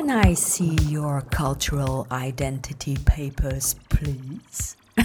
Can 0.00 0.26
I 0.26 0.34
see 0.34 0.74
your 0.88 1.22
cultural 1.28 2.06
identity 2.10 2.96
papers, 3.04 3.74
please? 3.88 4.74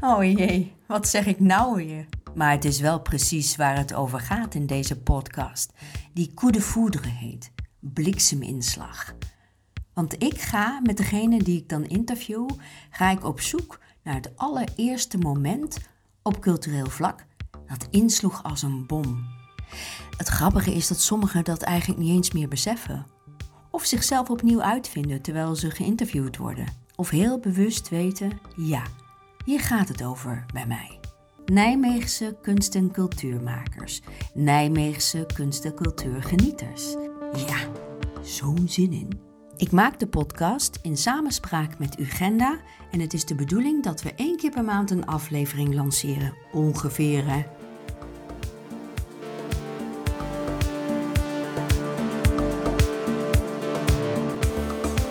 oh 0.00 0.22
jee, 0.22 0.72
wat 0.86 1.08
zeg 1.08 1.26
ik 1.26 1.40
nou 1.40 1.74
weer? 1.76 2.06
Maar 2.34 2.50
het 2.50 2.64
is 2.64 2.80
wel 2.80 3.00
precies 3.00 3.56
waar 3.56 3.76
het 3.76 3.94
over 3.94 4.20
gaat 4.20 4.54
in 4.54 4.66
deze 4.66 4.98
podcast, 4.98 5.72
die 6.12 6.32
coup 6.34 6.52
de 6.52 6.60
foudre 6.60 7.08
heet, 7.08 7.50
blikseminslag. 7.80 9.14
Want 9.92 10.22
ik 10.22 10.40
ga 10.40 10.80
met 10.82 10.96
degene 10.96 11.42
die 11.42 11.58
ik 11.58 11.68
dan 11.68 11.84
interview, 11.84 12.48
ga 12.90 13.10
ik 13.10 13.24
op 13.24 13.40
zoek 13.40 13.80
naar 14.02 14.14
het 14.14 14.36
allereerste 14.36 15.18
moment 15.18 15.78
op 16.22 16.40
cultureel 16.40 16.90
vlak 16.90 17.24
dat 17.66 17.86
insloeg 17.90 18.42
als 18.42 18.62
een 18.62 18.86
bom. 18.86 19.37
Het 20.16 20.28
grappige 20.28 20.74
is 20.74 20.88
dat 20.88 21.00
sommigen 21.00 21.44
dat 21.44 21.62
eigenlijk 21.62 22.00
niet 22.00 22.14
eens 22.16 22.32
meer 22.32 22.48
beseffen. 22.48 23.06
Of 23.70 23.84
zichzelf 23.84 24.30
opnieuw 24.30 24.62
uitvinden 24.62 25.22
terwijl 25.22 25.54
ze 25.54 25.70
geïnterviewd 25.70 26.36
worden. 26.36 26.66
Of 26.96 27.10
heel 27.10 27.38
bewust 27.38 27.88
weten, 27.88 28.40
ja, 28.56 28.82
hier 29.44 29.60
gaat 29.60 29.88
het 29.88 30.02
over 30.02 30.44
bij 30.52 30.66
mij. 30.66 30.98
Nijmeegse 31.44 32.36
kunst- 32.42 32.74
en 32.74 32.90
cultuurmakers. 32.90 34.00
Nijmeegse 34.34 35.26
kunst- 35.34 35.64
en 35.64 35.74
cultuurgenieters. 35.74 36.94
Ja, 37.46 37.58
zo'n 38.22 38.68
zin 38.68 38.92
in. 38.92 39.20
Ik 39.56 39.70
maak 39.70 39.98
de 39.98 40.06
podcast 40.06 40.78
in 40.82 40.96
samenspraak 40.96 41.78
met 41.78 41.98
Ugenda 42.00 42.58
en 42.90 43.00
het 43.00 43.12
is 43.12 43.24
de 43.24 43.34
bedoeling 43.34 43.82
dat 43.82 44.02
we 44.02 44.14
één 44.14 44.36
keer 44.36 44.50
per 44.50 44.64
maand 44.64 44.90
een 44.90 45.06
aflevering 45.06 45.74
lanceren. 45.74 46.34
Ongeveer, 46.52 47.30
hè? 47.30 47.44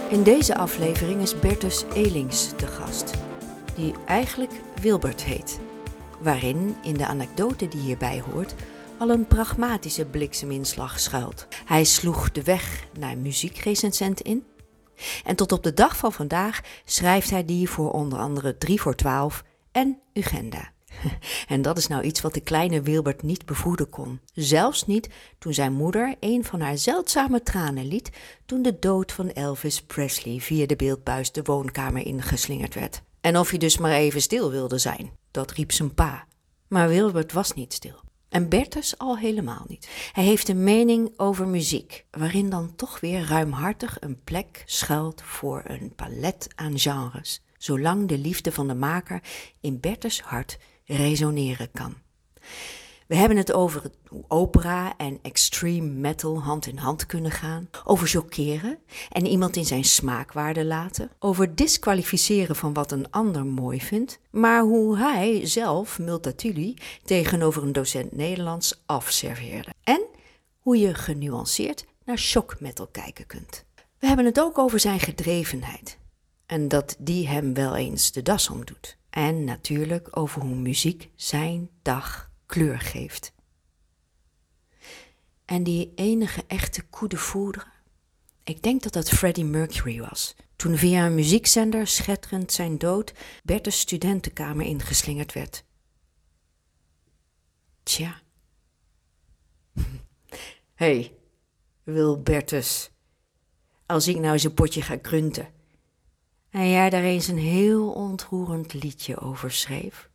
In 0.10 0.24
deze 0.24 0.56
aflevering 0.58 1.22
is 1.22 1.40
Bertus 1.40 1.84
Elings 1.94 2.56
de 2.58 2.68
gast, 2.68 3.14
die 3.76 3.94
eigenlijk 4.06 4.52
Wilbert 4.82 5.24
heet. 5.24 5.60
Waarin, 6.20 6.76
in 6.84 6.94
de 6.94 7.06
anekdote 7.06 7.68
die 7.68 7.80
hierbij 7.80 8.24
hoort, 8.32 8.56
al 8.98 9.10
een 9.10 9.28
pragmatische 9.28 10.06
blikseminslag 10.06 11.00
schuilt. 11.00 11.48
Hij 11.66 11.84
sloeg 11.84 12.32
de 12.32 12.44
weg 12.44 12.88
naar 13.00 13.18
muziekrecensent 13.18 14.22
in. 14.22 14.46
En 15.24 15.36
tot 15.36 15.52
op 15.52 15.64
de 15.64 15.74
dag 15.74 15.98
van 15.98 16.14
vandaag 16.14 16.62
schrijft 16.86 17.30
hij 17.30 17.46
die 17.46 17.70
voor 17.70 17.92
onder 17.92 18.20
andere 18.20 18.58
3 18.58 18.82
voor 18.82 18.96
12 18.96 19.44
en 19.72 20.00
Ugenda. 20.14 20.72
En 21.48 21.62
dat 21.62 21.78
is 21.78 21.88
nou 21.88 22.04
iets 22.04 22.22
wat 22.22 22.34
de 22.34 22.42
kleine 22.42 22.82
Wilbert 22.82 23.22
niet 23.22 23.46
bevoeden 23.46 23.90
kon. 23.90 24.20
Zelfs 24.34 24.86
niet 24.86 25.10
toen 25.40 25.54
zijn 25.54 25.74
moeder 25.74 26.16
een 26.20 26.44
van 26.44 26.62
haar 26.62 26.78
zeldzame 26.78 27.44
tranen 27.44 27.88
liet 27.88 28.10
toen 28.46 28.62
de 28.62 28.80
dood 28.80 29.12
van 29.12 29.32
Elvis 29.32 29.82
Presley 29.82 30.40
via 30.40 30.66
de 30.66 30.76
beeldbuis 30.76 31.32
de 31.32 31.42
woonkamer 31.44 32.06
ingeslingerd 32.06 32.74
werd. 32.74 33.02
En 33.22 33.38
of 33.38 33.50
hij 33.50 33.60
dus 33.60 33.78
maar 33.78 33.92
even 33.92 34.22
stil 34.22 34.52
wilde 34.52 34.78
zijn, 34.78 35.12
dat 35.32 35.52
riep 35.52 35.72
zijn 35.72 35.94
pa. 35.94 36.26
Maar 36.68 36.88
Wilbert 36.88 37.34
was 37.34 37.54
niet 37.54 37.74
stil. 37.74 38.06
En 38.30 38.50
Bertus 38.50 38.98
al 38.98 39.18
helemaal 39.18 39.66
niet. 39.68 40.10
Hij 40.12 40.24
heeft 40.24 40.50
een 40.50 40.64
mening 40.64 41.14
over 41.18 41.48
muziek, 41.48 42.06
waarin 42.12 42.50
dan 42.50 42.76
toch 42.76 43.00
weer 43.00 43.26
ruimhartig 43.26 43.98
een 44.00 44.24
plek 44.24 44.64
schuilt 44.66 45.22
voor 45.22 45.62
een 45.66 45.94
palet 45.96 46.48
aan 46.56 46.80
genres, 46.80 47.42
zolang 47.58 48.08
de 48.08 48.18
liefde 48.18 48.52
van 48.52 48.68
de 48.68 48.76
maker 48.76 49.22
in 49.62 49.80
Bertus 49.80 50.22
hart 50.22 50.58
resoneren 50.88 51.72
kan. 51.72 51.96
We 53.08 53.16
hebben 53.16 53.38
het 53.38 53.54
over 53.54 53.82
hoe 54.08 54.24
opera 54.28 54.98
en 54.98 55.20
extreme 55.22 55.88
metal 55.88 56.42
hand 56.42 56.68
in 56.68 56.78
hand 56.78 57.06
kunnen 57.06 57.32
gaan, 57.32 57.70
over 57.84 58.08
chockeren 58.08 58.80
en 59.10 59.26
iemand 59.26 59.56
in 59.56 59.66
zijn 59.66 59.84
smaakwaarde 59.84 60.66
laten, 60.66 61.12
over 61.20 61.56
disqualificeren 61.56 62.56
van 62.56 62.74
wat 62.74 62.92
een 62.92 63.12
ander 63.12 63.46
mooi 63.46 63.82
vindt, 63.82 64.20
maar 64.32 64.62
hoe 64.62 64.98
hij 64.98 65.46
zelf 65.46 66.00
Multatuli 66.00 66.74
tegenover 67.04 67.64
een 67.64 67.72
docent 67.72 68.16
Nederlands 68.16 68.82
afserveerde. 68.86 69.74
En 69.84 70.02
hoe 70.60 70.78
je 70.78 70.94
genuanceerd 70.94 71.86
naar 72.06 72.18
shock 72.18 72.60
metal 72.60 72.88
kijken 72.88 73.26
kunt. 73.26 73.66
We 74.00 74.08
hebben 74.08 74.26
het 74.26 74.40
ook 74.40 74.58
over 74.58 74.80
zijn 74.80 75.00
gedrevenheid 75.00 75.98
en 76.46 76.68
dat 76.68 76.96
die 77.00 77.28
hem 77.28 77.54
wel 77.54 77.76
eens 77.76 78.12
de 78.12 78.22
das 78.22 78.50
omdoet. 78.50 78.97
En 79.10 79.44
natuurlijk 79.44 80.18
over 80.18 80.42
hoe 80.42 80.56
muziek 80.56 81.10
zijn 81.16 81.70
dag 81.82 82.32
kleur 82.46 82.80
geeft. 82.80 83.34
En 85.46 85.64
die 85.64 85.92
enige 85.96 86.44
echte 86.48 86.84
coup 86.90 87.10
de 87.10 87.18
ik 88.44 88.62
denk 88.62 88.84
dat 88.84 88.94
dat 88.94 89.10
Freddie 89.10 89.46
Mercury 89.46 90.00
was. 90.00 90.36
Toen 90.56 90.78
via 90.78 91.06
een 91.06 91.16
muziekzender 91.16 91.88
schetterend 91.88 92.52
zijn 92.52 92.78
dood 92.78 93.14
Bertus 93.44 93.80
studentenkamer 93.80 94.66
ingeslingerd 94.66 95.34
werd. 95.34 95.64
Tja. 97.84 98.22
hey, 100.74 101.14
wil 101.84 102.22
Bertus, 102.22 102.92
als 103.86 104.08
ik 104.08 104.18
nou 104.18 104.40
een 104.44 104.54
potje 104.54 104.82
ga 104.82 104.98
grunten 105.02 105.56
en 106.52 106.70
jij 106.70 106.90
daar 106.90 107.04
eens 107.04 107.28
een 107.28 107.38
heel 107.38 107.92
ontroerend 107.92 108.74
liedje 108.84 109.20
over 109.20 109.52
schreef? 109.52 110.10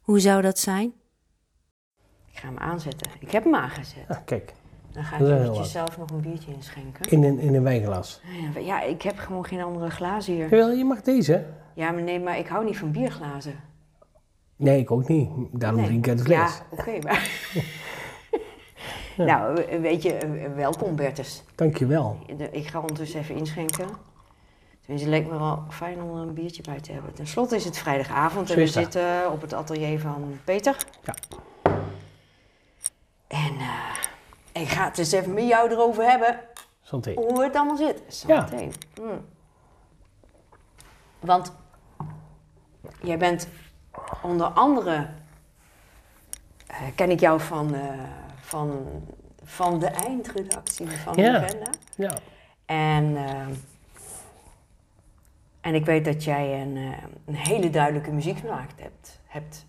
Hoe 0.00 0.20
zou 0.20 0.42
dat 0.42 0.58
zijn? 0.58 0.92
Ik 2.32 2.38
ga 2.38 2.46
hem 2.48 2.58
aanzetten. 2.58 3.10
Ik 3.20 3.30
heb 3.30 3.44
hem 3.44 3.54
aangezet. 3.54 4.04
Ja, 4.08 4.22
kijk, 4.24 4.54
Dan 4.92 5.04
ga 5.04 5.16
ik 5.16 5.22
eventjes 5.22 5.56
wat. 5.58 5.68
zelf 5.68 5.98
nog 5.98 6.10
een 6.10 6.20
biertje 6.20 6.52
inschenken. 6.52 7.10
in 7.10 7.24
een, 7.24 7.38
in 7.38 7.54
een 7.54 7.62
wijnglas. 7.62 8.20
Ja, 8.54 8.60
Ja, 8.60 8.82
ik 8.82 9.02
heb 9.02 9.18
gewoon 9.18 9.44
geen 9.46 9.62
andere 9.62 9.90
glazen 9.90 10.34
hier. 10.34 10.48
Jawel, 10.48 10.70
je 10.72 10.84
mag 10.84 11.00
deze. 11.02 11.46
Ja, 11.74 11.90
maar 11.90 12.02
nee, 12.02 12.20
maar 12.20 12.38
ik 12.38 12.46
hou 12.46 12.64
niet 12.64 12.78
van 12.78 12.90
bierglazen. 12.92 13.60
Nee, 14.56 14.78
ik 14.80 14.90
ook 14.90 15.08
niet. 15.08 15.28
Daarom 15.52 15.80
Nee. 15.80 15.88
drink 15.88 16.04
ik 16.04 16.08
uit 16.08 16.18
de 16.18 16.24
fles. 16.24 16.36
Ja, 16.38 16.66
oké, 16.70 16.98
maar... 17.02 17.28
Nou, 19.16 19.64
weet 19.80 20.02
je, 20.02 20.18
welkom 20.54 20.96
Bertus. 20.96 21.42
Dankjewel. 21.54 22.18
Ik 22.50 22.66
ga 22.66 22.80
ondertussen 22.80 23.20
even 23.20 23.34
inschenken. 23.36 23.86
Tenminste, 24.86 25.10
het 25.10 25.20
leek 25.22 25.32
me 25.32 25.38
wel 25.38 25.64
fijn 25.70 26.02
om 26.02 26.16
er 26.16 26.22
een 26.22 26.34
biertje 26.34 26.62
bij 26.62 26.80
te 26.80 26.92
hebben. 26.92 27.14
Ten 27.14 27.26
slotte 27.26 27.56
is 27.56 27.64
het 27.64 27.78
vrijdagavond 27.78 28.50
en 28.50 28.56
we 28.56 28.66
zitten 28.66 29.32
op 29.32 29.40
het 29.40 29.52
atelier 29.52 30.00
van 30.00 30.38
Peter. 30.44 30.76
Ja. 31.04 31.14
En 33.26 33.56
eh, 33.58 34.62
ik 34.62 34.68
ga 34.68 34.84
het 34.84 34.98
eens 34.98 35.12
even 35.12 35.34
met 35.34 35.46
jou 35.48 35.70
erover 35.70 36.04
hebben 36.04 36.40
Santé. 36.82 37.12
hoe 37.14 37.42
het 37.42 37.54
allemaal 37.56 37.76
zit. 37.76 38.02
Ja. 38.26 38.46
Zometeen. 38.48 38.72
Mm. 39.00 39.24
Want 41.20 41.52
jij 43.02 43.18
bent 43.18 43.48
onder 44.22 44.46
andere, 44.46 45.08
eh, 46.66 46.76
ken 46.94 47.10
ik 47.10 47.20
jou 47.20 47.40
van, 47.40 47.74
eh, 47.74 47.82
van, 48.40 48.86
van 49.44 49.78
de 49.78 49.86
eindredactie 49.86 50.90
van 50.90 51.12
de 51.12 51.22
Ja. 51.22 51.36
agenda. 51.36 51.70
Ja. 51.96 52.18
En, 52.64 53.16
en 55.66 55.74
ik 55.74 55.84
weet 55.84 56.04
dat 56.04 56.24
jij 56.24 56.62
een, 56.62 56.76
eh, 56.76 56.82
een 57.26 57.34
hele 57.34 57.70
duidelijke 57.70 58.12
muziek 58.12 58.38
gemaakt 58.38 58.82
hebt. 58.82 59.20
hebt. 59.26 59.66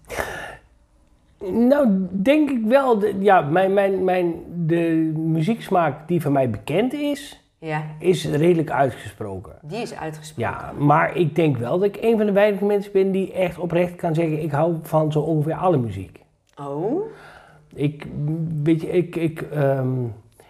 Nou, 1.54 2.08
denk 2.12 2.50
ik 2.50 2.64
wel. 2.66 3.00
de- 3.00 3.16
ja, 3.20 3.42
mijn, 3.42 3.74
mijn, 3.74 4.04
mijn, 4.04 4.34
de 4.66 5.12
muzieksmaak 5.18 6.08
die 6.08 6.22
van 6.22 6.32
mij 6.32 6.50
bekend 6.50 6.94
is, 6.94 7.44
Ja, 7.60 7.84
is 8.00 8.26
redelijk 8.26 8.72
uitgesproken. 8.72 9.56
die 9.62 9.82
is 9.82 9.96
uitgesproken. 9.96 10.52
Ja, 10.54 10.72
maar 10.78 11.16
ik 11.16 11.36
denk 11.36 11.58
wel 11.58 11.80
dat 11.80 11.88
ik 11.88 11.98
een 12.02 12.18
van 12.18 12.26
de 12.26 12.32
weinige 12.32 12.66
mensen 12.66 12.92
ben 12.92 13.12
die 13.12 13.34
echt 13.34 13.58
oprecht 13.58 13.96
kan 13.96 14.14
zeggen: 14.16 14.42
ik 14.44 14.52
hou 14.52 14.76
van 14.82 15.12
zo 15.12 15.20
ongeveer 15.20 15.56
alle 15.56 15.78
muziek. 15.78 16.20
Oh, 16.62 17.02
Ik, 17.74 18.08
weet 18.64 18.82
je, 18.82 18.88
ik, 18.90 19.16
ik, 19.16 19.42
ehm, 19.42 19.88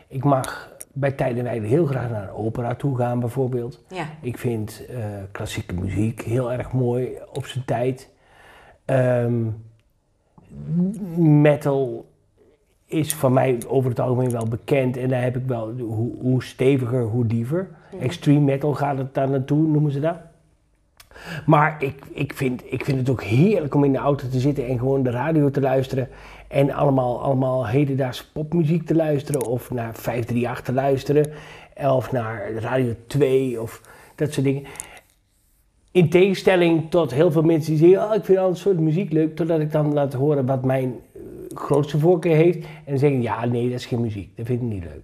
ik 0.08 0.24
mag 0.24 0.76
bij 1.00 1.12
tijden 1.12 1.38
en 1.38 1.44
wijden 1.44 1.70
heel 1.70 1.86
graag 1.86 2.10
naar 2.10 2.24
een 2.24 2.36
opera 2.36 2.76
toe 2.76 2.98
gaan, 2.98 3.20
bijvoorbeeld. 3.20 3.84
ja. 3.90 4.06
Ik 4.22 4.38
vind 4.38 4.86
eh, 4.90 4.98
klassieke 5.32 5.74
muziek 5.74 6.22
heel 6.22 6.52
erg 6.52 6.72
mooi 6.72 7.10
op 7.34 7.46
zijn 7.46 7.66
tijd. 7.66 8.10
Ehm, 8.86 9.44
metal 11.18 12.10
is 12.86 13.16
van 13.16 13.34
mij 13.34 13.58
over 13.68 13.90
het 13.90 14.00
algemeen 14.00 14.32
wel 14.32 14.48
bekend 14.48 14.98
en 14.98 15.10
daar 15.10 15.22
heb 15.22 15.36
ik 15.36 15.46
wel 15.46 15.72
hoe, 15.80 16.12
hoe 16.22 16.44
steviger, 16.44 17.04
hoe 17.04 17.26
liever. 17.26 17.70
Extreme 18.00 18.40
metal 18.40 18.74
gaat 18.74 18.98
het 18.98 19.14
daar 19.14 19.30
naartoe, 19.30 19.68
noemen 19.68 19.92
ze 19.92 20.00
dat. 20.00 20.18
Maar 21.46 21.84
ik, 21.84 22.06
ik, 22.12 22.34
vind, 22.34 22.64
ik 22.66 22.86
vind 22.86 22.98
het 22.98 23.10
ook 23.10 23.24
heerlijk 23.24 23.76
om 23.76 23.84
in 23.84 23.92
de 23.92 23.98
auto 23.98 24.28
te 24.28 24.40
zitten 24.40 24.68
en 24.68 24.80
gewoon 24.80 25.04
de 25.04 25.10
radio 25.10 25.50
te 25.50 25.62
luisteren. 25.62 26.10
En 26.48 26.72
allemaal, 26.72 27.22
allemaal 27.22 27.68
hedendaagse 27.68 28.32
popmuziek 28.32 28.86
te 28.86 28.96
luisteren. 28.96 29.46
Of 29.46 29.72
naar 29.72 29.94
538 29.96 30.66
te 30.66 30.74
luisteren. 30.74 31.26
Of 31.96 32.12
naar 32.12 32.52
Radio 32.54 32.94
2 33.08 33.62
of 33.62 33.82
dat 34.16 34.34
soort 34.34 34.46
dingen. 34.46 34.64
In 35.92 36.10
tegenstelling 36.10 36.90
tot 36.90 37.14
heel 37.14 37.32
veel 37.32 37.42
mensen 37.42 37.76
die 37.76 37.90
zeggen, 37.90 38.10
oh, 38.10 38.16
ik 38.16 38.26
vind 38.26 38.38
al 38.38 38.50
een 38.50 38.56
soort 38.56 38.80
muziek 38.80 39.12
leuk. 39.12 39.36
Totdat 39.36 39.60
ik 39.60 39.72
dan 39.72 39.94
laat 39.94 40.14
horen 40.14 40.46
wat 40.46 40.66
mijn 40.66 40.96
eh, 41.14 41.22
grootste 41.58 42.00
voorkeur 42.00 42.36
heeft. 42.36 42.58
En 42.58 42.68
dan 42.86 42.98
zeggen, 42.98 43.22
ja, 43.22 43.46
nee, 43.46 43.70
dat 43.70 43.80
is 43.80 43.86
geen 43.86 44.02
muziek. 44.02 44.38
Dat 44.38 44.46
vind 44.46 44.62
ik 44.62 44.68
niet 44.68 44.84
leuk. 44.84 45.04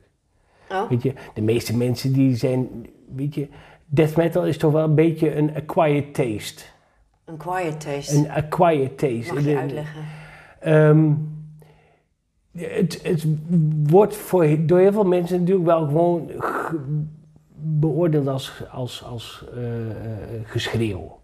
Oh, 0.72 0.90
Weet 0.90 1.04
je, 1.04 1.14
de 1.34 1.42
meeste 1.42 1.78
mensen 1.78 2.14
die 2.14 2.36
zijn, 2.36 2.68
weet 3.16 3.36
je, 3.36 3.48
death 3.86 4.16
metal 4.16 4.46
is 4.46 4.58
toch 4.58 4.72
wel 4.72 4.84
een 4.84 4.96
beetje 4.96 5.36
een 5.36 5.56
acquired 5.56 6.14
taste. 6.14 6.64
een 7.26 7.38
quiet 7.38 7.80
taste. 7.82 8.16
Een 8.16 8.32
acquired 8.32 8.98
taste. 8.98 9.34
Mag 9.34 9.44
je 9.44 9.50
De- 9.54 9.58
uitleggen? 9.60 10.02
Ehm, 10.60 11.12
het, 12.58 13.00
het 13.04 13.26
wordt 13.90 14.16
voor, 14.16 14.66
door 14.66 14.80
heel 14.80 14.92
veel 14.92 15.04
mensen 15.06 15.40
natuurlijk 15.40 15.66
wel 15.66 15.86
gewoon 15.86 16.30
ge- 16.38 17.02
beoordeeld 17.56 18.28
als, 18.28 18.64
als, 18.72 19.04
als 19.04 19.46
eh, 19.56 19.90
eh, 19.90 19.96
geschreeuw. 20.44 21.20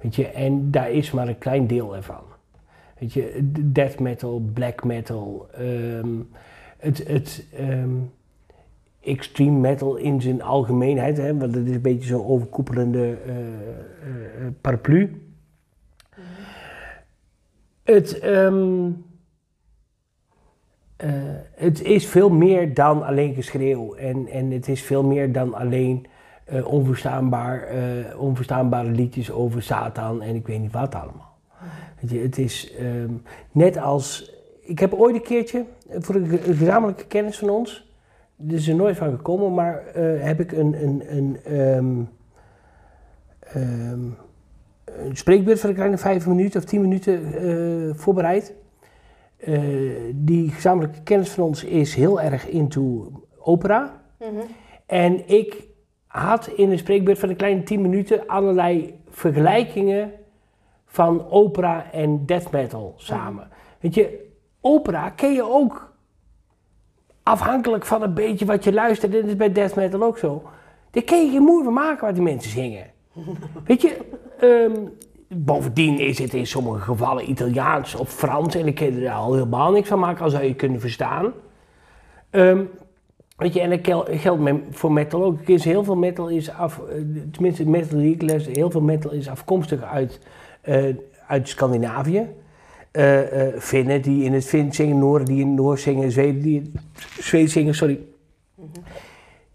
Weet 0.00 0.14
je, 0.14 0.26
en 0.26 0.70
daar 0.70 0.90
is 0.90 1.10
maar 1.10 1.28
een 1.28 1.38
klein 1.38 1.66
deel 1.66 1.96
ervan. 1.96 2.22
Weet 2.98 3.12
je, 3.12 3.50
death 3.72 4.00
metal, 4.00 4.42
black 4.52 4.84
metal, 4.84 5.48
ehm, 5.52 6.08
het, 6.78 7.08
het 7.08 7.46
ehm, 7.56 7.90
extreme 9.00 9.58
metal 9.58 9.96
in 9.96 10.20
zijn 10.20 10.42
algemeenheid, 10.42 11.16
hè, 11.16 11.36
want 11.36 11.54
het 11.54 11.66
is 11.66 11.74
een 11.74 11.80
beetje 11.80 12.08
zo'n 12.08 12.26
overkoepelende 12.26 13.16
eh, 13.26 13.34
paraplu. 14.60 15.22
Het, 17.82 18.18
ehm, 18.18 18.90
eh, 20.98 21.10
het 21.54 21.82
is 21.82 22.06
veel 22.06 22.30
meer 22.30 22.74
dan 22.74 23.06
alleen 23.06 23.34
geschreeuw. 23.34 23.94
En, 23.94 24.26
en 24.26 24.50
het 24.50 24.68
is 24.68 24.82
veel 24.82 25.04
meer 25.04 25.32
dan 25.32 25.54
alleen 25.54 26.06
eh, 26.44 26.66
onverstaanbaar, 26.66 27.62
eh, 27.62 28.20
onverstaanbare 28.20 28.90
liedjes 28.90 29.30
over 29.30 29.62
Satan 29.62 30.22
en 30.22 30.34
ik 30.34 30.46
weet 30.46 30.60
niet 30.60 30.72
wat 30.72 30.94
allemaal. 30.94 31.36
Het 31.96 32.38
is 32.38 32.74
ehm, 32.78 33.12
net 33.52 33.76
als. 33.76 34.36
Ik 34.60 34.78
heb 34.78 34.92
ooit 34.94 35.14
een 35.14 35.22
keertje, 35.22 35.64
voor 35.90 36.14
een 36.14 36.26
ge- 36.26 36.48
een 36.48 36.54
gezamenlijke 36.56 37.06
kennis 37.06 37.38
van 37.38 37.50
ons, 37.50 37.92
er 38.48 38.54
is 38.54 38.68
er 38.68 38.74
nooit 38.74 38.96
van 38.96 39.10
gekomen, 39.16 39.54
maar 39.54 39.82
heb 40.20 40.40
ik 40.40 40.52
een, 40.52 40.82
een, 40.82 41.02
een, 41.16 41.38
ehm, 41.44 42.02
ehm, 43.40 44.04
een 44.84 45.16
spreekbeurt 45.16 45.60
van 45.60 45.68
een 45.68 45.74
kleine 45.76 45.98
vijf 45.98 46.26
minuten 46.26 46.60
of 46.60 46.66
tien 46.66 46.80
minuten 46.80 47.22
voorbereid. 47.96 48.54
Eh, 49.38 49.60
die 50.14 50.50
gezamenlijke 50.50 51.02
kennis 51.02 51.30
van 51.30 51.44
ons 51.44 51.64
is 51.64 51.94
heel 51.94 52.20
erg 52.20 52.48
into 52.48 53.12
opera. 53.38 54.02
Mhm. 54.18 54.30
En 54.86 55.28
ik 55.28 55.66
had 56.06 56.46
in 56.46 56.70
een 56.70 56.78
spreekbeurt 56.78 57.18
van 57.18 57.28
een 57.28 57.36
kleine 57.36 57.62
10 57.62 57.80
minuten 57.80 58.26
allerlei 58.26 59.00
vergelijkingen 59.08 60.12
van 60.86 61.30
opera 61.30 61.92
en 61.92 62.26
death 62.26 62.50
metal 62.50 62.94
samen. 62.96 63.48
Weet 63.80 63.94
je, 63.94 64.26
opera 64.60 65.10
ken 65.10 65.32
je 65.32 65.42
ook 65.42 65.92
afhankelijk 67.22 67.86
van 67.86 68.02
een 68.02 68.14
beetje 68.14 68.44
wat 68.44 68.64
je 68.64 68.72
luistert. 68.72 69.12
Dit 69.12 69.26
is 69.26 69.36
bij 69.36 69.52
death 69.52 69.74
metal 69.74 70.02
ook 70.02 70.18
zo. 70.18 70.42
Daar 70.90 71.02
ken 71.02 71.24
je 71.24 71.30
geen 71.30 71.42
moeite 71.42 71.64
van 71.64 71.72
maken 71.72 72.06
wat 72.06 72.14
die 72.14 72.24
mensen 72.24 72.50
zingen. 72.50 72.86
Weet 73.66 73.82
je, 73.82 73.98
ehm, 74.38 74.86
bovendien 75.28 75.98
is 75.98 76.18
het 76.18 76.34
in 76.34 76.46
sommige 76.46 76.80
gevallen 76.80 77.30
Italiaans 77.30 77.94
of 77.94 78.12
Frans 78.12 78.54
en 78.54 78.66
ik 78.66 78.74
kan 78.74 79.02
er 79.02 79.10
al 79.10 79.32
helemaal 79.32 79.72
niks 79.72 79.88
van 79.88 79.98
maken, 79.98 80.24
al 80.24 80.30
zou 80.30 80.44
je 80.44 80.54
kunnen 80.54 80.80
verstaan. 80.80 81.32
Ehm, 82.30 82.64
weet 83.36 83.54
je, 83.54 83.60
en 83.60 83.70
dat 83.70 84.08
geldt 84.10 84.50
voor 84.70 84.92
metal 84.92 85.24
ook. 85.24 85.40
Er 85.42 85.50
is 85.50 85.64
heel 85.64 85.84
veel 85.84 85.96
metal 85.96 86.28
is 86.28 86.50
af, 86.50 86.78
eh, 86.78 86.94
tenminste 87.32 87.68
metal 87.68 87.98
die 87.98 88.14
ik 88.14 88.22
luister, 88.22 88.52
heel 88.56 88.70
veel 88.70 88.80
metal 88.80 89.10
is 89.10 89.28
afkomstig 89.28 89.82
uit, 89.82 90.20
eh, 90.60 90.94
uit 91.26 91.48
Scandinavië. 91.48 92.26
Finnen 93.58 94.02
die 94.02 94.24
in 94.24 94.32
het 94.32 94.44
Fins 94.44 94.76
zingen, 94.76 94.98
Nooren 94.98 95.24
die 95.24 95.40
in 95.40 95.58
het 95.58 95.80
zingen, 95.80 96.10
Zweden 96.10 96.42
die 96.42 96.56
in 96.56 96.72
het 96.72 97.24
Zweeds 97.24 97.52
zingen, 97.52 97.74
sorry. 97.74 98.00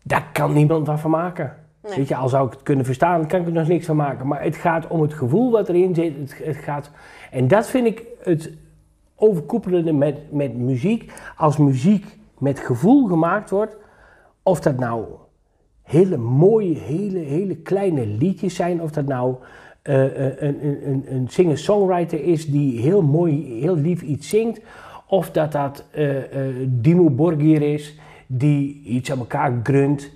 Daar 0.03 0.29
kan 0.33 0.53
niemand 0.53 0.87
wat 0.87 0.99
van 0.99 1.11
maken. 1.11 1.62
Weet 1.89 2.07
je, 2.07 2.15
al 2.15 2.29
zou 2.29 2.47
ik 2.47 2.53
het 2.53 2.63
kunnen 2.63 2.85
verstaan, 2.85 3.27
kan 3.27 3.39
ik 3.39 3.45
er 3.45 3.51
nog 3.51 3.67
niks 3.67 3.85
van 3.85 3.95
maken. 3.95 4.27
Maar 4.27 4.43
het 4.43 4.55
gaat 4.55 4.87
om 4.87 5.01
het 5.01 5.13
gevoel 5.13 5.51
wat 5.51 5.69
erin 5.69 5.95
zit. 5.95 6.37
Het, 6.43 6.55
gaat, 6.55 6.91
en 7.31 7.47
dat 7.47 7.67
vind 7.67 7.87
ik 7.87 8.03
het 8.23 8.51
overkoepelende 9.15 9.93
met, 9.93 10.31
met 10.31 10.57
muziek. 10.57 11.11
Als 11.37 11.57
muziek 11.57 12.17
met 12.37 12.59
gevoel 12.59 13.07
gemaakt 13.07 13.49
wordt, 13.49 13.75
of 14.43 14.59
dat 14.59 14.77
nou 14.77 15.05
hele 15.81 16.17
mooie, 16.17 16.75
hele, 16.75 17.19
hele 17.19 17.55
kleine 17.55 18.07
liedjes 18.07 18.55
zijn, 18.55 18.81
of 18.81 18.91
dat 18.91 19.05
nou 19.05 19.35
eh, 19.81 20.27
eh, 20.27 20.41
een, 20.41 20.65
een, 20.65 21.05
een, 21.07 21.27
singer-songwriter 21.27 22.23
is 22.23 22.51
die 22.51 22.79
heel 22.79 23.01
mooi, 23.01 23.59
heel 23.59 23.75
lief 23.75 24.01
iets 24.01 24.29
zingt, 24.29 24.61
of 25.07 25.31
dat 25.31 25.51
dat 25.51 25.85
eh 25.91 26.15
Dimo 26.67 27.09
Borgir 27.09 27.61
is 27.61 27.99
die 28.27 28.81
iets 28.83 29.11
aan 29.11 29.19
elkaar 29.19 29.59
grunt. 29.63 30.11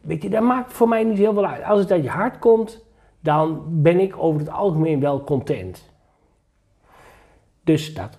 Weet 0.00 0.22
je, 0.22 0.28
dat 0.28 0.42
maakt 0.42 0.72
voor 0.72 0.88
mij 0.88 1.04
niet 1.04 1.18
heel 1.18 1.32
veel 1.32 1.46
uit. 1.46 1.64
Als 1.64 1.80
het 1.80 1.92
uit 1.92 2.02
je 2.02 2.10
hart 2.10 2.38
komt, 2.38 2.84
dan 3.20 3.64
ben 3.68 4.00
ik 4.00 4.14
over 4.16 4.40
het 4.40 4.50
algemeen 4.50 5.00
wel 5.00 5.24
content. 5.24 5.84
Dus 7.64 7.94
dat. 7.94 8.18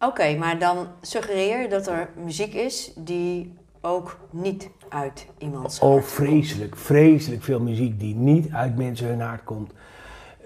Oké, 0.00 0.36
maar 0.36 0.58
dan 0.58 0.86
suggereer 1.00 1.62
je 1.62 1.68
dat 1.68 1.86
er 1.86 2.10
muziek 2.24 2.54
is 2.54 2.92
die 2.96 3.54
ook 3.80 4.18
niet 4.30 4.70
uit 4.88 5.26
iemands 5.38 5.78
Oh, 5.78 6.02
vreselijk, 6.02 6.76
vreselijk 6.76 7.42
veel 7.42 7.60
muziek 7.60 8.00
die 8.00 8.14
niet 8.14 8.52
uit 8.52 8.76
mensen 8.76 9.06
hun 9.06 9.20
hart 9.20 9.44
komt. 9.44 9.72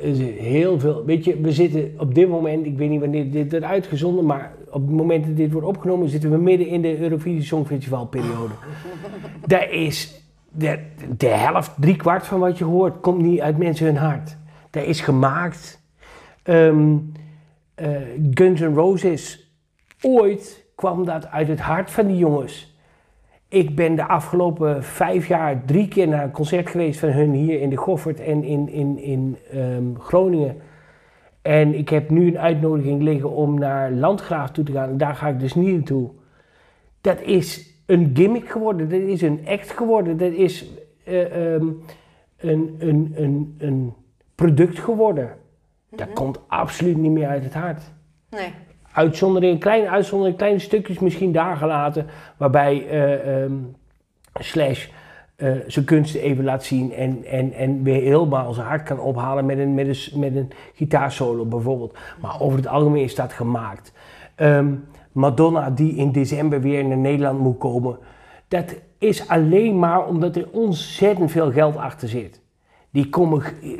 Is 0.03 0.19
heel 0.19 0.81
veel, 0.81 1.05
weet 1.05 1.25
je, 1.25 1.41
we 1.41 1.53
zitten 1.53 1.95
op 1.99 2.15
dit 2.15 2.29
moment, 2.29 2.67
ik 2.67 2.77
weet 2.77 2.89
niet 2.89 3.01
wanneer 3.01 3.31
dit 3.31 3.51
wordt 3.51 3.67
uitgezonden, 3.67 4.27
maar 4.27 4.55
op 4.71 4.87
het 4.87 4.97
moment 4.97 5.27
dat 5.27 5.37
dit 5.37 5.53
wordt 5.53 5.67
opgenomen, 5.67 6.09
zitten 6.09 6.31
we 6.31 6.37
midden 6.37 6.67
in 6.67 6.83
de 6.83 6.99
Eurovisie 6.99 7.43
Songfestival 7.43 8.07
periode. 8.07 8.55
Daar 9.47 9.71
is 9.71 10.23
de, 10.51 10.79
de 11.17 11.27
helft, 11.27 11.73
drie 11.79 11.97
kwart 11.97 12.27
van 12.27 12.41
wat 12.41 12.59
je 12.59 12.65
hoort, 12.65 13.01
komt 13.01 13.23
niet 13.23 13.41
uit 13.41 13.59
mensen 13.59 13.87
hun 13.87 13.97
hart. 13.97 14.37
Dat 14.71 14.85
is 14.85 15.01
gemaakt. 15.01 15.81
Ehm, 16.43 16.97
eh, 17.75 17.91
Guns 18.31 18.61
N' 18.61 18.75
Roses, 18.75 19.53
ooit 20.01 20.65
kwam 20.75 21.05
dat 21.05 21.27
uit 21.27 21.49
het 21.49 21.61
hart 21.61 21.91
van 21.91 22.07
die 22.07 22.17
jongens. 22.17 22.72
Ik 23.53 23.77
ben 23.77 23.95
de 23.95 24.09
afgelopen 24.09 24.85
vijf 24.85 25.29
jaar 25.29 25.65
drie 25.65 25.89
keer 25.89 26.09
naar 26.09 26.25
een 26.25 26.31
concert 26.31 26.69
geweest 26.69 27.01
van 27.01 27.09
hun 27.09 27.33
hier 27.33 27.61
in 27.61 27.71
de 27.71 27.77
Goffert 27.77 28.21
en 28.21 28.45
in, 28.45 28.69
in, 28.69 28.99
in 28.99 29.37
ehm, 29.51 29.95
Groningen. 29.99 30.57
En 31.43 31.75
ik 31.75 31.89
heb 31.89 32.11
nu 32.11 32.27
een 32.27 32.39
uitnodiging 32.39 33.03
liggen 33.03 33.31
om 33.31 33.59
naar 33.59 33.91
Landgraaf 33.91 34.51
toe 34.51 34.65
te 34.65 34.73
gaan. 34.73 34.89
En 34.89 34.97
daar 34.97 35.15
ga 35.15 35.29
ik 35.29 35.41
dus 35.41 35.55
niet 35.55 35.75
naartoe. 35.75 36.11
Dat 37.01 37.21
is 37.21 37.75
een 37.87 38.11
gimmick 38.15 38.49
geworden. 38.49 38.89
Dat 38.89 39.01
is 39.01 39.23
een 39.23 39.41
act 39.47 39.71
geworden. 39.71 40.17
Dat 40.17 40.33
is 40.33 40.71
eh, 41.05 41.55
ehm, 41.55 41.67
een, 42.37 42.77
een, 42.79 43.13
een, 43.17 43.55
een 43.59 43.95
product 44.35 44.79
geworden. 44.79 45.31
Dat 45.91 46.13
komt 46.13 46.41
absoluut 46.47 46.97
niet 46.97 47.13
meer 47.13 47.29
uit 47.29 47.45
het 47.45 47.55
hart 47.55 47.83
Nee. 48.31 48.53
Uitzondering, 48.93 49.61
kleine 49.61 49.89
uitzondering, 49.89 50.37
kleine 50.37 50.59
stukjes 50.59 50.99
misschien 50.99 51.33
daar 51.33 51.57
gelaten, 51.57 52.07
waarbij 52.37 52.89
ehm, 52.89 53.53
Slash 54.35 54.87
eh, 55.37 55.51
zijn 55.67 55.85
kunsten 55.85 56.21
even 56.21 56.45
laat 56.45 56.65
zien 56.65 56.93
en, 56.93 57.25
en, 57.25 57.53
en 57.53 57.83
weer 57.83 58.03
helemaal 58.03 58.53
zijn 58.53 58.67
hart 58.67 58.83
kan 58.83 59.01
ophalen 59.01 59.47
met 59.47 59.59
een, 59.59 59.75
met 59.75 60.37
een, 60.37 60.51
gitaarsolo 60.75 61.45
bijvoorbeeld. 61.45 61.99
Maar 62.21 62.41
over 62.41 62.57
het 62.57 62.67
algemeen 62.67 63.03
is 63.03 63.15
dat 63.15 63.33
gemaakt. 63.33 63.93
Ehm, 64.35 64.75
Madonna 65.13 65.71
die 65.71 65.95
in 65.95 66.13
december 66.13 66.61
weer 66.61 66.85
naar 66.85 66.97
Nederland 66.97 67.39
moet 67.39 67.59
komen, 67.59 67.99
dat 68.49 68.75
is 68.99 69.29
alleen 69.29 69.79
maar 69.79 70.07
omdat 70.07 70.37
er 70.37 70.49
ontzettend 70.51 71.31
veel 71.31 71.53
geld 71.53 71.77
achter 71.77 72.09
zit. 72.09 72.41
Die, 72.91 73.11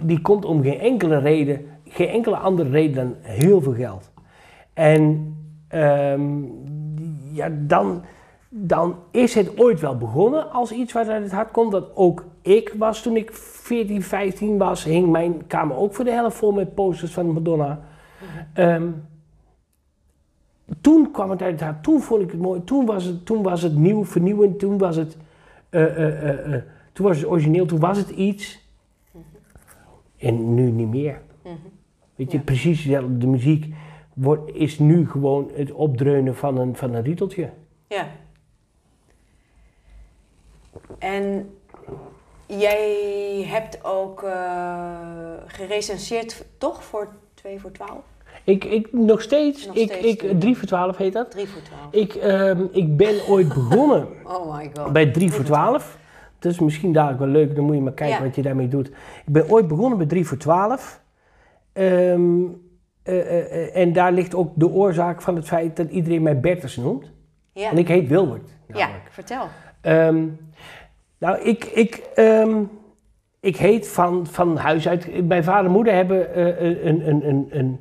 die 0.03 0.21
komt 0.21 0.45
om 0.45 0.63
geen 0.63 0.81
enkele 0.81 1.19
reden, 1.19 1.67
geen 1.89 2.09
enkele 2.09 2.37
andere 2.37 2.71
reden 2.71 2.95
dan 2.95 3.15
heel 3.21 3.61
veel 3.61 3.75
geld. 3.75 4.12
En 4.73 5.35
ehm, 5.69 6.43
ja, 7.33 7.49
dan, 7.61 8.03
dan 8.49 8.97
is 9.11 9.35
het 9.35 9.59
ooit 9.59 9.81
wel 9.81 9.97
begonnen 9.97 10.51
als 10.51 10.73
iets 10.73 10.93
wat 10.93 11.09
uit 11.09 11.23
het 11.23 11.33
hart 11.33 11.51
komt. 11.51 11.73
Dat 11.73 11.91
ook 11.95 12.25
ik 12.43 12.75
was 12.79 13.03
toen 13.03 13.17
ik 13.17 13.33
14, 13.33 14.03
15 14.03 14.59
was, 14.59 14.85
hing 14.85 15.11
mijn 15.11 15.47
kamer 15.47 15.77
ook 15.77 15.95
voor 15.95 16.05
de 16.05 16.11
helft 16.11 16.37
vol 16.37 16.53
met 16.53 16.75
posters 16.75 17.13
van 17.13 17.33
Madonna. 17.33 17.81
Ehm, 18.55 18.89
toen 20.81 21.11
kwam 21.11 21.31
het 21.31 21.43
uit 21.43 21.53
het 21.53 21.61
hart, 21.61 21.83
toen 21.83 22.01
vond 22.01 22.23
ik 22.23 22.31
het 22.31 22.41
mooi, 22.41 22.65
toen 22.65 22.87
was 22.87 23.05
het, 23.05 23.27
toen 23.27 23.43
was 23.43 23.63
het 23.63 23.77
nieuw, 23.77 24.05
vernieuwend, 24.05 24.59
toen 24.59 24.79
was 24.79 24.97
het, 24.97 25.17
eh, 25.69 25.83
eh, 25.83 26.55
eh, 26.55 26.63
toen 26.93 27.07
was 27.07 27.17
het 27.17 27.27
origineel, 27.27 27.67
toen 27.67 27.81
was 27.81 27.99
het 27.99 28.11
iets. 28.11 28.61
En 30.19 30.55
nu 30.55 30.71
niet 30.71 30.89
meer. 30.89 31.21
Weet 32.15 32.31
je, 32.31 32.37
Ja. 32.37 32.43
precies. 32.43 32.85
De 33.19 33.27
muziek 33.27 33.75
wordt, 34.15 34.55
is 34.55 34.79
nu 34.79 35.09
gewoon 35.11 35.51
het 35.55 35.73
opdreunen 35.73 36.37
van 36.37 36.59
een, 36.59 36.77
van 36.77 36.95
een 36.95 37.03
rieteltje. 37.03 37.51
Ja. 37.89 38.07
En 40.99 41.55
jij 42.47 43.45
hebt 43.49 43.85
ook 43.85 44.23
eh 44.23 44.91
gerecenseerd, 45.47 46.45
toch, 46.59 46.85
voor 46.85 47.09
2 47.35 47.61
voor 47.61 47.73
12? 47.73 47.99
Ik, 48.45 48.65
ik, 48.65 48.93
nog 48.93 49.23
steeds, 49.23 49.67
Nog 49.67 49.77
ik, 49.77 49.89
steeds 49.93 50.07
ik, 50.07 50.21
doe 50.21 50.29
je 50.31 50.39
3 50.39 50.57
voor 50.57 50.67
12 50.69 50.97
heet 50.97 51.13
dat. 51.13 51.31
3 51.31 51.49
voor 51.49 51.63
12. 51.63 51.93
Ik, 51.93 52.15
ehm, 52.15 52.65
ik 52.73 52.97
ben 52.97 53.29
ooit 53.29 53.49
begonnen 53.49 54.09
Oh 54.37 54.57
my 54.57 54.71
god. 54.75 54.93
bij 54.93 55.11
3 55.11 55.33
voor 55.33 55.45
12. 55.45 55.99
Dat 56.39 56.53
is 56.53 56.59
misschien 56.59 56.93
dadelijk 56.93 57.19
wel 57.21 57.29
leuk, 57.29 57.55
dan 57.55 57.65
moet 57.65 57.75
je 57.75 57.81
maar 57.81 57.93
kijken 57.93 58.17
Ja. 58.17 58.23
wat 58.25 58.35
je 58.35 58.43
daarmee 58.43 58.69
doet. 58.69 58.89
Ik 58.89 59.33
ben 59.33 59.51
ooit 59.51 59.69
begonnen 59.69 59.99
bij 59.99 60.07
3 60.07 60.27
voor 60.27 60.37
12. 60.37 61.01
Ehm, 61.73 62.41
eh, 63.03 63.21
eh, 63.21 63.53
eh, 63.53 63.77
en 63.77 63.93
daar 63.93 64.13
ligt 64.13 64.35
ook 64.35 64.53
de 64.55 64.71
oorzaak 64.71 65.23
van 65.23 65.37
het 65.37 65.47
feit 65.47 65.77
dat 65.77 65.91
iedereen 65.91 66.23
mij 66.23 66.41
Bertus 66.41 66.77
noemt. 66.77 67.11
Ja. 67.53 67.71
En 67.71 67.79
ik 67.79 67.89
heet 67.89 68.09
Wilbert. 68.09 68.49
ja, 68.67 68.79
namelijk. 68.79 69.09
vertel. 69.11 69.47
Ehm, 69.81 70.27
nou, 71.19 71.41
ik, 71.41 71.65
ik, 71.65 71.95
ehm, 72.15 72.63
ik 73.41 73.57
heet 73.57 73.89
van, 73.89 74.27
van 74.27 74.57
huis 74.57 74.89
uit. 74.89 75.27
Mijn 75.27 75.45
vader 75.45 75.65
en 75.65 75.73
moeder 75.73 75.95
hebben 75.95 76.41
een, 76.87 77.09
een, 77.09 77.29
een, 77.29 77.49
een. 77.51 77.81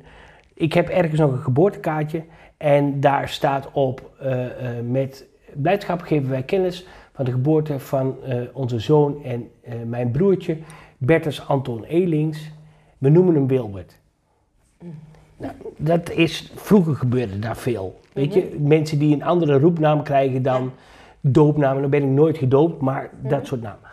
Ik 0.54 0.72
heb 0.72 0.88
ergens 0.88 1.20
nog 1.20 1.32
een 1.32 1.38
geboortekaartje. 1.38 2.24
En 2.56 3.00
daar 3.00 3.28
staat 3.28 3.68
op: 3.72 4.10
met 4.84 5.26
blijdschap 5.54 6.00
geven 6.00 6.30
wij 6.30 6.42
kennis 6.42 6.86
van 7.12 7.24
de 7.24 7.30
geboorte 7.30 7.78
van 7.78 8.16
onze 8.52 8.78
zoon 8.78 9.24
en 9.24 9.50
mijn 9.88 10.10
broertje, 10.10 10.58
Bertus 10.98 11.46
Anton 11.48 11.84
Elings. 11.84 12.50
We 12.98 13.08
noemen 13.08 13.34
hem 13.34 13.46
Wilbert. 13.46 14.00
Nou, 15.42 15.54
dat 15.76 16.10
is, 16.10 16.52
vroeger 16.54 16.94
gebeurde 16.94 17.38
daar 17.38 17.56
veel. 17.56 18.00
Weet 18.12 18.34
je, 18.34 18.56
mensen 18.60 18.98
die 18.98 19.14
een 19.14 19.22
andere 19.22 19.58
roepnaam 19.58 20.02
krijgen 20.02 20.42
dan 20.42 20.72
doopnamen. 21.20 21.80
Dan 21.80 21.90
ben 21.90 22.02
ik 22.02 22.08
nooit 22.08 22.38
gedoopt, 22.38 22.80
maar 22.80 23.10
dat 23.22 23.46
soort 23.46 23.62
namen. 23.62 23.90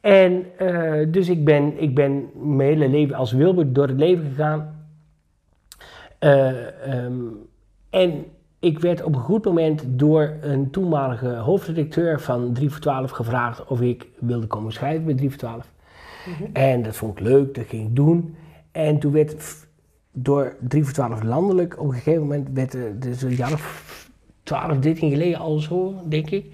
En 0.00 0.44
eh, 0.56 1.06
dus 1.08 1.28
ik 1.28 1.44
ben, 1.44 1.82
ik 1.82 1.94
ben 1.94 2.30
mijn 2.34 2.68
hele 2.68 2.88
leven 2.88 3.16
als 3.16 3.32
Wilbert 3.32 3.74
door 3.74 3.88
het 3.88 3.98
leven 3.98 4.24
gegaan. 4.24 4.86
Eh, 6.18 6.94
ehm, 6.94 7.22
en 7.90 8.24
ik 8.58 8.78
werd 8.78 9.02
op 9.02 9.14
een 9.14 9.20
goed 9.20 9.44
moment 9.44 9.82
door 9.86 10.36
een 10.40 10.70
toenmalige 10.70 11.34
hoofdredacteur 11.34 12.20
van 12.20 12.52
3 12.52 12.70
voor 12.70 12.80
12 12.80 13.10
gevraagd 13.10 13.66
of 13.66 13.80
ik 13.80 14.06
wilde 14.18 14.46
komen 14.46 14.72
schrijven 14.72 15.04
bij 15.04 15.14
3 15.14 15.28
voor 15.28 15.38
12. 15.38 15.72
En 16.52 16.82
dat 16.82 16.96
vond 16.96 17.18
ik 17.18 17.26
leuk, 17.26 17.54
dat 17.54 17.66
ging 17.66 17.88
ik 17.88 17.96
doen. 17.96 18.36
En 18.72 18.98
toen 18.98 19.12
werd 19.12 19.66
door 20.12 20.56
3 20.60 20.84
voor 20.84 20.92
12 20.92 21.22
landelijk 21.22 21.78
op 21.80 21.86
een 21.88 21.94
gegeven 21.94 22.20
moment, 22.20 22.48
werd 22.52 22.74
er, 22.74 23.00
dus 23.00 23.22
een 23.22 23.34
jaar 23.34 23.52
of 23.52 24.08
12, 24.42 24.78
13 24.78 25.10
geleden 25.10 25.38
al 25.38 25.58
zo, 25.58 25.94
denk 26.08 26.30
ik, 26.30 26.46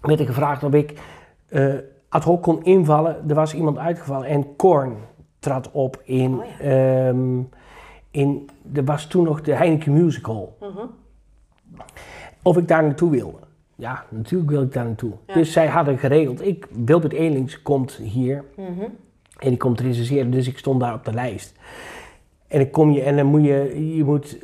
werd 0.00 0.20
ik 0.20 0.26
gevraagd 0.26 0.62
of 0.62 0.72
ik 0.72 1.00
eh, 1.48 1.74
ad 2.08 2.24
hoc 2.24 2.42
kon 2.42 2.64
invallen. 2.64 3.28
Er 3.28 3.34
was 3.34 3.54
iemand 3.54 3.78
uitgevallen 3.78 4.28
en 4.28 4.56
Korn 4.56 4.96
trad 5.38 5.70
op 5.70 6.00
in, 6.04 6.34
Oh 6.38 6.44
ehm, 6.60 7.40
in, 8.10 8.50
er 8.72 8.84
was 8.84 9.06
toen 9.06 9.24
nog 9.24 9.40
de 9.42 9.54
Heineken 9.54 9.92
Musical. 9.92 10.56
Of 12.42 12.56
ik 12.56 12.68
daar 12.68 12.82
naartoe 12.82 13.10
wilde. 13.10 13.38
Ja, 13.76 14.04
natuurlijk 14.08 14.50
wil 14.50 14.62
ik 14.62 14.72
daar 14.72 14.84
naartoe. 14.84 15.12
Ja. 15.26 15.34
Dus 15.34 15.52
zij 15.52 15.66
hadden 15.66 15.98
geregeld, 15.98 16.46
ik, 16.46 16.68
Wilbert 16.84 17.12
Elings 17.12 17.62
komt 17.62 17.92
hier 17.92 18.44
Mhm. 18.56 18.80
en 19.38 19.48
die 19.48 19.56
komt 19.56 19.80
recenseren, 19.80 20.30
dus 20.30 20.48
ik 20.48 20.58
stond 20.58 20.80
daar 20.80 20.94
op 20.94 21.04
de 21.04 21.12
lijst. 21.12 21.54
En 22.52 22.58
dan 22.58 22.70
kom 22.70 22.90
je 22.90 23.02
en 23.02 23.16
dan 23.16 23.26
moet 23.26 23.44
je, 23.44 23.94
je 23.96 24.04
moet 24.04 24.38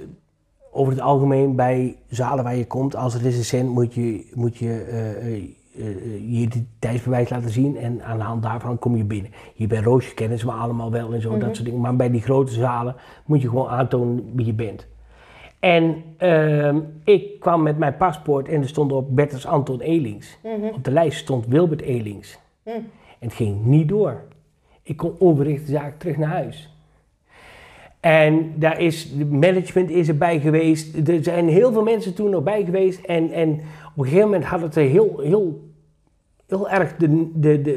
over 0.72 0.92
het 0.92 1.02
algemeen 1.02 1.56
bij 1.56 1.96
zalen 2.08 2.44
waar 2.44 2.56
je 2.56 2.66
komt 2.66 2.96
als 2.96 3.16
recensent 3.16 3.68
moet 3.68 3.94
je, 3.94 4.30
moet 4.34 4.56
je 4.56 4.82
eh, 4.90 5.10
eh, 5.10 5.42
eh, 5.76 5.94
je 6.12 6.38
identiteitsbewijs 6.38 7.28
laten 7.28 7.50
zien 7.50 7.76
en 7.76 8.02
aan 8.02 8.18
de 8.18 8.24
hand 8.24 8.42
daarvan 8.42 8.78
kom 8.78 8.96
je 8.96 9.04
binnen. 9.04 9.30
Hier 9.54 9.68
bij 9.68 9.80
Roosje 9.80 10.14
kennen 10.14 10.38
ze 10.38 10.46
me 10.46 10.52
allemaal 10.52 10.90
wel 10.90 11.12
en 11.12 11.20
zo, 11.20 11.38
dat 11.38 11.54
soort 11.54 11.64
dingen. 11.64 11.80
Maar 11.80 11.96
bij 11.96 12.10
die 12.10 12.20
grote 12.20 12.52
zalen 12.52 12.96
moet 13.26 13.42
je 13.42 13.48
gewoon 13.48 13.68
aantonen 13.68 14.30
wie 14.34 14.46
je 14.46 14.54
bent. 14.54 14.86
En 15.58 16.02
ehm, 16.16 16.80
ik 17.04 17.40
kwam 17.40 17.62
met 17.62 17.78
mijn 17.78 17.96
paspoort 17.96 18.48
en 18.48 18.62
er 18.62 18.68
stond 18.68 18.92
op 18.92 19.16
Bertus 19.16 19.46
Anton 19.46 19.80
Elings. 19.80 20.38
Op 20.74 20.84
de 20.84 20.90
lijst 20.90 21.18
stond 21.18 21.46
Wilbert 21.46 21.80
Elings. 21.80 22.38
En 22.62 22.90
het 23.18 23.32
ging 23.34 23.64
niet 23.64 23.88
door. 23.88 24.22
Ik 24.82 24.96
kon 24.96 25.14
onverrichte 25.18 25.70
zaak 25.70 25.98
terug 25.98 26.16
naar 26.16 26.28
huis. 26.28 26.77
En 28.00 28.52
daar 28.56 28.80
is, 28.80 29.14
management 29.30 29.90
is 29.90 30.08
erbij 30.08 30.40
geweest. 30.40 31.08
Er 31.08 31.24
zijn 31.24 31.48
heel 31.48 31.72
veel 31.72 31.82
mensen 31.82 32.14
toen 32.14 32.30
nog 32.30 32.42
bij 32.42 32.64
geweest. 32.64 33.04
En, 33.04 33.30
en 33.30 33.50
op 33.94 33.98
een 33.98 34.04
gegeven 34.04 34.24
moment 34.24 34.44
had 34.44 34.60
het 34.60 34.76
er 34.76 34.82
heel, 34.82 35.20
heel, 35.20 35.70
heel 36.46 36.70
erg, 36.70 36.96
de, 36.96 37.30
de, 37.34 37.62
de, 37.62 37.72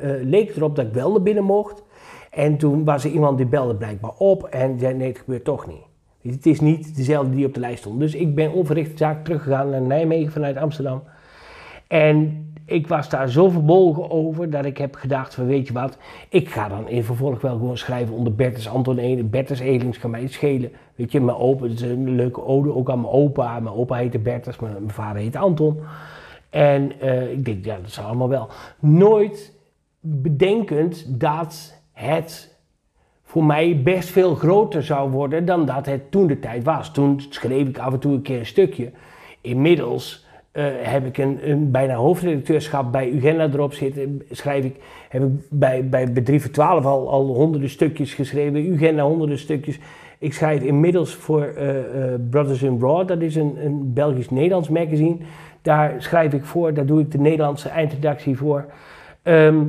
eh, 0.00 0.10
eh, 0.10 0.26
leek 0.26 0.56
erop 0.56 0.76
dat 0.76 0.86
ik 0.86 0.92
wel 0.92 1.10
naar 1.10 1.22
binnen 1.22 1.44
mocht. 1.44 1.82
En 2.30 2.56
toen 2.56 2.84
was 2.84 3.04
er 3.04 3.10
iemand 3.10 3.36
die 3.36 3.46
belde 3.46 3.74
blijkbaar 3.74 4.14
op 4.18 4.44
en 4.44 4.78
zei 4.78 4.94
nee, 4.94 5.08
het 5.08 5.18
gebeurt 5.18 5.44
toch 5.44 5.66
niet. 5.66 6.34
Het 6.34 6.46
is 6.46 6.60
niet 6.60 6.96
dezelfde 6.96 7.34
die 7.34 7.46
op 7.46 7.54
de 7.54 7.60
lijst 7.60 7.78
stond. 7.78 8.00
Dus 8.00 8.14
ik 8.14 8.34
ben 8.34 8.52
onverrichte 8.52 8.96
zaak 8.96 9.24
teruggegaan 9.24 9.70
naar 9.70 9.82
Nijmegen 9.82 10.32
vanuit 10.32 10.56
Amsterdam. 10.56 11.02
En 11.86 12.45
ik 12.66 12.86
was 12.86 13.08
daar 13.08 13.30
zo 13.30 13.48
verbolgen 13.48 14.10
over 14.10 14.50
dat 14.50 14.64
ik 14.64 14.78
heb 14.78 14.94
gedacht 14.94 15.34
van 15.34 15.46
weet 15.46 15.66
je 15.66 15.72
wat, 15.72 15.98
ik 16.28 16.48
ga 16.50 16.68
dan 16.68 16.88
in 16.88 17.04
vervolg 17.04 17.40
wel 17.40 17.56
gewoon 17.56 17.76
schrijven 17.76 18.14
onder 18.14 18.34
Bertus 18.34 18.68
Anton. 18.68 19.28
Bertus 19.30 19.60
Elings 19.60 19.98
kan 19.98 20.10
mij 20.10 20.26
schelen. 20.26 20.72
Weet 20.94 21.12
je, 21.12 21.20
mijn 21.20 21.36
opa, 21.36 21.62
het 21.62 21.72
is 21.72 21.80
een 21.80 22.14
leuke 22.14 22.44
ode 22.44 22.74
ook 22.74 22.90
aan 22.90 23.00
mijn 23.00 23.12
opa. 23.12 23.60
Mijn 23.60 23.74
opa 23.74 23.96
heette 23.96 24.18
Bertus, 24.18 24.58
mijn, 24.58 24.72
mijn 24.72 24.90
vader 24.90 25.22
heette 25.22 25.38
Anton. 25.38 25.80
En 26.50 27.00
eh, 27.00 27.30
ik 27.30 27.44
denk, 27.44 27.64
ja, 27.64 27.76
dat 27.76 27.86
is 27.86 27.98
allemaal 27.98 28.28
wel. 28.28 28.48
Nooit 28.78 29.54
bedenkend 30.00 31.20
dat 31.20 31.80
het 31.92 32.56
voor 33.22 33.44
mij 33.44 33.82
best 33.82 34.08
veel 34.08 34.34
groter 34.34 34.82
zou 34.82 35.10
worden 35.10 35.44
dan 35.44 35.66
dat 35.66 35.86
het 35.86 36.10
toen 36.10 36.26
de 36.26 36.38
tijd 36.38 36.64
was. 36.64 36.92
Toen 36.92 37.20
schreef 37.28 37.68
ik 37.68 37.78
af 37.78 37.92
en 37.92 37.98
toe 37.98 38.12
een 38.12 38.22
keer 38.22 38.38
een 38.38 38.46
stukje. 38.46 38.92
Inmiddels 39.40 40.25
eh, 40.56 40.64
heb 40.78 41.06
ik 41.06 41.18
een, 41.18 41.50
een 41.50 41.70
bijna 41.70 41.94
hoofdredacteurschap 41.94 42.92
bij 42.92 43.10
Ugenda 43.10 43.48
erop 43.52 43.72
zitten. 43.72 44.22
Schrijf 44.30 44.64
ik, 44.64 44.76
heb 45.08 45.22
ik 45.22 45.30
bij, 45.50 45.88
bij, 45.88 46.12
bij 46.12 46.22
3 46.22 46.40
voor 46.40 46.50
12 46.50 46.84
al, 46.84 47.10
al 47.10 47.26
honderden 47.26 47.70
stukjes 47.70 48.14
geschreven. 48.14 48.66
Ugenda 48.66 49.02
honderden 49.02 49.38
stukjes. 49.38 49.78
Ik 50.18 50.32
schrijf 50.32 50.62
inmiddels 50.62 51.14
voor 51.14 51.42
eh, 51.42 52.12
eh, 52.12 52.20
Brothers 52.30 52.62
in 52.62 52.80
Raw, 52.80 53.08
dat 53.08 53.20
is 53.20 53.34
een, 53.34 53.64
een 53.64 53.92
Belgisch-Nederlands 53.92 54.68
magazine. 54.68 55.16
Daar 55.62 56.02
schrijf 56.02 56.32
ik 56.32 56.44
voor, 56.44 56.74
daar 56.74 56.86
doe 56.86 57.00
ik 57.00 57.10
de 57.10 57.18
Nederlandse 57.18 57.68
eindredactie 57.68 58.36
voor. 58.36 58.66
Ehm, 59.22 59.64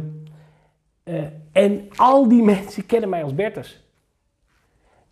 eh, 1.03 1.23
en 1.51 1.81
al 1.95 2.27
die 2.27 2.43
mensen 2.53 2.85
kennen 2.85 3.09
mij 3.09 3.23
als 3.23 3.35
Bertus. 3.35 3.85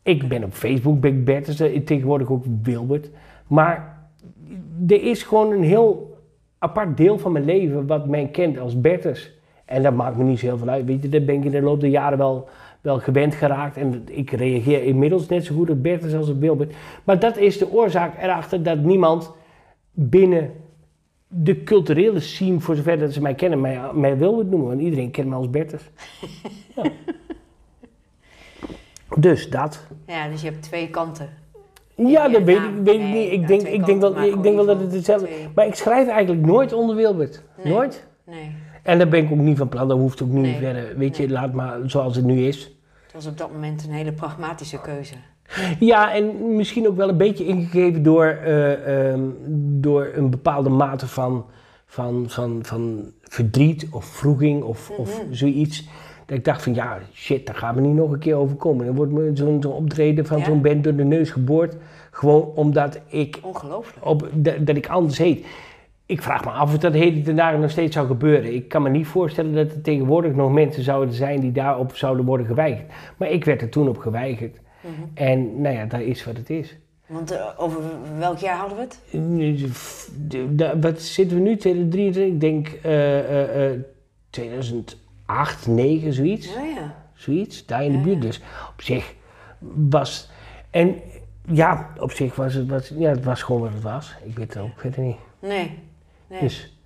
Ik 0.02 0.28
ben 0.28 0.44
op 0.44 0.54
Facebook 0.54 1.00
ben 1.00 1.14
ik 1.14 1.26
Bertus, 1.26 1.56
tegenwoordig 1.86 2.32
ook 2.32 2.46
Wilbert. 2.62 3.10
Maar 3.48 3.95
er 4.88 5.04
is 5.04 5.24
gewoon 5.24 5.52
een 5.52 5.64
heel 5.64 6.18
apart 6.60 6.98
deel 6.98 7.20
van 7.20 7.32
mijn 7.32 7.46
leven 7.46 7.88
wat 7.88 8.08
mij 8.08 8.28
kent 8.28 8.60
als 8.60 8.82
Bertus. 8.82 9.34
En 9.66 9.84
dat 9.84 9.94
maakt 9.94 10.18
me 10.18 10.24
niet 10.24 10.40
zo 10.40 10.46
heel 10.46 10.58
veel 10.58 10.70
uit. 10.70 10.86
Weet 10.86 11.02
je, 11.02 11.10
daar 11.10 11.24
ben 11.24 11.36
ik 11.36 11.44
in 11.44 11.52
de 11.52 11.62
loop 11.62 11.80
der 11.80 11.90
jaren 11.90 12.18
wel, 12.18 12.50
wel 12.82 13.00
gewend 13.00 13.36
geraakt. 13.36 13.78
En 13.78 14.04
ik 14.10 14.32
reageer 14.32 14.84
inmiddels 14.84 15.28
net 15.28 15.46
zo 15.46 15.56
goed 15.56 15.70
op 15.70 15.84
Bertus 15.84 16.14
als 16.14 16.30
op 16.30 16.40
Wilbert. 16.40 16.74
Maar 17.04 17.20
dat 17.20 17.38
is 17.38 17.58
de 17.58 17.72
oorzaak 17.72 18.22
erachter 18.22 18.64
dat 18.64 18.80
niemand 18.80 19.34
binnen 19.92 20.52
de 21.28 21.64
culturele 21.64 22.20
scene, 22.20 22.60
voor 22.60 22.76
zover 22.76 23.00
dat 23.00 23.14
ze 23.14 23.22
mij 23.22 23.36
kennen, 23.36 23.62
mij, 23.62 23.80
mij 23.94 24.18
Wilbert 24.18 24.50
noemen. 24.50 24.68
Want 24.68 24.82
iedereen 24.82 25.12
kent 25.12 25.28
mij 25.28 25.38
als 25.38 25.50
Bertus. 25.50 25.90
Ja. 26.76 26.92
Dus 29.18 29.50
dat. 29.50 29.88
Ja, 30.08 30.28
dus 30.28 30.42
je 30.42 30.50
hebt 30.50 30.62
twee 30.62 30.90
kanten. 30.90 31.30
Ja, 31.96 32.30
dat 32.30 32.44
weet, 32.44 32.58
ik, 32.58 32.64
weet 32.84 32.96
ik 32.96 33.02
Nee, 33.02 33.24
niet. 33.24 33.32
Ik 33.32 33.48
denk, 33.48 33.62
ik 33.62 33.86
denk 33.86 34.02
wel, 34.02 34.22
ik 34.22 34.44
denk 34.44 34.56
wel 34.56 34.66
dat 34.66 34.80
het 34.80 34.94
hetzelfde 34.94 35.26
twee. 35.26 35.48
Maar 35.56 35.66
ik 35.66 35.76
schrijf 35.76 36.08
eigenlijk 36.08 36.46
nooit 36.46 36.74
onder 36.74 36.96
Wilbert. 36.96 37.44
Nooit. 37.64 38.08
Nee, 38.26 38.52
En 38.84 38.98
daar 38.98 39.08
ben 39.08 39.24
ik 39.24 39.32
ook 39.32 39.38
niet 39.38 39.58
van 39.58 39.70
plan. 39.70 39.88
Dat 39.88 39.98
hoeft 39.98 40.22
ook 40.22 40.30
niet 40.30 40.58
verder. 40.58 40.98
Weet 40.98 41.18
je, 41.18 41.30
laat 41.30 41.54
maar 41.54 41.78
zoals 41.86 42.16
het 42.16 42.26
nu 42.26 42.48
is. 42.48 42.64
het 43.04 43.14
was 43.14 43.28
op 43.28 43.38
dat 43.38 43.52
moment 43.52 43.84
een 43.84 43.94
hele 43.94 44.12
pragmatische 44.12 44.82
keuze. 44.82 45.14
Ja, 45.80 46.14
en 46.14 46.56
misschien 46.56 46.88
ook 46.88 46.96
wel 46.96 47.10
een 47.10 47.18
beetje 47.18 47.46
ingegeven 47.46 48.04
door, 48.04 48.26
eh, 48.26 49.10
ehm, 49.12 49.22
door 49.58 50.12
een 50.16 50.30
bepaalde 50.30 50.70
mate 50.70 51.08
van, 51.08 51.46
van, 51.86 52.26
van, 52.30 52.60
van 52.62 53.12
verdriet 53.22 53.88
of 53.92 54.06
vroeging 54.06 54.64
of, 54.64 54.90
of 54.90 55.22
zoiets. 55.32 55.88
Dat 56.26 56.38
ik 56.38 56.46
dacht 56.46 56.64
van 56.64 56.74
ja, 56.74 57.00
shit, 57.14 57.46
daar 57.46 57.56
gaat 57.56 57.76
me 57.76 57.82
niet 57.82 57.96
nog 57.96 58.12
een 58.12 58.20
keer 58.20 58.36
over 58.36 58.56
komen 58.56 58.86
Dan 58.86 58.96
wordt 58.96 59.12
me 59.12 59.32
zo'n 59.34 59.66
optreden 59.66 60.26
van 60.26 60.44
zo'n 60.44 60.62
band 60.62 60.84
door 60.84 60.96
de 60.96 61.04
neus 61.04 61.30
geboord. 61.30 61.76
Gewoon 62.12 62.52
omdat 62.56 63.00
ik. 63.08 63.40
Ongelooflijk. 63.42 64.06
Op, 64.06 64.30
dat, 64.34 64.76
ik 64.76 64.88
anders 64.88 65.18
heet. 65.18 65.46
Ik 66.06 66.22
vraag 66.22 66.46
me 66.46 66.52
af 66.52 66.74
of 66.74 66.80
dat 66.80 66.94
heet 66.94 67.26
ten 67.26 67.36
dagen 67.36 67.60
nog 67.60 67.70
steeds 67.70 67.96
zou 67.96 68.08
gebeuren. 68.08 68.54
Ik 68.54 68.68
kan 68.68 68.82
me 68.82 68.90
niet 68.90 69.08
voorstellen 69.08 69.54
dat 69.54 69.72
er 69.72 69.82
tegenwoordig 69.82 70.34
nog 70.34 70.52
mensen 70.52 70.84
zouden 70.84 71.14
zijn 71.14 71.40
die 71.40 71.52
daarop 71.52 71.96
zouden 71.96 72.26
worden 72.26 72.46
geweigerd. 72.46 72.92
Maar 73.18 73.30
ik 73.30 73.46
werd 73.46 73.62
er 73.62 73.70
toen 73.70 73.88
op 73.88 73.98
geweigerd. 73.98 74.60
Mhm. 74.82 74.94
En 75.14 75.62
nou 75.62 75.76
ja, 75.76 75.86
dat 75.86 76.00
is 76.00 76.26
wat 76.26 76.38
het 76.38 76.50
is. 76.50 76.78
Want 77.08 77.32
eh, 77.32 77.46
over 77.58 77.82
welk 78.18 78.38
jaar 78.38 78.58
hadden 78.58 78.78
we 78.78 78.84
het? 78.84 79.00
Hm, 79.10 80.82
wat 80.82 81.02
zitten 81.02 81.38
we 81.38 81.44
nu? 81.44 81.58
2023? 81.58 82.24
Ik 82.24 82.40
denk 82.40 82.68
eh, 82.68 83.42
eh, 83.42 83.74
uh, 83.74 83.80
2000. 84.30 84.98
8, 85.26 85.68
9, 85.68 86.14
zoiets. 86.14 86.54
Ja, 86.54 86.62
ja. 86.62 86.96
Zoiets, 87.14 87.66
daar 87.66 87.84
in 87.84 87.92
de 87.92 87.98
buurt. 87.98 88.22
Dus 88.22 88.42
op 88.70 88.82
zich 88.82 89.14
was. 89.90 90.30
En 90.70 91.02
ja, 91.52 91.90
op 92.00 92.12
zich 92.12 92.36
was 92.36 92.54
het, 92.54 92.70
was, 92.70 92.92
ja, 92.98 93.10
het 93.10 93.24
was 93.24 93.42
gewoon 93.42 93.62
wat 93.62 93.74
het 93.74 93.82
was. 93.82 94.16
Ik 94.24 94.38
weet 94.38 94.54
het 94.54 94.64
ook 94.64 94.80
verder 94.80 95.00
niet. 95.00 95.18
Nee. 95.40 95.80
nee. 96.28 96.40
Dus. 96.40 96.78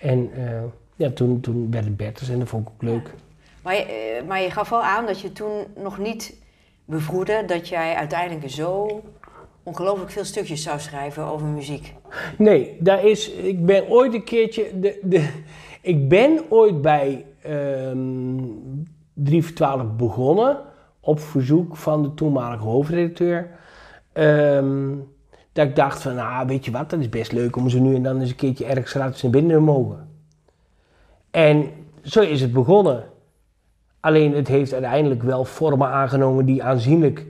En 0.00 0.30
eh, 0.34 0.62
ja, 0.96 1.10
toen, 1.10 1.40
toen 1.40 1.70
werd 1.70 2.18
het 2.18 2.28
en 2.28 2.38
dat 2.38 2.48
vond 2.48 2.66
ik 2.66 2.72
ook 2.74 2.82
leuk. 2.82 3.14
Maar, 3.62 3.74
je, 3.74 3.82
eh, 3.82 4.26
maar 4.26 4.40
je 4.40 4.50
gaf 4.50 4.68
wel 4.68 4.82
aan 4.82 5.06
dat 5.06 5.20
je 5.20 5.32
toen 5.32 5.64
nog 5.76 5.98
niet 5.98 6.34
bevroedde 6.84 7.44
dat 7.46 7.68
jij 7.68 7.94
uiteindelijk 7.94 8.50
zo 8.50 9.02
ongelooflijk 9.62 10.10
veel 10.10 10.24
stukjes 10.24 10.62
zou 10.62 10.80
schrijven 10.80 11.24
over 11.24 11.46
muziek. 11.46 11.94
Nee, 12.38 12.76
daar 12.80 13.04
is, 13.04 13.30
ik 13.30 13.66
ben 13.66 13.88
ooit 13.88 14.14
een 14.14 14.24
keertje. 14.24 14.80
De, 14.80 14.98
de, 15.02 15.28
ik 15.80 16.08
ben 16.08 16.40
ooit 16.48 16.82
bij 16.82 17.24
3 19.14 19.42
voor 19.42 19.54
12 19.54 19.96
begonnen 19.96 20.58
op 21.00 21.20
verzoek 21.20 21.76
van 21.76 22.02
de 22.02 22.14
toenmalige 22.14 22.64
hoofdredacteur. 22.64 23.50
Ehm, 24.12 24.92
dat 25.52 25.66
ik 25.66 25.76
dacht 25.76 26.02
van, 26.02 26.14
nou 26.14 26.46
weet 26.46 26.64
je 26.64 26.70
wat, 26.70 26.90
dat 26.90 27.00
is 27.00 27.08
best 27.08 27.32
leuk 27.32 27.56
om 27.56 27.68
ze 27.68 27.80
nu 27.80 27.94
en 27.94 28.02
dan 28.02 28.20
eens 28.20 28.30
een 28.30 28.36
keertje 28.36 28.64
ergens 28.64 28.90
gratis 28.90 29.22
naar 29.22 29.30
binnen 29.30 29.56
te 29.56 29.62
mogen. 29.62 30.08
En 31.30 31.70
zo 32.02 32.20
is 32.20 32.40
het 32.40 32.52
begonnen. 32.52 33.04
Alleen 34.00 34.34
het 34.34 34.48
heeft 34.48 34.72
uiteindelijk 34.72 35.22
wel 35.22 35.44
vormen 35.44 35.88
aangenomen 35.88 36.44
die 36.44 36.62
aanzienlijk 36.62 37.26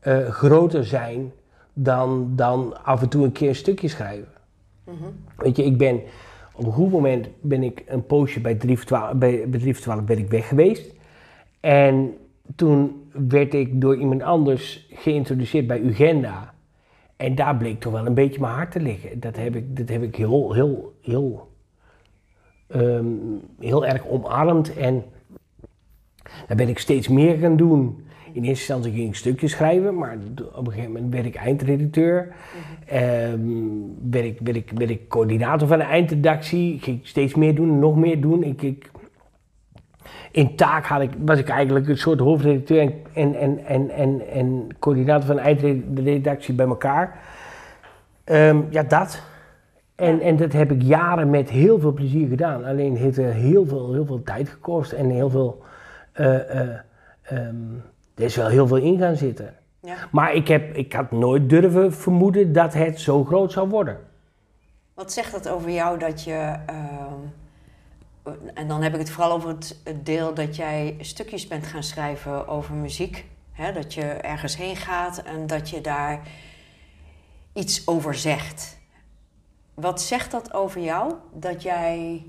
eh, 0.00 0.28
groter 0.28 0.84
zijn 0.84 1.32
dan, 1.72 2.32
dan 2.36 2.84
af 2.84 3.02
en 3.02 3.08
toe 3.08 3.24
een 3.24 3.32
keer 3.32 3.48
een 3.48 3.54
stukje 3.54 3.88
schrijven. 3.88 4.32
Weet 5.36 5.56
je, 5.56 5.64
ik 5.64 5.78
ben 5.78 6.00
op 6.60 6.66
een 6.66 6.72
goed 6.72 6.90
moment 6.90 7.28
ben 7.40 7.62
ik 7.62 7.84
een 7.86 8.06
poosje 8.06 8.40
bij 8.40 8.54
3 8.54 8.76
voor 8.76 8.86
12, 8.86 9.14
bij, 9.14 9.48
bij 9.48 9.60
3 9.60 9.74
voor 9.74 9.82
12 9.82 10.04
ben 10.04 10.18
ik 10.18 10.30
weg 10.30 10.48
geweest. 10.48 10.94
En 11.60 12.16
toen 12.56 13.10
werd 13.12 13.54
ik 13.54 13.80
door 13.80 13.96
iemand 13.96 14.22
anders 14.22 14.88
geïntroduceerd 14.90 15.66
bij 15.66 15.80
Ugenda. 15.80 16.54
En 17.16 17.34
daar 17.34 17.56
bleek 17.56 17.80
toch 17.80 17.92
wel 17.92 18.06
een 18.06 18.14
beetje 18.14 18.40
mijn 18.40 18.52
hart 18.52 18.70
te 18.70 18.80
liggen. 18.80 19.20
Dat 19.20 19.36
heb 19.36 19.56
ik, 19.56 19.76
dat 19.76 19.88
heb 19.88 20.02
ik 20.02 20.16
heel, 20.16 20.52
heel, 20.52 20.94
heel, 21.02 21.48
ehm, 22.66 23.06
heel 23.58 23.86
erg 23.86 24.06
omarmd. 24.06 24.76
En 24.76 25.04
daar 26.46 26.56
ben 26.56 26.68
ik 26.68 26.78
steeds 26.78 27.08
meer 27.08 27.36
gaan 27.36 27.56
doen. 27.56 28.06
In 28.32 28.44
eerste 28.44 28.48
instantie 28.48 28.92
ging 28.92 29.08
ik 29.08 29.14
stukjes 29.14 29.52
schrijven, 29.52 29.94
maar 29.98 30.16
op 30.54 30.66
een 30.66 30.72
gegeven 30.72 30.92
moment 30.92 31.12
werd 31.12 31.26
ik 31.26 31.34
eindredacteur. 31.34 32.34
Ehm, 32.86 33.40
werd, 34.10 34.24
ik, 34.24 34.38
werd, 34.42 34.56
ik, 34.56 34.70
werd 34.74 34.90
ik 34.90 35.08
coördinator 35.08 35.68
van 35.68 35.78
de 35.78 35.84
eindredactie. 35.84 36.78
Ging 36.80 37.00
ik 37.00 37.06
steeds 37.06 37.34
meer 37.34 37.54
doen, 37.54 37.78
nog 37.78 37.96
meer 37.96 38.20
doen. 38.20 38.42
Ik, 38.42 38.62
ik, 38.62 38.90
in 40.30 40.56
taak 40.56 40.84
had 40.86 41.00
ik, 41.02 41.10
was 41.24 41.38
ik 41.38 41.48
eigenlijk 41.48 41.88
een 41.88 41.98
soort 41.98 42.20
hoofdredacteur 42.20 42.80
en, 42.80 42.94
en, 43.12 43.34
en, 43.34 43.64
en, 43.64 43.90
en, 43.90 44.22
en 44.32 44.66
coördinator 44.78 45.26
van 45.26 45.36
de 45.36 45.42
eindredactie 45.42 46.54
bij 46.54 46.66
elkaar. 46.66 47.18
Ehm, 48.24 48.60
ja, 48.70 48.82
dat. 48.82 49.22
En, 49.94 50.20
en 50.20 50.36
dat 50.36 50.52
heb 50.52 50.70
ik 50.70 50.82
jaren 50.82 51.30
met 51.30 51.50
heel 51.50 51.78
veel 51.80 51.92
plezier 51.92 52.28
gedaan. 52.28 52.64
Alleen 52.64 52.96
heeft 52.96 53.18
er 53.18 53.32
heel 53.32 53.66
veel, 53.66 53.92
heel 53.92 54.06
veel 54.06 54.22
tijd 54.22 54.48
gekost 54.48 54.92
en 54.92 55.10
heel 55.10 55.30
veel. 55.30 55.62
eh, 56.12 56.60
eh, 56.60 56.78
ehm, 57.22 57.54
er 58.20 58.26
is 58.26 58.36
wel 58.36 58.48
heel 58.48 58.66
veel 58.66 58.76
in 58.76 58.98
gaan 58.98 59.16
zitten. 59.16 59.54
Ja. 59.80 59.96
Maar 60.10 60.34
ik, 60.34 60.48
heb, 60.48 60.76
ik 60.76 60.92
had 60.92 61.10
nooit 61.10 61.48
durven 61.48 61.92
vermoeden 61.92 62.52
dat 62.52 62.74
het 62.74 63.00
zo 63.00 63.24
groot 63.24 63.52
zou 63.52 63.68
worden. 63.68 63.98
Wat 64.94 65.12
zegt 65.12 65.32
dat 65.32 65.48
over 65.48 65.70
jou 65.70 65.98
dat 65.98 66.24
je. 66.24 66.56
ehm, 66.66 67.18
en 68.54 68.68
dan 68.68 68.82
heb 68.82 68.92
ik 68.92 68.98
het 68.98 69.10
vooral 69.10 69.32
over 69.32 69.48
het, 69.48 69.80
het 69.84 70.06
deel 70.06 70.34
dat 70.34 70.56
jij 70.56 70.96
stukjes 71.00 71.46
bent 71.46 71.66
gaan 71.66 71.82
schrijven 71.82 72.48
over 72.48 72.74
muziek. 72.74 73.26
Hè, 73.52 73.72
dat 73.72 73.94
je 73.94 74.02
ergens 74.02 74.56
heen 74.56 74.76
gaat 74.76 75.22
en 75.22 75.46
dat 75.46 75.70
je 75.70 75.80
daar 75.80 76.20
iets 77.52 77.86
over 77.86 78.14
zegt. 78.14 78.78
Wat 79.74 80.02
zegt 80.02 80.30
dat 80.30 80.54
over 80.54 80.80
jou 80.80 81.14
dat 81.32 81.62
jij. 81.62 82.24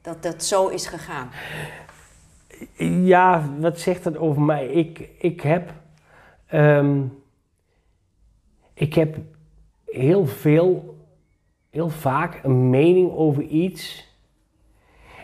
dat 0.00 0.22
dat 0.22 0.44
zo 0.44 0.68
is 0.68 0.86
gegaan? 0.86 1.30
Ja, 3.04 3.50
wat 3.60 3.80
zegt 3.80 4.04
dat 4.04 4.16
over 4.16 4.42
mij? 4.42 4.66
Ik, 4.66 5.08
ik 5.18 5.40
heb. 5.40 5.72
ehm, 6.46 7.00
ik 8.74 8.94
heb 8.94 9.16
heel 9.84 10.26
veel, 10.26 10.96
heel 11.70 11.88
vaak 11.88 12.40
een 12.42 12.70
mening 12.70 13.12
over 13.12 13.42
iets. 13.42 14.10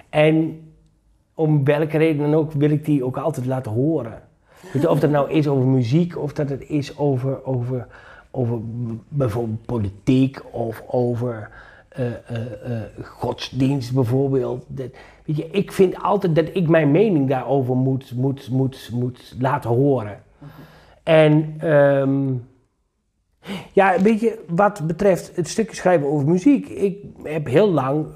En 0.09 0.62
om 1.35 1.64
welke 1.64 1.99
reden 1.99 2.31
dan 2.31 2.35
ook 2.35 2.53
wil 2.53 2.71
ik 2.71 2.85
die 2.85 3.05
ook 3.05 3.17
altijd 3.17 3.47
laten 3.47 3.73
horen. 3.73 4.23
Of 4.87 5.01
dat 5.01 5.11
nou 5.11 5.31
is 5.31 5.49
over 5.49 5.67
muziek, 5.67 6.19
of 6.19 6.33
dat 6.33 6.49
het 6.49 6.69
is 6.69 6.99
over, 6.99 7.45
over, 7.45 7.87
over 8.31 8.59
bijvoorbeeld 9.09 9.67
politiek, 9.67 10.55
of 10.55 10.83
over 10.87 11.51
eh, 11.88 12.07
eh, 12.07 12.77
eh, 12.77 12.83
godsdienst 13.03 13.95
bijvoorbeeld. 13.95 14.67
Weet 15.29 15.37
je, 15.37 15.49
ik 15.51 15.73
vind 15.73 16.03
altijd 16.03 16.35
dat 16.35 16.49
ik 16.53 16.69
mijn 16.69 16.91
mening 16.91 17.29
daarover 17.29 17.77
moet, 17.77 18.12
moet, 18.14 18.51
moet, 18.51 18.91
moet 18.93 19.35
laten 19.38 19.71
horen. 19.71 20.23
En 21.03 21.55
ehm, 21.59 22.33
ja, 23.73 24.01
weet 24.03 24.21
je, 24.21 24.45
wat 24.47 24.87
betreft 24.87 25.37
het 25.37 25.49
stukje 25.49 25.77
schrijven 25.77 26.09
over 26.09 26.29
muziek. 26.29 26.69
Ik 26.69 26.99
heb 27.23 27.47
heel 27.47 27.71
lang, 27.71 28.07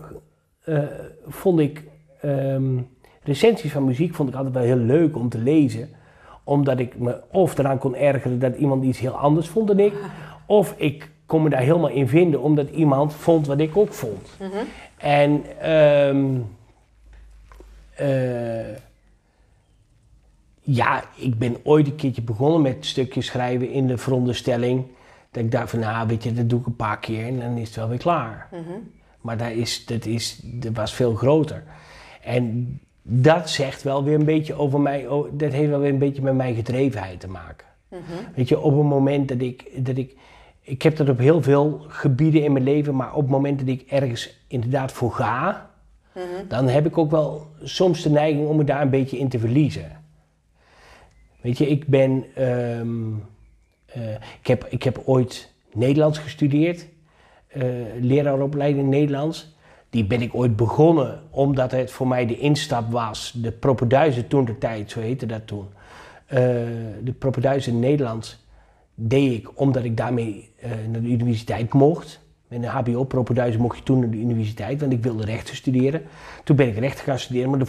eh, 0.64 0.78
vond 1.26 1.60
ik, 1.60 1.84
ehm, 2.20 2.78
recensies 3.22 3.72
van 3.72 3.84
muziek 3.84 4.14
vond 4.14 4.28
ik 4.28 4.34
altijd 4.34 4.54
wel 4.54 4.62
heel 4.62 4.76
leuk 4.76 5.16
om 5.16 5.28
te 5.28 5.38
lezen. 5.38 5.88
Omdat 6.44 6.78
ik 6.78 6.98
me 6.98 7.20
of 7.30 7.58
eraan 7.58 7.78
kon 7.78 7.96
ergeren 7.96 8.38
dat 8.38 8.56
iemand 8.56 8.84
iets 8.84 8.98
heel 8.98 9.16
anders 9.16 9.48
vond 9.48 9.66
dan 9.68 9.78
ik. 9.78 9.92
Of 10.46 10.74
ik 10.76 11.10
kon 11.26 11.42
me 11.42 11.48
daar 11.48 11.60
helemaal 11.60 11.88
in 11.88 12.08
vinden 12.08 12.42
omdat 12.42 12.70
iemand 12.70 13.14
vond 13.14 13.46
wat 13.46 13.58
ik 13.58 13.76
ook 13.76 13.92
vond. 13.92 14.38
En 14.96 15.42
ehm, 15.60 16.34
eh, 16.34 16.40
ja, 20.60 21.04
ik 21.16 21.38
ben 21.38 21.56
ooit 21.62 21.86
een 21.86 21.96
keertje 21.96 22.22
begonnen 22.22 22.62
met 22.62 22.86
stukjes 22.86 23.26
schrijven 23.26 23.70
in 23.70 23.86
de 23.86 23.98
veronderstelling 23.98 24.84
dat 25.30 25.44
ik 25.44 25.50
dacht 25.50 25.70
van, 25.70 25.78
nou 25.78 26.06
weet 26.06 26.22
je, 26.22 26.32
dat 26.32 26.48
doe 26.48 26.60
ik 26.60 26.66
een 26.66 26.76
paar 26.76 26.98
keer 26.98 27.26
en 27.26 27.38
dan 27.38 27.56
is 27.56 27.66
het 27.66 27.76
wel 27.76 27.88
weer 27.88 27.98
klaar. 27.98 28.48
Maar 29.20 29.36
dat, 29.36 29.50
is, 29.50 29.86
dat, 29.86 30.04
is, 30.04 30.40
dat 30.42 30.72
was 30.72 30.94
veel 30.94 31.14
groter. 31.14 31.62
En 32.22 32.80
dat 33.02 33.50
zegt 33.50 33.82
wel 33.82 34.04
weer 34.04 34.14
een 34.14 34.24
beetje 34.24 34.54
over 34.54 34.80
mij, 34.80 35.06
dat 35.32 35.52
heeft 35.52 35.70
wel 35.70 35.80
weer 35.80 35.92
een 35.92 35.98
beetje 35.98 36.22
met 36.22 36.34
mijn 36.34 36.54
gedrevenheid 36.54 37.20
te 37.20 37.28
maken. 37.28 37.66
Weet 38.34 38.48
je, 38.48 38.60
op 38.60 38.76
het 38.76 38.86
moment 38.86 39.28
dat 39.28 39.40
ik, 39.40 39.84
dat 39.86 39.96
ik, 39.96 40.16
ik 40.60 40.82
heb 40.82 40.96
dat 40.96 41.08
op 41.08 41.18
heel 41.18 41.42
veel 41.42 41.84
gebieden 41.88 42.42
in 42.42 42.52
mijn 42.52 42.64
leven, 42.64 42.96
maar 42.96 43.14
op 43.14 43.20
het 43.22 43.30
moment 43.30 43.58
dat 43.58 43.68
ik 43.68 43.82
ergens 43.88 44.44
inderdaad 44.46 44.92
voor 44.92 45.12
ga, 45.12 45.70
dan 46.48 46.68
heb 46.68 46.86
ik 46.86 46.98
ook 46.98 47.10
wel 47.10 47.46
soms 47.62 48.02
de 48.02 48.10
neiging 48.10 48.48
om 48.48 48.56
me 48.56 48.64
daar 48.64 48.82
een 48.82 48.90
beetje 48.90 49.18
in 49.18 49.28
te 49.28 49.38
verliezen. 49.38 50.00
Weet 51.40 51.58
je, 51.58 51.68
ik 51.68 51.86
ben, 51.86 52.24
ehm, 52.34 53.12
eh, 53.86 54.12
ik, 54.40 54.46
heb, 54.46 54.66
ik 54.68 54.82
heb 54.82 55.02
ooit 55.04 55.52
Nederlands 55.72 56.18
gestudeerd, 56.18 56.88
eh 57.48 57.64
leraaropleiding 58.00 58.88
Nederlands. 58.88 59.56
Die 59.90 60.04
ben 60.04 60.22
ik 60.22 60.34
ooit 60.34 60.56
begonnen 60.56 61.22
omdat 61.30 61.70
het 61.70 61.90
voor 61.90 62.08
mij 62.08 62.26
de 62.26 62.38
instap 62.38 62.90
was. 62.90 63.32
De 63.36 63.52
propeduizen 63.52 64.28
toen 64.28 64.44
de 64.44 64.58
tijd, 64.58 64.90
zo 64.90 65.00
heette 65.00 65.26
dat 65.26 65.46
toen. 65.46 65.66
Eh, 66.26 66.38
de 67.02 67.14
propeduizen 67.18 67.78
Nederlands 67.78 68.46
deed 68.94 69.32
ik 69.32 69.60
omdat 69.60 69.84
ik 69.84 69.96
daarmee 69.96 70.50
naar 70.90 71.02
de 71.02 71.08
universiteit 71.08 71.72
mocht. 71.72 72.21
Met 72.52 72.62
een 72.62 72.68
HBO-propeduizen 72.68 73.60
mocht 73.60 73.76
je 73.76 73.82
toen 73.82 73.98
naar 73.98 74.10
de 74.10 74.16
universiteit, 74.16 74.80
want 74.80 74.92
ik 74.92 75.02
wilde 75.02 75.24
rechten 75.24 75.56
studeren. 75.56 76.02
Toen 76.44 76.56
ben 76.56 76.68
ik 76.68 76.78
rechten 76.78 77.04
gaan 77.04 77.18
studeren, 77.18 77.50
maar 77.50 77.66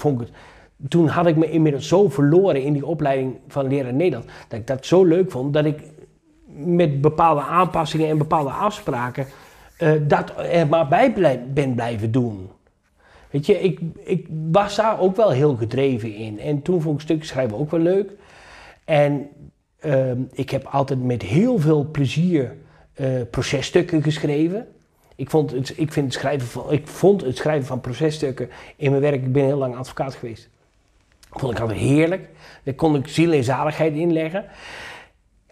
toen 0.88 1.08
had 1.08 1.28
ik 1.28 1.36
me 1.36 1.52
inmiddels 1.52 1.88
zo 1.88 2.10
verloren 2.10 2.62
in 2.62 2.74
die 2.74 2.86
opleiding 2.86 3.38
van 3.48 3.68
leraar 3.68 3.94
Nederlands, 3.94 4.34
dat 4.48 4.60
ik 4.60 4.68
dat 4.68 4.86
zo 4.86 5.04
leuk 5.06 5.32
vond, 5.32 5.54
dat 5.54 5.66
ik 5.66 5.82
met 6.56 7.02
bepaalde 7.02 7.42
aanpassingen 7.42 8.10
en 8.10 8.18
bepaalde 8.18 8.50
afspraken 8.50 9.26
eh, 9.78 9.92
dat 10.08 10.34
er 10.38 10.68
maar 10.68 10.88
bij 10.88 11.14
ben 11.54 11.76
blijven 11.76 12.12
doen. 12.12 12.50
Weet 13.30 13.46
je, 13.46 13.60
ik, 13.60 13.80
ik 14.04 14.28
was 14.52 14.76
daar 14.76 15.00
ook 15.00 15.16
wel 15.16 15.30
heel 15.30 15.56
gedreven 15.56 16.16
in. 16.16 16.40
En 16.40 16.62
toen 16.62 16.82
vond 16.82 16.96
ik 16.96 17.02
stukjes 17.02 17.28
schrijven 17.28 17.58
ook 17.58 17.72
wel 17.72 17.80
leuk. 17.80 18.12
En 18.86 19.28
ehm, 19.80 20.22
ik 20.32 20.50
heb 20.50 20.66
altijd 20.66 21.04
met 21.04 21.22
heel 21.22 21.60
veel 21.60 21.90
plezier 21.92 22.56
eh, 22.94 23.08
processtukken 23.32 24.04
geschreven. 24.04 24.68
Ik 25.16 25.30
vond, 25.30 25.52
het, 25.52 25.74
ik, 25.78 25.92
vind 25.92 26.06
het 26.06 26.14
schrijven 26.14 26.48
van, 26.48 26.72
ik 26.72 26.88
vond 26.88 27.22
het 27.22 27.38
schrijven 27.38 27.66
van 27.66 27.82
processtukken 27.82 28.50
in 28.76 28.90
mijn 28.90 29.02
werk, 29.02 29.24
ik 29.24 29.32
ben 29.32 29.46
heel 29.46 29.58
lang 29.58 29.76
advocaat 29.76 30.16
geweest. 30.16 30.50
Vond 31.30 31.54
ik 31.54 31.60
altijd 31.60 31.80
heerlijk. 31.80 32.30
Daar 32.64 32.74
kon 32.74 32.96
ik 32.96 33.08
ziel 33.08 33.32
en 33.32 33.44
zaligheid 33.44 33.94
in 33.94 34.14
leggen. 34.14 34.46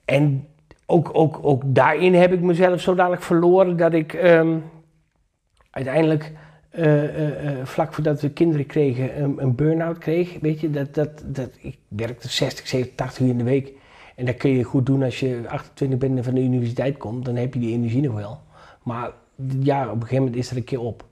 En 0.06 0.48
ook, 0.86 1.10
ook, 1.14 1.40
ook 1.42 1.64
daarin 1.66 2.14
heb 2.14 2.34
ik 2.34 2.42
mezelf 2.42 2.82
zo 2.82 2.96
dadelijk 2.96 3.22
verloren 3.22 3.78
dat 3.78 3.94
ik 3.94 4.14
ehm, 4.14 4.58
uiteindelijk, 5.70 6.32
eh, 6.70 7.04
eh, 7.04 7.60
eh, 7.60 7.66
vlak 7.66 7.94
voordat 7.94 8.22
we 8.22 8.30
kinderen 8.30 8.66
kregen, 8.66 9.22
een, 9.42 9.56
burn-out 9.56 9.98
kreeg. 9.98 10.40
Weet 10.42 10.60
je, 10.60 10.72
dat, 10.72 10.94
dat, 10.94 11.24
dat, 11.26 11.50
ik 11.60 11.78
werkte 11.88 12.30
60, 12.30 12.68
70, 12.68 12.96
80 12.96 13.24
uur 13.24 13.30
in 13.30 13.38
de 13.38 13.44
week. 13.44 13.72
En 14.16 14.26
dat 14.26 14.38
kun 14.38 14.52
je 14.52 14.64
goed 14.64 14.86
doen 14.86 15.04
als 15.04 15.20
je 15.20 15.42
28 15.48 16.00
bent 16.00 16.18
en 16.18 16.24
van 16.24 16.34
de 16.34 16.42
universiteit 16.42 16.98
komt, 16.98 17.26
dan 17.26 17.36
heb 17.36 17.54
je 17.54 17.60
die 17.60 17.74
energie 17.74 18.02
nog 18.02 18.14
wel. 18.14 18.40
Maar 18.84 19.12
ja, 19.60 19.86
op 19.86 19.94
een 19.94 20.02
gegeven 20.02 20.24
moment 20.24 20.36
is 20.36 20.52
er 20.52 20.58
een 20.58 20.64
keer 20.64 20.80
op. 20.80 21.06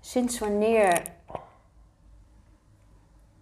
Sinds 0.00 0.38
wanneer 0.38 1.02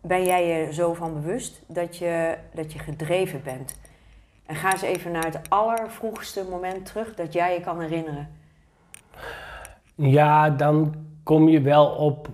ben 0.01 0.25
jij 0.25 0.47
je 0.47 0.73
zo 0.73 0.95
van 0.95 1.15
bewust 1.15 1.63
dat 1.67 1.97
je, 1.97 2.39
dat 2.55 2.73
je 2.73 2.79
gedreven 2.79 3.43
bent? 3.43 3.79
En 4.47 4.55
ga 4.55 4.73
eens 4.73 4.83
even 4.83 5.13
naar 5.13 5.25
het 5.25 5.41
allervroegste 5.49 6.47
moment 6.51 6.87
terug 6.87 7.15
dat 7.15 7.33
jij 7.33 7.55
je 7.55 7.61
kan 7.61 7.81
herinneren. 7.81 8.29
Ja, 9.95 10.51
dan 10.51 10.95
kom 11.23 11.49
je 11.49 11.61
wel 11.61 11.87
op, 11.87 12.29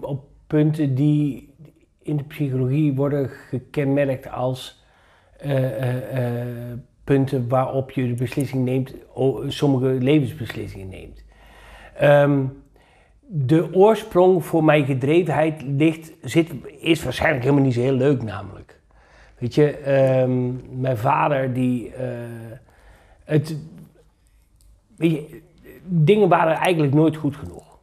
op 0.00 0.24
punten 0.46 0.94
die 0.94 1.54
in 2.02 2.16
de 2.16 2.24
psychologie 2.24 2.94
worden 2.94 3.28
gekenmerkt 3.28 4.30
als 4.30 4.84
uh, 5.44 6.68
uh, 6.68 6.72
punten 7.04 7.48
waarop 7.48 7.90
je 7.90 8.06
de 8.06 8.14
beslissing 8.14 8.64
neemt, 8.64 8.94
sommige 9.48 9.86
levensbeslissingen 9.86 10.88
neemt. 10.88 11.24
Um, 12.02 12.62
de 13.26 13.74
oorsprong 13.74 14.44
voor 14.44 14.64
mijn 14.64 14.84
gedrevenheid 14.84 15.62
ligt, 15.62 16.12
zit, 16.22 16.50
is 16.78 17.02
waarschijnlijk 17.02 17.44
helemaal 17.44 17.64
niet 17.64 17.74
zo 17.74 17.80
heel 17.80 17.92
leuk 17.92 18.22
namelijk. 18.22 18.80
Weet 19.38 19.54
je, 19.54 19.92
um, 20.22 20.62
mijn 20.80 20.98
vader 20.98 21.52
die, 21.52 21.86
uh, 21.88 21.94
het, 23.24 23.56
weet 24.96 25.10
je, 25.10 25.40
dingen 25.84 26.28
waren 26.28 26.56
eigenlijk 26.56 26.94
nooit 26.94 27.16
goed 27.16 27.36
genoeg. 27.36 27.78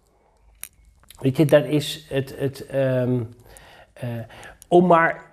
Weet 1.20 1.38
je, 1.38 1.46
dat 1.46 1.65
is 1.65 2.06
het, 2.10 2.36
het 2.38 2.67
um, 2.76 3.30
uh, 4.04 4.10
om 4.67 4.88
maar 4.88 5.32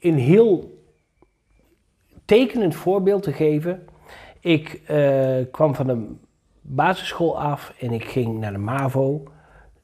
een 0.00 0.18
heel 0.18 0.82
tekenend 2.24 2.74
voorbeeld 2.74 3.22
te 3.22 3.32
geven. 3.32 3.88
Ik 4.40 4.80
uh, 4.90 5.36
kwam 5.50 5.74
van 5.74 5.88
een 5.88 6.18
basisschool 6.60 7.40
af 7.40 7.74
en 7.78 7.92
ik 7.92 8.04
ging 8.04 8.38
naar 8.38 8.52
de 8.52 8.58
MAVO. 8.58 9.22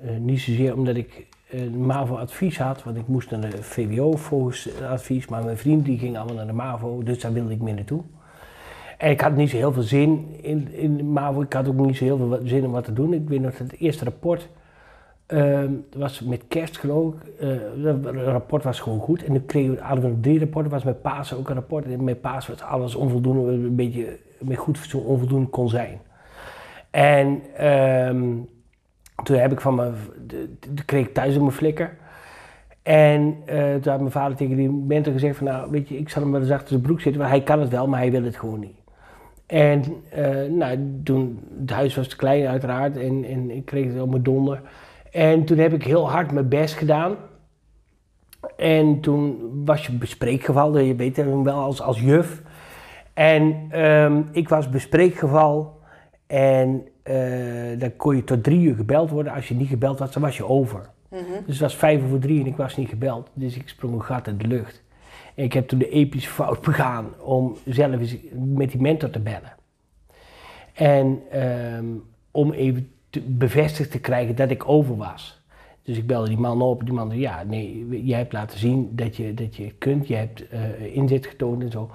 Uh, 0.01 0.17
niet 0.17 0.41
zozeer 0.41 0.75
omdat 0.75 0.97
ik 0.97 1.27
een 1.51 1.87
MAVO-advies 1.87 2.59
had, 2.59 2.83
want 2.83 2.97
ik 2.97 3.07
moest 3.07 3.31
naar 3.31 3.51
de 3.51 3.63
VWO 3.63 4.13
volgens 4.17 4.83
advies, 4.83 5.27
maar 5.27 5.45
mijn 5.45 5.57
vriend 5.57 5.85
die 5.85 5.99
ging 5.99 6.17
allemaal 6.17 6.35
naar 6.35 6.47
de 6.47 6.53
MAVO, 6.53 7.03
dus 7.03 7.21
daar 7.21 7.33
wilde 7.33 7.53
ik 7.53 7.61
meer 7.61 7.75
naartoe. 7.75 8.03
En 8.99 9.11
ik 9.11 9.21
had 9.21 9.37
niet 9.37 9.51
zo 9.51 9.57
heel 9.57 9.73
veel 9.73 9.83
zin 9.83 10.27
in, 10.41 10.73
in 10.73 10.97
de 10.97 11.03
MAVO, 11.03 11.41
ik 11.41 11.53
had 11.53 11.69
ook 11.69 11.75
niet 11.75 11.97
zo 11.97 12.05
heel 12.05 12.17
veel 12.17 12.39
zin 12.45 12.65
om 12.65 12.73
wat 12.73 12.85
te 12.85 12.93
doen. 12.93 13.13
Ik 13.13 13.29
weet 13.29 13.41
nog 13.41 13.51
dat 13.51 13.71
het 13.71 13.81
eerste 13.81 14.05
rapport 14.05 14.49
uh, 15.29 15.65
was 15.97 16.21
met 16.21 16.45
kerst 16.49 16.79
geloof 16.79 17.15
ik. 17.15 17.47
Het 17.83 18.07
rapport 18.25 18.65
was 18.65 18.81
gewoon 18.81 19.01
goed. 19.01 19.25
En 19.25 19.33
dan 19.33 19.47
kregen 19.47 19.75
we, 19.75 19.81
hadden 19.81 20.11
we 20.11 20.21
drie 20.21 20.39
rapporten. 20.39 20.71
was 20.71 20.85
met 20.85 21.03
Pasen 21.03 21.37
ook 21.37 21.49
een 21.49 21.55
rapport. 21.55 21.85
En 21.85 22.05
met 22.05 22.21
Pasen 22.21 22.53
was 22.53 22.63
alles 22.63 22.95
onvoldoende, 22.95 23.53
een 23.53 23.77
beetje 23.77 24.19
met 24.39 24.57
goed 24.57 24.79
fatsoen 24.79 25.05
onvoldoende 25.05 25.49
kon 25.49 25.69
zijn. 25.69 26.01
En 26.91 27.43
um, 27.67 28.49
toen 29.23 29.37
heb 29.37 29.53
ik 29.53 29.61
van 29.61 29.75
mijn, 29.75 29.95
toen 30.61 30.85
kreeg 30.85 31.07
ik 31.07 31.15
thuis 31.15 31.35
op 31.35 31.41
mijn 31.41 31.53
flikker. 31.53 31.97
En 32.83 33.37
uh, 33.49 33.75
toen 33.75 33.93
had 33.93 34.01
mijn 34.01 34.11
vader 34.11 34.37
tegen 34.37 34.57
die 34.57 34.71
mentor 34.71 35.13
gezegd 35.13 35.37
van, 35.37 35.47
nou 35.47 35.71
weet 35.71 35.89
je, 35.89 35.99
ik 35.99 36.09
zal 36.09 36.23
hem 36.23 36.33
wel 36.33 36.41
eens 36.41 36.51
achter 36.51 36.69
zijn 36.69 36.81
broek 36.81 37.01
zitten, 37.01 37.21
want 37.21 37.33
hij 37.33 37.43
kan 37.43 37.61
het 37.61 37.69
wel, 37.69 37.89
maar 37.89 37.99
hij 37.99 38.11
wil 38.11 38.23
het 38.23 38.37
gewoon 38.37 38.61
niet. 38.61 38.77
En 39.47 39.85
uh, 40.19 40.51
nou, 40.51 41.01
toen, 41.05 41.41
het 41.61 41.71
huis 41.71 41.95
was 41.95 42.09
te 42.09 42.17
klein 42.17 42.47
uiteraard 42.47 42.97
en, 42.97 43.25
en 43.25 43.51
ik 43.51 43.65
kreeg 43.65 43.95
het 43.95 44.11
mijn 44.11 44.23
donder. 44.23 44.61
En 45.15 45.45
toen 45.45 45.59
heb 45.59 45.73
ik 45.73 45.85
heel 45.85 46.11
hard 46.11 46.33
mijn 46.33 46.49
best 46.49 46.75
gedaan. 46.75 47.17
En 48.57 49.01
toen 49.01 49.51
was 49.65 49.87
je 49.87 49.93
bespreekgeval, 49.93 50.79
je 50.79 50.95
weet 50.95 51.17
het 51.17 51.43
wel 51.43 51.55
als, 51.55 51.81
als 51.83 52.01
juf. 52.01 52.43
En 53.13 53.69
um, 53.85 54.29
ik 54.33 54.49
was 54.49 54.71
bespreekgeval 54.71 55.81
en 56.27 56.89
uh, 57.05 57.79
dan 57.79 57.97
kon 57.97 58.17
je 58.17 58.25
tot 58.25 58.43
drie 58.43 58.61
uur 58.61 58.75
gebeld 58.75 59.11
worden. 59.11 59.33
Als 59.33 59.49
je 59.49 59.55
niet 59.55 59.69
gebeld 59.69 59.99
was, 59.99 60.13
dan 60.13 60.23
was 60.23 60.37
je 60.37 60.47
over. 60.47 60.91
Mm 61.11 61.19
-hmm. 61.19 61.45
Dus 61.47 61.55
het 61.55 61.59
was 61.59 61.77
vijf 61.77 62.03
over 62.03 62.21
drie 62.21 62.41
en 62.41 62.47
ik 62.47 62.57
was 62.57 62.77
niet 62.77 62.89
gebeld. 62.89 63.31
Dus 63.35 63.57
ik 63.57 63.69
sprong 63.69 63.95
een 63.95 64.03
gat 64.03 64.27
in 64.27 64.39
de 64.39 64.47
lucht. 64.47 64.83
En 65.35 65.45
ik 65.45 65.53
heb 65.53 65.69
toen 65.69 65.79
de 65.79 65.89
epische 65.89 66.31
fout 66.31 66.61
begaan 66.71 67.07
om 67.21 67.57
zelf 67.65 68.01
eens 68.01 68.17
met 68.33 68.71
die 68.71 68.81
mentor 68.81 69.11
te 69.11 69.21
bellen. 69.21 69.55
En 70.73 71.23
um, 71.77 72.05
om 72.31 72.53
even 72.53 72.94
bevestigd 73.23 73.91
te 73.91 73.99
krijgen 73.99 74.37
dat 74.37 74.51
ik 74.51 74.69
over 74.69 74.97
was. 74.97 75.43
Dus 75.83 75.97
ik 75.97 76.07
belde 76.07 76.29
die 76.29 76.39
man 76.39 76.63
op. 76.63 76.85
Die 76.85 76.95
man 76.95 77.09
zei, 77.09 77.21
ja, 77.21 77.43
nee, 77.43 78.03
jij 78.05 78.19
hebt 78.19 78.33
laten 78.33 78.59
zien 78.59 78.91
dat 78.93 79.17
je, 79.17 79.35
dat 79.35 79.57
je 79.57 79.73
kunt. 79.79 80.09
Je 80.09 80.15
hebt 80.15 80.53
uh, 80.53 80.97
inzet 80.97 81.27
getoond 81.27 81.63
en 81.63 81.71
zo. 81.71 81.91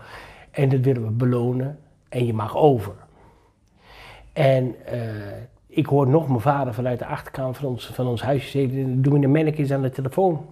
En 0.51 0.69
dat 0.69 0.79
willen 0.79 1.03
we 1.03 1.11
belonen. 1.11 1.79
En 2.09 2.25
je 2.25 2.33
mag 2.33 2.57
over. 2.57 2.93
En 4.33 4.75
uh, 4.93 5.01
ik 5.67 5.85
hoor 5.85 6.07
nog 6.07 6.27
mijn 6.27 6.39
vader 6.39 6.73
vanuit 6.73 6.99
de 6.99 7.05
achterkant 7.05 7.57
van 7.57 7.69
ons, 7.69 7.85
van 7.85 8.07
ons 8.07 8.21
huisje 8.21 8.49
zeggen, 8.49 9.01
doe 9.01 9.19
me 9.19 9.25
een 9.25 9.31
mannetjes 9.31 9.71
aan 9.71 9.81
de 9.81 9.89
telefoon. 9.89 10.45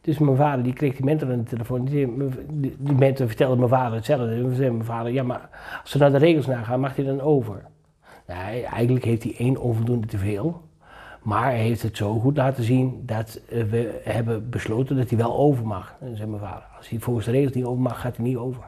Dus 0.00 0.18
mijn 0.18 0.36
vader 0.36 0.64
die 0.64 0.72
kreeg 0.72 0.96
die 0.96 1.04
mentor 1.04 1.30
aan 1.30 1.38
de 1.38 1.50
telefoon. 1.50 1.84
Die, 1.84 2.16
die, 2.50 2.76
die 2.78 2.94
mentor 2.94 3.26
vertelde 3.26 3.56
mijn 3.56 3.68
vader 3.68 3.94
hetzelfde. 3.94 4.34
En 4.34 4.54
zei 4.54 4.70
mijn 4.70 4.84
vader, 4.84 5.12
ja 5.12 5.22
maar 5.22 5.48
als 5.82 5.92
we 5.92 5.98
naar 5.98 6.10
de 6.10 6.18
regels 6.18 6.46
nagaan, 6.46 6.80
mag 6.80 6.96
hij 6.96 7.04
dan 7.04 7.20
over? 7.20 7.64
Eigenlijk 8.26 9.04
heeft 9.04 9.22
hij 9.22 9.34
één 9.38 9.56
onvoldoende 9.56 10.06
te 10.06 10.18
veel. 10.18 10.62
Maar 11.22 11.44
hij 11.44 11.58
heeft 11.58 11.82
het 11.82 11.96
zo 11.96 12.18
goed 12.18 12.36
laten 12.36 12.64
zien 12.64 13.02
dat 13.06 13.40
we 13.48 14.00
hebben 14.04 14.50
besloten 14.50 14.96
dat 14.96 15.08
hij 15.08 15.18
wel 15.18 15.36
over 15.36 15.66
mag. 15.66 15.96
En 16.00 16.16
zei 16.16 16.28
mijn 16.28 16.42
vader, 16.42 16.64
als 16.76 16.88
hij 16.88 16.98
volgens 16.98 17.26
de 17.26 17.32
regels 17.32 17.54
niet 17.54 17.64
over 17.64 17.82
mag, 17.82 18.00
gaat 18.00 18.16
hij 18.16 18.24
niet 18.24 18.36
over. 18.36 18.64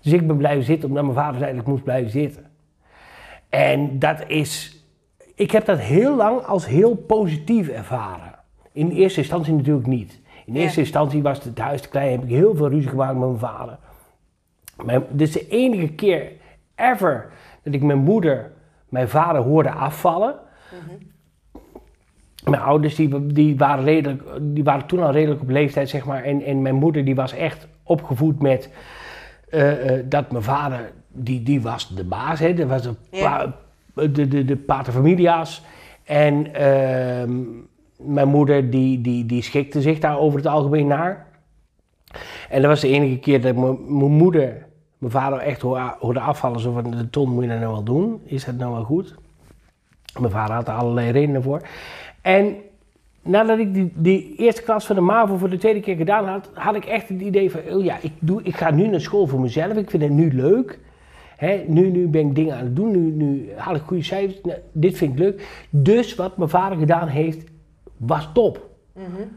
Dus 0.00 0.12
ik 0.12 0.26
ben 0.26 0.36
blijven 0.36 0.64
zitten 0.64 0.88
omdat 0.88 1.04
mijn 1.04 1.16
vader 1.16 1.48
ik 1.48 1.66
moest 1.66 1.84
blijven 1.84 2.10
zitten. 2.10 2.50
En 3.48 3.98
dat 3.98 4.24
is, 4.26 4.84
ik 5.34 5.50
heb 5.50 5.64
dat 5.64 5.78
heel 5.78 6.16
lang 6.16 6.40
als 6.40 6.66
heel 6.66 6.94
positief 6.94 7.68
ervaren. 7.68 8.34
In 8.72 8.90
eerste 8.90 9.20
instantie 9.20 9.54
natuurlijk 9.54 9.86
niet. 9.86 10.20
In 10.46 10.56
eerste 10.56 10.80
ja. 10.80 10.84
instantie 10.86 11.22
was 11.22 11.44
het 11.44 11.58
huis 11.58 11.80
te 11.80 11.88
klein, 11.88 12.10
heb 12.10 12.22
ik 12.22 12.28
heel 12.28 12.54
veel 12.54 12.68
ruzie 12.68 12.90
gemaakt 12.90 13.18
met 13.18 13.28
mijn 13.28 13.38
vader. 13.38 13.78
Maar 14.84 15.02
dit 15.10 15.28
is 15.28 15.32
de 15.32 15.48
enige 15.48 15.88
keer 15.88 16.32
ever 16.74 17.32
dat 17.62 17.74
ik 17.74 17.82
mijn 17.82 17.98
moeder, 17.98 18.52
mijn 18.88 19.08
vader 19.08 19.42
hoorde 19.42 19.70
afvallen. 19.70 20.34
Mm-hmm. 20.72 21.08
Mijn 22.44 22.62
ouders 22.62 22.94
die, 22.94 23.26
die, 23.26 23.56
waren 23.56 23.84
redelijk, 23.84 24.22
die 24.40 24.64
waren 24.64 24.86
toen 24.86 25.02
al 25.02 25.12
redelijk 25.12 25.40
op 25.42 25.48
leeftijd, 25.48 25.88
zeg 25.88 26.04
maar. 26.04 26.22
En, 26.22 26.42
en 26.42 26.62
mijn 26.62 26.74
moeder 26.74 27.04
die 27.04 27.14
was 27.14 27.32
echt 27.32 27.68
opgevoed 27.82 28.42
met 28.42 28.70
uh, 29.50 29.84
uh, 29.84 30.02
dat 30.04 30.30
mijn 30.30 30.44
vader, 30.44 30.92
die, 31.08 31.42
die 31.42 31.60
was 31.60 31.88
de 31.88 32.04
baas. 32.04 32.38
Hè. 32.38 32.54
Dat 32.54 32.68
was 32.68 32.82
de, 32.82 32.94
ja. 33.10 33.54
de, 33.94 34.28
de, 34.28 34.44
de 34.44 34.56
paterfamilia's. 34.56 35.62
En 36.04 36.46
uh, 36.46 36.54
mijn 37.96 38.28
moeder 38.28 38.70
die, 38.70 39.00
die, 39.00 39.26
die 39.26 39.42
schikte 39.42 39.80
zich 39.80 39.98
daar 39.98 40.18
over 40.18 40.38
het 40.38 40.48
algemeen 40.48 40.86
naar. 40.86 41.26
En 42.48 42.60
dat 42.60 42.70
was 42.70 42.80
de 42.80 42.88
enige 42.88 43.18
keer 43.18 43.40
dat 43.40 43.56
mijn 43.56 44.12
moeder 44.12 44.66
mijn 45.00 45.12
vader 45.12 45.38
echt 45.38 45.60
hoorde 45.98 46.20
afvallen. 46.20 46.60
Zo 46.60 46.72
van, 46.72 46.90
de 46.90 47.10
ton 47.10 47.30
moet 47.30 47.42
je 47.42 47.48
dat 47.48 47.58
nou 47.58 47.72
wel 47.72 47.82
doen? 47.82 48.20
Is 48.24 48.44
dat 48.44 48.56
nou 48.56 48.72
wel 48.72 48.84
goed? 48.84 49.14
Mijn 50.18 50.32
vader 50.32 50.54
had 50.54 50.68
er 50.68 50.74
allerlei 50.74 51.10
redenen 51.10 51.42
voor. 51.42 51.60
En 52.20 52.56
nadat 53.22 53.58
ik 53.58 53.74
die, 53.74 53.92
die, 53.94 54.34
eerste 54.36 54.62
klas 54.62 54.86
van 54.86 54.96
de 54.96 55.02
MAVO 55.02 55.36
voor 55.36 55.50
de 55.50 55.58
tweede 55.58 55.80
keer 55.80 55.96
gedaan 55.96 56.28
had, 56.28 56.50
had 56.54 56.74
ik 56.74 56.84
echt 56.84 57.08
het 57.08 57.20
idee 57.20 57.50
van, 57.50 57.60
oh 57.70 57.84
ja, 57.84 57.96
ik, 58.00 58.12
doe, 58.18 58.42
ik 58.42 58.56
ga 58.56 58.70
nu 58.70 58.86
naar 58.88 59.00
school 59.00 59.26
voor 59.26 59.40
mezelf. 59.40 59.76
Ik 59.76 59.90
vind 59.90 60.02
het 60.02 60.12
nu 60.12 60.32
leuk. 60.34 60.78
Nu, 61.66 61.90
nu 61.90 62.08
ben 62.08 62.26
ik 62.26 62.34
dingen 62.34 62.56
aan 62.56 62.64
het 62.64 62.76
doen, 62.76 62.90
nu, 62.90 63.10
nu 63.10 63.50
haal 63.56 63.74
ik 63.74 63.82
goede 63.82 64.02
cijfers. 64.02 64.40
Nou, 64.42 64.58
dit 64.72 64.96
vind 64.96 65.12
ik 65.12 65.18
leuk. 65.18 65.66
Dus 65.70 66.14
wat 66.14 66.36
mijn 66.36 66.50
vader 66.50 66.78
gedaan 66.78 67.08
heeft, 67.08 67.44
was 67.96 68.28
top. 68.32 68.68
-hmm. 68.92 69.30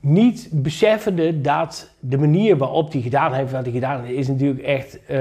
Niet 0.00 0.48
beseffende 0.52 1.40
dat 1.40 1.90
de 2.00 2.18
manier 2.18 2.56
waarop 2.56 2.92
hij 2.92 3.00
gedaan 3.00 3.32
heeft 3.32 3.52
wat 3.52 3.62
hij 3.62 3.72
gedaan 3.72 4.02
heeft, 4.02 4.18
is 4.18 4.28
natuurlijk 4.28 4.62
echt 4.62 4.98
uh, 5.10 5.20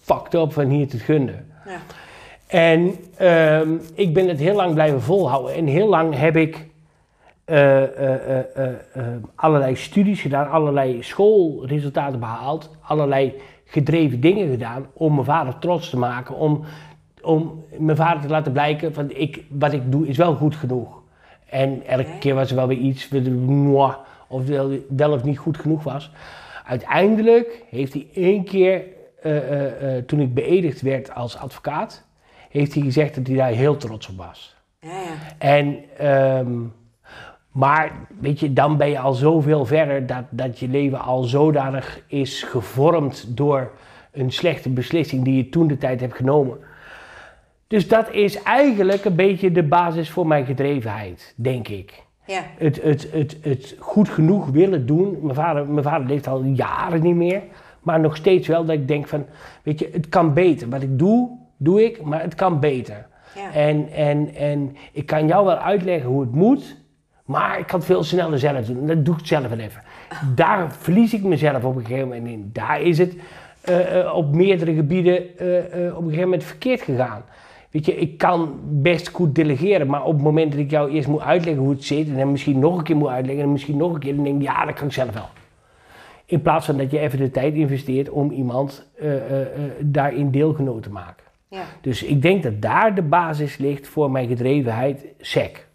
fucked 0.00 0.34
up 0.34 0.52
van 0.52 0.68
hier 0.68 0.88
te 0.88 0.98
gunnen. 0.98 1.46
Ja. 1.66 1.80
En 2.46 2.94
uh, 3.20 3.60
ik 3.94 4.14
ben 4.14 4.28
het 4.28 4.38
heel 4.38 4.54
lang 4.54 4.74
blijven 4.74 5.02
volhouden. 5.02 5.54
En 5.54 5.66
heel 5.66 5.88
lang 5.88 6.14
heb 6.16 6.36
ik 6.36 6.66
uh, 7.46 7.82
allerlei 9.34 9.76
studies 9.76 10.20
gedaan, 10.20 10.50
allerlei 10.50 11.02
schoolresultaten 11.02 12.20
behaald, 12.20 12.70
allerlei 12.80 13.34
gedreven 13.64 14.20
dingen 14.20 14.50
gedaan 14.50 14.86
om 14.92 15.12
mijn 15.12 15.26
vader 15.26 15.58
trots 15.58 15.90
te 15.90 15.96
maken, 15.96 16.34
om, 16.34 16.64
om 17.22 17.64
mijn 17.78 17.96
vader 17.96 18.22
te 18.22 18.28
laten 18.28 18.52
blijken 18.52 18.94
van 18.94 19.10
ik, 19.10 19.44
wat 19.48 19.72
ik 19.72 19.92
doe 19.92 20.06
is 20.06 20.16
wel 20.16 20.34
goed 20.34 20.56
genoeg. 20.56 21.02
En 21.50 21.86
elke 21.86 22.18
keer 22.18 22.34
was 22.34 22.50
er 22.50 22.56
wel 22.56 22.66
weer 22.66 22.78
iets, 22.78 23.08
of 24.28 24.46
wel, 24.88 25.12
of 25.12 25.24
niet 25.24 25.38
goed 25.38 25.58
genoeg 25.58 25.82
was. 25.82 26.10
Uiteindelijk 26.64 27.64
heeft 27.70 27.92
hij 27.92 28.06
één 28.14 28.44
keer, 28.44 28.82
uh, 29.22 29.50
uh, 29.50 29.82
uh, 29.82 30.02
toen 30.02 30.20
ik 30.20 30.34
beëdigd 30.34 30.80
werd 30.80 31.14
als 31.14 31.36
advocaat, 31.36 32.04
heeft 32.50 32.74
hij 32.74 32.82
gezegd 32.82 33.14
dat 33.14 33.26
hij 33.26 33.36
daar 33.36 33.50
heel 33.50 33.76
trots 33.76 34.08
op 34.08 34.16
was. 34.16 34.56
Ja, 34.80 34.88
ja. 34.88 35.14
En 35.38 35.84
um, 36.38 36.72
Maar 37.52 37.92
weet 38.20 38.40
je, 38.40 38.52
dan 38.52 38.76
ben 38.76 38.88
je 38.88 38.98
al 38.98 39.12
zoveel 39.12 39.64
verder 39.64 40.06
dat, 40.06 40.24
dat 40.30 40.58
je 40.58 40.68
leven 40.68 41.00
al 41.00 41.22
zodanig 41.22 42.02
is 42.06 42.42
gevormd 42.42 43.36
door 43.36 43.70
een 44.12 44.32
slechte 44.32 44.70
beslissing 44.70 45.24
die 45.24 45.36
je 45.36 45.48
toen 45.48 45.66
de 45.66 45.76
tijd 45.76 46.00
hebt 46.00 46.14
genomen. 46.14 46.58
Dus 47.68 47.88
dat 47.88 48.10
is 48.10 48.42
eigenlijk 48.42 49.04
een 49.04 49.14
beetje 49.14 49.52
de 49.52 49.62
basis 49.62 50.10
voor 50.10 50.26
mijn 50.26 50.46
gedrevenheid, 50.46 51.34
denk 51.36 51.68
ik. 51.68 52.02
Ja. 52.26 52.42
Het, 52.58 52.82
het, 52.82 53.08
het, 53.12 53.36
het 53.42 53.76
goed 53.78 54.08
genoeg 54.08 54.46
willen 54.46 54.86
doen. 54.86 55.18
Mijn 55.22 55.34
vader, 55.34 55.68
mijn 55.68 55.84
vader 55.84 56.06
leeft 56.06 56.26
al 56.26 56.42
jaren 56.42 57.02
niet 57.02 57.14
meer. 57.14 57.42
Maar 57.82 58.00
nog 58.00 58.16
steeds 58.16 58.48
wel 58.48 58.64
dat 58.64 58.74
ik 58.74 58.88
denk 58.88 59.06
van, 59.06 59.26
weet 59.62 59.78
je, 59.78 59.88
het 59.92 60.08
kan 60.08 60.34
beter. 60.34 60.68
Wat 60.68 60.82
ik 60.82 60.98
doe, 60.98 61.30
doe 61.56 61.84
ik, 61.84 62.02
maar 62.02 62.22
het 62.22 62.34
kan 62.34 62.60
beter. 62.60 63.06
Ja. 63.34 63.52
En, 63.52 63.88
en, 63.92 64.34
en 64.34 64.76
ik 64.92 65.06
kan 65.06 65.26
jou 65.26 65.44
wel 65.44 65.56
uitleggen 65.56 66.10
hoe 66.10 66.20
het 66.20 66.34
moet, 66.34 66.76
maar 67.24 67.58
ik 67.58 67.66
kan 67.66 67.78
het 67.78 67.88
veel 67.88 68.02
sneller 68.02 68.38
zelf 68.38 68.66
doen. 68.66 68.86
Dat 68.86 69.04
doe 69.04 69.16
ik 69.18 69.26
zelf 69.26 69.48
wel 69.48 69.58
even. 69.58 69.82
Daar 70.34 70.72
verlies 70.72 71.14
ik 71.14 71.22
mezelf 71.22 71.64
op 71.64 71.76
een 71.76 71.84
gegeven 71.84 72.08
moment 72.08 72.26
in. 72.26 72.50
Daar 72.52 72.80
is 72.80 72.98
het 72.98 73.16
eh, 73.60 74.00
eh, 74.00 74.14
op 74.14 74.34
meerdere 74.34 74.74
gebieden 74.74 75.38
eh, 75.38 75.96
op 75.96 76.02
een 76.02 76.04
gegeven 76.04 76.20
moment 76.20 76.44
verkeerd 76.44 76.80
gegaan. 76.80 77.24
Weet 77.70 77.86
je, 77.86 77.96
ik 77.96 78.18
kan 78.18 78.58
best 78.64 79.08
goed 79.08 79.34
delegeren, 79.34 79.86
maar 79.86 80.04
op 80.04 80.12
het 80.12 80.22
moment 80.22 80.50
dat 80.50 80.60
ik 80.60 80.70
jou 80.70 80.90
eerst 80.90 81.08
moet 81.08 81.20
uitleggen 81.20 81.62
hoe 81.62 81.72
het 81.72 81.84
zit, 81.84 82.08
en 82.08 82.16
dan 82.16 82.30
misschien 82.30 82.58
nog 82.58 82.78
een 82.78 82.84
keer 82.84 82.96
moet 82.96 83.08
uitleggen, 83.08 83.44
en 83.44 83.52
misschien 83.52 83.76
nog 83.76 83.92
een 83.92 84.00
keer, 84.00 84.14
dan 84.14 84.24
denk 84.24 84.36
ik, 84.36 84.42
ja, 84.42 84.64
dat 84.64 84.74
kan 84.74 84.86
ik 84.86 84.92
zelf 84.92 85.12
wel. 85.12 85.28
In 86.24 86.42
plaats 86.42 86.66
van 86.66 86.76
dat 86.76 86.90
je 86.90 86.98
even 86.98 87.18
de 87.18 87.30
tijd 87.30 87.54
investeert 87.54 88.10
om 88.10 88.30
iemand 88.30 88.86
eh, 88.98 89.16
eh, 89.16 89.40
eh, 89.40 89.72
daarin 89.80 90.30
deelgenoot 90.30 90.82
te 90.82 90.90
maken. 90.90 91.24
Ja. 91.48 91.64
Dus 91.80 92.02
ik 92.02 92.22
denk 92.22 92.42
dat 92.42 92.62
daar 92.62 92.94
de 92.94 93.02
basis 93.02 93.56
ligt 93.56 93.88
voor 93.88 94.10
mijn 94.10 94.28
gedrevenheid, 94.28 95.06
SEC. 95.18 95.66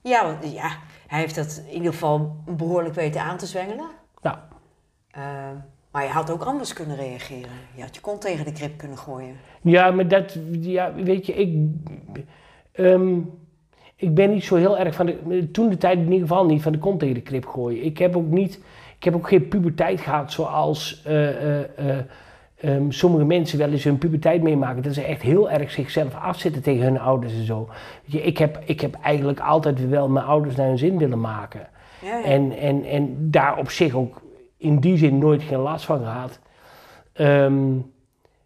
Ja, 0.00 0.24
want 0.24 0.52
ja, 0.52 0.78
hij 1.06 1.20
heeft 1.20 1.34
dat 1.34 1.64
in 1.68 1.74
ieder 1.74 1.92
geval 1.92 2.36
behoorlijk 2.46 2.94
weten 2.94 3.20
aan 3.20 3.36
te 3.36 3.46
zwengelen. 3.46 3.86
Nou, 4.22 4.36
maar 5.94 6.04
je 6.04 6.10
had 6.10 6.30
ook 6.30 6.42
anders 6.42 6.72
kunnen 6.72 6.96
reageren. 6.96 7.50
Je 7.74 7.82
had 7.82 7.94
je 7.94 8.00
kont 8.00 8.20
tegen 8.20 8.44
de 8.44 8.52
krip 8.52 8.76
kunnen 8.76 8.98
gooien. 8.98 9.36
ja, 9.62 9.90
maar 9.90 10.08
dat, 10.08 10.38
ja, 10.50 10.94
weet 10.94 11.26
je, 11.26 11.32
ik, 11.34 11.56
ehm, 12.72 13.18
ik 13.96 14.14
ben 14.14 14.30
niet 14.30 14.44
zo 14.44 14.56
heel 14.56 14.78
erg 14.78 14.94
van 14.94 15.06
de, 15.06 15.48
toen 15.52 15.68
de 15.68 15.76
tijd 15.76 15.98
in 15.98 16.04
ieder 16.12 16.28
geval 16.28 16.46
niet 16.46 16.62
van 16.62 16.72
de 16.72 16.78
kont 16.78 16.98
tegen 16.98 17.14
de 17.14 17.20
krip 17.20 17.46
gooien. 17.46 17.84
Ik 17.84 17.98
heb 17.98 18.16
ook 18.16 18.30
niet, 18.30 18.60
ik 18.96 19.04
heb 19.04 19.14
ook 19.14 19.28
geen 19.28 19.48
puberteit 19.48 20.00
gehad 20.00 20.32
zoals 20.32 21.02
eh, 21.04 21.28
eh, 21.28 21.64
eh, 21.76 21.98
ehm, 22.56 22.90
sommige 22.90 23.24
mensen 23.24 23.58
wel 23.58 23.70
eens 23.70 23.84
hun 23.84 23.98
puberteit 23.98 24.42
meemaken. 24.42 24.82
Dat 24.82 24.94
ze 24.94 25.02
echt 25.02 25.22
heel 25.22 25.50
erg 25.50 25.70
zichzelf 25.70 26.14
afzetten 26.14 26.62
tegen 26.62 26.82
hun 26.82 27.00
ouders 27.00 27.32
en 27.32 27.44
zo. 27.44 27.68
Weet 28.04 28.12
je, 28.12 28.22
ik, 28.22 28.38
heb, 28.38 28.62
ik 28.64 28.80
heb 28.80 28.94
eigenlijk 29.02 29.40
altijd 29.40 29.88
wel 29.88 30.08
mijn 30.08 30.26
ouders 30.26 30.56
naar 30.56 30.66
hun 30.66 30.78
zin 30.78 30.98
willen 30.98 31.20
maken. 31.20 31.68
Ja, 32.02 32.18
ja. 32.18 32.24
En, 32.24 32.56
en, 32.58 32.84
en 32.84 33.30
daar 33.30 33.58
op 33.58 33.70
zich 33.70 33.94
ook 33.94 34.22
in 34.64 34.78
die 34.78 34.96
zin 34.96 35.18
nooit 35.18 35.42
geen 35.42 35.58
last 35.58 35.84
van 35.84 35.98
gehad. 35.98 36.38
Ehm, 37.12 37.54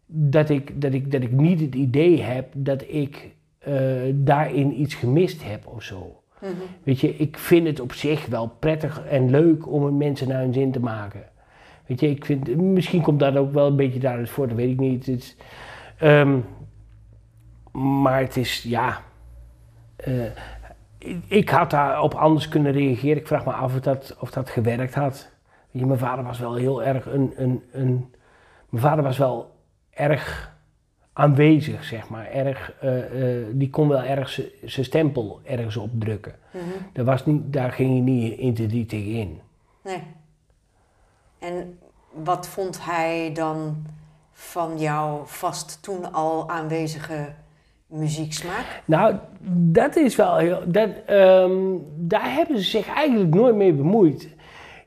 dat, 0.07 0.49
ik, 0.49 0.81
dat, 0.81 0.93
ik, 0.93 1.13
dat 1.13 1.23
ik 1.23 1.33
niet 1.33 1.61
het 1.61 1.75
idee 1.75 2.23
heb 2.23 2.49
dat 2.57 2.83
ik 2.89 3.35
eh, 3.59 3.75
daarin 4.15 4.81
iets 4.81 4.95
gemist 4.95 5.45
heb 5.45 5.67
of 5.67 5.83
zo. 5.83 6.23
Mhm. 6.41 6.51
Weet 6.83 7.01
je, 7.01 7.17
ik 7.17 7.39
vind 7.39 7.67
het 7.67 7.81
op 7.81 7.93
zich 7.93 8.27
wel 8.27 8.47
prettig 8.59 9.05
en 9.07 9.31
leuk 9.31 9.69
om 9.73 9.97
mensen 9.97 10.29
naar 10.29 10.41
hun 10.41 10.53
zin 10.53 10.73
te 10.73 10.81
maken. 10.81 11.23
Weet 11.87 12.01
je, 12.01 12.11
ik 12.11 12.25
vind, 12.25 12.57
misschien 12.57 13.03
komt 13.03 13.21
dat 13.21 13.37
ook 13.37 13.53
wel 13.53 13.67
een 13.67 13.77
beetje 13.77 13.99
daaruit 14.01 14.31
voort, 14.31 14.49
dat 14.49 14.59
weet 14.59 14.71
ik 14.71 14.81
niet. 14.81 15.07
Het 15.07 15.37
ehm, 15.99 16.39
maar 17.73 18.21
het 18.21 18.37
is, 18.37 18.63
ja. 18.63 19.01
eh, 19.97 20.25
ik- 20.99 21.23
ik 21.27 21.49
had 21.49 21.71
daarop 21.71 22.15
anders 22.15 22.49
kunnen 22.49 22.73
reageren. 22.73 23.17
Ik 23.17 23.27
vraag 23.27 23.45
me 23.45 23.53
af 23.53 23.75
of 23.75 23.81
dat, 23.81 24.17
of 24.21 24.31
dat 24.31 24.51
gewerkt 24.51 24.95
had. 24.95 25.31
Je, 25.71 25.87
mijn 25.87 25.99
vader 25.99 26.25
was 26.25 26.39
wel 26.39 26.55
heel 26.55 26.83
erg 26.83 27.07
een, 27.07 27.33
een, 27.37 27.63
een. 27.73 28.15
Mijn 28.69 28.83
vader 28.83 29.05
was 29.05 29.19
wel 29.19 29.55
erg 29.91 30.57
aanwezig, 31.13 31.85
zeg 31.85 32.09
maar. 32.09 32.27
Erg, 32.27 32.73
eh, 32.81 33.39
eh, 33.41 33.47
die 33.53 33.71
kon 33.71 33.89
wel 33.89 34.03
erg 34.03 34.41
zijn 34.65 34.85
stempel 34.85 35.41
ergens 35.45 35.77
op 35.77 35.91
drukken. 35.99 36.35
Mhm. 36.51 36.65
Daar, 36.93 37.05
was 37.05 37.27
niet, 37.27 37.53
daar 37.53 37.73
ging 37.73 37.91
hij 37.91 38.01
niet 38.01 38.39
intensief 38.39 38.87
tegen 38.87 39.13
in. 39.13 39.41
Nee. 39.83 40.03
En 41.39 41.79
wat 42.13 42.49
vond 42.49 42.85
hij 42.85 43.31
dan 43.35 43.87
van 44.33 44.79
jouw 44.79 45.23
vast 45.25 45.83
toen 45.83 46.13
al 46.13 46.51
aanwezige 46.51 47.35
muzieksmaak? 47.87 48.83
Nou, 48.85 49.17
dat 49.51 49.97
is 49.97 50.17
wel 50.17 50.37
heel. 50.37 50.63
Dat, 50.67 50.91
ehm, 51.07 51.53
daar 51.97 52.33
hebben 52.35 52.59
ze 52.59 52.65
zich 52.65 52.89
eigenlijk 52.89 53.35
nooit 53.35 53.55
mee 53.55 53.73
bemoeid. 53.73 54.29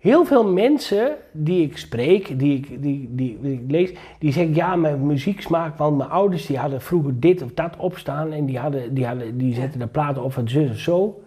Heel 0.01 0.25
veel 0.25 0.47
mensen 0.47 1.15
die 1.31 1.63
ik 1.63 1.77
spreek, 1.77 2.39
die 2.39 2.57
ik, 2.57 2.81
die, 2.81 3.09
die, 3.11 3.39
die 3.41 3.53
ik 3.53 3.71
lees, 3.71 3.93
die 4.19 4.31
zeggen 4.31 4.55
ja, 4.55 4.75
mijn 4.75 5.05
muzieksmaak, 5.05 5.77
want 5.77 5.97
mijn 5.97 6.09
ouders 6.09 6.45
die 6.45 6.57
hadden 6.57 6.81
vroeger 6.81 7.19
dit 7.19 7.41
of 7.41 7.53
dat 7.53 7.77
opstaan 7.77 8.31
en 8.31 8.45
die, 8.45 8.59
hadden, 8.59 8.93
die, 8.93 9.05
hadden, 9.05 9.37
die 9.37 9.53
zetten 9.53 9.79
de 9.79 9.87
platen 9.87 10.23
op 10.23 10.33
van 10.33 10.49
zus 10.49 10.69
of 10.69 10.77
zo. 10.77 11.21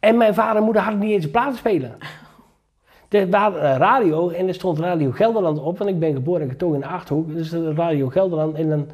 En 0.00 0.16
mijn 0.16 0.34
vader 0.34 0.56
en 0.56 0.64
moeder 0.64 0.82
hadden 0.82 1.00
niet 1.00 1.10
eens 1.10 1.24
een 1.24 1.30
platenspelen. 1.30 1.96
Er 3.08 3.30
was 3.30 3.54
een 3.54 3.76
radio 3.76 4.28
en 4.28 4.48
er 4.48 4.54
stond 4.54 4.78
Radio 4.78 5.10
Gelderland 5.10 5.58
op, 5.58 5.78
want 5.78 5.90
ik 5.90 5.98
ben 5.98 6.14
geboren 6.14 6.42
en 6.42 6.48
getogen 6.48 6.74
in 6.74 6.80
de 6.80 6.86
Achterhoek. 6.86 7.34
Dus 7.34 7.52
Radio 7.52 8.08
Gelderland 8.08 8.54
en 8.54 8.68
dan 8.68 8.86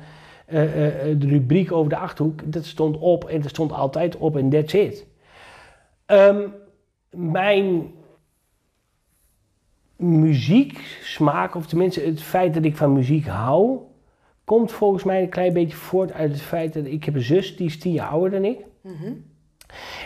eh, 0.47 0.63
eh, 0.63 1.11
eh, 1.11 1.21
de 1.21 1.27
rubriek 1.27 1.73
over 1.73 1.91
de 1.91 1.97
Achterhoek, 1.97 2.53
dat 2.53 2.65
stond 2.65 2.99
op 2.99 3.25
en 3.25 3.41
dat 3.41 3.51
stond 3.51 3.73
altijd 3.73 4.17
op 4.17 4.37
en 4.37 4.51
that's 4.51 4.73
it. 4.73 5.07
Ehm, 6.07 6.41
mijn 7.11 7.97
muzieksmaak, 9.99 11.55
of 11.55 11.67
tenminste 11.67 12.01
het 12.01 12.23
feit 12.23 12.55
dat 12.55 12.65
ik 12.65 12.77
van 12.77 12.93
muziek 12.93 13.27
hou, 13.27 13.79
komt 14.45 14.73
volgens 14.73 15.05
mij 15.05 15.23
een 15.23 15.29
klein 15.29 15.53
beetje 15.53 15.77
voort 15.77 16.13
uit 16.13 16.31
het 16.31 16.43
feit 16.43 16.75
dat 16.75 16.85
ik 16.85 17.05
heb 17.05 17.15
een 17.15 17.23
zus, 17.23 17.57
die 17.57 17.67
is 17.67 17.79
tien 17.79 17.93
jaar 17.93 18.09
ouder 18.09 18.31
dan 18.31 18.45
ik. 18.45 18.59
Mhm. 18.83 19.13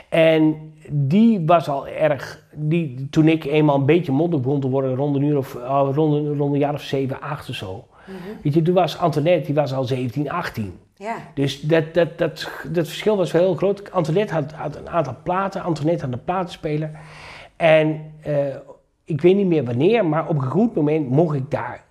En 0.09 0.73
die 0.91 1.43
was 1.47 1.69
al 1.69 1.89
erg, 1.89 2.45
die, 2.55 3.09
toen 3.11 3.29
ik 3.29 3.45
eenmaal 3.45 3.77
een 3.77 3.87
beetje 3.87 4.13
mondig 4.13 4.41
begon 4.41 4.61
te 4.61 4.69
worden, 4.69 4.95
rond 4.95 5.17
een 5.17 5.23
uur 5.23 5.37
of 5.37 5.55
oh, 5.55 5.95
rond, 5.95 6.15
een, 6.15 6.37
rond 6.37 6.53
een 6.53 6.59
jaar 6.59 6.75
of 6.75 6.83
zeven, 6.83 7.21
acht 7.21 7.49
of 7.49 7.55
zo. 7.55 7.87
Mhm. 8.07 8.43
Weet 8.43 8.55
je, 8.55 8.63
toen 8.63 8.75
was 8.75 8.99
Antoinette, 8.99 9.47
die 9.47 9.55
was 9.55 9.73
al 9.73 9.85
17, 9.85 10.31
18. 10.31 10.79
Ja. 10.97 11.17
Dus 11.35 11.61
dat, 11.61 11.95
dat, 11.95 12.19
dat, 12.19 12.51
dat 12.73 12.89
verschil 12.89 13.17
was 13.17 13.33
wel 13.33 13.43
heel 13.43 13.55
groot. 13.55 13.93
Antoinette 13.93 14.35
had, 14.35 14.53
had 14.53 14.77
een 14.77 14.89
aantal 14.89 15.17
platen, 15.23 15.63
Antoinette 15.63 16.05
had 16.05 16.15
een 16.15 16.25
platenspeler. 16.25 16.91
En 17.57 18.13
eh, 18.23 18.35
ik 19.13 19.21
weet 19.21 19.37
niet 19.37 19.47
meer 19.47 19.65
wanneer, 19.65 20.07
maar 20.07 20.29
op 20.29 20.35
een 20.35 20.51
goed 20.51 20.75
moment 20.75 21.09
mocht 21.09 21.37
ik 21.37 21.51
daar, 21.51 21.85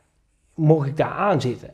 mocht 0.56 0.88
ik 0.88 0.98
daar 0.98 1.12
aan 1.12 1.42
zitten. 1.42 1.70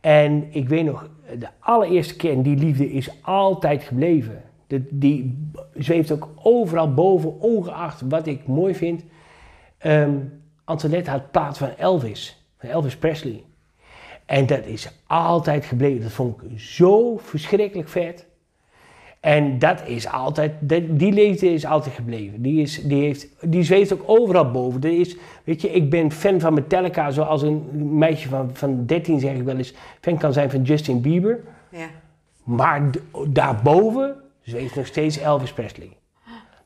En 0.00 0.46
ik 0.50 0.68
weet 0.68 0.84
nog, 0.84 1.10
de 1.38 1.48
allereerste 1.58 2.16
keer, 2.16 2.32
en 2.32 2.42
die 2.42 2.56
liefde 2.56 2.92
is 2.92 3.10
altijd 3.22 3.82
gebleven. 3.82 4.42
De, 4.66 4.86
die 4.90 5.48
zweeft 5.74 6.12
ook 6.12 6.28
overal 6.42 6.94
boven, 6.94 7.40
ongeacht 7.40 8.00
wat 8.08 8.26
ik 8.26 8.46
mooi 8.46 8.74
vind. 8.74 9.04
Ehm, 9.78 10.14
Antoinette 10.64 11.10
had 11.10 11.30
plaat 11.30 11.58
van 11.58 11.68
Elvis, 11.76 12.46
van 12.58 12.68
Elvis 12.68 12.96
Presley. 12.96 13.44
En 14.26 14.46
dat 14.46 14.66
is 14.66 14.90
altijd 15.06 15.64
gebleven. 15.64 16.02
Dat 16.02 16.12
vond 16.12 16.42
ik 16.42 16.60
zo 16.60 17.16
verschrikkelijk 17.16 17.88
vet. 17.88 18.26
En 19.26 19.58
dat 19.58 19.82
is 19.86 20.08
altijd, 20.08 20.52
die, 20.88 21.12
liefde 21.12 21.52
is 21.52 21.64
altijd 21.64 21.94
gebleven. 21.94 22.42
Die, 22.42 22.62
is, 22.62 22.82
die, 22.82 23.02
heeft, 23.02 23.28
die 23.40 23.62
zweeft 23.62 23.92
ook 23.92 24.02
overal 24.06 24.50
boven. 24.50 24.82
Er 24.82 25.00
is, 25.00 25.16
weet 25.44 25.60
je, 25.60 25.70
ik 25.70 25.90
ben 25.90 26.12
fan 26.12 26.40
van 26.40 26.54
Metallica, 26.54 27.10
zoals 27.10 27.42
een 27.42 27.68
meisje 27.98 28.28
van, 28.28 28.50
van 28.52 28.86
13 28.86 29.20
zeg 29.20 29.34
ik 29.34 29.42
wel 29.42 29.56
eens, 29.56 29.74
fan 30.00 30.18
kan 30.18 30.32
zijn 30.32 30.50
van 30.50 30.62
Justin 30.62 31.00
Bieber. 31.00 31.40
Ja. 31.70 31.86
Maar 32.44 32.90
daarboven 33.28 34.16
zweeft 34.42 34.74
nog 34.74 34.86
steeds 34.86 35.18
Elvis 35.18 35.52
Presley. 35.52 35.96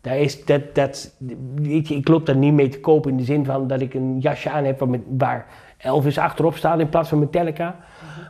Daar 0.01 0.19
is, 0.19 0.45
dat, 0.45 0.75
dat, 0.75 1.17
weet 1.55 1.89
je, 1.89 1.95
ik 1.95 2.09
loop 2.09 2.27
daar 2.27 2.37
niet 2.37 2.55
mee 2.55 2.69
te 2.69 2.81
kopen 2.81 3.11
in 3.11 3.17
de 3.17 3.25
zin 3.25 3.45
van 3.45 3.67
dat 3.67 3.81
ik 3.81 3.95
een 3.95 4.19
jasje 4.19 4.51
aan 4.51 4.65
heb 4.65 4.87
waar 5.09 5.47
Elvis 5.77 6.19
achterop 6.19 6.57
staat 6.57 6.81
in 6.81 6.89
plaats 6.89 7.09
van 7.09 7.19
Metallica. 7.19 7.77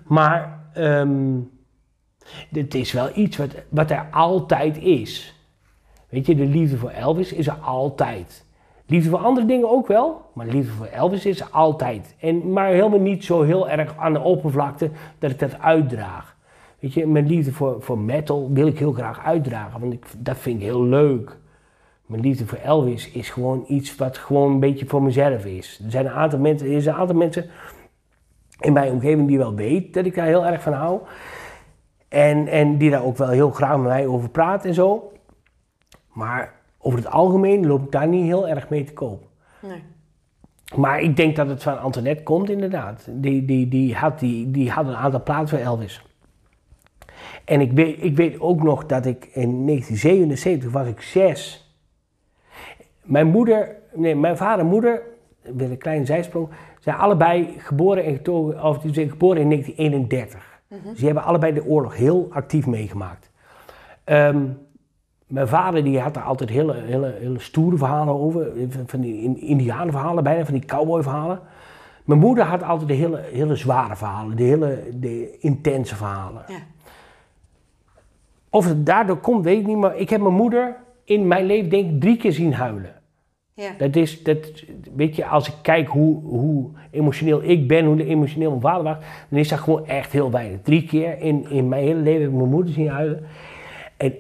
Maar 0.04 0.60
ehm, 0.72 1.38
het 2.52 2.74
is 2.74 2.92
wel 2.92 3.08
iets 3.14 3.36
wat, 3.36 3.54
wat 3.68 3.90
er 3.90 4.06
altijd 4.10 4.78
is. 4.78 5.34
Weet 6.08 6.26
je, 6.26 6.34
de 6.34 6.46
liefde 6.46 6.76
voor 6.76 6.90
Elvis 6.90 7.32
is 7.32 7.46
er 7.46 7.58
altijd. 7.62 8.44
Liefde 8.86 9.10
voor 9.10 9.18
andere 9.18 9.46
dingen 9.46 9.70
ook 9.70 9.86
wel, 9.86 10.22
maar 10.34 10.46
liefde 10.46 10.72
voor 10.72 10.86
Elvis 10.86 11.26
is 11.26 11.40
er 11.40 11.48
altijd. 11.50 12.14
En, 12.18 12.52
maar 12.52 12.68
helemaal 12.68 13.00
niet 13.00 13.24
zo 13.24 13.42
heel 13.42 13.68
erg 13.68 13.96
aan 13.96 14.12
de 14.12 14.20
oppervlakte 14.20 14.90
dat 15.18 15.30
ik 15.30 15.38
dat 15.38 15.60
uitdraag. 15.60 16.36
Weet 16.78 16.94
je, 16.94 17.06
mijn 17.06 17.26
liefde 17.26 17.52
voor, 17.52 17.82
voor 17.82 17.98
metal 17.98 18.50
wil 18.52 18.66
ik 18.66 18.78
heel 18.78 18.92
graag 18.92 19.24
uitdragen, 19.24 19.80
want 19.80 19.92
ik, 19.92 20.06
dat 20.18 20.38
vind 20.38 20.56
ik 20.56 20.62
heel 20.62 20.84
leuk. 20.84 21.38
Mijn 22.06 22.22
liefde 22.22 22.46
voor 22.46 22.58
Elvis 22.58 23.10
is 23.10 23.30
gewoon 23.30 23.64
iets 23.68 23.96
wat 23.96 24.18
gewoon 24.18 24.52
een 24.52 24.60
beetje 24.60 24.86
voor 24.86 25.02
mezelf 25.02 25.44
is. 25.44 25.80
Er 25.84 25.90
zijn 25.90 26.06
een 26.06 26.12
aantal 26.12 26.38
mensen, 26.38 26.66
er 26.66 26.76
is 26.76 26.86
een 26.86 26.94
aantal 26.94 27.16
mensen 27.16 27.50
in 28.60 28.72
mijn 28.72 28.92
omgeving 28.92 29.28
die 29.28 29.38
wel 29.38 29.54
weet 29.54 29.94
dat 29.94 30.04
ik 30.04 30.14
daar 30.14 30.26
heel 30.26 30.46
erg 30.46 30.62
van 30.62 30.72
hou. 30.72 31.00
En, 32.10 32.48
en 32.48 32.76
die 32.76 32.90
daar 32.90 33.04
ook 33.04 33.16
wel 33.16 33.28
heel 33.28 33.50
graag 33.50 33.76
met 33.76 33.86
mij 33.86 34.06
over 34.06 34.30
praten 34.30 34.68
en 34.68 34.74
zo. 34.74 35.12
Maar 36.12 36.54
over 36.78 36.98
het 36.98 37.08
algemeen 37.08 37.66
loop 37.66 37.84
ik 37.84 37.90
daar 37.90 38.08
niet 38.08 38.24
heel 38.24 38.48
erg 38.48 38.68
mee 38.68 38.84
te 38.84 38.92
koop. 38.92 39.28
Nee. 39.62 39.82
Maar 40.76 41.00
ik 41.00 41.16
denk 41.16 41.36
dat 41.36 41.48
het 41.48 41.62
van 41.62 41.80
Antoinette 41.80 42.22
komt, 42.22 42.50
inderdaad. 42.50 43.08
Die, 43.10 43.44
die, 43.44 43.68
die, 43.68 43.94
had, 43.94 44.18
die, 44.18 44.50
die 44.50 44.70
had 44.70 44.86
een 44.86 44.96
aantal 44.96 45.22
platen 45.22 45.48
van 45.48 45.58
Elvis. 45.58 46.02
En 47.44 47.60
ik 47.60 47.72
weet, 47.72 48.02
ik 48.02 48.16
weet 48.16 48.40
ook 48.40 48.62
nog 48.62 48.86
dat 48.86 49.06
ik 49.06 49.24
in 49.24 49.66
1977 49.66 50.70
was 50.70 50.86
ik 50.86 51.00
zes. 51.00 51.68
Mijn 53.02 53.26
moeder, 53.26 53.76
nee, 53.94 54.16
mijn 54.16 54.36
vader 54.36 54.64
en 54.64 54.70
moeder, 54.70 55.02
weer 55.42 55.70
een 55.70 55.78
kleine 55.78 56.04
zijsprong, 56.04 56.48
zijn 56.80 56.96
allebei 56.96 57.54
geboren 57.58 58.04
en 58.04 58.14
getogen, 58.14 58.62
of 58.62 58.78
die 58.78 58.94
zijn 58.94 59.10
geboren 59.10 59.40
in 59.40 59.48
1931. 59.48 60.49
Dus 60.70 60.96
die 60.96 61.06
hebben 61.06 61.24
allebei 61.24 61.52
de 61.52 61.64
oorlog 61.64 61.96
heel 61.96 62.28
actief 62.30 62.66
meegemaakt. 62.66 63.30
Ehm, 64.04 64.46
mijn 65.26 65.48
vader 65.48 65.84
die 65.84 66.00
had 66.00 66.14
daar 66.14 66.22
altijd 66.22 66.50
hele, 66.50 66.74
hele, 66.74 67.14
hele 67.18 67.38
stoere 67.40 67.76
verhalen 67.76 68.14
over, 68.14 68.52
van 68.86 69.00
die 69.00 69.22
in- 69.22 69.40
indianenverhalen 69.40 70.24
bijna, 70.24 70.44
van 70.44 70.54
die 70.54 70.64
cowboyverhalen. 70.64 71.40
Mijn 72.04 72.20
moeder 72.20 72.44
had 72.44 72.62
altijd 72.62 72.88
de 72.88 72.94
hele, 72.94 73.20
hele 73.32 73.56
zware 73.56 73.96
verhalen, 73.96 74.36
de 74.36 74.42
hele 74.42 74.82
de 74.94 75.38
intense 75.38 75.96
verhalen. 75.96 76.44
Ja. 76.48 76.58
Of 78.50 78.64
het 78.68 78.86
daardoor 78.86 79.16
komt, 79.18 79.44
weet 79.44 79.60
ik 79.60 79.66
niet, 79.66 79.76
maar 79.76 79.96
ik 79.96 80.10
heb 80.10 80.20
mijn 80.20 80.34
moeder 80.34 80.76
in 81.04 81.26
mijn 81.26 81.44
leven 81.44 81.70
denk 81.70 81.90
ik 81.90 82.00
drie 82.00 82.16
keer 82.16 82.32
zien 82.32 82.54
huilen. 82.54 82.99
Ja. 83.54 83.74
Dat 83.78 83.96
is, 83.96 84.22
dat, 84.22 84.38
weet 84.94 85.16
je, 85.16 85.26
als 85.26 85.48
ik 85.48 85.54
kijk 85.62 85.88
hoe, 85.88 86.22
hoe 86.22 86.70
emotioneel 86.90 87.42
ik 87.42 87.68
ben, 87.68 87.84
hoe 87.84 88.04
emotioneel 88.04 88.50
mijn 88.50 88.60
vader 88.60 88.82
was, 88.82 88.96
dan 89.28 89.38
is 89.38 89.48
dat 89.48 89.58
gewoon 89.58 89.86
echt 89.86 90.12
heel 90.12 90.30
weinig. 90.30 90.60
Drie 90.62 90.86
keer 90.86 91.18
in, 91.18 91.50
in 91.50 91.68
mijn 91.68 91.82
hele 91.82 92.00
leven 92.00 92.20
heb 92.20 92.30
ik 92.30 92.36
mijn 92.36 92.50
moeder 92.50 92.72
zien 92.72 92.88
huilen. 92.88 93.24
En 93.96 94.14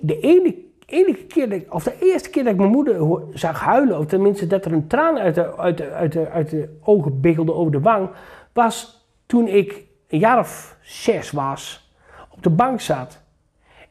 de 0.00 0.18
ene, 0.20 0.54
enige 0.86 1.24
keer, 1.24 1.48
dat 1.48 1.62
of 1.70 1.84
de 1.84 1.96
eerste 2.00 2.30
keer 2.30 2.44
dat 2.44 2.52
ik 2.52 2.58
mijn 2.58 2.70
moeder 2.70 3.22
zag 3.32 3.60
huilen, 3.60 3.98
of 3.98 4.06
tenminste 4.06 4.46
dat 4.46 4.64
er 4.64 4.72
een 4.72 4.86
traan 4.86 5.18
uit 5.18 5.34
de, 5.34 5.56
uit 5.56 5.76
de, 5.76 5.90
uit 5.90 6.12
de, 6.12 6.28
uit 6.28 6.50
de 6.50 6.78
ogen 6.82 7.20
biggelde 7.20 7.54
over 7.54 7.72
de 7.72 7.80
wang, 7.80 8.08
was 8.52 9.06
toen 9.26 9.48
ik 9.48 9.84
een 10.08 10.18
jaar 10.18 10.38
of 10.38 10.76
zes 10.80 11.30
was, 11.30 11.90
op 12.30 12.42
de 12.42 12.50
bank 12.50 12.80
zat. 12.80 13.22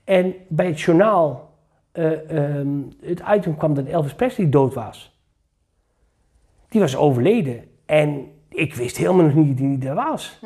En 0.03 0.34
bij 0.47 0.65
het 0.65 0.81
journaal 0.81 1.44
eh, 1.95 2.58
ehm, 2.58 2.81
het 3.01 3.21
item 3.34 3.58
kwam 3.58 3.73
dat 3.73 3.86
Elvis 3.86 4.15
Presley 4.15 4.49
dood 4.49 4.73
was. 4.73 5.19
Die 6.69 6.81
was 6.81 6.97
overleden. 6.97 7.63
En 7.86 8.27
ik 8.49 8.75
wist 8.75 8.97
helemaal 8.97 9.25
nog 9.25 9.34
niet 9.34 9.60
wie 9.60 9.77
dat 9.77 9.95
was. 9.95 10.39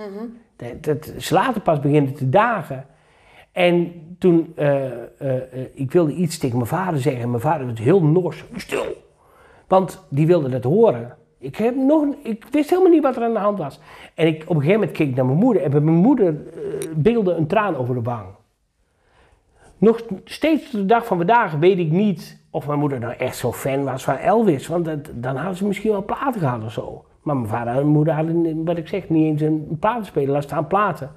dat, 0.55 0.83
dat 0.83 1.13
is 1.15 1.29
later 1.29 1.61
pas 1.61 1.79
beginnen 1.79 2.13
te 2.13 2.29
dagen. 2.29 2.85
En 3.51 3.93
toen, 4.19 4.53
eh, 4.55 4.85
eh, 5.01 5.41
ik 5.73 5.91
wilde 5.91 6.13
iets 6.13 6.37
tegen 6.37 6.55
mijn 6.55 6.69
vader 6.69 6.99
zeggen. 6.99 7.21
En 7.21 7.29
mijn 7.29 7.41
vader 7.41 7.67
was 7.67 7.79
heel 7.79 8.03
nors. 8.03 8.45
Stil! 8.55 9.03
Want 9.67 10.05
die 10.09 10.27
wilde 10.27 10.49
dat 10.49 10.63
horen. 10.63 11.17
Ik, 11.37 11.55
heb 11.55 11.75
nog, 11.75 12.15
ik 12.23 12.45
wist 12.51 12.69
helemaal 12.69 12.91
niet 12.91 13.03
wat 13.03 13.15
er 13.15 13.23
aan 13.23 13.33
de 13.33 13.39
hand 13.39 13.57
was. 13.57 13.79
En 14.13 14.27
ik, 14.27 14.41
op 14.41 14.49
een 14.49 14.55
gegeven 14.55 14.79
moment 14.79 14.97
keek 14.97 15.09
ik 15.09 15.15
naar 15.15 15.25
mijn 15.25 15.37
moeder. 15.37 15.63
En 15.63 15.71
bij 15.71 15.79
mijn 15.79 15.97
moeder 15.97 16.35
beelde 16.95 17.33
een 17.33 17.47
traan 17.47 17.75
over 17.75 17.95
de 17.95 18.01
wang. 18.01 18.25
Nog 19.79 20.01
steeds 20.23 20.63
tot 20.63 20.79
de 20.79 20.85
dag 20.85 21.05
van 21.05 21.17
vandaag 21.17 21.53
weet 21.53 21.77
ik 21.77 21.91
niet 21.91 22.39
of 22.49 22.67
mijn 22.67 22.79
moeder 22.79 22.99
nou 22.99 23.13
echt 23.13 23.37
zo 23.37 23.51
fan 23.51 23.83
was 23.83 24.03
van 24.03 24.15
Elvis. 24.15 24.67
Want 24.67 24.85
dat, 24.85 25.09
dan 25.13 25.35
hadden 25.35 25.55
ze 25.55 25.65
misschien 25.65 25.91
wel 25.91 26.05
platen 26.05 26.39
gehad 26.39 26.63
of 26.63 26.71
zo. 26.71 27.05
Maar 27.21 27.35
mijn 27.35 27.47
vader 27.47 27.67
en 27.67 27.73
mijn 27.73 27.87
moeder 27.87 28.13
hadden, 28.13 28.65
wat 28.65 28.77
ik 28.77 28.87
zeg, 28.87 29.09
niet 29.09 29.25
eens 29.25 29.41
een 29.41 29.77
platenspeler, 29.79 30.29
laat 30.29 30.43
staan 30.43 30.67
platen. 30.67 31.11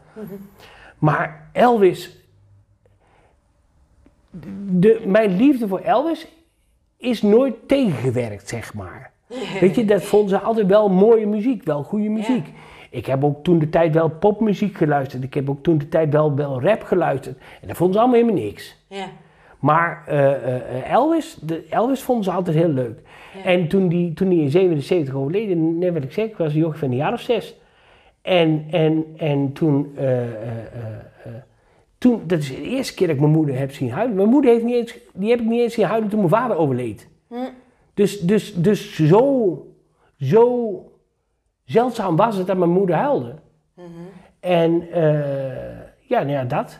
Maar 0.98 1.48
Elvis, 1.52 2.26
de, 4.70 5.02
mijn 5.06 5.36
liefde 5.36 5.68
voor 5.68 5.78
Elvis 5.78 6.28
is 6.96 7.22
nooit 7.22 7.68
tegengewerkt, 7.68 8.48
zeg 8.48 8.74
maar. 8.74 9.10
Weet 9.60 9.74
je, 9.74 9.84
dat 9.84 10.02
vonden 10.02 10.28
ze 10.28 10.38
altijd 10.38 10.66
wel 10.66 10.88
mooie 10.88 11.26
muziek, 11.26 11.64
wel 11.64 11.82
goede 11.82 12.08
muziek. 12.08 12.46
Ik 12.92 13.06
heb 13.06 13.24
ook 13.24 13.44
toen 13.44 13.58
de 13.58 13.68
tijd 13.68 13.94
wel 13.94 14.08
popmuziek 14.08 14.76
geluisterd. 14.76 15.22
Ik 15.22 15.34
heb 15.34 15.50
ook 15.50 15.62
toen 15.62 15.78
de 15.78 15.88
tijd 15.88 16.12
wel, 16.12 16.34
wel 16.34 16.62
rap 16.62 16.82
geluisterd. 16.82 17.36
En 17.60 17.68
dat 17.68 17.76
vonden 17.76 17.94
ze 17.94 18.00
allemaal 18.00 18.20
helemaal 18.20 18.42
niks. 18.42 18.76
Ja. 18.88 19.06
Maar 19.58 20.02
eh, 20.06 20.32
eh, 20.32 20.54
eh, 20.54 20.92
Elvis, 20.92 21.38
de, 21.42 21.66
Elvis 21.70 22.02
vonden 22.02 22.24
ze 22.24 22.30
altijd 22.30 22.56
heel 22.56 22.68
leuk. 22.68 23.00
Ja. 23.36 23.44
En 23.44 23.68
toen 23.68 23.88
die, 23.88 24.12
toen 24.12 24.28
die 24.28 24.42
in 24.42 24.50
77 24.50 25.14
overleden, 25.14 25.78
net 25.78 25.92
wat 25.92 26.02
ik 26.02 26.12
zeg, 26.12 26.24
ik 26.24 26.36
was 26.36 26.52
een 26.52 26.58
jochie 26.58 26.78
van 26.78 26.90
een 26.90 26.96
jaar 26.96 27.12
of 27.12 27.20
zes. 27.20 27.56
En, 28.22 28.66
en, 28.70 29.04
en 29.16 29.52
toen, 29.52 29.96
toen, 31.98 32.22
dat 32.26 32.38
is 32.38 32.48
de 32.48 32.62
eerste 32.62 32.94
keer 32.94 33.06
dat 33.06 33.16
ik 33.16 33.22
mijn 33.22 33.34
moeder 33.34 33.58
heb 33.58 33.72
zien 33.72 33.90
huilen. 33.90 34.16
Mijn 34.16 34.28
moeder 34.28 34.50
heeft 34.50 34.64
niet 34.64 34.74
eens, 34.74 34.98
die 35.12 35.30
heb 35.30 35.40
ik 35.40 35.46
niet 35.46 35.60
eens 35.60 35.74
zien 35.74 35.86
huilen 35.86 36.08
toen 36.08 36.18
mijn 36.18 36.30
vader 36.30 36.56
overleed. 36.56 37.08
Hm. 37.28 37.36
Dus, 37.94 38.20
dus, 38.20 38.54
dus 38.54 38.94
zo, 38.96 39.66
zo 40.16 40.91
zeldzaam 41.72 42.16
was 42.16 42.36
het 42.36 42.46
dat 42.46 42.56
mijn 42.56 42.70
moeder 42.70 42.96
huilde. 42.96 43.34
En 44.40 44.90
eh, 44.90 45.78
ja, 46.00 46.18
nou 46.18 46.30
ja, 46.30 46.44
dat. 46.44 46.78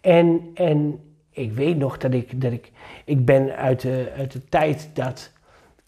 En, 0.00 0.50
en 0.54 1.00
ik 1.30 1.52
weet 1.52 1.76
nog 1.76 1.98
dat 1.98 2.14
ik, 2.14 2.40
dat 2.40 2.52
ik, 2.52 2.72
ik 3.04 3.24
ben 3.24 3.56
uit 3.56 3.80
de, 3.80 4.12
uit 4.16 4.32
de 4.32 4.44
tijd 4.44 4.90
dat 4.92 5.32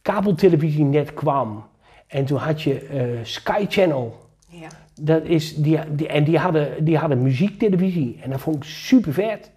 kabeltelevisie 0.03 0.85
net 0.85 1.15
kwam. 1.15 1.65
En 2.07 2.25
toen 2.25 2.39
had 2.39 2.63
je 2.63 2.81
eh, 2.81 3.05
Sky 3.23 3.67
Channel. 3.69 4.19
Ja. 4.49 4.69
Dat 5.01 5.25
is, 5.25 5.57
die, 5.57 5.79
die, 5.95 6.09
en 6.09 6.25
die 6.25 6.39
hadden, 6.39 6.85
die 6.85 6.97
hadden 6.97 7.23
muziektelevisie. 7.23 8.19
En 8.23 8.31
dat 8.31 8.41
vond 8.41 8.57
ik 8.57 8.65
super 8.65 9.13
vet. 9.13 9.51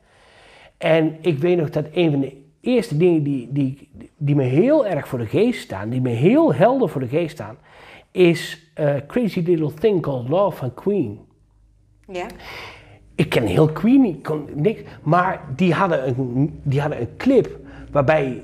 En 0.77 1.17
ik 1.21 1.37
weet 1.37 1.57
nog 1.57 1.69
dat 1.69 1.85
een 1.91 2.11
van 2.11 2.19
de 2.19 2.42
eerste 2.63 2.97
dingen 2.97 3.23
die, 3.23 3.47
die, 3.51 3.89
die 4.17 4.35
me 4.35 4.43
heel 4.43 4.85
erg 4.87 5.07
voor 5.07 5.19
de 5.19 5.25
geest 5.25 5.61
staan, 5.61 5.89
die 5.89 6.01
me 6.01 6.09
heel 6.09 6.53
helder 6.53 6.89
voor 6.89 7.01
de 7.01 7.07
geest 7.07 7.31
staan, 7.31 7.57
is 8.11 8.71
eh, 8.73 8.95
Crazy 9.07 9.39
Little 9.45 9.73
Thing 9.73 10.01
Called 10.01 10.29
Love 10.29 10.57
van 10.57 10.73
Queen. 10.73 11.19
Ja. 12.07 12.25
Ik 13.15 13.29
ken 13.29 13.45
heel 13.45 13.71
Queen 13.71 14.01
niet, 14.01 14.15
ik 14.15 14.23
kon 14.23 14.47
niks. 14.53 14.81
Maar 15.01 15.41
die 15.55 15.73
hadden 15.73 16.07
een, 16.07 16.59
die 16.63 16.81
hadden 16.81 17.01
een 17.01 17.15
clip 17.17 17.59
waarbij 17.91 18.43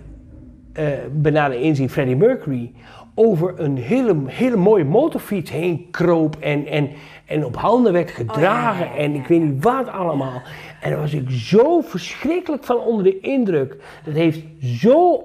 eh 0.73 0.88
benade 1.12 1.62
inzien 1.62 1.89
Freddie 1.89 2.15
Mercury 2.15 2.71
over 3.19 3.60
een 3.60 3.77
hele, 3.77 4.15
hele 4.25 4.55
mooie 4.55 4.84
motorfiets 4.84 5.51
heen 5.51 5.88
kroop 5.91 6.36
en, 6.39 6.65
en, 6.65 6.89
en 7.25 7.45
op 7.45 7.55
handen 7.55 7.93
werd 7.93 8.12
gedragen 8.12 8.86
ja, 8.86 8.93
ja, 8.93 8.97
en 8.97 9.15
ik 9.15 9.27
weet 9.27 9.41
niet 9.41 9.63
wat 9.63 9.88
allemaal. 9.88 10.41
En 10.82 10.89
daar 10.89 10.99
was 10.99 11.13
ik 11.13 11.29
zo 11.29 11.82
verschrikkelijk 11.82 12.63
van 12.63 12.77
onder 12.77 13.03
de 13.03 13.19
indruk. 13.19 13.77
Dat 14.03 14.13
heeft 14.13 14.39
zo 14.62 15.23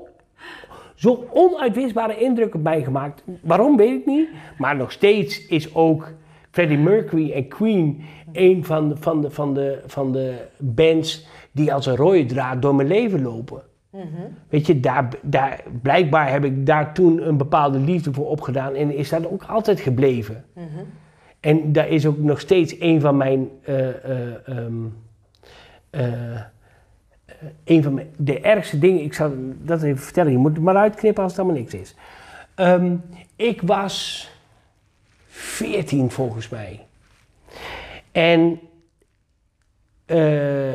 zo'n 0.95 1.19
onuitwisbare 1.33 2.19
indruk 2.19 2.55
op 2.55 2.63
mij 2.63 2.83
gemaakt. 2.83 3.23
Waarom 3.41 3.77
weet 3.77 4.01
ik 4.01 4.07
niet. 4.07 4.29
Maar 4.59 4.77
nog 4.77 4.93
steeds 4.93 5.47
is 5.47 5.75
ook 5.75 6.13
Freddie 6.51 6.79
Mercury 6.79 7.33
en 7.33 7.49
Queen 7.49 8.05
een 8.33 8.65
van 8.65 8.89
de, 8.89 8.97
van 8.97 9.21
de, 9.21 9.31
van 9.31 9.55
de, 9.55 9.83
van 9.87 10.13
de 10.13 10.35
bands 10.59 11.27
die 11.53 11.75
als 11.75 11.87
een 11.87 11.97
rode 11.97 12.27
draad 12.27 12.63
door 12.63 12.75
mijn 12.75 12.89
leven 12.89 13.23
lopen. 13.23 13.63
Weet 14.49 14.67
je, 14.67 14.81
daar, 14.81 15.09
daar, 15.23 15.63
blijkbaar 15.83 16.31
heb 16.31 16.45
ik 16.45 16.67
daar 16.67 16.95
toen 16.95 17.27
een 17.29 17.37
bepaalde 17.37 17.79
liefde 17.79 18.13
voor 18.13 18.29
opgedaan 18.29 18.75
en 18.75 18.95
is 18.97 19.09
dat 19.09 19.27
ook 19.31 19.45
altijd 19.45 19.81
gebleven. 19.81 20.45
En 21.41 21.73
dat 21.73 21.87
is 21.87 22.07
ook 22.07 22.19
nog 22.19 22.41
steeds 22.41 22.81
een 22.81 23.01
van 23.01 23.17
mijn. 23.17 23.49
eh, 25.91 26.41
een 27.65 27.83
van 27.83 27.95
mijn, 27.95 28.11
de 28.17 28.41
ergste 28.41 28.79
dingen, 28.79 29.03
ik 29.03 29.15
zal 29.15 29.33
dat 29.59 29.83
even 29.83 30.03
vertellen, 30.03 30.33
je 30.33 30.39
moet 30.39 30.53
het 30.55 30.63
maar 30.63 30.77
uitknippen 30.77 31.23
als 31.23 31.33
het 31.33 31.41
allemaal 31.41 31.61
niks 31.61 31.75
is. 31.75 31.95
Ehm, 32.55 32.97
ik 33.37 33.63
was 33.63 34.29
14 35.27 36.11
volgens 36.11 36.49
mij. 36.49 36.87
En 38.13 38.61
eh, 40.07 40.73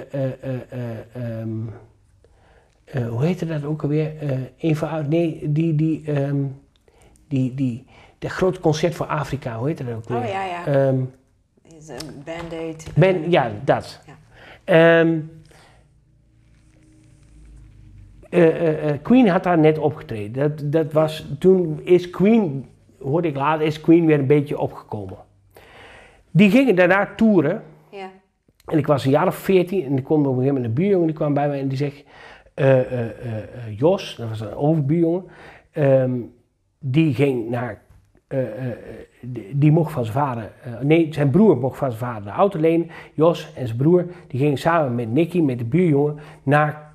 eh, 2.92 2.96
eh, 2.96 3.02
eh, 3.02 3.06
eh, 3.06 3.10
hoe 3.12 3.26
heette 3.26 3.46
dat 3.46 3.64
ook 3.64 3.82
alweer? 3.84 4.18
Eh 4.20 4.38
een 4.60 4.76
van, 4.76 4.90
oud- 4.90 5.08
nee, 5.08 5.40
die, 5.52 5.76
die, 5.76 6.04
ehm, 6.06 6.44
die, 7.28 7.54
die, 7.56 7.86
dat 8.20 8.32
grote 8.32 8.60
concert 8.60 8.96
voor 8.96 9.06
Afrika, 9.06 9.58
hoe 9.58 9.68
heette 9.68 9.86
dat 9.86 9.96
ook 9.96 10.08
weer? 10.10 10.18
Oh 10.18 10.26
ja, 10.28 10.44
ja. 10.46 10.66
Ehm, 10.66 11.02
Is 11.78 11.88
een 11.88 12.24
band-aid. 12.26 12.88
ben, 12.96 13.32
ja, 13.32 13.52
dat. 13.64 14.02
Ja. 14.06 14.14
Ehm, 14.64 15.20
eh, 18.30 18.48
eh, 18.48 18.90
eh, 18.90 18.98
Queen 19.02 19.28
had 19.30 19.44
daar 19.44 19.58
net 19.60 19.78
opgetreden. 19.78 20.34
Dat, 20.34 20.72
dat 20.72 20.94
was, 20.94 21.26
toen 21.40 21.80
is 21.84 22.10
Queen, 22.10 22.66
hoorde 23.02 23.28
ik 23.28 23.36
later, 23.36 23.66
is 23.66 23.82
Queen 23.82 24.06
weer 24.06 24.20
een 24.20 24.28
beetje 24.28 24.60
opgekomen. 24.60 25.18
Die 26.32 26.50
gingen 26.50 26.76
daarna 26.76 27.10
toeren. 27.16 27.64
Ja. 27.92 28.10
En 28.66 28.78
ik 28.78 28.88
was 28.88 29.06
een 29.06 29.12
jaar 29.12 29.28
of 29.28 29.36
veertien 29.36 29.86
en 29.86 29.96
er 29.96 30.02
kwam 30.02 30.20
op 30.20 30.26
een 30.26 30.32
gegeven 30.32 30.54
moment 30.54 30.66
een 30.66 30.74
buurjongen 30.74 31.08
die 31.08 31.16
kwam 31.16 31.34
bij 31.34 31.48
mij 31.48 31.60
en 31.60 31.68
die 31.68 31.78
zegt, 31.78 31.96
eh, 31.96 32.04
eh, 32.04 32.06
eh, 32.06 32.06
eh, 32.06 32.39
Jos, 33.78 34.16
dat 34.16 34.30
was 34.30 34.40
een 34.40 34.56
overbuurjongen, 34.56 35.24
ehm, 35.72 36.20
die 36.80 37.14
ging 37.14 37.50
naar, 37.50 37.82
eh, 38.28 38.40
eh, 38.40 38.68
eh, 38.68 38.76
die, 39.22 39.58
die 39.58 39.72
mocht 39.72 39.92
van 39.92 40.04
zijn 40.06 40.18
vader, 40.18 40.52
eh, 40.64 40.80
nee, 40.80 41.14
zijn 41.14 41.30
broer 41.30 41.58
mocht 41.58 41.78
van 41.78 41.92
zijn 41.92 42.04
vader 42.04 42.24
de 42.24 42.30
auto 42.30 42.60
lenen. 42.60 42.90
Jos 43.14 43.54
en 43.54 43.66
zijn 43.66 43.78
broer, 43.78 44.06
die 44.28 44.40
gingen 44.40 44.58
samen 44.58 44.96
met 44.96 45.12
Nicky, 45.12 45.42
met 45.42 45.58
de 45.58 45.66
buurjongen, 45.66 46.20
naar 46.44 46.94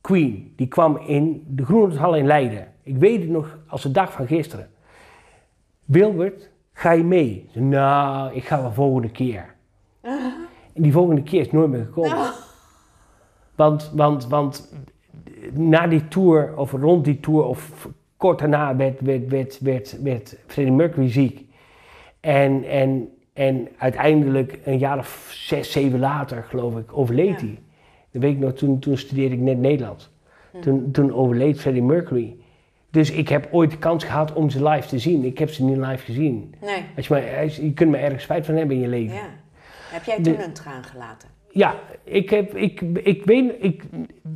Queen, 0.00 0.52
die 0.56 0.66
kwam 0.66 0.96
in 0.96 1.44
de 1.48 1.64
Groenendhal 1.64 2.16
in 2.16 2.26
Leiden. 2.26 2.72
Ik 2.82 2.96
weet 2.96 3.20
het 3.20 3.30
nog 3.30 3.58
als 3.66 3.82
de 3.82 3.90
dag 3.90 4.12
van 4.12 4.26
gisteren. 4.26 4.68
Wilbert, 5.84 6.50
ga 6.72 6.90
je 6.90 7.04
mee? 7.04 7.48
Zei, 7.52 7.64
nou, 7.64 8.34
ik 8.34 8.44
ga 8.44 8.60
wel 8.60 8.72
volgende 8.72 9.10
keer. 9.10 9.54
En 10.72 10.82
die 10.82 10.92
volgende 10.92 11.22
keer 11.22 11.40
is 11.40 11.50
nooit 11.50 11.70
meer 11.70 11.84
gekomen. 11.84 12.32
Want, 13.54 13.92
want, 13.94 14.26
want 14.26 14.72
na 15.52 15.86
die 15.86 16.08
tour, 16.08 16.56
of 16.56 16.72
rond 16.72 17.04
die 17.04 17.20
tour, 17.20 17.44
of 17.44 17.88
kort 18.16 18.38
daarna 18.38 18.76
werd, 18.76 19.00
werd, 19.00 19.28
werd, 19.28 19.58
werd, 19.60 20.02
werd 20.02 20.36
Freddie 20.46 20.74
Mercury 20.74 21.10
ziek. 21.10 21.44
En, 22.20 22.64
en, 22.64 23.08
en 23.32 23.68
uiteindelijk 23.78 24.58
een 24.64 24.78
jaar 24.78 24.98
of 24.98 25.28
zes, 25.34 25.72
zeven 25.72 25.98
later, 25.98 26.42
geloof 26.48 26.76
ik, 26.78 26.96
overleed 26.98 27.40
Ja. 27.40 27.46
hij. 27.46 27.58
Dat 28.10 28.22
weet 28.22 28.32
ik 28.32 28.38
nog, 28.38 28.52
toen, 28.52 28.78
toen 28.78 28.96
studeerde 28.96 29.34
ik 29.34 29.40
net 29.40 29.58
Nederlands. 29.58 30.10
Toen, 30.60 30.90
toen 30.92 31.12
overleed 31.12 31.60
Freddie 31.60 31.82
Mercury. 31.82 32.36
Dus 32.90 33.10
ik 33.10 33.28
heb 33.28 33.48
ooit 33.50 33.70
de 33.70 33.78
kans 33.78 34.04
gehad 34.04 34.32
om 34.32 34.50
ze 34.50 34.68
live 34.68 34.88
te 34.88 34.98
zien. 34.98 35.24
Ik 35.24 35.38
heb 35.38 35.50
ze 35.50 35.64
niet 35.64 35.76
live 35.76 36.04
gezien. 36.04 36.54
Nee. 36.60 36.82
Als 36.96 37.06
je, 37.06 37.14
maar, 37.14 37.44
je 37.64 37.72
kunt 37.72 37.90
me 37.90 37.96
ergens 37.96 38.22
spijt 38.22 38.46
van 38.46 38.54
hebben 38.54 38.76
in 38.76 38.82
je 38.82 38.88
leven. 38.88 39.14
Ja. 39.14 39.28
Heb 39.90 40.04
jij 40.04 40.16
De- 40.16 40.22
toen 40.22 40.42
een 40.42 40.52
traan 40.52 40.84
gelaten? 40.84 41.28
Ja, 41.56 41.74
ik 42.04 42.30
heb, 42.30 42.56
ik, 42.56 42.80
ik 43.02 43.24
weet, 43.24 43.52
ik, 43.58 43.82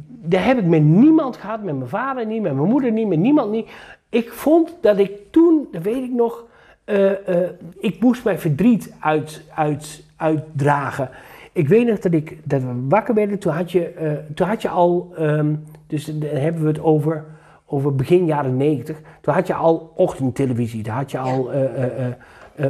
daar 0.07 0.45
heb 0.45 0.59
ik 0.59 0.65
met 0.65 0.83
niemand 0.83 1.37
gehad, 1.37 1.63
met 1.63 1.77
mijn 1.77 1.89
vader 1.89 2.27
niet, 2.27 2.43
met 2.43 2.55
mijn 2.55 2.69
moeder 2.69 2.93
niet, 2.93 3.09
met 3.09 3.19
niemand 3.19 3.51
niet. 3.51 3.71
Ik 4.09 4.33
vond 4.33 4.77
dat 4.81 4.99
ik 4.99 5.11
toen, 5.31 5.69
dat 5.73 5.83
weet 5.83 6.03
ik 6.03 6.13
nog, 6.13 6.45
eh, 6.85 7.29
eh, 7.29 7.51
ik 7.79 8.01
moest 8.01 8.25
mijn 8.25 8.39
verdriet 8.39 8.95
uit, 9.01 9.43
uit, 9.55 10.05
uitdragen. 10.17 11.11
Ik 11.53 11.69
weet 11.69 11.87
nog 11.87 11.99
dat, 11.99 12.13
ik, 12.13 12.39
dat 12.45 12.63
we 12.63 12.87
wakker 12.89 13.15
werden, 13.15 13.39
toen 13.39 13.53
had 13.53 13.73
je, 13.73 13.89
eh, 13.89 14.13
toen 14.35 14.47
had 14.47 14.63
je 14.63 14.69
al, 14.69 15.13
ehm, 15.17 15.55
dus 15.87 16.05
dan 16.05 16.29
hebben 16.29 16.63
we 16.63 16.69
het 16.69 16.83
over, 16.83 17.25
over 17.67 17.95
begin 17.95 18.25
jaren 18.27 18.57
negentig, 18.57 19.01
toen 19.21 19.35
had 19.35 19.47
je 19.47 19.55
al 19.55 19.93
ochtendtelevisie, 19.97 20.83
daar 20.83 20.97
had 20.97 21.11
je 21.11 21.19
al 21.19 21.51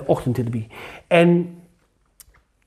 ochtendtelevisie. 0.07 0.69
En 1.07 1.60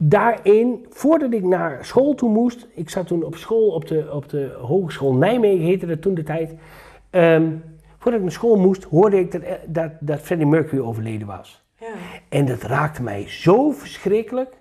daarin, 0.10 0.86
voordat 0.90 1.34
ik 1.34 1.44
naar 1.44 1.86
school 1.86 2.14
toe 2.14 2.30
moest, 2.30 2.68
ik 2.74 2.90
zat 2.90 3.08
toen 3.08 3.24
op 3.24 3.36
school 3.36 3.70
op 3.70 3.88
de, 3.88 4.10
op 4.12 4.30
de 4.30 4.58
Hogeschool 4.62 5.14
Nijmegen, 5.14 5.66
heette 5.66 5.86
dat 5.86 6.02
toen 6.02 6.14
de 6.14 6.24
tijd. 6.24 6.56
Ehm, 7.10 7.52
voordat 7.98 8.14
ik 8.14 8.22
naar 8.22 8.32
school 8.32 8.56
moest, 8.58 8.84
hoorde 8.84 9.20
ik 9.20 9.32
dat, 9.32 9.42
eh, 9.42 9.54
dat, 9.68 9.92
dat 10.00 10.20
Freddie 10.20 10.48
Mercury 10.48 10.82
overleden 10.82 11.28
was. 11.28 11.66
Ja. 11.80 11.88
En 12.30 12.46
dat 12.46 12.62
raakte 12.62 13.04
mij 13.04 13.28
zo 13.28 13.72
verschrikkelijk, 13.72 14.54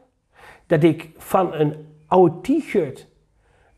dat 0.66 0.82
ik 0.82 1.10
van 1.16 1.54
een 1.54 1.74
oude 2.06 2.40
t-shirt, 2.40 3.08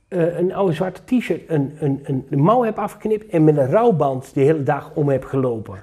eh, 0.09 0.39
een 0.39 0.55
oude 0.55 0.73
zwarte 0.73 1.05
t-shirt, 1.05 1.51
een, 1.51 1.77
een, 1.79 2.01
een, 2.03 2.27
een 2.31 2.41
mouw 2.43 2.63
heb 2.63 2.79
afgeknipt 2.79 3.27
en 3.27 3.45
met 3.45 3.57
een 3.57 3.71
rouwband 3.71 4.35
de 4.35 4.41
hele 4.41 4.63
dag 4.63 4.95
om 4.95 5.09
heb 5.09 5.25
gelopen. 5.25 5.83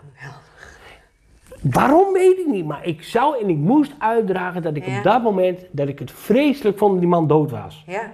Waarom 1.61 2.13
weet 2.13 2.37
ik 2.39 2.47
niet, 2.47 2.65
maar 2.65 2.85
ik 2.87 3.03
zou 3.03 3.41
en 3.41 3.49
ik 3.49 3.57
moest 3.57 3.93
uitdragen 3.97 4.61
dat 4.61 4.75
ik 4.75 4.85
Ja. 4.85 4.97
op 4.97 5.03
dat 5.03 5.23
moment, 5.23 5.65
dat 5.71 5.87
ik 5.87 5.99
het 5.99 6.11
vreselijk 6.11 6.77
vond 6.77 6.91
dat 6.91 6.99
die 6.99 7.09
man 7.09 7.27
dood 7.27 7.51
was. 7.51 7.83
Ja. 7.87 8.11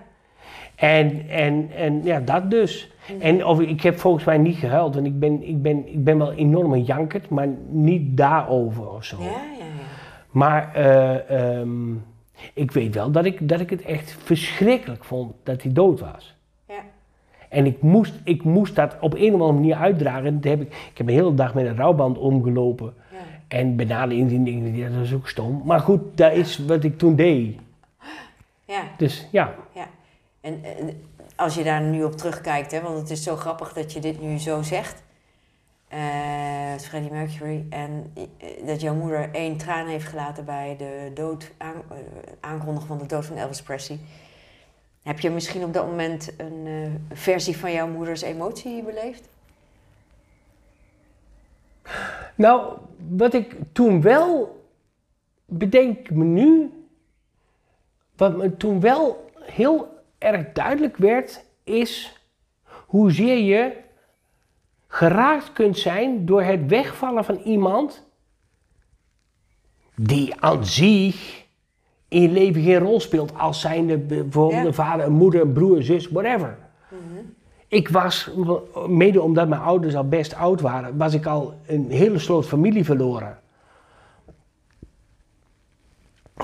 En, 0.76 1.30
en, 1.30 1.70
en 1.76 2.04
ja, 2.04 2.20
dat 2.20 2.52
dus. 2.52 2.92
En 3.20 3.46
of, 3.46 3.60
ik 3.60 3.82
heb 3.82 4.00
volgens 4.00 4.24
mij 4.24 4.38
niet 4.38 4.56
gehuild, 4.58 4.96
want 4.96 5.08
ik 5.08 5.20
ben, 5.20 5.48
ik 5.48 5.62
ben, 5.62 5.88
ik 5.94 6.04
ben 6.04 6.18
wel 6.18 6.34
enorm 6.34 6.74
een 6.74 6.84
jankert, 6.84 7.30
maar 7.30 7.48
niet 7.70 8.18
daarover 8.18 8.90
of 8.90 9.04
zo. 9.04 9.18
Ja, 9.20 9.26
ja, 9.26 9.32
ja. 9.32 9.64
Maar 10.32 10.74
eh, 10.74 11.60
ehm, 11.60 11.94
ik 12.54 12.72
weet 12.72 12.96
wel 12.96 13.12
dat 13.12 13.26
ik, 13.26 13.50
dat 13.50 13.60
ik 13.60 13.70
het 13.70 13.82
echt 13.82 14.18
verschrikkelijk 14.24 15.04
vond 15.04 15.34
dat 15.44 15.62
hij 15.62 15.72
dood 15.74 16.00
was. 16.00 16.36
Ja. 16.68 16.74
En 17.50 17.66
ik 17.66 17.82
moest, 17.82 18.14
ik 18.24 18.44
moest 18.44 18.76
dat 18.76 18.96
op 19.02 19.14
een 19.14 19.28
of 19.34 19.42
andere 19.42 19.52
manier 19.54 19.76
uitdragen. 19.76 20.26
En 20.26 20.36
dat 20.36 20.52
heb 20.52 20.62
ik, 20.62 20.68
ik 20.92 20.98
heb 20.98 21.08
een 21.08 21.14
hele 21.14 21.34
dag 21.34 21.54
met 21.54 21.66
een 21.66 21.78
rouwband 21.78 22.18
omgelopen. 22.18 22.94
En 23.48 23.76
bij 23.76 23.86
nader 23.86 24.18
inzien 24.18 24.44
denk 24.44 24.66
ik, 24.66 24.76
ja, 24.76 24.90
dat 24.90 25.04
is 25.04 25.14
ook 25.14 25.28
stom. 25.28 25.62
Maar 25.66 25.80
goed, 25.80 26.18
dat 26.18 26.34
is 26.34 26.58
wat 26.58 26.84
ik 26.84 26.98
toen 26.98 27.16
deed. 27.16 27.58
ja. 28.66 28.84
Dus 28.98 29.28
ja, 29.32 29.56
Ja, 29.74 29.88
en 30.42 30.62
als 31.36 31.56
je 31.56 31.64
daar 31.64 31.82
nu 31.82 32.04
op 32.04 32.18
terugkijkt, 32.18 32.72
hè, 32.72 32.82
want 32.82 32.98
het 32.98 33.10
is 33.10 33.24
zo 33.24 33.36
grappig 33.36 33.74
dat 33.74 33.94
je 33.94 34.00
dit 34.00 34.22
nu 34.22 34.38
zo 34.38 34.62
zegt, 34.62 35.04
eh, 35.88 36.00
Freddie 36.80 37.12
Mercury, 37.12 37.66
en 37.70 38.12
eh, 38.14 38.48
dat 38.66 38.82
jouw 38.82 38.96
moeder 38.96 39.30
één 39.32 39.58
traan 39.58 39.88
heeft 39.88 40.08
gelaten 40.08 40.46
bij 40.46 40.76
de 40.78 41.12
dood, 41.14 41.52
aan, 41.58 41.74
eh, 41.90 41.98
aankondigen 42.40 42.88
van 42.88 42.98
de 42.98 43.06
dood 43.06 43.26
van 43.26 43.38
Elvis 43.38 43.62
Presley. 43.62 44.00
Heb 45.04 45.20
je 45.20 45.30
misschien 45.30 45.64
op 45.64 45.74
dat 45.74 45.86
moment 45.86 46.34
een 46.38 47.08
versie 47.14 47.58
van 47.58 47.72
jouw 47.72 47.88
moeders 47.88 48.22
emotie 48.22 48.84
beleefd? 48.84 49.30
Nou, 52.36 52.78
wat 53.10 53.34
ik 53.34 53.56
toen 53.72 54.02
wel, 54.02 54.56
bedenk 55.46 56.10
me 56.10 56.24
nu, 56.24 56.72
wat 58.16 58.38
me 58.38 58.58
toen 58.58 58.80
wel 58.80 59.30
heel 59.42 60.04
erg 60.18 60.52
duidelijk 60.54 60.98
werd, 60.98 61.46
is 61.64 62.22
hoezeer 62.86 63.38
je 63.38 63.78
geraakt 64.88 65.54
kunt 65.54 65.78
zijn 65.78 66.26
door 66.26 66.42
het 66.42 66.68
wegvallen 66.68 67.26
van 67.26 67.38
iemand 67.38 68.06
die 69.96 70.42
aan 70.42 70.66
zich 70.66 71.46
in 72.08 72.22
je 72.22 72.30
leven 72.30 72.62
geen 72.62 72.80
rol 72.80 73.00
speelt 73.00 73.38
als 73.38 73.62
zijnde 73.62 73.98
bijvoorbeeld 73.98 74.62
Ja. 74.62 74.68
een 74.68 74.74
vader, 74.74 75.06
een 75.06 75.12
moeder, 75.12 75.42
een 75.42 75.54
broer, 75.54 75.76
een 75.78 75.84
zus, 75.84 76.08
whatever. 76.10 76.58
Ik 77.68 77.90
was, 77.90 78.30
mede 78.88 79.22
omdat 79.22 79.48
mijn 79.48 79.62
ouders 79.62 79.96
al 79.96 80.08
best 80.08 80.34
oud 80.36 80.62
waren, 80.62 80.98
was 80.98 81.14
ik 81.14 81.26
al 81.26 81.54
een 81.66 81.92
hele 81.92 82.20
sloot 82.20 82.46
familie 82.48 82.86
verloren. 82.86 83.40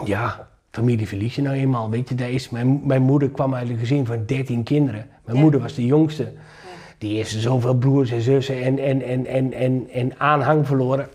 Ja, 0.05 0.47
familie 0.71 1.07
verlies 1.07 1.36
je 1.36 1.41
nou 1.41 1.55
eenmaal. 1.55 1.89
Weet 1.89 2.09
je, 2.09 2.32
is, 2.32 2.49
mijn, 2.49 2.82
mijn 2.86 3.01
moeder 3.01 3.30
kwam 3.30 3.55
uit 3.55 3.69
een 3.69 3.78
gezin 3.78 4.05
van 4.05 4.26
13 4.26 4.63
kinderen. 4.63 5.07
Mijn 5.26 5.38
Ja. 5.38 5.43
moeder 5.43 5.61
was 5.61 5.74
de 5.76 5.86
jongste. 5.86 6.32
Die 6.97 7.15
heeft 7.15 7.32
zoveel 7.32 7.76
broers 7.76 8.11
en 8.11 8.21
zussen 8.21 8.61
en, 8.63 8.80
en, 8.80 9.01
en, 9.01 9.26
en, 9.26 9.53
en, 9.53 9.89
en 9.89 10.19
aanhang 10.19 10.67
verloren. 10.67 11.09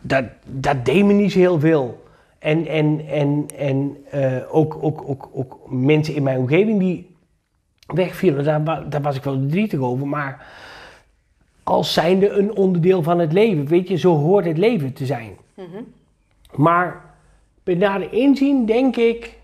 Dat, 0.00 0.24
dat 0.46 0.84
deed 0.84 1.04
me 1.04 1.12
niet 1.12 1.32
zo 1.32 1.38
heel 1.38 1.60
veel. 1.60 2.04
En, 2.38 2.66
en, 2.66 3.06
en, 3.08 3.48
en 3.56 3.96
eh, 4.10 4.36
ook, 4.50 4.78
ook, 4.80 5.02
ook, 5.08 5.28
ook 5.32 5.58
mensen 5.70 6.14
in 6.14 6.22
mijn 6.22 6.38
omgeving 6.38 6.78
die 6.78 7.15
wegvielen, 7.86 8.44
daar, 8.44 8.88
daar 8.90 9.02
was 9.02 9.16
ik 9.16 9.22
wel 9.24 9.38
verdrietig 9.38 9.78
over. 9.80 10.06
Maar 10.06 10.46
als 11.62 11.92
zijnde 11.92 12.28
een 12.30 12.54
onderdeel 12.56 13.02
van 13.02 13.18
het 13.18 13.32
leven, 13.32 13.66
weet 13.66 13.88
je, 13.88 13.96
zo 13.96 14.16
hoort 14.16 14.44
het 14.44 14.58
leven 14.58 14.92
te 14.92 15.06
zijn. 15.06 15.32
Maar 16.54 17.04
bij 17.62 17.74
nader 17.74 18.12
inzien 18.12 18.66
denk 18.66 18.96
ik 18.96 19.38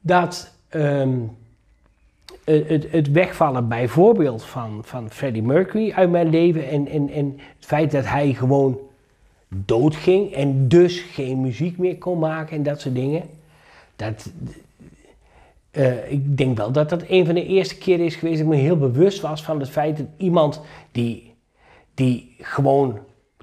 dat 0.00 0.54
ehm, 0.68 1.18
het, 2.44 2.68
het- 2.68 2.90
het 2.90 3.10
wegvallen 3.10 3.68
bijvoorbeeld 3.68 4.44
van, 4.44 4.80
van 4.84 5.10
Freddie 5.10 5.42
Mercury 5.42 5.92
uit 5.92 6.10
mijn 6.10 6.28
leven 6.30 6.68
en, 6.68 6.88
en, 6.88 7.10
en 7.10 7.38
het 7.56 7.66
feit 7.66 7.90
dat 7.90 8.06
hij 8.06 8.32
gewoon 8.34 8.78
doodging 9.48 10.32
en 10.32 10.68
dus 10.68 11.00
geen 11.00 11.40
muziek 11.40 11.78
meer 11.78 11.98
kon 11.98 12.18
maken 12.18 12.56
en 12.56 12.62
dat 12.62 12.80
soort 12.80 12.94
dingen. 12.94 13.22
Dat, 13.96 14.32
eh, 15.76 16.10
ik 16.10 16.36
denk 16.36 16.56
wel 16.56 16.72
dat 16.72 16.88
dat 16.88 17.04
een 17.08 17.26
van 17.26 17.34
de 17.34 17.46
eerste 17.46 17.78
keren 17.78 18.04
is 18.04 18.16
geweest 18.16 18.38
dat 18.38 18.46
ik 18.46 18.52
me 18.52 18.60
heel 18.60 18.78
bewust 18.78 19.20
was 19.20 19.42
van 19.42 19.60
het 19.60 19.70
feit 19.70 19.96
dat 19.96 20.06
iemand 20.16 20.60
die, 20.92 21.34
die 21.94 22.34
gewoon 22.38 22.98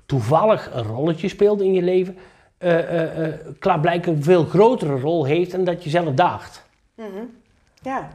toevallig 0.05 0.69
een 0.73 0.83
rolletje 0.83 1.27
speelt 1.27 1.61
in 1.61 1.73
je 1.73 1.81
leven, 1.81 2.17
eh 2.57 3.25
eh, 3.25 3.33
klaarblijkelijk 3.59 4.17
een 4.17 4.23
veel 4.23 4.45
grotere 4.45 4.99
rol 4.99 5.25
heeft 5.25 5.51
dan 5.51 5.63
dat 5.63 5.83
je 5.83 5.89
zelf 5.89 6.13
dacht. 6.13 6.65
Ja. 7.81 8.09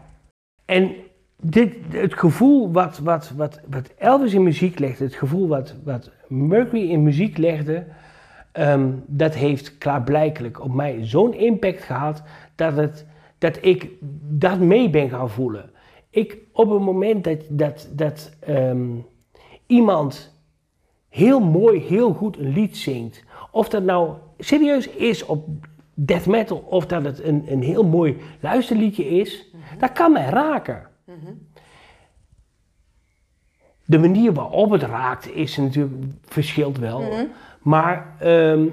En 0.64 0.94
dit, 1.36 1.74
het 1.90 2.14
gevoel 2.14 2.72
wat, 2.72 2.98
wat, 2.98 3.32
wat, 3.36 3.60
wat 3.66 3.90
Elvis 3.98 4.34
in 4.34 4.42
muziek 4.42 4.78
legde, 4.78 5.04
het 5.04 5.14
gevoel 5.14 5.48
wat, 5.48 5.74
wat 5.84 6.10
Mercury 6.28 6.90
in 6.90 7.02
muziek 7.02 7.36
legde, 7.36 7.84
ehm, 8.52 8.88
dat 9.06 9.34
heeft 9.34 9.78
klaarblijkelijk 9.78 10.64
op 10.64 10.74
mij 10.74 10.98
zo'n 11.02 11.34
impact 11.34 11.82
gehad 11.82 12.22
dat, 12.54 12.76
het, 12.76 13.06
dat 13.39 13.59
ik 13.61 13.91
dat 14.30 14.59
mee 14.59 14.91
ben 14.91 15.09
gaan 15.09 15.30
voelen. 15.30 15.70
Ik, 16.11 16.36
op 16.53 16.70
het 16.70 16.80
moment 16.80 17.24
dat, 17.24 17.39
dat, 17.49 17.89
dat 17.93 18.36
ehm, 18.41 18.89
iemand 19.66 20.36
heel 21.09 21.41
mooi, 21.41 21.80
heel 21.80 22.12
goed 22.12 22.39
een 22.39 22.53
lied 22.53 22.76
zingt, 22.76 23.24
of 23.51 23.68
dat 23.68 23.82
nou 23.82 24.14
serieus 24.39 24.89
is 24.89 25.24
op 25.24 25.49
death 25.95 26.26
metal, 26.26 26.57
of 26.57 26.86
dat 26.86 27.05
het 27.05 27.22
een, 27.22 27.45
een 27.49 27.62
heel 27.62 27.84
mooi 27.84 28.16
luisterliedje 28.41 29.07
is, 29.09 29.47
dat 29.78 29.93
kan 29.93 30.12
mij 30.12 30.28
raken. 30.28 30.86
De 33.84 33.99
manier 33.99 34.32
waarop 34.32 34.70
het 34.70 34.82
raakt 34.82 35.34
is 35.34 35.57
natuurlijk 35.57 35.95
verschilt 36.24 36.78
wel. 36.78 37.03
Maar 37.62 38.16
ehm, 38.18 38.28
eh, 38.28 38.62
eh, 38.62 38.72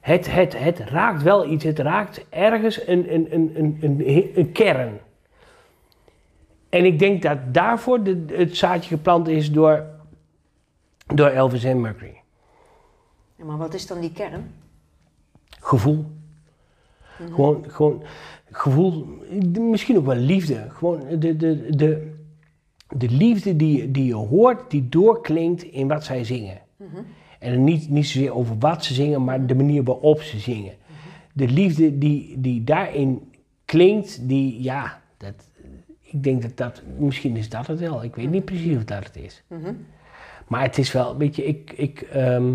het, 0.00 0.32
het, 0.32 0.58
het 0.58 0.78
raakt 0.78 1.22
wel 1.22 1.50
iets. 1.50 1.64
Het 1.64 1.78
raakt 1.78 2.26
ergens 2.28 2.86
een, 2.86 3.14
een, 3.14 3.34
een, 3.34 3.78
een, 3.80 4.02
een, 4.34 4.52
kern. 4.52 4.98
En 6.68 6.84
ik 6.84 6.98
denk 6.98 7.22
dat 7.22 7.38
daarvoor 7.52 8.02
de, 8.02 8.24
het 8.32 8.56
zaadje 8.56 8.88
geplant 8.88 9.28
is 9.28 9.52
door, 9.52 9.84
door 11.14 11.28
Elvis 11.28 11.64
en 11.64 11.80
Mercury. 11.80 12.20
Ja, 13.36 13.44
maar 13.44 13.56
wat 13.56 13.74
is 13.74 13.86
dan 13.86 14.00
die 14.00 14.12
kern? 14.12 14.54
Gevoel. 15.60 16.04
Gewoon, 17.32 17.64
gewoon 17.68 18.02
gevoel, 18.50 19.06
misschien 19.58 19.96
ook 19.96 20.06
wel 20.06 20.16
liefde. 20.16 20.66
Gewoon 20.68 21.18
de, 21.18 21.36
de, 21.36 21.76
de, 21.76 22.14
de 22.88 23.08
liefde 23.10 23.56
die, 23.56 23.90
die 23.90 24.04
je 24.04 24.14
hoort, 24.14 24.70
die 24.70 24.88
doorklinkt 24.88 25.62
in 25.62 25.88
wat 25.88 26.04
zij 26.04 26.24
zingen. 26.24 26.60
En 27.38 27.64
niet, 27.64 27.88
niet 27.88 28.06
zozeer 28.06 28.34
over 28.34 28.58
wat 28.58 28.84
ze 28.84 28.94
zingen, 28.94 29.24
maar 29.24 29.46
de 29.46 29.54
manier 29.54 29.82
waarop 29.82 30.20
ze 30.20 30.38
zingen. 30.38 30.74
De 31.32 31.48
liefde 31.48 31.98
die, 31.98 32.40
die 32.40 32.64
daarin 32.64 33.32
klinkt, 33.64 34.28
die, 34.28 34.62
ja, 34.62 35.00
dat, 35.16 35.34
ik 36.00 36.22
denk 36.22 36.42
dat 36.42 36.56
dat, 36.56 36.82
misschien 36.98 37.36
is 37.36 37.48
dat 37.48 37.66
het 37.66 37.80
wel. 37.80 38.04
Ik 38.04 38.16
weet 38.16 38.30
niet 38.30 38.44
precies 38.44 38.76
of 38.76 38.84
dat 38.84 39.04
het 39.04 39.16
is. 39.16 39.42
Maar 40.46 40.62
het 40.62 40.78
is 40.78 40.92
wel, 40.92 41.16
weet 41.16 41.36
je, 41.36 41.44
ik, 41.44 41.72
ik, 41.72 42.00
ehm, 42.00 42.54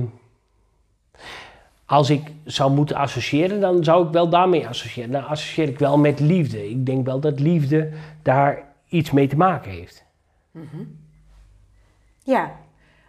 als 1.86 2.10
ik 2.10 2.32
zou 2.44 2.72
moeten 2.72 2.96
associëren, 2.96 3.60
dan 3.60 3.84
zou 3.84 4.06
ik 4.06 4.12
wel 4.12 4.30
daarmee 4.30 4.68
associëren. 4.68 5.12
Dan 5.12 5.26
associeer 5.26 5.68
ik 5.68 5.80
wel 5.80 5.98
met 5.98 6.20
liefde. 6.20 6.70
Ik 6.70 6.86
denk 6.86 7.06
wel 7.06 7.20
dat 7.20 7.40
liefde 7.40 7.92
daar 8.22 8.64
iets 8.88 9.12
mee 9.12 9.28
te 9.28 9.38
maken 9.38 9.72
heeft. 9.72 10.06
Ja, 12.24 12.56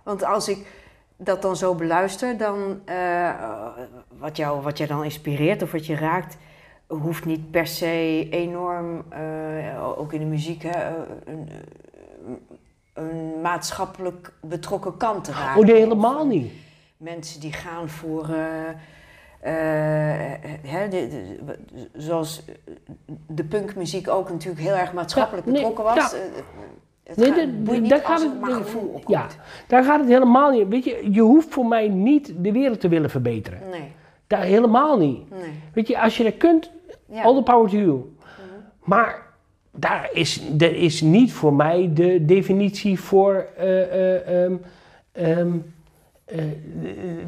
want 0.04 0.24
als 0.24 0.48
ik 0.48 0.81
dat 1.24 1.42
dan 1.42 1.56
zo 1.56 1.74
beluister, 1.74 2.36
dan 2.36 2.80
eh, 2.84 3.30
wat, 4.18 4.36
jou, 4.36 4.62
wat 4.62 4.78
jij 4.78 4.86
dan 4.86 5.04
inspireert 5.04 5.62
of 5.62 5.72
wat 5.72 5.86
je 5.86 5.94
raakt, 5.94 6.36
hoeft 6.86 7.24
niet 7.24 7.50
per 7.50 7.66
se 7.66 8.26
enorm, 8.30 9.04
eh, 9.08 9.98
ook 9.98 10.12
in 10.12 10.18
de 10.20 10.26
muziek, 10.26 10.62
hè, 10.62 10.90
een, 11.24 11.48
een 12.94 13.40
maatschappelijk 13.40 14.32
betrokken 14.40 14.96
kant 14.96 15.24
te 15.24 15.32
raken. 15.32 15.60
Oh 15.60 15.66
nee, 15.66 15.76
helemaal 15.76 16.26
niet. 16.26 16.52
Mensen 16.96 17.40
die 17.40 17.52
gaan 17.52 17.88
voor, 17.88 18.28
eh, 18.28 18.68
eh, 19.40 20.32
hè, 20.66 20.88
de, 20.88 21.08
de- 21.08 21.88
zoals 21.96 22.44
de 23.26 23.44
punkmuziek 23.44 24.08
ook 24.08 24.30
natuurlijk 24.30 24.62
heel 24.62 24.74
erg 24.74 24.92
maatschappelijk 24.92 25.46
Ja, 25.46 25.52
nee, 25.52 25.60
betrokken 25.62 25.94
was. 25.94 26.10
ja. 26.12 26.18
Het 27.04 27.16
Nee, 27.16 27.32
gaat, 27.32 27.92
als 27.92 28.02
gaat 28.02 28.22
het 28.22 28.40
maar 28.40 28.50
gevoel 28.50 28.82
opkomt. 28.82 29.08
Ja, 29.08 29.26
daar 29.66 29.84
gaat 29.84 30.00
het 30.00 30.08
helemaal 30.08 30.50
niet. 30.50 30.68
Weet 30.68 30.84
je, 30.84 31.08
je 31.10 31.20
hoeft 31.20 31.48
voor 31.54 31.66
mij 31.66 31.88
niet 31.88 32.32
de 32.38 32.52
wereld 32.52 32.80
te 32.80 32.88
willen 32.88 33.10
verbeteren. 33.10 33.60
Nee, 33.70 33.92
Daar 34.26 34.42
helemaal 34.42 34.98
niet. 34.98 35.30
nee. 35.30 35.40
Weet 35.74 35.88
je, 35.88 36.00
als 36.00 36.16
je 36.16 36.24
dat 36.24 36.36
kunt, 36.36 36.70
Ja. 37.06 37.22
all 37.22 37.34
the 37.34 37.42
power 37.42 37.70
to 37.70 37.76
you. 37.76 38.00
Maar 38.84 39.26
daar 39.70 40.08
is, 40.12 40.42
er 40.58 40.74
is 40.76 41.00
niet 41.00 41.32
voor 41.32 41.54
mij 41.54 41.90
de 41.94 42.24
definitie 42.24 43.00
voor. 43.00 43.46
eh, 43.56 43.82
eh, 44.16 44.44
ehm, 44.44 44.54
ehm, 45.12 45.50
eh, 46.24 46.38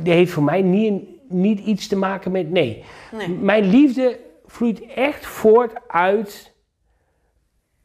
die 0.03 0.13
heeft 0.13 0.33
voor 0.33 0.43
mij 0.43 0.63
niet, 0.63 1.03
niet 1.29 1.61
iets 1.61 1.87
te 1.89 1.97
maken 1.97 2.31
met. 2.33 2.51
Nee. 2.51 2.85
Nee. 3.17 3.29
Mijn 3.29 3.65
liefde 3.65 4.19
vloeit 4.47 4.87
echt 4.87 5.27
voort 5.27 5.73
uit 5.87 6.53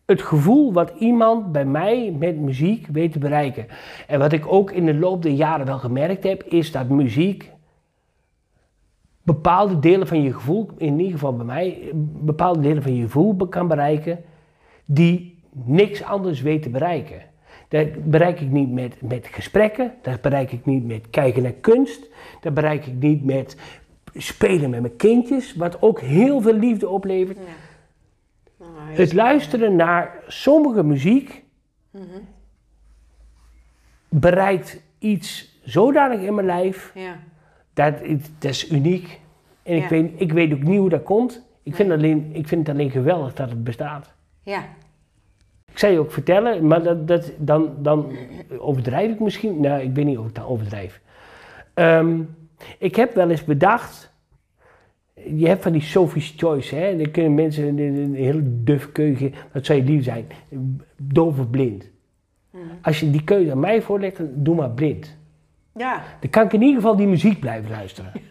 het 0.09 0.21
gevoel 0.21 0.73
wat 0.73 0.91
iemand 0.99 1.51
bij 1.51 1.65
mij 1.65 2.15
met 2.19 2.39
muziek 2.39 2.87
weet 2.87 3.11
te 3.11 3.19
bereiken. 3.19 3.67
En 4.07 4.19
wat 4.19 4.31
ik 4.31 4.51
ook 4.51 4.71
in 4.71 4.85
de 4.85 4.93
loop 4.93 5.21
der 5.21 5.31
jaren 5.31 5.65
wel 5.65 5.77
gemerkt 5.77 6.23
heb, 6.23 6.43
is 6.43 6.71
dat 6.71 6.89
muziek 6.89 7.51
bepaalde 9.23 9.79
delen 9.79 10.07
van 10.07 10.21
je 10.21 10.33
gevoel, 10.33 10.69
in 10.77 10.97
ieder 10.97 11.13
geval 11.13 11.35
bij 11.35 11.45
mij, 11.45 11.91
bepaalde 12.21 12.59
delen 12.59 12.83
van 12.83 12.95
je 12.95 13.01
gevoel 13.01 13.35
kan 13.35 13.67
bereiken 13.67 14.19
die 14.85 15.43
niks 15.51 16.03
anders 16.03 16.41
weet 16.41 16.61
te 16.61 16.69
bereiken. 16.69 17.21
Dat 17.67 17.87
bereik 18.03 18.39
ik 18.39 18.51
niet 18.51 18.71
met, 18.71 19.01
met 19.01 19.27
gesprekken, 19.31 19.93
dat 20.01 20.21
bereik 20.21 20.51
ik 20.51 20.65
niet 20.65 20.85
met 20.85 21.09
kijken 21.09 21.43
naar 21.43 21.51
kunst, 21.51 22.09
dat 22.41 22.53
bereik 22.53 22.85
ik 22.85 22.93
niet 22.99 23.25
met 23.25 23.57
spelen 24.13 24.69
met 24.69 24.81
mijn 24.81 24.95
kindjes, 24.95 25.55
wat 25.55 25.81
ook 25.81 25.99
heel 25.99 26.41
veel 26.41 26.53
liefde 26.53 26.89
oplevert. 26.89 27.37
Het 28.97 29.13
luisteren 29.13 29.75
naar 29.75 30.13
sommige 30.27 30.83
muziek 30.83 31.43
bereikt 34.09 34.81
iets 34.99 35.59
zodanig 35.63 36.19
in 36.21 36.33
mijn 36.35 36.45
lijf, 36.47 36.91
Ja. 36.95 37.15
dat, 37.73 37.93
dat 38.39 38.51
is 38.51 38.71
uniek. 38.71 39.19
En 39.63 39.75
ik, 39.75 39.81
Ja. 39.81 39.87
weet, 39.89 40.11
ik 40.15 40.31
weet 40.31 40.53
ook 40.53 40.63
niet 40.63 40.79
hoe 40.79 40.89
dat 40.89 41.03
komt. 41.03 41.47
Ik 41.63 41.75
vind, 41.75 41.91
alleen, 41.91 42.29
ik 42.33 42.47
vind 42.47 42.67
het 42.67 42.75
alleen 42.75 42.91
geweldig 42.91 43.33
dat 43.33 43.49
het 43.49 43.63
bestaat. 43.63 44.13
ja. 44.43 44.63
Ik 45.71 45.79
zou 45.79 45.93
je 45.93 45.99
ook 45.99 46.11
vertellen, 46.11 46.67
maar 46.67 46.83
dat, 46.83 47.07
dat, 47.07 47.31
dan, 47.37 47.75
dan 47.77 48.11
overdrijf 48.57 49.11
ik 49.11 49.19
misschien. 49.19 49.61
Nou, 49.61 49.81
ik 49.81 49.95
weet 49.95 50.05
niet 50.05 50.17
of 50.17 50.27
ik 50.27 50.35
dat 50.35 50.45
overdrijf. 50.45 51.01
Ehm, 51.73 52.19
ik 52.77 52.95
heb 52.95 53.13
wel 53.13 53.29
eens 53.29 53.43
bedacht. 53.43 54.08
Je 55.25 55.47
hebt 55.47 55.63
van 55.63 55.71
die 55.71 55.81
Sophie's 55.81 56.33
Choice, 56.37 56.75
hè? 56.75 56.97
Dan 56.97 57.11
kunnen 57.11 57.33
mensen 57.33 57.67
een, 57.67 57.77
een 57.97 58.15
hele 58.15 58.41
duf 58.63 58.91
keuze, 58.91 59.31
wat 59.53 59.65
zou 59.65 59.79
je 59.79 59.85
lief 59.85 60.03
zijn? 60.03 60.25
Doof 60.97 61.39
of 61.39 61.49
blind. 61.49 61.89
Als 62.81 62.99
je 62.99 63.11
die 63.11 63.23
keuze 63.23 63.51
aan 63.51 63.59
mij 63.59 63.81
voorlegt, 63.81 64.17
dan 64.17 64.29
doe 64.35 64.55
maar 64.55 64.71
blind. 64.71 65.17
Ja. 65.75 66.03
Dan 66.19 66.29
kan 66.29 66.45
ik 66.45 66.53
in 66.53 66.61
ieder 66.61 66.75
geval 66.81 66.95
die 66.95 67.07
muziek 67.07 67.39
blijven 67.39 67.69
luisteren. 67.69 68.11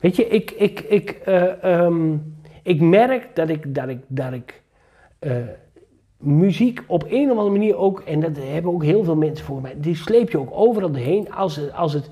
Weet 0.00 0.16
je, 0.16 0.28
ik, 0.28 0.50
ik, 0.50 0.80
ik, 0.80 1.10
eh, 1.10 1.64
ehm, 1.64 2.16
ik 2.62 2.80
merk 2.80 3.28
dat 3.34 3.48
ik, 3.48 3.74
dat 3.74 3.88
ik, 3.88 3.98
dat 4.06 4.32
ik 4.32 4.62
eh, 5.18 5.36
muziek 6.16 6.82
op 6.86 7.04
een 7.08 7.30
of 7.30 7.36
andere 7.38 7.56
manier 7.58 7.76
ook, 7.76 8.00
en 8.00 8.20
dat 8.20 8.36
hebben 8.36 8.72
ook 8.72 8.84
heel 8.84 9.04
veel 9.04 9.16
mensen 9.16 9.46
voor 9.46 9.60
mij, 9.60 9.74
die 9.76 9.96
sleep 9.96 10.30
je 10.30 10.38
ook 10.38 10.50
overal 10.52 10.90
doorheen. 10.90 11.32
Als, 11.32 11.56
het- 11.56 11.72
als, 11.72 11.92
het, 11.92 12.10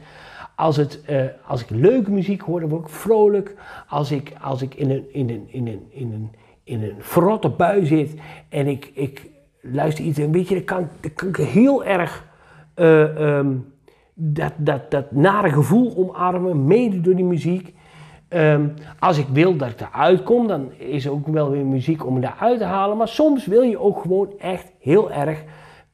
als, 0.59 0.77
het, 0.77 1.03
eh, 1.03 1.25
als 1.47 1.63
ik 1.63 1.71
leuke 1.71 2.11
muziek 2.11 2.41
hoor, 2.41 2.61
dan 2.61 2.69
word 2.69 2.83
ik 2.83 2.89
vrolijk. 2.89 3.55
Als 3.89 4.11
ik, 4.11 4.33
als 4.41 4.63
ik 4.63 4.75
in, 4.75 4.91
een, 4.91 5.07
in, 5.13 5.31
een, 5.31 5.47
in, 5.51 5.67
een, 5.67 5.87
in, 5.91 6.13
een, 6.13 6.31
in 6.65 6.83
een 6.83 6.95
verrotte 6.99 7.49
bui 7.49 7.87
zit 7.87 8.15
en 8.49 8.67
ik, 8.67 8.91
ik 8.95 9.31
luister 9.61 10.05
iets, 10.05 10.19
en 10.19 10.31
weet 10.31 10.49
je, 10.49 10.55
dan 10.55 10.65
kan, 10.65 10.89
dan 11.01 11.13
kan 11.15 11.29
ik 11.29 11.37
heel 11.37 11.85
erg 11.85 12.25
eh, 12.75 13.37
ehm, 13.37 13.55
dat, 14.15 14.53
dat, 14.57 14.91
dat 14.91 15.13
nare 15.13 15.51
gevoel 15.51 15.97
omarmen, 15.97 16.67
mede 16.67 17.01
door 17.01 17.15
die 17.15 17.25
muziek. 17.25 17.75
Ehm, 18.29 18.69
als 18.99 19.19
ik 19.19 19.27
wil 19.33 19.57
dat 19.57 19.71
ik 19.71 19.81
eruit 19.81 20.23
kom, 20.23 20.47
dan 20.47 20.73
is 20.73 21.05
er 21.05 21.13
ook 21.13 21.27
wel 21.27 21.51
weer 21.51 21.67
muziek 21.67 22.07
om 22.07 22.15
me 22.15 22.21
daaruit 22.21 22.59
te 22.59 22.65
halen. 22.65 22.97
Maar 22.97 23.09
soms 23.09 23.47
wil 23.47 23.63
je 23.63 23.81
ook 23.81 24.01
gewoon 24.01 24.33
echt 24.39 24.73
heel 24.79 25.13
erg 25.13 25.45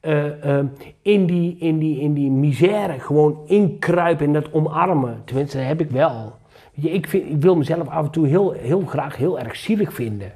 eh, 0.05 0.57
ehm, 0.57 0.65
in, 1.01 1.25
die, 1.25 1.55
in, 1.59 1.79
die, 1.79 1.99
in 1.99 2.13
die 2.13 2.31
misère 2.31 2.99
gewoon 2.99 3.39
inkruipen 3.45 4.25
en 4.25 4.33
dat 4.33 4.53
omarmen. 4.53 5.21
Tenminste, 5.25 5.57
dat 5.57 5.65
heb 5.65 5.81
ik 5.81 5.89
wel. 5.89 6.37
Weet 6.73 6.85
je, 6.85 6.91
ik, 6.91 7.07
vind, 7.07 7.29
ik 7.29 7.41
wil 7.41 7.55
mezelf 7.55 7.87
af 7.87 8.05
en 8.05 8.11
toe 8.11 8.27
heel, 8.27 8.51
heel 8.51 8.81
graag 8.85 9.15
heel 9.15 9.39
erg 9.39 9.55
zielig 9.55 9.93
vinden. 9.93 10.31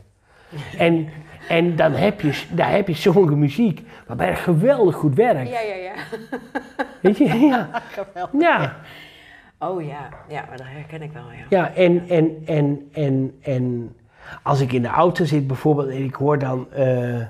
En, 0.78 1.08
en 1.48 1.76
dan 1.76 1.92
heb 1.92 2.22
je, 2.22 2.44
daar 2.52 2.72
heb 2.72 2.88
je 2.88 2.94
sommige 2.94 3.36
muziek 3.36 3.82
waarbij 4.08 4.28
het 4.28 4.40
geweldig 4.40 4.96
goed 4.96 5.16
werkt. 5.16 5.50
Ja, 5.50 5.60
ja, 5.60 5.76
ja. 5.76 5.94
Weet 7.02 7.18
je? 7.18 7.26
Ja. 7.26 7.70
Geweldig. 7.92 8.42
Ja. 8.42 8.76
Oh 9.60 9.84
ja, 9.84 10.10
ja, 10.30 10.46
maar 10.48 10.58
dat 10.58 10.68
herken 10.70 11.02
ik 11.02 11.12
wel, 11.12 11.32
ja. 11.32 11.46
Ja, 11.50 11.74
en, 11.74 12.04
en, 12.08 12.42
en, 12.46 12.90
en, 12.92 13.38
en 13.42 13.96
als 14.44 14.62
ik 14.62 14.72
in 14.72 14.82
de 14.82 14.88
auto 14.88 15.26
zit 15.26 15.48
bijvoorbeeld 15.48 15.90
en 15.90 16.04
ik 16.04 16.16
hoor 16.16 16.40
dan 16.40 16.72
eh, 16.72 17.22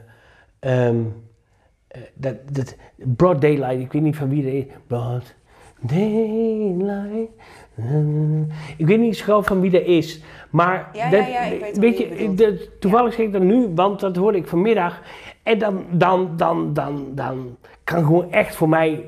dat, 2.14 2.36
dat 2.52 2.76
Broad 2.96 3.42
Daylight, 3.42 3.80
ik 3.80 3.92
weet 3.92 4.02
niet 4.02 4.16
van 4.16 4.30
wie 4.30 4.44
dat 4.44 4.52
is. 4.54 4.66
Broad 4.88 5.34
Daylight. 5.82 7.30
na. 7.76 8.46
Ik 8.78 8.86
weet 8.88 9.00
niet 9.00 9.18
zo 9.18 9.42
van 9.42 9.60
wie 9.62 9.72
dat 9.72 9.82
is, 9.86 10.22
maar 10.50 10.90
Ja, 10.94 11.10
dat, 11.10 11.20
ja, 11.28 11.28
ja, 11.28 11.42
ik 11.66 11.76
weet 11.76 11.98
je 11.98 12.34
dat- 12.36 12.80
toevallig 12.82 13.14
zeg 13.14 13.26
ik 13.26 13.32
dat 13.34 13.42
nu, 13.42 13.68
want 13.76 14.00
dat 14.00 14.16
hoorde 14.16 14.38
ik 14.38 14.48
vanmiddag. 14.48 15.02
En 15.44 15.58
dan, 15.60 15.86
dan, 15.92 16.34
dan, 16.38 16.74
dan, 16.74 17.08
dan 17.16 17.58
kan 17.84 18.04
gewoon 18.06 18.32
echt 18.32 18.56
voor 18.56 18.70
mij 18.70 19.06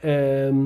ehm, 0.00 0.56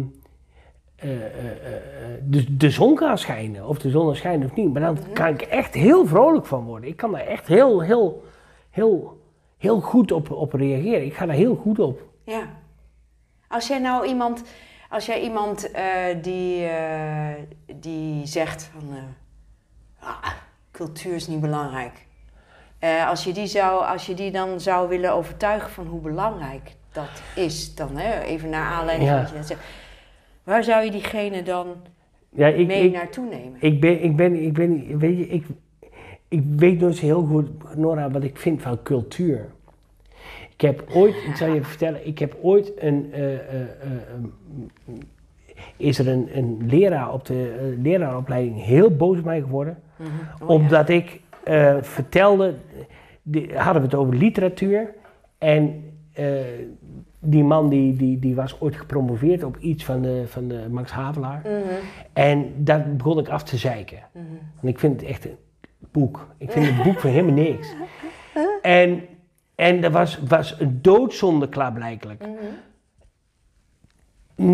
eh, 0.97 1.11
eh, 1.11 1.17
eh, 1.17 2.21
de, 2.25 2.57
de 2.57 2.71
zon 2.71 2.99
gaan 2.99 3.19
schijnen. 3.19 3.69
Of 3.69 3.79
de 3.79 3.91
zon 3.91 4.05
kan 4.07 4.17
schijnen 4.17 4.47
of 4.51 4.55
niet. 4.57 4.73
Maar 4.73 4.83
dan 4.83 4.95
Mhm. 4.95 5.13
kan 5.13 5.29
ik 5.29 5.43
echt 5.43 5.75
heel 5.75 6.07
vrolijk 6.07 6.47
van 6.47 6.65
worden. 6.65 6.89
Ik 6.89 6.97
kan 6.97 7.13
daar 7.13 7.27
echt 7.27 7.47
heel, 7.47 7.81
heel, 7.83 8.23
heel, 8.71 9.20
heel 9.61 9.81
goed 9.81 10.13
op, 10.13 10.31
op 10.31 10.53
reageren. 10.53 11.05
Ik 11.05 11.15
ga 11.15 11.27
daar 11.27 11.35
heel 11.35 11.55
goed 11.55 11.79
op. 11.79 12.03
Ja. 12.25 12.43
Als 13.49 13.67
jij 13.67 13.79
nou 13.79 14.07
iemand, 14.07 14.43
als 14.89 15.07
jij 15.07 15.21
iemand 15.21 15.71
eh, 15.71 15.85
die, 16.23 16.65
eh, 16.67 17.29
die 17.75 18.27
zegt 18.27 18.63
van 18.73 18.97
eh, 18.97 20.09
ah, 20.09 20.33
cultuur 20.71 21.15
is 21.15 21.27
niet 21.27 21.41
belangrijk. 21.41 22.09
Als, 23.07 23.25
je 23.25 23.33
die 23.33 23.47
zou, 23.47 23.85
als 23.85 24.07
je 24.07 24.15
die 24.15 24.31
dan 24.31 24.61
zou 24.61 24.89
willen 24.89 25.13
overtuigen 25.13 25.71
van 25.71 25.87
hoe 25.87 26.01
belangrijk 26.01 26.75
dat 26.93 27.23
is, 27.35 27.75
dan 27.75 27.97
hè, 27.97 28.21
even 28.21 28.49
naar 28.51 28.65
aanleiding 28.73 29.09
van 29.11 29.19
Ja. 29.19 29.25
wat 29.25 29.33
je 29.33 29.43
zegt. 29.43 29.65
Waar 30.43 30.65
zou 30.65 30.85
je 30.85 30.91
diegene 30.91 31.43
dan 31.43 31.77
Ja, 32.31 32.47
ik, 32.47 32.67
mee 32.67 32.85
ik, 32.85 32.93
naartoe 32.93 33.29
nemen? 33.29 33.57
ik, 33.61 33.81
ben, 33.81 34.03
ik 34.03 34.17
ben, 34.17 34.43
ik 34.43 34.53
ben, 34.53 34.99
weet 34.99 35.19
je, 35.19 35.29
ik, 35.29 35.47
ik 36.31 36.43
weet 36.57 36.81
nog 36.81 36.89
eens 36.89 37.01
heel 37.01 37.23
goed, 37.23 37.77
Nora, 37.77 38.11
wat 38.11 38.25
ik 38.25 38.39
vind 38.39 38.63
van 38.63 38.83
cultuur. 38.83 39.47
Ik 40.53 40.61
heb 40.61 40.85
ooit, 40.95 41.15
ik 41.15 41.37
zal 41.37 41.49
je 41.55 41.63
vertellen, 41.63 42.07
ik 42.07 42.19
heb 42.19 42.37
ooit 42.43 42.73
een, 42.77 43.13
eh, 43.13 43.35
eh, 43.35 43.61
eh, 43.61 44.95
is 45.77 45.99
er 45.99 46.09
een, 46.09 46.29
een 46.37 46.67
leraar 46.67 47.13
op 47.13 47.27
de 47.27 47.75
leraaropleiding 47.83 48.65
heel 48.65 48.97
boos 48.97 49.19
op 49.19 49.25
mij 49.25 49.41
geworden. 49.41 49.79
Mhm. 49.97 50.09
Oh, 50.43 50.49
omdat 50.49 50.89
ik 50.89 51.21
vertelde, 51.81 52.55
die, 53.23 53.57
hadden 53.57 53.83
we 53.83 53.89
het 53.89 53.97
over 53.97 54.17
literatuur. 54.17 54.95
En 55.39 55.85
die 57.19 57.45
man 57.45 57.69
die, 57.69 57.97
die, 57.97 58.19
die 58.19 58.35
was 58.35 58.61
ooit 58.61 58.77
gepromoveerd 58.77 59.45
op 59.45 59.57
iets 59.57 59.85
van 59.85 60.03
de, 60.03 60.23
van 60.27 60.49
de 60.49 60.67
Max 60.71 60.91
Havelaar. 60.91 61.41
Mhm. 61.45 61.53
En 62.13 62.53
daar 62.57 62.97
begon 62.97 63.19
ik 63.19 63.29
af 63.29 63.43
te 63.43 63.57
zeiken. 63.57 63.99
Mhm. 64.13 64.25
En 64.61 64.69
ik 64.69 64.79
vind 64.79 65.01
het 65.01 65.11
echt 65.11 65.29
boek. 65.93 66.29
Ik 66.39 66.51
vind 66.51 66.67
het 66.67 66.83
boek 66.83 67.01
van 67.01 67.11
helemaal 67.11 67.35
niks. 67.35 67.75
En, 68.63 69.03
en 69.55 69.85
er 69.85 69.91
was, 69.91 70.19
was 70.29 70.61
een 70.61 70.83
doodzonde 70.83 71.49
klaarblijkelijk. 71.49 72.21
Mhm. 72.21 72.33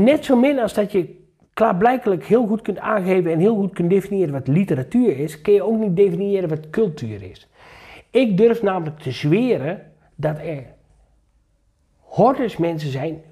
Net 0.05 0.25
zo 0.25 0.37
min 0.37 0.59
als 0.59 0.75
dat 0.75 0.93
je 0.93 1.25
klaarblijkelijk 1.53 2.25
heel 2.25 2.47
goed 2.47 2.63
kunt 2.63 2.79
aangeven 2.79 3.33
en 3.33 3.39
heel 3.39 3.55
goed 3.55 3.73
kunt 3.73 3.91
definiëren 3.91 4.33
wat 4.33 4.49
literatuur 4.49 5.19
is, 5.19 5.41
kun 5.41 5.53
je 5.53 5.63
ook 5.63 5.79
niet 5.79 5.97
definiëren 5.97 6.49
wat 6.49 6.71
cultuur 6.71 7.23
is. 7.23 7.49
Ik 8.11 8.37
durf 8.37 8.63
namelijk 8.63 8.99
te 8.99 9.11
zweren 9.11 9.93
dat 10.15 10.39
er 10.39 10.65
hordes 11.99 12.57
mensen 12.57 12.91
zijn, 12.91 13.23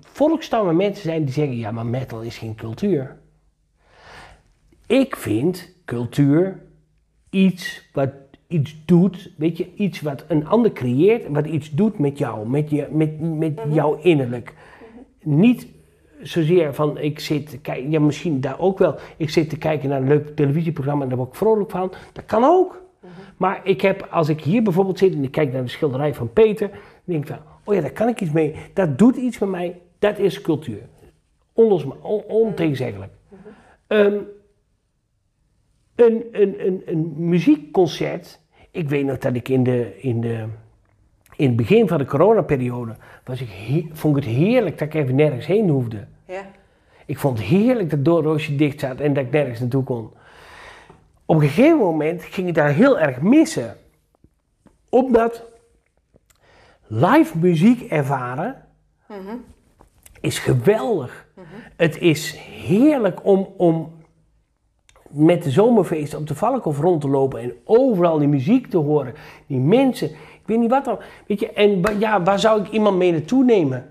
volkstammen 0.00 0.76
mensen 0.76 1.02
zijn 1.02 1.24
die 1.24 1.34
zeggen, 1.34 1.56
ja 1.56 1.70
maar 1.70 1.86
metal 1.86 2.22
is 2.22 2.38
geen 2.38 2.54
cultuur. 2.54 3.16
Ik 4.86 5.16
vind 5.16 5.72
cultuur 5.84 6.65
iets 7.30 7.88
wat 7.92 8.10
iets 8.46 8.76
doet, 8.84 9.32
weet 9.36 9.56
je, 9.56 9.74
iets 9.74 10.00
wat 10.00 10.24
een 10.28 10.46
ander 10.46 10.72
creëert, 10.72 11.28
wat 11.28 11.46
iets 11.46 11.70
doet 11.70 11.98
met 11.98 12.18
jou, 12.18 12.48
met, 12.48 12.70
je, 12.70 12.86
met, 12.90 13.20
met 13.20 13.60
jouw 13.70 13.98
innerlijk. 14.02 14.54
Niet 15.22 15.66
zozeer 16.22 16.74
van 16.74 16.98
ik 16.98 17.20
zit 17.20 17.50
te 17.50 17.58
kijken, 17.58 17.90
ja 17.90 18.00
misschien 18.00 18.40
daar 18.40 18.58
ook 18.58 18.78
wel, 18.78 18.94
ik 19.16 19.30
zit 19.30 19.48
te 19.50 19.58
kijken 19.58 19.88
naar 19.88 20.00
een 20.00 20.08
leuk 20.08 20.36
televisieprogramma 20.36 21.02
en 21.02 21.08
daar 21.08 21.18
word 21.18 21.30
ik 21.30 21.34
vrolijk 21.34 21.70
van, 21.70 21.92
dat 22.12 22.24
kan 22.26 22.44
ook. 22.44 22.84
Maar 23.36 23.60
ik 23.64 23.80
heb, 23.80 24.08
als 24.10 24.28
ik 24.28 24.40
hier 24.40 24.62
bijvoorbeeld 24.62 24.98
zit 24.98 25.14
en 25.14 25.22
ik 25.22 25.30
kijk 25.30 25.52
naar 25.52 25.62
de 25.62 25.68
schilderij 25.68 26.14
van 26.14 26.32
Peter, 26.32 26.68
dan 26.68 26.80
denk 27.04 27.22
ik 27.22 27.28
van, 27.28 27.38
oh 27.64 27.74
ja, 27.74 27.80
daar 27.80 27.90
kan 27.90 28.08
ik 28.08 28.20
iets 28.20 28.32
mee, 28.32 28.54
dat 28.72 28.98
doet 28.98 29.16
iets 29.16 29.38
met 29.38 29.48
mij, 29.48 29.80
dat 29.98 30.18
is 30.18 30.40
cultuur. 30.40 30.80
Onlosma 31.52 31.94
on, 32.02 32.22
ontegenzeggelijk. 32.22 33.12
Ehm, 33.86 34.16
een, 35.96 36.24
een, 36.32 36.66
een, 36.66 36.82
een 36.86 37.12
muziekconcert, 37.16 38.40
ik 38.70 38.88
weet 38.88 39.04
nog 39.04 39.18
dat 39.18 39.34
ik 39.34 39.48
in 39.48 39.62
de, 39.62 40.00
in 40.00 40.20
de 40.20 40.44
in 41.36 41.46
het 41.46 41.56
begin 41.56 41.88
van 41.88 41.98
de 41.98 42.04
coronaperiode 42.04 42.96
was 43.24 43.40
ik 43.40 43.48
he- 43.50 43.88
vond 43.92 44.16
ik 44.16 44.24
het 44.24 44.32
heerlijk 44.32 44.78
dat 44.78 44.88
ik 44.88 44.94
even 44.94 45.14
nergens 45.14 45.46
heen 45.46 45.68
hoefde. 45.68 46.06
Ja. 46.26 46.42
Ik 47.06 47.18
vond 47.18 47.38
het 47.38 47.46
heerlijk 47.46 47.90
dat 47.90 48.04
doorroosje 48.04 48.56
dicht 48.56 48.80
zat 48.80 49.00
en 49.00 49.12
dat 49.14 49.24
ik 49.24 49.30
nergens 49.30 49.60
naartoe 49.60 49.82
kon. 49.84 50.10
Op 51.24 51.34
een 51.36 51.48
gegeven 51.48 51.78
moment 51.78 52.22
ging 52.24 52.48
ik 52.48 52.54
daar 52.54 52.68
heel 52.72 52.98
erg 52.98 53.20
missen. 53.20 53.76
Omdat 54.88 55.42
live 56.86 57.38
muziek 57.38 57.82
ervaren 57.90 58.64
Mhm. 59.08 59.36
is 60.20 60.38
geweldig. 60.38 61.26
Het 61.76 61.98
is 61.98 62.34
heerlijk 62.36 63.24
om, 63.24 63.48
om 63.56 63.95
met 65.10 65.42
de 65.42 65.50
zomerfeesten 65.50 66.18
op 66.18 66.26
de 66.26 66.34
Valkhof 66.34 66.78
rond 66.80 67.00
te 67.00 67.08
lopen 67.08 67.40
en 67.40 67.52
overal 67.64 68.18
die 68.18 68.28
muziek 68.28 68.66
te 68.66 68.76
horen. 68.76 69.14
Die 69.46 69.58
mensen, 69.58 70.10
ik 70.10 70.40
weet 70.46 70.58
niet 70.58 70.70
wat 70.70 70.84
dan. 70.84 70.98
Weet 71.26 71.40
je, 71.40 71.52
en 71.52 71.82
ja, 71.98 72.22
waar 72.22 72.38
zou 72.40 72.60
ik 72.60 72.70
iemand 72.70 72.96
mee 72.96 73.12
naartoe 73.12 73.44
nemen? 73.44 73.88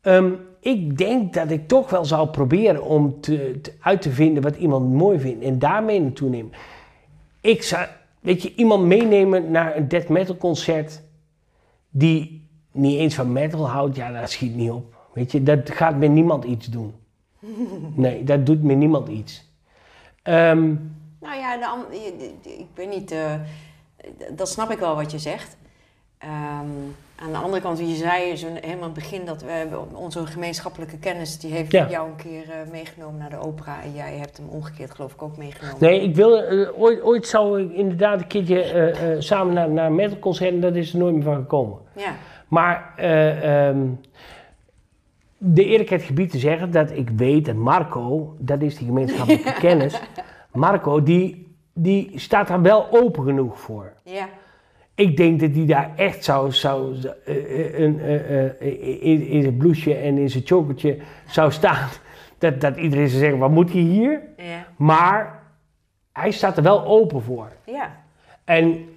Ehm, 0.00 0.30
ik 0.60 0.98
denk 0.98 1.34
dat 1.34 1.50
ik 1.50 1.68
toch 1.68 1.90
wel 1.90 2.04
zou 2.04 2.28
proberen 2.28 2.84
om 2.84 3.20
te, 3.20 3.58
te- 3.62 3.72
uit 3.80 4.02
te 4.02 4.10
vinden 4.10 4.42
wat 4.42 4.56
iemand 4.56 4.92
mooi 4.92 5.18
vindt 5.18 5.44
en 5.44 5.58
daarmee 5.58 6.00
naartoe 6.00 6.28
nemen. 6.28 6.52
Ik 7.40 7.62
zou, 7.62 7.86
weet 8.20 8.42
je, 8.42 8.54
iemand 8.54 8.84
meenemen 8.84 9.50
naar 9.50 9.76
een 9.76 9.88
death 9.88 10.08
metal 10.08 10.36
concert 10.36 11.02
die 11.90 12.46
niet 12.72 12.98
eens 12.98 13.14
van 13.14 13.32
metal 13.32 13.68
houdt, 13.68 13.96
ja, 13.96 14.20
dat 14.20 14.30
schiet 14.30 14.54
niet 14.56 14.70
op. 14.70 14.96
Weet 15.12 15.32
je, 15.32 15.42
dat 15.42 15.70
gaat 15.70 15.96
met 15.98 16.10
niemand 16.10 16.44
iets 16.44 16.66
doen. 16.66 16.92
Nee, 17.94 18.24
dat 18.24 18.46
doet 18.46 18.62
met 18.62 18.76
niemand 18.76 19.08
iets. 19.08 19.47
Ehm, 20.28 20.74
Nou 21.20 21.36
ja, 21.38 21.56
de 21.56 21.66
an- 21.66 21.84
je- 21.90 22.34
je- 22.42 22.58
ik 22.58 22.66
weet 22.74 22.88
niet, 22.88 23.10
eh, 23.10 23.32
dat 24.30 24.48
snap 24.48 24.70
ik 24.70 24.78
wel 24.78 24.94
wat 24.94 25.10
je 25.10 25.18
zegt. 25.18 25.56
Ehm, 26.18 26.32
aan 27.22 27.30
de 27.32 27.36
andere 27.36 27.62
kant, 27.62 27.78
wie 27.78 27.88
je 27.88 27.94
zei 27.94 28.36
zo 28.36 28.46
helemaal 28.60 28.82
het 28.84 28.92
begin 28.92 29.24
dat 29.24 29.42
we 29.42 29.78
onze 29.92 30.26
gemeenschappelijke 30.26 30.98
kennis, 30.98 31.38
die 31.38 31.52
heeft 31.52 31.72
Ja. 31.72 31.88
jou 31.88 32.08
een 32.08 32.16
keer 32.16 32.42
eh, 32.50 32.70
meegenomen 32.70 33.18
naar 33.18 33.30
de 33.30 33.38
opera 33.40 33.82
en 33.82 33.92
jij 33.94 34.16
hebt 34.16 34.36
hem 34.36 34.48
omgekeerd 34.48 34.90
geloof 34.90 35.12
ik 35.12 35.22
ook 35.22 35.36
meegenomen. 35.36 35.76
nee, 35.80 36.00
ik 36.02 36.14
wil, 36.14 36.42
eh, 36.42 36.80
ooit, 36.80 37.02
ooit 37.02 37.26
zou 37.26 37.62
ik 37.62 37.72
inderdaad 37.72 38.20
een 38.20 38.26
keertje 38.26 39.16
samen 39.18 39.54
naar, 39.54 39.70
naar 39.70 39.86
een 39.86 39.94
metalconcert 39.94 40.50
en 40.54 40.60
dat 40.60 40.74
is 40.76 40.92
er 40.92 40.98
nooit 40.98 41.14
meer 41.14 41.22
van 41.24 41.34
gekomen. 41.36 41.78
Ja, 41.96 42.12
Maar 42.48 42.92
eh, 42.96 43.68
ehm, 43.68 43.78
de 45.38 45.64
eerlijkheid 45.64 46.02
gebied 46.02 46.30
te 46.30 46.38
zeggen 46.38 46.70
dat 46.70 46.90
ik 46.90 47.10
weet 47.10 47.44
dat 47.44 47.54
Marco, 47.54 48.36
dat 48.38 48.62
is 48.62 48.76
die 48.76 48.86
gemeenschappelijke 48.86 49.52
kennis, 49.66 50.00
Marco 50.52 51.02
die, 51.02 51.56
die 51.72 52.12
staat 52.14 52.48
daar 52.48 52.62
wel 52.62 52.86
open 52.90 53.24
genoeg 53.24 53.60
voor. 53.60 53.92
ja, 54.04 54.28
Ik 54.94 55.16
denk 55.16 55.40
dat 55.40 55.54
hij 55.54 55.66
daar 55.66 55.92
echt 55.96 56.24
zou, 56.24 56.52
zou 56.52 56.96
eh, 57.24 57.36
eh, 57.36 57.78
een, 57.78 58.00
eh, 58.00 59.04
in, 59.04 59.26
in 59.26 59.42
zijn 59.42 59.56
blouseje 59.56 59.94
en 59.96 60.18
in 60.18 60.30
zijn 60.30 60.46
chokertje 60.46 60.98
zou 61.26 61.52
staan. 61.52 61.88
Dat, 62.38 62.60
dat 62.60 62.76
iedereen 62.76 63.08
zou 63.08 63.20
zeggen, 63.20 63.38
wat 63.38 63.50
moet 63.50 63.72
hij 63.72 63.80
hier? 63.80 64.20
ja, 64.36 64.66
Maar 64.76 65.42
hij 66.12 66.30
staat 66.30 66.56
er 66.56 66.62
wel 66.62 66.84
open 66.84 67.22
voor. 67.22 67.52
ja. 67.66 67.96
En 68.44 68.87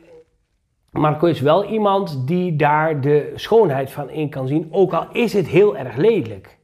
Marco 0.92 1.28
is 1.28 1.40
wel 1.40 1.66
iemand 1.66 2.28
die 2.28 2.56
daar 2.56 3.02
de 3.02 3.32
schoonheid 3.36 3.92
van 3.92 4.10
in 4.10 4.30
kan 4.30 4.48
zien, 4.48 4.68
ook 4.72 4.94
al 4.94 5.08
is 5.12 5.34
het 5.34 5.48
heel 5.48 5.78
erg 5.78 5.96
lelijk. 5.96 6.58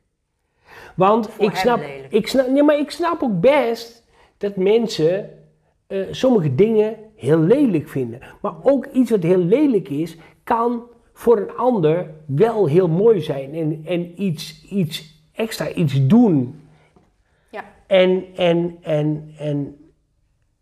Want 0.96 1.30
Voor 1.30 1.46
ik 1.46 1.56
snap, 1.56 1.80
lelijk. 1.80 2.12
ik, 2.12 2.28
snap, 2.28 2.48
nee, 2.48 2.64
maar 2.64 2.80
ik 2.80 2.92
snap 2.92 3.24
ook 3.24 3.40
best 3.40 4.08
dat 4.38 4.56
mensen 4.56 5.30
eh, 5.88 6.00
sommige 6.12 6.56
dingen 6.56 6.96
heel 7.16 7.40
lelijk 7.40 7.90
vinden. 7.90 8.20
Maar 8.42 8.54
ook 8.64 8.86
iets 8.86 9.12
wat 9.12 9.24
heel 9.24 9.38
lelijk 9.38 9.90
is, 9.90 10.18
kan 10.44 10.82
voor 11.14 11.38
een 11.38 11.56
ander 11.58 12.12
wel 12.26 12.66
heel 12.66 12.88
mooi 12.88 13.22
zijn 13.22 13.54
en, 13.54 13.82
en 13.86 14.22
iets, 14.22 14.66
iets 14.70 15.24
extra, 15.34 15.70
iets 15.70 16.08
doen. 16.08 16.62
Ja. 17.52 17.64
En, 17.88 18.26
en, 18.36 18.78
en, 18.82 19.34
en 19.38 19.78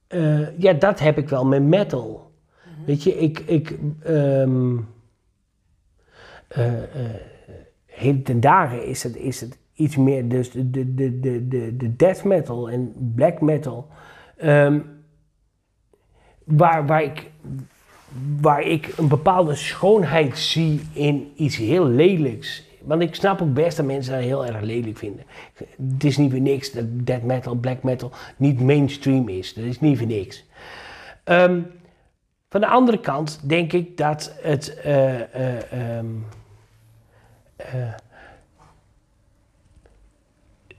eh, 0.08 0.60
ja, 0.60 0.74
dat 0.74 1.00
heb 1.00 1.18
ik 1.18 1.30
wel 1.30 1.46
met 1.46 1.64
metal. 1.64 2.25
Weet 2.86 3.04
je, 3.04 3.18
ik, 3.18 3.40
ik 3.40 3.78
eh, 6.48 6.64
heden 7.86 8.24
ten 8.24 8.40
dagen 8.40 8.86
is 8.86 9.04
het, 9.04 9.16
is 9.16 9.42
het 9.42 9.58
iets 9.74 9.96
meer 9.96 10.28
dus 10.28 10.52
de, 10.52 10.70
de, 10.72 10.94
de, 10.94 11.20
de, 11.20 11.48
de, 11.48 11.78
de 11.78 11.96
death 11.96 12.24
metal 12.24 12.70
en 12.70 12.94
black 13.16 13.42
metal. 13.42 13.88
ehm, 14.38 14.80
waar, 16.44 16.86
waar, 16.86 17.04
ik, 17.04 17.32
waar 18.42 18.62
ik 18.62 18.94
een 18.98 19.08
bepaalde 19.08 19.56
schoonheid 19.56 20.38
zie 20.38 20.82
in 20.94 21.32
iets 21.36 21.58
heel 21.58 21.86
lelijks. 21.86 22.64
Want 22.82 23.02
ik 23.02 23.16
snap 23.16 23.42
ook 23.42 23.54
best 23.54 23.78
dat 23.78 23.86
mensen 23.86 24.14
dat 24.14 24.24
heel 24.24 24.46
erg 24.46 24.62
lelijk 24.62 24.98
vinden. 24.98 25.26
Het 25.94 26.04
is 26.04 26.18
niet 26.18 26.32
voor 26.32 26.40
niks 26.42 26.72
dat 26.72 26.86
death 26.90 27.24
metal, 27.24 27.56
black 27.56 27.84
metal 27.84 28.12
niet 28.38 28.62
mainstream 28.62 29.30
is. 29.30 29.54
Dat 29.54 29.64
is 29.64 29.80
niet 29.80 29.98
voor 29.98 30.08
niks. 30.08 30.46
Ehm, 31.24 31.62
van 32.56 32.64
de 32.64 32.70
andere 32.70 33.00
kant 33.00 33.40
denk 33.50 33.74
ik 33.74 33.98
dat 33.98 34.36
het. 34.42 34.76
eh, 34.76 35.22
eh, 35.22 35.98
ehm, 35.98 36.06
eh, 37.56 37.94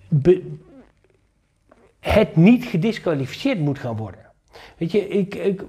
be- 0.08 0.42
het 2.00 2.36
niet 2.36 2.64
gedisqualificeerd 2.64 3.58
moet 3.58 3.78
gaan 3.78 3.96
worden. 3.96 4.20
Weet 4.76 4.92
je, 4.92 5.08
ik, 5.08 5.34
ik, 5.34 5.62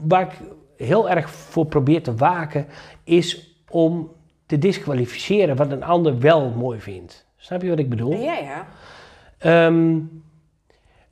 waar 0.00 0.22
ik 0.22 0.32
heel 0.76 1.10
erg 1.10 1.30
voor 1.30 1.66
probeer 1.66 2.02
te 2.02 2.14
waken, 2.14 2.66
is 3.04 3.54
om 3.68 4.10
te 4.46 4.58
disqualificeren 4.58 5.56
wat 5.56 5.70
een 5.70 5.82
ander 5.84 6.18
wel 6.18 6.50
mooi 6.50 6.80
vindt. 6.80 7.26
Snap 7.36 7.62
je 7.62 7.68
wat 7.68 7.78
ik 7.78 7.88
bedoel? 7.88 8.20
Ja, 8.20 8.38
ja. 8.38 8.66
Ehm, 9.38 9.98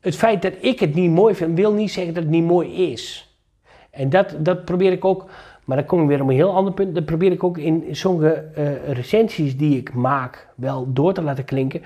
het 0.00 0.16
feit 0.16 0.42
dat 0.42 0.54
ik 0.60 0.80
het 0.80 0.94
niet 0.94 1.10
mooi 1.10 1.34
vind, 1.34 1.56
wil 1.56 1.72
niet 1.72 1.92
zeggen 1.92 2.14
dat 2.14 2.22
het 2.22 2.32
niet 2.32 2.44
mooi 2.44 2.92
is. 2.92 3.25
En 3.96 4.10
dat, 4.10 4.34
dat 4.38 4.64
probeer 4.64 4.92
ik 4.92 5.04
ook, 5.04 5.24
maar 5.64 5.76
dan 5.76 5.86
kom 5.86 6.02
ik 6.02 6.08
weer 6.08 6.22
op 6.22 6.28
een 6.28 6.34
heel 6.34 6.54
ander 6.54 6.72
punt. 6.72 6.94
Dat 6.94 7.04
probeer 7.04 7.32
ik 7.32 7.44
ook 7.44 7.58
in 7.58 7.84
sommige 7.90 8.32
eh, 8.32 8.92
recensies 8.92 9.56
die 9.56 9.76
ik 9.76 9.94
maak 9.94 10.48
wel 10.54 10.92
door 10.92 11.14
te 11.14 11.22
laten 11.22 11.44
klinken. 11.44 11.82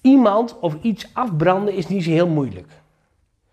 Iemand 0.00 0.58
of 0.60 0.76
iets 0.80 1.08
afbranden 1.12 1.74
is 1.74 1.88
niet 1.88 2.04
zo 2.04 2.10
heel 2.10 2.28
moeilijk. 2.28 2.68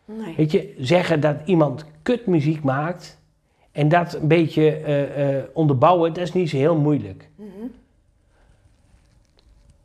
Nee. 0.05 0.35
Weet 0.37 0.51
je, 0.51 0.75
zeggen 0.77 1.19
dat 1.19 1.35
iemand 1.45 1.85
kutmuziek 2.01 2.63
maakt 2.63 3.19
en 3.71 3.89
dat 3.89 4.13
een 4.13 4.27
beetje 4.27 4.75
eh, 4.75 5.37
eh, 5.37 5.43
onderbouwen, 5.53 6.13
dat 6.13 6.23
is 6.23 6.33
niet 6.33 6.49
zo 6.49 6.57
heel 6.57 6.77
moeilijk. 6.77 7.29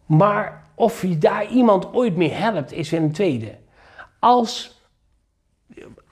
Maar 0.06 0.64
of 0.74 1.02
je 1.02 1.18
daar 1.18 1.50
iemand 1.50 1.94
ooit 1.94 2.16
mee 2.16 2.30
helpt, 2.30 2.72
is 2.72 2.90
weer 2.90 3.00
een 3.00 3.12
tweede. 3.12 3.54
Als. 4.18 4.75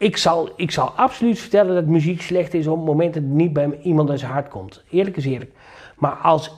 Ik 0.05 0.17
zal, 0.17 0.51
ik 0.57 0.71
zal 0.71 0.91
absoluut 0.91 1.39
vertellen 1.39 1.75
dat 1.75 1.87
muziek 1.87 2.23
slecht 2.23 2.55
is 2.55 2.67
op 2.67 2.77
het 2.77 2.85
moment 2.85 3.15
dat 3.15 3.23
het 3.23 3.33
niet 3.33 3.53
bij 3.53 3.79
iemand 3.83 4.11
uit 4.11 4.19
zijn 4.19 4.33
hart 4.33 4.49
komt. 4.49 4.85
Eerlijk 4.91 5.17
is 5.17 5.25
eerlijk. 5.25 5.53
Maar 5.97 6.13
als 6.13 6.53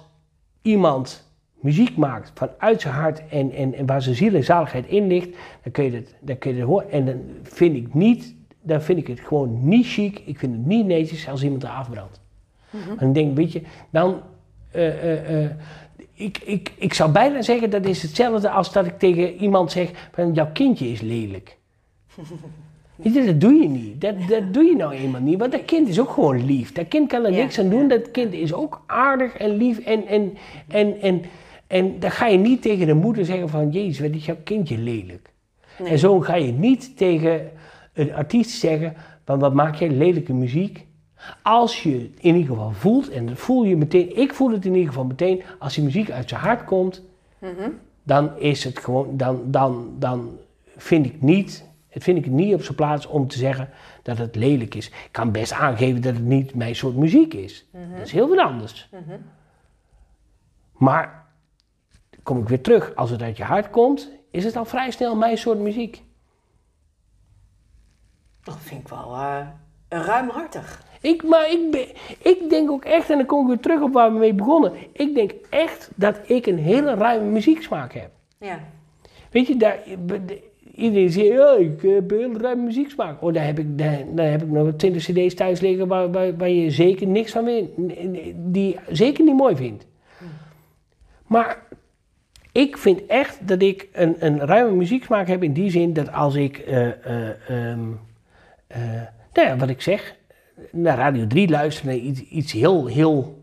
iemand 0.62 1.30
muziek 1.60 1.96
maakt 1.96 2.32
vanuit 2.34 2.80
zijn 2.80 2.94
hart 2.94 3.22
en, 3.28 3.52
en, 3.52 3.74
en 3.74 3.86
waar 3.86 4.02
zijn 4.02 4.14
ziel 4.14 4.34
en 4.34 4.44
zaligheid 4.44 4.86
in 4.86 5.06
ligt, 5.06 5.28
dan 5.62 5.72
kun 5.72 5.84
je 5.84 5.90
het, 5.90 6.14
dan 6.20 6.38
kun 6.38 6.50
je 6.50 6.56
het 6.56 6.66
horen. 6.66 6.90
En 6.90 7.06
dan 7.06 7.20
vind 7.42 7.76
ik 7.76 7.94
niet, 7.94 8.34
dan 8.60 8.82
vind 8.82 8.98
ik 8.98 9.06
het 9.06 9.20
gewoon 9.20 9.68
niet 9.68 9.86
chic. 9.86 10.22
Ik 10.24 10.38
vind 10.38 10.52
het 10.52 10.66
niet 10.66 10.86
netjes 10.86 11.28
als 11.28 11.42
iemand 11.42 11.62
er 11.62 11.68
afbrandt. 11.68 12.20
En 12.70 12.96
dan 12.98 13.12
denk 13.12 13.30
ik, 13.30 13.36
weet 13.36 13.52
je, 13.52 13.62
dan. 13.90 14.20
eh, 14.70 14.86
eh, 14.86 15.44
eh, 15.44 15.50
ik, 16.12 16.38
ik, 16.38 16.72
ik 16.76 16.94
zou 16.94 17.10
bijna 17.10 17.42
zeggen 17.42 17.70
dat 17.70 17.84
is 17.84 18.02
hetzelfde 18.02 18.50
als 18.50 18.72
dat 18.72 18.86
ik 18.86 18.98
tegen 18.98 19.34
iemand 19.34 19.72
zeg: 19.72 20.08
van, 20.12 20.32
jouw 20.34 20.50
kindje 20.52 20.88
is 20.88 21.00
lelijk. 21.00 21.56
Weet 22.96 23.26
dat 23.26 23.40
doe 23.40 23.52
je 23.52 23.68
niet. 23.68 24.00
Dat, 24.00 24.14
dat 24.28 24.54
doe 24.54 24.64
je 24.64 24.76
nou 24.76 24.92
eenmaal 24.92 25.20
niet. 25.20 25.38
Want 25.38 25.52
dat 25.52 25.64
kind 25.64 25.88
is 25.88 26.00
ook 26.00 26.10
gewoon 26.10 26.44
lief. 26.44 26.72
Dat 26.72 26.88
kind 26.88 27.08
kan 27.08 27.24
er 27.24 27.32
Ja, 27.32 27.36
niks 27.36 27.58
aan 27.58 27.68
doen. 27.68 27.88
Dat 27.88 28.10
kind 28.10 28.32
is 28.32 28.52
ook 28.52 28.82
aardig 28.86 29.36
en 29.36 29.56
lief. 29.56 29.78
En, 29.78 30.06
en, 30.06 30.36
en, 30.68 31.00
en, 31.00 31.22
en 31.66 31.98
dan 31.98 32.10
ga 32.10 32.26
je 32.26 32.38
niet 32.38 32.62
tegen 32.62 32.86
de 32.86 32.94
moeder 32.94 33.24
zeggen 33.24 33.48
van... 33.48 33.70
Jezus, 33.70 34.00
wat 34.00 34.16
is 34.16 34.26
jouw 34.26 34.36
kindje 34.44 34.78
lelijk. 34.78 35.32
Nee. 35.78 35.88
En 35.88 35.98
zo 35.98 36.20
ga 36.20 36.34
je 36.34 36.52
niet 36.52 36.96
tegen 36.96 37.50
een 37.92 38.14
artiest 38.14 38.50
zeggen... 38.50 38.94
van 39.24 39.38
wat 39.38 39.54
maak 39.54 39.74
jij 39.74 39.90
lelijke 39.90 40.32
muziek. 40.32 40.86
Als 41.42 41.82
je 41.82 41.92
het 41.92 42.20
in 42.20 42.34
ieder 42.34 42.56
geval 42.56 42.72
voelt, 42.72 43.10
en 43.10 43.26
dat 43.26 43.38
voel 43.38 43.64
je 43.64 43.76
meteen... 43.76 44.16
Ik 44.16 44.34
voel 44.34 44.50
het 44.50 44.64
in 44.64 44.72
ieder 44.72 44.88
geval 44.88 45.04
meteen. 45.04 45.42
Als 45.58 45.74
die 45.74 45.84
muziek 45.84 46.10
uit 46.10 46.28
zijn 46.28 46.40
hart 46.40 46.64
komt... 46.64 47.02
Mhm. 47.38 47.70
dan 48.02 48.38
is 48.38 48.64
het 48.64 48.78
gewoon... 48.78 49.16
Dan, 49.16 49.40
dan, 49.44 49.94
dan 49.98 50.30
vind 50.76 51.06
ik 51.06 51.22
niet... 51.22 51.64
Het 51.96 52.04
vind 52.04 52.18
ik 52.18 52.26
niet 52.26 52.54
op 52.54 52.62
zijn 52.62 52.76
plaats 52.76 53.06
om 53.06 53.28
te 53.28 53.38
zeggen 53.38 53.68
dat 54.02 54.18
het 54.18 54.34
lelijk 54.34 54.74
is. 54.74 54.86
Ik 54.86 55.08
kan 55.10 55.32
best 55.32 55.52
aangeven 55.52 56.02
dat 56.02 56.14
het 56.14 56.24
niet 56.24 56.54
mijn 56.54 56.76
soort 56.76 56.96
muziek 56.96 57.34
is. 57.34 57.66
Dat 57.72 58.06
is 58.06 58.12
heel 58.12 58.28
wat 58.28 58.38
anders. 58.38 58.88
Maar 60.72 61.26
kom 62.22 62.38
ik 62.38 62.48
weer 62.48 62.60
terug, 62.60 62.94
als 62.94 63.10
het 63.10 63.22
uit 63.22 63.36
je 63.36 63.44
hart 63.44 63.70
komt, 63.70 64.10
is 64.30 64.44
het 64.44 64.56
al 64.56 64.64
vrij 64.64 64.90
snel 64.90 65.16
mijn 65.16 65.38
soort 65.38 65.58
muziek. 65.58 66.02
Dat 68.42 68.58
vind 68.60 68.80
ik 68.80 68.88
wel 68.88 69.14
eh, 69.14 69.46
ruimhartig. 69.88 70.82
Ik, 71.00 71.22
maar 71.22 71.50
ik, 71.50 71.70
ben, 71.70 71.88
ik 72.32 72.50
denk 72.50 72.70
ook 72.70 72.84
echt, 72.84 73.10
en 73.10 73.16
dan 73.16 73.26
kom 73.26 73.40
ik 73.40 73.46
weer 73.46 73.60
terug 73.60 73.80
op 73.80 73.92
waar 73.92 74.12
we 74.12 74.18
mee 74.18 74.34
begonnen. 74.34 74.72
Ik 74.92 75.14
denk 75.14 75.32
echt 75.50 75.90
dat 75.94 76.28
ik 76.28 76.46
een 76.46 76.58
hele 76.58 76.94
ruime 76.94 77.30
muzieksmaak 77.30 77.92
heb. 77.92 78.10
Ja. 78.38 78.60
Weet 79.30 79.46
je, 79.46 79.56
daar, 79.56 79.78
iedereen 80.76 81.10
zegt, 81.10 81.26
ja, 81.26 81.56
ik 81.56 81.82
heb 81.82 82.10
een 82.10 82.18
hele 82.18 82.38
ruime 82.38 82.62
muzieksmaak. 82.62 83.22
Oh, 83.22 83.34
daar 83.34 83.44
heb 83.44 83.58
ik, 83.58 83.78
daar, 83.78 83.98
daar 84.14 84.30
heb 84.30 84.42
ik 84.42 84.50
nog 84.50 84.70
20 84.76 85.02
cd's 85.02 85.34
thuis 85.34 85.60
liggen 85.60 85.88
waar, 85.88 86.10
waar, 86.10 86.36
waar 86.36 86.48
je 86.48 86.70
zeker 86.70 87.06
niks 87.06 87.32
van 87.32 87.44
weet, 87.44 87.68
die 88.34 88.76
zeker 88.88 89.24
niet 89.24 89.36
mooi 89.36 89.56
vindt. 89.56 89.86
Maar 91.26 91.62
ik 92.52 92.78
vind 92.78 93.06
echt 93.06 93.48
dat 93.48 93.62
ik 93.62 93.88
een, 93.92 94.16
een 94.18 94.40
ruime 94.40 94.76
muzieksmaak 94.76 95.28
heb 95.28 95.42
in 95.42 95.52
die 95.52 95.70
zin 95.70 95.92
dat 95.92 96.12
als 96.12 96.34
ik, 96.34 96.58
eh, 96.58 96.86
eh, 96.86 97.28
ehm, 97.48 97.80
eh, 98.66 98.80
nou 99.32 99.48
ja, 99.48 99.56
wat 99.56 99.68
ik 99.68 99.82
zeg, 99.82 100.14
naar 100.72 100.96
Radio 100.96 101.26
3 101.26 101.48
luister, 101.48 101.86
naar 101.86 101.94
iets, 101.94 102.20
iets 102.20 102.52
heel, 102.52 102.86
heel, 102.86 103.42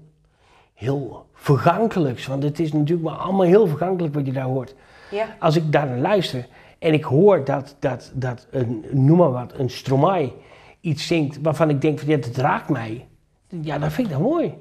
heel 0.73 1.25
vergankelijks. 1.33 2.27
Want 2.27 2.43
het 2.43 2.59
is 2.59 2.73
natuurlijk 2.73 3.09
maar 3.09 3.17
allemaal 3.17 3.45
heel 3.45 3.67
vergankelijk 3.67 4.13
wat 4.13 4.25
je 4.25 4.31
daar 4.31 4.43
hoort. 4.43 4.75
Ja. 5.11 5.35
Als 5.39 5.55
ik 5.55 5.71
daar 5.71 5.87
naar 5.87 5.99
luister 5.99 6.45
en 6.83 6.93
ik 6.93 7.03
hoor 7.03 7.45
dat, 7.45 7.75
dat, 7.79 8.11
dat 8.15 8.47
een, 8.51 8.85
noem 8.91 9.17
maar 9.17 9.31
wat, 9.31 9.53
een 9.57 9.69
Stromae 9.69 10.31
iets 10.79 11.07
zingt 11.07 11.41
waarvan 11.41 11.69
ik 11.69 11.81
denk 11.81 11.99
van 11.99 12.07
ja, 12.07 12.17
dat 12.17 12.35
raakt 12.35 12.69
mij. 12.69 13.07
Ja, 13.47 13.79
dat 13.79 13.91
vind 13.91 14.07
ik 14.07 14.13
dan 14.13 14.21
mooi. 14.21 14.53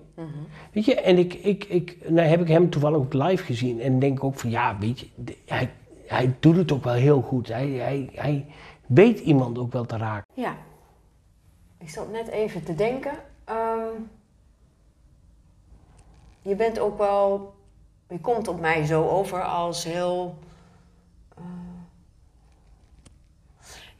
Weet 0.72 0.84
je, 0.84 1.00
en 1.00 1.18
ik, 1.18 1.34
ik, 1.34 1.64
ik, 1.64 2.10
nou 2.10 2.28
heb 2.28 2.40
ik 2.40 2.48
hem 2.48 2.70
toevallig 2.70 2.98
ook 2.98 3.12
live 3.12 3.44
gezien 3.44 3.80
en 3.80 3.98
denk 3.98 4.24
ook 4.24 4.34
van 4.34 4.50
ja, 4.50 4.78
weet 4.78 5.00
je, 5.00 5.08
hij, 5.46 5.70
hij 6.06 6.34
doet 6.40 6.56
het 6.56 6.72
ook 6.72 6.84
wel 6.84 6.94
heel 6.94 7.20
goed. 7.22 7.48
Hij, 7.48 7.68
hij, 7.68 8.08
hij 8.12 8.46
weet 8.86 9.20
iemand 9.20 9.58
ook 9.58 9.72
wel 9.72 9.84
te 9.84 9.96
raken. 9.96 10.26
Ja. 10.34 10.56
Ik 11.78 11.88
zat 11.88 12.10
net 12.10 12.28
even 12.28 12.64
te 12.64 12.74
denken. 12.74 13.12
Ehm, 13.44 13.94
je 16.42 16.54
bent 16.54 16.78
ook 16.78 16.98
wel. 16.98 17.54
Je 18.08 18.20
komt 18.20 18.48
op 18.48 18.60
mij 18.60 18.86
zo 18.86 19.08
over 19.08 19.42
als 19.42 19.84
heel. 19.84 20.34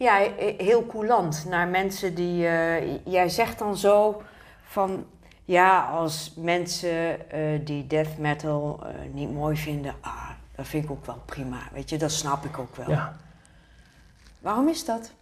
Ja, 0.02 0.18
he- 0.18 0.54
heel 0.58 0.86
coulant 0.86 1.44
naar 1.48 1.68
mensen 1.68 2.14
die. 2.14 2.46
eh, 2.46 2.98
jij 3.06 3.28
zegt 3.28 3.58
dan 3.58 3.76
zo 3.76 4.22
van. 4.62 5.04
Ja, 5.44 5.84
als 5.84 6.34
mensen 6.36 7.30
eh, 7.30 7.60
die 7.64 7.86
death 7.86 8.18
metal 8.18 8.80
eh, 8.86 8.94
niet 9.12 9.32
mooi 9.32 9.56
vinden, 9.56 9.94
ah, 10.00 10.30
dat 10.56 10.66
vind 10.66 10.84
ik 10.84 10.90
ook 10.90 11.06
wel 11.06 11.22
prima. 11.26 11.58
Weet 11.72 11.90
je, 11.90 11.96
dat 11.98 12.12
snap 12.12 12.44
ik 12.44 12.58
ook 12.58 12.76
wel. 12.76 12.90
Ja. 12.90 13.16
Waarom 14.40 14.68
is 14.68 14.84
dat? 14.84 15.12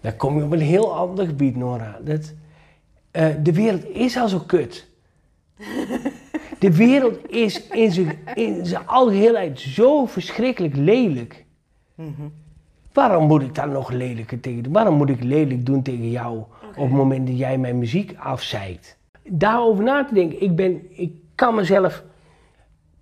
Dan 0.00 0.16
kom 0.16 0.38
je 0.38 0.44
op 0.44 0.52
een 0.52 0.60
heel 0.60 0.96
ander 0.96 1.26
gebied, 1.26 1.56
Nora. 1.56 1.98
Dat, 2.00 2.32
de 3.42 3.52
wereld 3.52 3.84
is 3.84 4.16
al 4.16 4.28
zo 4.28 4.38
kut. 4.38 4.86
De 6.58 6.76
wereld 6.76 7.30
is 7.30 7.68
in 7.68 7.92
zijn, 7.92 8.18
in 8.34 8.66
zijn 8.66 8.86
algeheelheid 8.86 9.60
zo 9.60 10.06
verschrikkelijk 10.06 10.76
lelijk. 10.76 11.44
Waarom 12.92 13.26
moet 13.26 13.42
ik 13.42 13.54
daar 13.54 13.68
nog 13.68 13.90
lelijker 13.90 14.40
tegen 14.40 14.62
doen? 14.62 14.72
Waarom 14.72 14.94
moet 14.94 15.08
ik 15.08 15.22
lelijk 15.22 15.66
doen 15.66 15.82
tegen 15.82 16.10
jou 16.10 16.38
op 16.76 16.84
het 16.84 16.90
moment 16.90 17.26
dat 17.26 17.38
jij 17.38 17.58
mijn 17.58 17.78
muziek 17.78 18.14
afzeikt? 18.18 18.98
Daarover 19.28 19.84
na 19.84 20.04
te 20.04 20.14
denken, 20.14 20.42
ik, 20.42 20.56
ben, 20.56 20.86
ik 20.90 21.12
kan 21.34 21.54
mezelf 21.54 22.02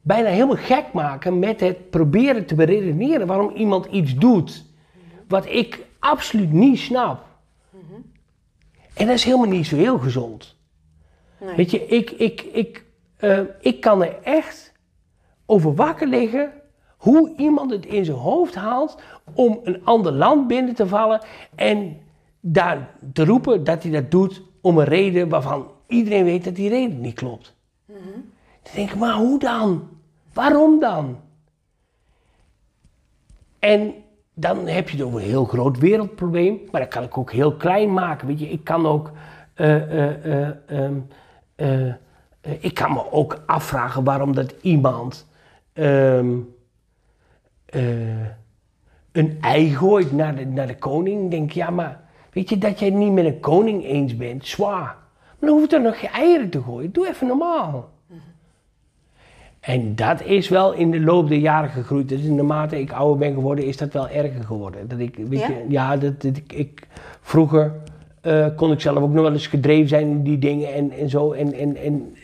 bijna 0.00 0.28
helemaal 0.28 0.56
gek 0.56 0.92
maken 0.92 1.38
met 1.38 1.60
het 1.60 1.90
proberen 1.90 2.46
te 2.46 2.54
beredeneren 2.54 3.26
waarom 3.26 3.54
iemand 3.54 3.86
iets 3.86 4.14
doet 4.14 4.64
wat 5.28 5.46
ik 5.46 5.86
absoluut 5.98 6.52
niet 6.52 6.78
snap. 6.78 7.24
En 8.94 9.06
dat 9.06 9.14
is 9.14 9.24
helemaal 9.24 9.48
niet 9.48 9.66
zo 9.66 9.76
heel 9.76 9.98
gezond. 9.98 10.56
Nee. 11.40 11.54
Weet 11.56 11.70
je, 11.70 11.86
ik, 11.86 12.10
ik, 12.10 12.40
ik, 12.52 12.84
eh, 13.16 13.40
ik 13.60 13.80
kan 13.80 14.02
er 14.02 14.22
echt 14.22 14.72
over 15.46 15.74
wakker 15.74 16.06
liggen 16.06 16.52
hoe 16.96 17.32
iemand 17.36 17.70
het 17.70 17.86
in 17.86 18.04
zijn 18.04 18.16
hoofd 18.16 18.54
haalt 18.54 18.98
om 19.34 19.60
een 19.64 19.84
ander 19.84 20.12
land 20.12 20.46
binnen 20.46 20.74
te 20.74 20.86
vallen 20.86 21.24
en 21.54 21.96
daar 22.40 22.90
te 23.12 23.24
roepen 23.24 23.64
dat 23.64 23.82
hij 23.82 23.92
dat 23.92 24.10
doet 24.10 24.42
om 24.60 24.78
een 24.78 24.84
reden 24.84 25.28
waarvan 25.28 25.70
iedereen 25.86 26.24
weet 26.24 26.44
dat 26.44 26.54
die 26.56 26.68
reden 26.68 27.00
niet 27.00 27.14
klopt. 27.14 27.54
Dan 28.62 28.74
denk 28.74 28.90
ik, 28.90 28.96
maar 28.96 29.14
hoe 29.14 29.38
dan? 29.38 29.88
Waarom 30.32 30.80
dan? 30.80 31.20
En 33.58 33.94
dan 34.34 34.66
heb 34.66 34.88
je 34.88 34.96
het 34.96 35.06
over 35.06 35.20
een 35.20 35.26
heel 35.26 35.44
groot 35.44 35.78
wereldprobleem, 35.78 36.60
maar 36.70 36.80
dat 36.80 36.90
kan 36.90 37.02
ik 37.02 37.18
ook 37.18 37.32
heel 37.32 37.56
klein 37.56 37.92
maken. 37.92 38.26
Weet 38.26 38.38
je, 38.40 38.48
ik 38.48 38.64
kan 38.64 38.86
ook. 38.86 39.10
ehm, 39.54 41.00
eh, 41.54 41.92
ik 42.60 42.74
kan 42.74 42.92
me 42.92 43.12
ook 43.12 43.42
afvragen 43.46 44.04
waarom 44.04 44.34
dat 44.34 44.54
iemand 44.60 45.26
ehm, 45.72 46.34
eh, 47.66 48.26
een 49.12 49.38
ei 49.40 49.76
gooit 49.76 50.12
naar 50.12 50.36
de, 50.36 50.46
naar 50.46 50.66
de 50.66 50.78
koning. 50.78 51.24
Ik 51.24 51.30
denk, 51.30 51.52
ja, 51.52 51.70
maar 51.70 52.00
weet 52.32 52.48
je 52.48 52.58
dat 52.58 52.78
jij 52.78 52.88
het 52.88 52.96
niet 52.96 53.12
met 53.12 53.24
een 53.24 53.40
koning 53.40 53.84
eens 53.84 54.16
bent? 54.16 54.46
Zwaar. 54.46 54.96
Maar 55.38 55.48
dan 55.48 55.48
hoef 55.48 55.60
je 55.60 55.66
toch 55.66 55.82
nog 55.82 55.96
je 55.96 56.08
eieren 56.08 56.50
te 56.50 56.62
gooien. 56.62 56.92
Doe 56.92 57.08
even 57.08 57.26
normaal. 57.26 57.94
En 59.60 59.94
dat 59.94 60.22
is 60.22 60.48
wel 60.48 60.72
in 60.72 60.90
de 60.90 61.00
loop 61.00 61.28
der 61.28 61.38
jaren 61.38 61.70
gegroeid. 61.70 62.08
Dus 62.08 62.22
naarmate 62.22 62.80
ik 62.80 62.92
ouder 62.92 63.18
ben 63.18 63.34
geworden, 63.34 63.64
is 63.64 63.76
dat 63.76 63.92
wel 63.92 64.08
erger 64.08 64.44
geworden. 64.44 64.88
Dat 64.88 64.98
ik, 64.98 65.16
weet 65.16 65.40
Ja? 65.40 65.48
je, 65.48 65.64
ja, 65.68 65.96
dat, 65.96 66.22
dat 66.22 66.36
ik, 66.36 66.52
ik, 66.52 66.86
vroeger 67.20 67.72
eh, 68.26 68.46
kon 68.56 68.72
ik 68.72 68.80
zelf 68.80 68.98
ook 68.98 69.12
nog 69.12 69.22
wel 69.22 69.32
eens 69.32 69.46
gedreven 69.46 69.88
zijn 69.88 70.08
in 70.08 70.22
die 70.22 70.38
dingen 70.38 70.74
en, 70.74 70.90
en 70.90 71.08
zo. 71.08 71.32
En, 71.32 71.52
en, 71.52 71.76
en 71.76 72.16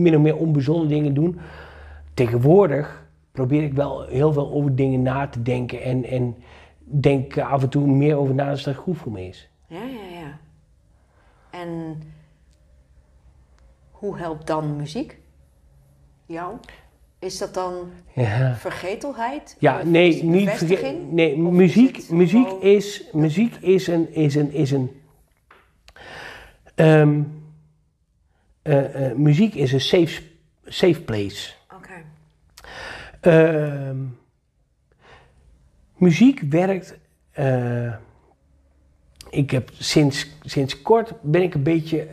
min 0.00 0.16
of 0.16 0.22
meer 0.22 0.36
onbezonnen 0.36 0.88
dingen 0.88 1.14
doen. 1.14 1.38
Tegenwoordig 2.14 3.06
probeer 3.32 3.62
ik 3.62 3.72
wel 3.72 4.06
heel 4.06 4.32
veel 4.32 4.52
over 4.52 4.74
dingen 4.74 5.02
na 5.02 5.28
te 5.28 5.42
denken. 5.42 5.82
En, 5.82 6.04
en 6.04 6.36
denk 6.78 7.38
af 7.38 7.62
en 7.62 7.68
toe 7.68 7.86
meer 7.86 8.16
over 8.16 8.34
na 8.34 8.50
als 8.50 8.62
dat 8.62 8.74
goed 8.74 8.96
voor 8.96 9.12
me 9.12 9.26
is. 9.26 9.48
Ja, 9.66 9.82
ja, 9.82 10.18
ja. 10.18 10.38
En 11.50 12.02
hoe 13.90 14.18
helpt 14.18 14.46
dan 14.46 14.76
muziek 14.76 15.18
jou? 16.26 16.56
Is 17.24 17.38
dat 17.38 17.54
dan 17.54 17.90
Ja. 18.14 18.54
vergetelheid? 18.56 19.56
Ja, 19.58 19.78
Of 19.78 19.84
nee, 19.84 20.24
niet 20.24 20.44
bevestiging? 20.44 20.78
verge- 20.80 21.12
Nee, 21.14 21.32
Of 21.34 21.38
is 21.52 21.56
muziek, 21.56 22.10
muziek, 22.10 22.46
gewoon- 22.48 22.62
is, 22.62 23.04
muziek 23.12 23.54
is 23.54 23.86
een. 23.86 24.14
Is 24.14 24.34
een, 24.34 24.52
is 24.52 24.70
een 24.70 24.90
ehm, 26.74 27.22
eh, 28.62 29.10
eh, 29.10 29.16
muziek 29.16 29.54
is 29.54 29.72
een 29.72 29.80
safe, 29.80 30.22
safe 30.64 31.00
place. 31.02 31.52
Oké. 31.74 31.92
Ehm, 33.20 33.96
muziek 35.96 36.40
werkt. 36.40 36.96
eh, 37.32 37.94
ik 39.30 39.50
heb 39.50 39.70
sinds, 39.78 40.26
sinds 40.42 40.82
kort 40.82 41.12
ben 41.22 41.42
ik 41.42 41.54
een 41.54 41.62
beetje. 41.62 42.08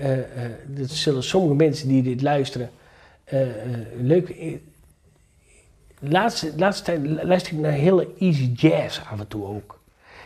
dat 0.68 0.90
zullen 0.90 1.24
sommige 1.24 1.56
mensen 1.56 1.88
die 1.88 2.02
dit 2.04 2.22
luisteren. 2.22 2.70
leuk. 3.98 4.30
Laatste, 6.04 6.52
laatste 6.58 6.84
tijd 6.84 7.24
luister 7.24 7.54
ik 7.54 7.60
naar 7.60 7.72
hele 7.72 8.08
easy 8.20 8.52
jazz 8.54 9.02
af 9.12 9.20
en 9.20 9.28
toe 9.28 9.46
ook. 9.46 9.80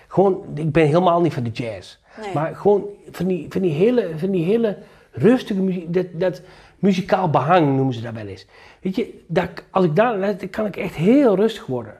Gewoon, 0.08 0.44
ik 0.54 0.72
ben 0.72 0.86
helemaal 0.86 1.22
niet 1.22 1.34
van 1.34 1.44
de 1.44 1.50
jazz. 1.50 1.98
Nee. 2.22 2.34
Maar 2.34 2.56
gewoon 2.56 2.86
van 3.12 3.28
die, 3.28 3.46
van 3.50 3.62
die, 3.62 3.72
hele, 3.72 4.10
van 4.18 4.32
die 4.32 4.46
hele 4.46 4.78
rustige 5.12 5.62
muziek, 5.62 5.94
dat, 5.94 6.06
dat 6.14 6.42
muzikaal 6.80 7.30
behang 7.30 7.76
noemen 7.76 7.94
ze 7.94 8.02
dat 8.02 8.14
wel 8.14 8.28
eens. 8.28 8.46
Weet 8.82 8.96
je, 8.96 9.24
dat, 9.28 9.50
als 9.70 9.86
ik 9.86 9.96
daar 9.96 10.18
luister, 10.18 10.50
kan 10.50 10.66
ik 10.66 10.76
echt 10.78 10.96
heel 10.96 11.36
rustig 11.36 11.66
worden. 11.66 11.94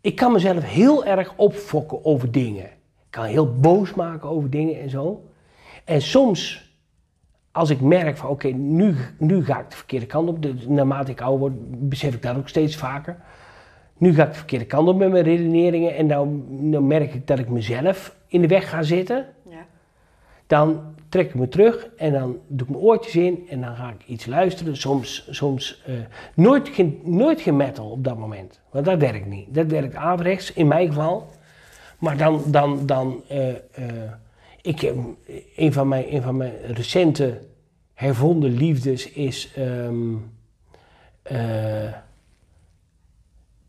Ik 0.00 0.16
kan 0.16 0.32
mezelf 0.32 0.64
heel 0.64 1.04
erg 1.04 1.32
opfokken 1.36 2.04
over 2.04 2.30
dingen. 2.30 2.64
Ik 2.64 3.10
kan 3.10 3.24
heel 3.24 3.54
boos 3.54 3.94
maken 3.94 4.28
over 4.28 4.50
dingen 4.50 4.80
en 4.80 4.90
zo. 4.90 5.24
En 5.84 6.02
soms, 6.02 6.71
als 7.52 7.70
ik 7.70 7.80
merk 7.80 8.16
van 8.16 8.28
oké, 8.28 8.48
nu, 8.48 8.94
nu 9.18 9.44
ga 9.44 9.60
ik 9.60 9.70
de 9.70 9.76
verkeerde 9.76 10.06
kant 10.06 10.28
op. 10.28 10.42
Dus 10.42 10.66
naarmate 10.66 11.10
ik 11.10 11.20
ouder 11.20 11.40
word, 11.40 11.88
besef 11.88 12.14
ik 12.14 12.22
dat 12.22 12.36
ook 12.36 12.48
steeds 12.48 12.76
vaker. 12.76 13.16
Nu 13.98 14.14
ga 14.14 14.22
ik 14.22 14.30
de 14.30 14.36
verkeerde 14.36 14.64
kant 14.64 14.88
op 14.88 14.98
met 14.98 15.10
mijn 15.10 15.24
redeneringen. 15.24 15.96
En 15.96 16.08
dan, 16.08 16.44
dan 16.48 16.86
merk 16.86 17.14
ik 17.14 17.26
dat 17.26 17.38
ik 17.38 17.48
mezelf 17.48 18.16
in 18.26 18.40
de 18.40 18.46
weg 18.46 18.68
ga 18.68 18.82
zitten. 18.82 19.26
Ja. 19.48 19.66
Dan 20.46 20.80
trek 21.08 21.28
ik 21.28 21.34
me 21.34 21.48
terug 21.48 21.88
en 21.96 22.12
dan 22.12 22.38
doe 22.46 22.66
ik 22.66 22.72
mijn 22.72 22.84
oortjes 22.84 23.16
in 23.16 23.46
en 23.48 23.60
dan 23.60 23.76
ga 23.76 23.88
ik 23.88 24.06
iets 24.06 24.26
luisteren. 24.26 24.76
Soms, 24.76 25.26
soms 25.30 25.82
eh, 25.86 25.94
nooit, 26.34 26.68
geen, 26.68 27.00
nooit 27.04 27.40
geen 27.40 27.56
metal 27.56 27.90
op 27.90 28.04
dat 28.04 28.18
moment. 28.18 28.60
Want 28.70 28.84
dat 28.84 28.98
werkt 28.98 29.26
niet. 29.26 29.54
Dat 29.54 29.66
werkt 29.66 29.94
averechts, 29.94 30.52
in 30.52 30.68
mijn 30.68 30.86
geval. 30.86 31.30
Maar 31.98 32.16
dan, 32.16 32.42
dan, 32.46 32.86
dan 32.86 33.22
eh, 33.28 33.48
eh, 33.48 33.56
ik, 34.62 34.80
heb- 34.80 34.96
een, 35.56 35.72
van 35.72 35.88
mijn, 35.88 36.14
een 36.14 36.22
van 36.22 36.36
mijn 36.36 36.52
recente 36.66 37.40
hervonden 37.94 38.50
liefdes 38.56 39.10
is, 39.10 39.52
ehm 39.56 40.14
eh, 41.22 41.92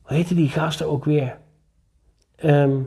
hoe 0.02 0.16
heette 0.16 0.36
die 0.36 0.50
gasten 0.50 0.88
ook 0.90 1.06
weer? 1.06 1.38
Ehm, 2.36 2.78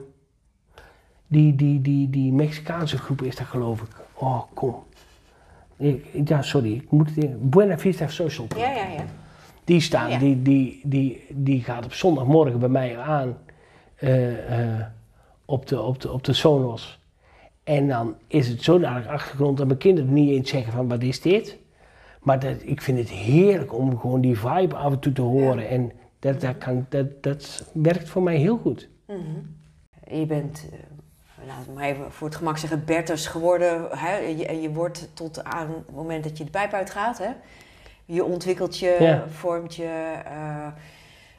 die, 1.26 1.54
die, 1.54 1.80
die, 1.80 2.10
die 2.10 2.32
Mexicaanse 2.32 2.98
groep 2.98 3.22
is 3.22 3.36
dat 3.36 3.46
geloof 3.46 3.80
ik. 3.80 3.88
Oh, 4.14 4.42
kom. 4.54 4.74
Ik, 5.76 6.28
ja, 6.28 6.42
sorry, 6.42 6.74
ik 6.74 6.90
moet 6.90 7.08
het 7.08 7.24
in. 7.24 7.38
Buena 7.50 7.78
Vista 7.78 8.08
Social 8.08 8.46
Club. 8.46 8.60
Ja, 8.62 8.70
ja, 8.70 8.86
ja. 8.88 9.04
Die 9.64 9.80
staan, 9.80 10.10
Ja. 10.10 10.18
die, 10.18 10.42
die, 10.42 10.80
die, 10.84 11.24
die 11.30 11.62
gaat 11.62 11.84
op 11.84 11.92
zondagmorgen 11.92 12.58
bij 12.58 12.68
mij 12.68 12.98
aan 12.98 13.38
eh, 13.94 14.74
eh, 14.78 14.86
op, 15.44 15.66
de, 15.66 15.80
op, 15.80 16.00
de, 16.00 16.12
op 16.12 16.24
de 16.24 16.32
Sonos. 16.32 16.98
En 17.66 17.88
dan 17.88 18.14
is 18.26 18.48
het 18.48 18.62
zodanig 18.62 19.06
achtergrond 19.06 19.56
dat 19.56 19.66
mijn 19.66 19.78
kinderen 19.78 20.12
niet 20.12 20.30
eens 20.30 20.50
zeggen 20.50 20.72
van 20.72 20.88
wat 20.88 21.02
is 21.02 21.20
dit? 21.20 21.56
Maar 22.20 22.40
dat, 22.40 22.56
ik 22.62 22.80
vind 22.82 22.98
het 22.98 23.08
heerlijk 23.08 23.74
om 23.74 23.98
gewoon 23.98 24.20
die 24.20 24.38
vibe 24.38 24.76
af 24.76 24.92
en 24.92 24.98
toe 24.98 25.12
te 25.12 25.22
horen. 25.22 25.68
En 25.68 25.92
dat, 26.18 26.40
dat, 26.40 26.58
kan, 26.58 26.86
dat, 26.88 27.22
dat 27.22 27.70
werkt 27.72 28.08
voor 28.08 28.22
mij 28.22 28.36
heel 28.36 28.56
goed. 28.58 28.88
Je 30.10 30.26
bent, 30.26 30.66
eh, 30.72 31.46
laten 31.46 31.66
we 31.66 31.72
maar 31.72 31.84
even 31.84 32.12
voor 32.12 32.26
het 32.28 32.36
gemak 32.36 32.58
zeggen, 32.58 32.84
Bertus 32.84 33.26
geworden. 33.26 33.86
Hè? 33.90 34.16
Je, 34.16 34.60
je 34.60 34.72
wordt 34.72 35.08
tot 35.14 35.44
aan 35.44 35.68
het 35.68 35.94
moment 35.94 36.24
dat 36.24 36.38
je 36.38 36.44
de 36.44 36.50
pijp 36.50 36.72
uitgaat. 36.72 37.18
Hè? 37.18 37.30
Je 38.04 38.24
ontwikkelt 38.24 38.78
je, 38.78 38.96
Ja. 39.00 39.24
vormt 39.28 39.74
je, 39.74 40.12
eh, 40.24 40.66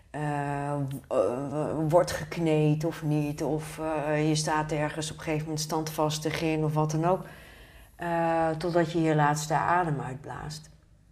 eh, 0.10 0.74
wordt 1.90 2.12
gekneed 2.12 2.86
of 2.86 3.04
niet. 3.04 3.44
Of 3.44 3.80
eh, 4.08 4.28
je 4.28 4.36
staat 4.36 4.72
ergens 4.72 5.12
op 5.12 5.18
een 5.18 5.24
gegeven 5.24 5.44
moment 5.46 5.60
standvastig 5.64 6.42
in 6.42 6.64
of 6.64 6.74
wat 6.74 6.92
dan 6.92 7.06
ook. 7.06 7.22
totdat 8.58 8.92
je 8.92 9.02
je 9.02 9.16
laatste 9.16 9.54
adem 9.54 10.00
uitblaast. 10.08 10.70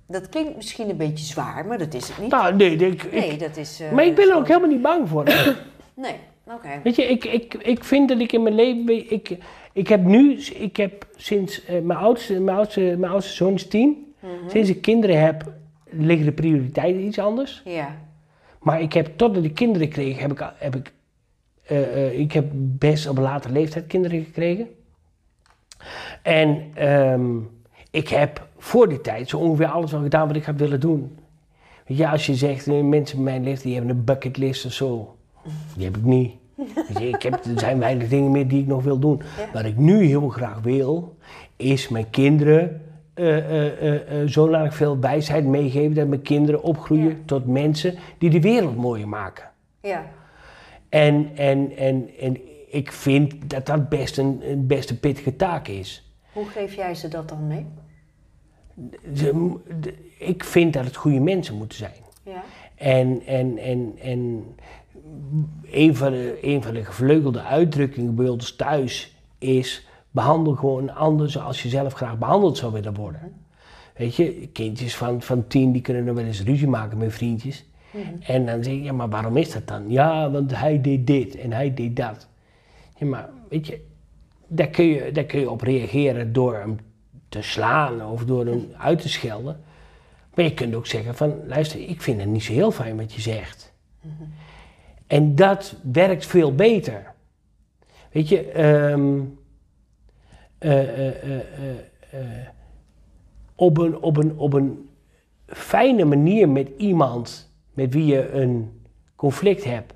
Dat 0.07 0.29
klinkt 0.29 0.55
misschien 0.55 0.89
een 0.89 0.97
beetje 0.97 1.25
zwaar, 1.25 1.65
maar 1.65 1.77
dat 1.77 1.93
is 1.93 2.07
het 2.07 2.17
niet. 2.17 2.31
Nou, 2.31 2.55
nee, 2.55 2.75
ik, 2.75 3.03
ik- 3.03 3.11
nee, 3.11 3.37
dat 3.37 3.57
is... 3.57 3.81
maar 3.93 4.05
ik 4.05 4.15
ben 4.15 4.29
er 4.29 4.35
ook 4.35 4.47
helemaal 4.47 4.69
niet 4.69 4.81
bang 4.81 5.09
voor. 5.09 5.23
Nee, 5.97 6.15
oké. 6.47 6.69
Weet 6.83 6.95
je, 6.95 7.03
ik, 7.03 7.25
ik, 7.25 7.53
ik 7.53 7.83
vind 7.83 8.09
dat 8.09 8.19
ik 8.19 8.31
in 8.31 8.43
mijn 8.43 8.55
leven. 8.55 9.11
Ik, 9.11 9.37
ik 9.73 9.87
heb 9.87 10.03
nu, 10.03 10.37
ik 10.39 10.77
heb 10.77 11.07
sinds 11.15 11.61
mijn, 11.83 11.99
oudste, 11.99 12.39
mijn, 12.39 12.57
oudste, 12.57 12.95
mijn 12.97 13.11
oudste 13.11 13.33
zoon 13.33 13.53
is 13.53 13.67
tien. 13.67 14.13
Mhm. 14.19 14.31
Sinds 14.49 14.69
ik 14.69 14.81
kinderen 14.81 15.21
heb, 15.21 15.51
liggen 15.89 16.25
de 16.25 16.31
prioriteiten 16.31 17.01
iets 17.01 17.19
anders. 17.19 17.61
Ja. 17.65 17.95
Maar 18.65 18.81
ik 18.81 18.93
heb, 18.93 19.17
totdat 19.17 19.43
ik 19.43 19.55
kinderen 19.55 19.89
kreeg, 19.89 20.19
heb 20.19 20.31
ik, 20.31 20.41
al- 20.41 20.51
heb 20.57 20.75
ik, 20.75 20.93
eh, 21.65 22.05
eh, 22.07 22.19
ik 22.19 22.31
heb 22.31 22.45
best 22.53 23.07
op 23.07 23.17
een 23.17 23.23
latere 23.23 23.53
leeftijd 23.53 23.87
kinderen 23.87 24.23
gekregen. 24.23 24.67
En 26.21 26.63
ehm, 26.73 27.37
ik 27.91 28.07
heb 28.07 28.47
voor 28.57 28.89
die 28.89 29.01
tijd 29.01 29.29
zo 29.29 29.37
ongeveer 29.37 29.67
alles 29.67 29.91
wel 29.91 30.01
gedaan 30.01 30.27
wat 30.27 30.35
ik 30.35 30.43
had 30.43 30.55
willen 30.59 30.79
doen. 30.79 31.17
Je, 31.85 32.09
als 32.09 32.25
je 32.25 32.35
zegt, 32.35 32.67
eh, 32.67 32.81
mensen 32.81 33.15
bij 33.15 33.25
mijn 33.25 33.43
leeftijd 33.43 33.63
die 33.63 33.75
hebben 33.75 33.95
een 33.95 34.03
bucketlist 34.03 34.65
of 34.65 34.71
zo. 34.71 35.15
Die 35.75 35.85
heb 35.85 35.97
ik 35.97 36.03
niet. 36.03 36.33
Ik 36.99 37.21
heb, 37.21 37.33
er 37.45 37.59
zijn 37.59 37.79
weinig 37.79 38.07
dingen 38.07 38.31
meer 38.31 38.47
die 38.47 38.61
ik 38.61 38.67
nog 38.67 38.83
wil 38.83 38.99
doen. 38.99 39.21
Ja. 39.37 39.49
Wat 39.53 39.65
ik 39.65 39.77
nu 39.77 40.03
heel 40.03 40.29
graag 40.29 40.59
wil, 40.61 41.15
is 41.55 41.87
mijn 41.89 42.09
kinderen 42.09 42.81
zodanig 44.25 44.75
veel 44.75 44.99
wijsheid 44.99 45.45
meegeven 45.45 45.93
dat 45.95 46.07
mijn 46.07 46.21
kinderen 46.21 46.63
opgroeien 46.63 47.09
Ja. 47.09 47.15
tot 47.25 47.45
mensen 47.45 47.95
die 48.17 48.29
de 48.29 48.41
wereld 48.41 48.75
mooier 48.77 49.07
maken. 49.07 49.49
Ja. 49.81 50.05
En, 50.89 51.29
en, 51.35 51.71
en, 51.77 52.09
en 52.19 52.37
ik 52.69 52.91
vind 52.91 53.49
dat 53.49 53.65
dat 53.65 53.89
best 53.89 54.17
een, 54.17 54.41
een 54.43 54.67
best 54.67 54.89
een 54.89 54.99
pittige 54.99 55.35
taak 55.35 55.67
is. 55.67 56.09
Hoe 56.31 56.45
geef 56.45 56.73
jij 56.75 56.95
ze 56.95 57.07
dat 57.07 57.29
dan 57.29 57.47
mee? 57.47 57.65
De- 59.13 59.93
ik 60.17 60.43
vind 60.43 60.73
dat 60.73 60.85
het 60.85 60.95
goede 60.95 61.19
mensen 61.19 61.55
moeten 61.55 61.77
zijn. 61.77 61.93
Ja. 62.23 62.43
En, 62.75 63.21
en, 63.25 63.57
en, 63.57 63.93
en 64.01 64.45
een, 65.71 65.95
van 65.95 66.11
de, 66.11 66.37
een 66.41 66.63
van 66.63 66.73
de 66.73 66.85
gevleugelde 66.85 67.41
uitdrukkingen 67.41 68.15
bij 68.15 68.27
ons 68.27 68.55
thuis 68.55 69.15
is: 69.37 69.87
behandel 70.15 70.55
gewoon 70.55 70.83
een 70.83 70.95
ander 70.95 71.31
zoals 71.31 71.63
je 71.63 71.69
zelf 71.69 71.93
graag 71.93 72.17
behandeld 72.17 72.57
zou 72.57 72.71
willen 72.71 72.93
worden. 72.93 73.33
Weet 73.95 74.15
je, 74.15 74.47
kindjes 74.53 74.95
van, 74.95 75.21
van 75.21 75.47
tien 75.47 75.71
die 75.71 75.81
kunnen 75.81 76.03
nog 76.03 76.15
wel 76.15 76.25
eens 76.25 76.43
ruzie 76.43 76.67
maken 76.67 76.97
met 76.97 77.13
vriendjes. 77.13 77.65
En 78.19 78.45
dan 78.45 78.63
zeg 78.63 78.73
je, 78.73 78.83
ja, 78.83 78.93
maar 78.93 79.09
waarom 79.09 79.37
is 79.37 79.51
dat 79.51 79.67
dan? 79.67 79.89
Ja, 79.89 80.31
want 80.31 80.55
hij 80.55 80.81
deed 80.81 81.07
dit 81.07 81.35
en 81.35 81.51
hij 81.51 81.73
deed 81.73 81.95
dat. 81.95 82.27
Ja, 82.97 83.05
maar 83.05 83.29
weet 83.49 83.67
je, 83.67 83.85
daar 84.47 84.67
kun 84.67 84.85
je, 84.85 85.11
daar 85.11 85.23
kun 85.23 85.39
je 85.39 85.49
op 85.49 85.61
reageren 85.61 86.33
door 86.33 86.55
hem 86.55 86.77
te 87.29 87.41
slaan 87.41 88.05
of 88.05 88.25
door 88.25 88.45
hem 88.45 88.67
uit 88.77 89.01
te 89.01 89.09
schelden. 89.09 89.59
Maar 90.33 90.45
je 90.45 90.53
kunt 90.53 90.75
ook 90.75 90.87
zeggen 90.87 91.15
van, 91.15 91.47
luister, 91.47 91.79
ik 91.79 92.01
vind 92.01 92.19
het 92.19 92.29
niet 92.29 92.43
zo 92.43 92.53
heel 92.53 92.71
fijn 92.71 92.97
wat 92.97 93.13
je 93.13 93.21
zegt. 93.21 93.73
En 95.07 95.35
dat 95.35 95.75
werkt 95.91 96.25
veel 96.25 96.55
beter. 96.55 97.13
Weet 98.11 98.29
je, 98.29 98.41
ehm, 98.41 98.59
eh, 98.59 98.63
eh, 98.65 99.03
eh, 99.05 99.19
eh, 99.19 99.21
eh, 100.54 100.54
op, 103.55 103.77
een, 103.77 103.97
op, 103.97 104.17
een, 104.17 104.37
op 104.37 104.53
een 104.53 104.89
fijne 105.45 106.05
manier 106.05 106.49
met 106.49 106.69
iemand 106.77 107.53
met 107.73 107.93
wie 107.93 108.05
je 108.05 108.31
een 108.31 108.81
conflict 109.15 109.63
hebt, 109.63 109.93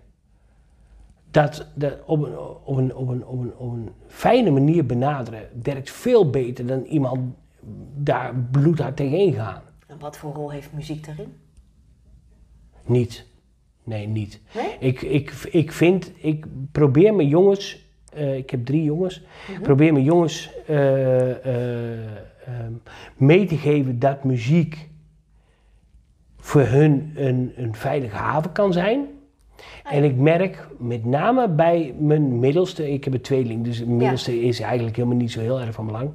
dat, 1.32 1.68
dat 1.76 1.98
op, 2.06 2.24
een, 2.24 2.38
op, 2.40 2.78
een, 2.78 2.96
op, 2.96 3.08
een, 3.08 3.26
op, 3.26 3.40
een, 3.40 3.56
op 3.58 3.72
een 3.72 3.90
fijne 4.08 4.50
manier 4.50 4.86
benaderen 4.86 5.50
werkt 5.64 5.92
veel 5.92 6.30
beter 6.30 6.66
dan 6.66 6.84
iemand 6.84 7.36
daar 7.96 8.36
bloedhard 8.36 8.96
tegenin 8.96 9.34
gaan. 9.34 9.62
En 9.88 10.00
wat 10.00 10.18
voor 10.18 10.34
rol 10.34 10.52
heeft 10.52 10.74
muziek 10.74 11.06
daarin? 11.06 11.34
Niet. 12.86 13.26
Nee, 13.84 14.08
niet. 14.08 14.42
Nee? 14.56 14.78
Ik, 14.80 15.02
ik, 15.02 15.32
ik 15.32 15.72
vind, 15.72 16.12
ik 16.16 16.46
probeer 16.72 17.16
mijn 17.16 17.28
jongens, 17.28 17.89
eh, 18.14 18.38
ik 18.38 18.49
heb 18.49 18.66
drie 18.66 18.84
jongens, 18.84 19.24
ik 19.47 19.62
probeer 19.62 19.93
mijn 19.93 20.05
jongens 20.05 20.49
eh, 20.68 21.45
eh, 21.45 21.99
ehm, 22.45 22.74
mee 23.18 23.45
te 23.45 23.57
geven 23.57 23.99
dat 23.99 24.24
muziek 24.24 24.89
voor 26.38 26.62
hun 26.62 27.12
een, 27.16 27.53
een 27.55 27.76
veilige 27.76 28.16
haven 28.16 28.51
kan 28.51 28.74
zijn. 28.74 29.05
En 29.84 30.03
ik 30.03 30.16
merk 30.16 30.68
met 30.78 31.05
name 31.05 31.49
bij 31.49 31.95
mijn 31.99 32.39
middelste, 32.39 32.91
ik 32.91 33.03
heb 33.03 33.14
een 33.14 33.22
tweeling, 33.22 33.64
dus 33.64 33.78
de 33.80 33.88
middelste 33.88 34.41
is 34.41 34.60
eigenlijk 34.60 34.95
helemaal 34.95 35.18
niet 35.18 35.32
zo 35.32 35.39
heel 35.39 35.62
erg 35.62 35.74
van 35.74 35.86
belang. 35.86 36.12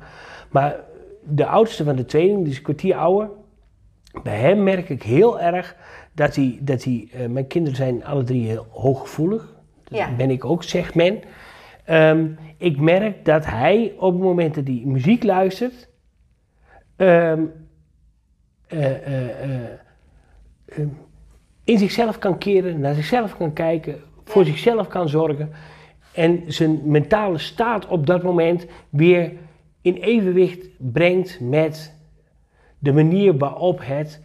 Maar 0.50 0.76
de 1.22 1.46
oudste 1.46 1.84
van 1.84 1.96
de 1.96 2.04
tweeling, 2.04 2.44
dus 2.44 2.56
een 2.56 2.62
kwartier 2.62 2.96
ouder, 2.96 3.30
bij 4.22 4.38
hem 4.38 4.62
merk 4.62 4.88
ik 4.88 5.02
heel 5.02 5.40
erg 5.40 5.76
dat 6.12 6.34
hij, 6.34 6.58
dat 6.60 6.84
hij 6.84 7.08
mijn 7.28 7.46
kinderen 7.46 7.76
zijn 7.76 8.04
alle 8.04 8.24
drie 8.24 8.46
heel 8.46 8.66
hooggevoelig. 8.70 9.54
Dat 9.84 9.98
Ja. 9.98 10.14
ben 10.16 10.30
ik 10.30 10.44
ook, 10.44 10.62
zegt 10.62 10.94
men. 10.94 11.22
Ehm, 11.84 12.26
ik 12.58 12.80
merk 12.80 13.24
dat 13.24 13.46
hij 13.46 13.94
op 13.98 14.12
het 14.12 14.22
moment 14.22 14.54
dat 14.54 14.66
hij 14.66 14.82
muziek 14.84 15.22
luistert, 15.22 15.88
ehm, 16.96 17.42
eh, 18.66 19.06
eh, 19.06 19.42
eh, 19.42 19.60
ehm, 20.66 20.88
in 21.64 21.78
zichzelf 21.78 22.18
kan 22.18 22.38
keren, 22.38 22.80
naar 22.80 22.94
zichzelf 22.94 23.36
kan 23.36 23.52
kijken, 23.52 24.00
voor 24.24 24.44
zichzelf 24.44 24.88
kan 24.88 25.08
zorgen 25.08 25.50
en 26.12 26.42
zijn 26.46 26.80
mentale 26.84 27.38
staat 27.38 27.86
op 27.86 28.06
dat 28.06 28.22
moment 28.22 28.66
weer 28.90 29.32
in 29.80 29.94
evenwicht 29.94 30.68
brengt 30.78 31.40
met 31.40 31.94
de 32.78 32.92
manier 32.92 33.38
waarop 33.38 33.80
het 33.82 34.22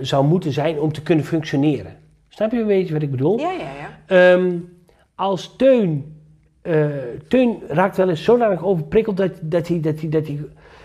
zou 0.00 0.26
moeten 0.26 0.52
zijn 0.52 0.80
om 0.80 0.92
te 0.92 1.02
kunnen 1.02 1.24
functioneren. 1.24 1.96
Snap 2.28 2.50
je 2.50 2.60
een 2.60 2.66
beetje 2.66 2.92
wat 2.92 3.02
ik 3.02 3.10
bedoel? 3.10 3.38
Ja, 3.38 3.52
ja, 3.52 3.70
ja. 4.08 4.48
Als 5.14 5.56
Teun, 5.56 6.19
eh, 6.62 6.86
Teun 7.28 7.56
raakt 7.68 7.96
wel 7.96 8.08
eens 8.08 8.24
zodanig 8.24 8.64
overprikkeld 8.64 9.16
dat, 9.16 9.32
dat, 9.42 9.68
hij, 9.68 9.80
dat, 9.80 10.00
hij, 10.00 10.08
dat 10.08 10.26
hij... 10.26 10.38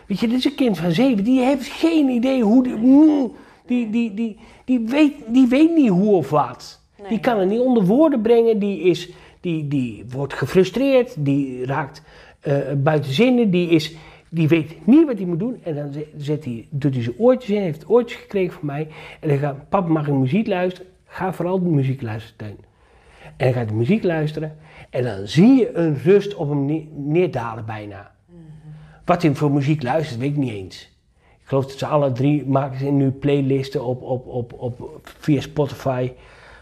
Weet 0.07 0.19
je, 0.19 0.27
dit 0.27 0.37
is 0.37 0.45
een 0.45 0.55
kind 0.55 0.77
van 0.77 0.91
zeven, 0.91 1.23
die 1.23 1.41
heeft 1.41 1.67
geen 1.67 2.09
idee 2.09 2.43
hoe... 2.43 2.63
Die, 2.63 2.75
mm, 2.75 3.31
die, 3.65 3.89
die, 3.89 4.13
die, 4.13 4.37
die, 4.65 4.79
weet, 4.79 5.13
die 5.27 5.47
weet 5.47 5.75
niet 5.75 5.89
hoe 5.89 6.15
of 6.15 6.29
wat. 6.29 6.81
Nee. 6.99 7.09
Die 7.09 7.19
kan 7.19 7.39
het 7.39 7.49
niet 7.49 7.59
onder 7.59 7.85
woorden 7.85 8.21
brengen, 8.21 8.59
die, 8.59 8.79
is, 8.79 9.09
die, 9.41 9.67
die 9.67 10.05
wordt 10.09 10.33
gefrustreerd, 10.33 11.15
die 11.17 11.65
raakt 11.65 12.01
eh, 12.39 12.57
buiten 12.77 13.13
zinnen, 13.13 13.49
die, 13.49 13.69
is, 13.69 13.95
die 14.29 14.47
weet 14.47 14.75
niet 14.83 15.05
wat 15.05 15.17
hij 15.17 15.25
moet 15.25 15.39
doen. 15.39 15.57
En 15.63 15.75
dan 15.75 15.93
zet- 16.17 16.45
hij, 16.45 16.67
doet 16.69 16.93
hij 16.93 17.03
zijn 17.03 17.15
oortjes 17.17 17.55
in, 17.55 17.61
heeft 17.61 17.89
oortjes 17.89 18.19
gekregen 18.21 18.53
van 18.53 18.65
mij. 18.65 18.87
En 19.19 19.29
dan 19.29 19.37
gaat, 19.37 19.69
papa 19.69 19.87
mag 19.87 20.07
ik 20.07 20.13
muziek 20.13 20.47
luisteren? 20.47 20.89
Ga 21.05 21.33
vooral 21.33 21.59
de 21.59 21.69
muziek 21.69 22.01
luisteren, 22.01 22.37
Teun. 22.37 22.57
En 23.37 23.45
dan 23.45 23.53
gaat 23.53 23.67
hij 23.67 23.77
muziek 23.77 24.03
luisteren. 24.03 24.57
En 24.95 25.03
dan 25.03 25.27
zie 25.27 25.55
je 25.55 25.77
een 25.77 25.97
rust 26.03 26.35
op 26.35 26.49
hem 26.49 26.65
ne- 26.65 26.87
neerdalen 26.95 27.65
bijna. 27.65 28.11
Wat 29.05 29.21
hij 29.21 29.35
voor 29.35 29.51
muziek 29.51 29.83
luistert, 29.83 30.19
weet 30.19 30.29
ik 30.29 30.37
niet 30.37 30.51
eens. 30.51 30.89
Ik 31.41 31.47
geloof 31.47 31.65
dat 31.65 31.77
ze 31.77 31.85
alle 31.85 32.11
drie 32.11 32.45
maken 32.45 32.79
ze 32.79 32.85
nu 32.85 33.11
playlisten 33.11 33.85
op, 33.85 34.01
op, 34.01 34.27
op, 34.27 34.53
op, 34.57 34.99
via 35.03 35.41
Spotify 35.41 36.11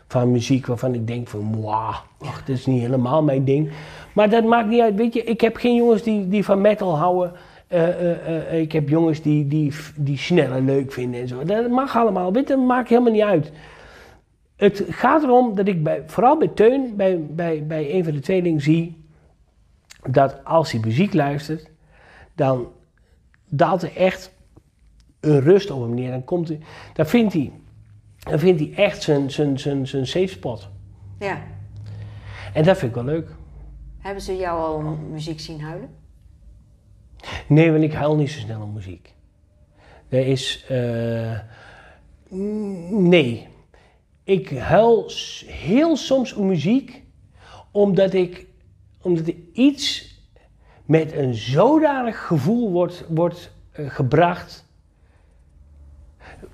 van 0.07 0.31
muziek 0.31 0.65
waarvan 0.65 0.93
ik 0.93 1.07
denk 1.07 1.27
van, 1.27 1.55
wow, 1.55 1.93
dat 2.19 2.47
is 2.47 2.65
niet 2.65 2.81
helemaal 2.81 3.23
mijn 3.23 3.43
ding. 3.43 3.71
Maar 4.13 4.29
dat 4.29 4.43
maakt 4.43 4.67
niet 4.67 4.81
uit, 4.81 4.95
weet 4.95 5.13
je, 5.13 5.23
ik 5.23 5.41
heb 5.41 5.55
geen 5.55 5.75
jongens 5.75 6.03
die, 6.03 6.27
die 6.29 6.45
van 6.45 6.61
metal 6.61 6.97
houden. 6.97 7.31
Eh, 7.67 7.87
eh, 7.87 8.51
eh, 8.51 8.61
ik 8.61 8.71
heb 8.71 8.89
jongens 8.89 9.21
die, 9.21 9.47
die, 9.47 9.73
die 9.95 10.17
sneller 10.17 10.61
leuk 10.61 10.91
vinden 10.91 11.21
en 11.21 11.27
zo. 11.27 11.43
Dat 11.43 11.69
mag 11.69 11.97
allemaal, 11.97 12.33
weet 12.33 12.47
je, 12.47 12.55
dat 12.55 12.65
maakt 12.65 12.89
helemaal 12.89 13.11
niet 13.11 13.21
uit. 13.21 13.51
Het 14.63 14.83
gaat 14.89 15.23
erom 15.23 15.55
dat 15.55 15.67
ik 15.67 15.83
bij, 15.83 16.03
vooral 16.05 16.37
bij 16.37 16.47
Teun, 16.47 16.95
bij, 16.95 17.25
bij, 17.25 17.65
bij 17.67 17.93
een 17.93 18.03
van 18.03 18.13
de 18.13 18.19
tweelingen 18.19 18.61
zie, 18.61 19.05
dat 20.09 20.45
als 20.45 20.71
hij 20.71 20.81
muziek 20.81 21.13
luistert, 21.13 21.69
dan 22.35 22.67
daalt 23.49 23.81
er 23.81 23.95
echt 23.95 24.31
een 25.19 25.39
rust 25.41 25.71
op 25.71 25.81
hem 25.81 25.93
neer. 25.93 26.11
Dan, 26.11 26.23
komt 26.23 26.47
hij, 26.47 26.59
dan, 26.93 27.05
vindt, 27.05 27.33
hij, 27.33 27.51
dan 28.19 28.39
vindt 28.39 28.59
hij 28.59 28.73
echt 28.85 29.01
zijn, 29.01 29.31
zijn, 29.31 29.59
zijn, 29.59 29.87
zijn 29.87 30.07
safe 30.07 30.27
spot. 30.27 30.69
ja. 31.19 31.41
En 32.53 32.63
dat 32.63 32.77
vind 32.77 32.95
ik 32.95 33.03
wel 33.03 33.13
leuk. 33.13 33.29
Hebben 33.99 34.23
ze 34.23 34.35
jou 34.37 34.59
al 34.59 34.81
muziek 35.11 35.39
zien 35.39 35.61
huilen? 35.61 35.89
Nee, 37.47 37.71
want 37.71 37.83
ik 37.83 37.93
huil 37.93 38.15
niet 38.15 38.31
zo 38.31 38.39
snel 38.39 38.61
om 38.61 38.73
muziek. 38.73 39.13
Er 40.09 40.27
is. 40.27 40.65
eh, 40.67 41.39
nee. 42.89 43.47
Ik 44.23 44.49
huil 44.49 45.11
heel 45.45 45.97
soms 45.97 46.33
om 46.33 46.47
muziek 46.47 47.03
omdat 47.71 48.13
ik. 48.13 48.45
omdat 49.01 49.27
er 49.27 49.35
iets 49.53 50.11
met 50.85 51.13
een 51.13 51.33
zodanig 51.33 52.25
gevoel 52.25 52.71
wordt, 52.71 53.05
wordt 53.09 53.51
eh, 53.71 53.89
gebracht. 53.89 54.65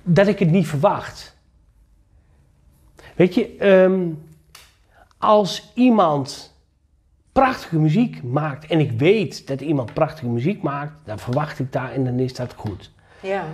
dat 0.02 0.26
ik 0.26 0.38
het 0.38 0.50
niet 0.50 0.66
verwacht. 0.66 1.36
Weet 3.16 3.34
je, 3.34 3.56
ehm, 3.56 4.08
als 5.18 5.72
iemand 5.74 6.54
prachtige 7.32 7.78
muziek 7.78 8.22
maakt 8.22 8.66
en 8.66 8.80
ik 8.80 8.90
weet 8.90 9.46
dat 9.46 9.60
iemand 9.60 9.94
prachtige 9.94 10.28
muziek 10.28 10.62
maakt, 10.62 10.92
dan 11.04 11.18
verwacht 11.18 11.58
ik 11.58 11.72
daar 11.72 11.92
en 11.92 12.04
dan 12.04 12.18
is 12.18 12.34
dat 12.34 12.54
goed. 12.54 12.90
Ja. 13.22 13.44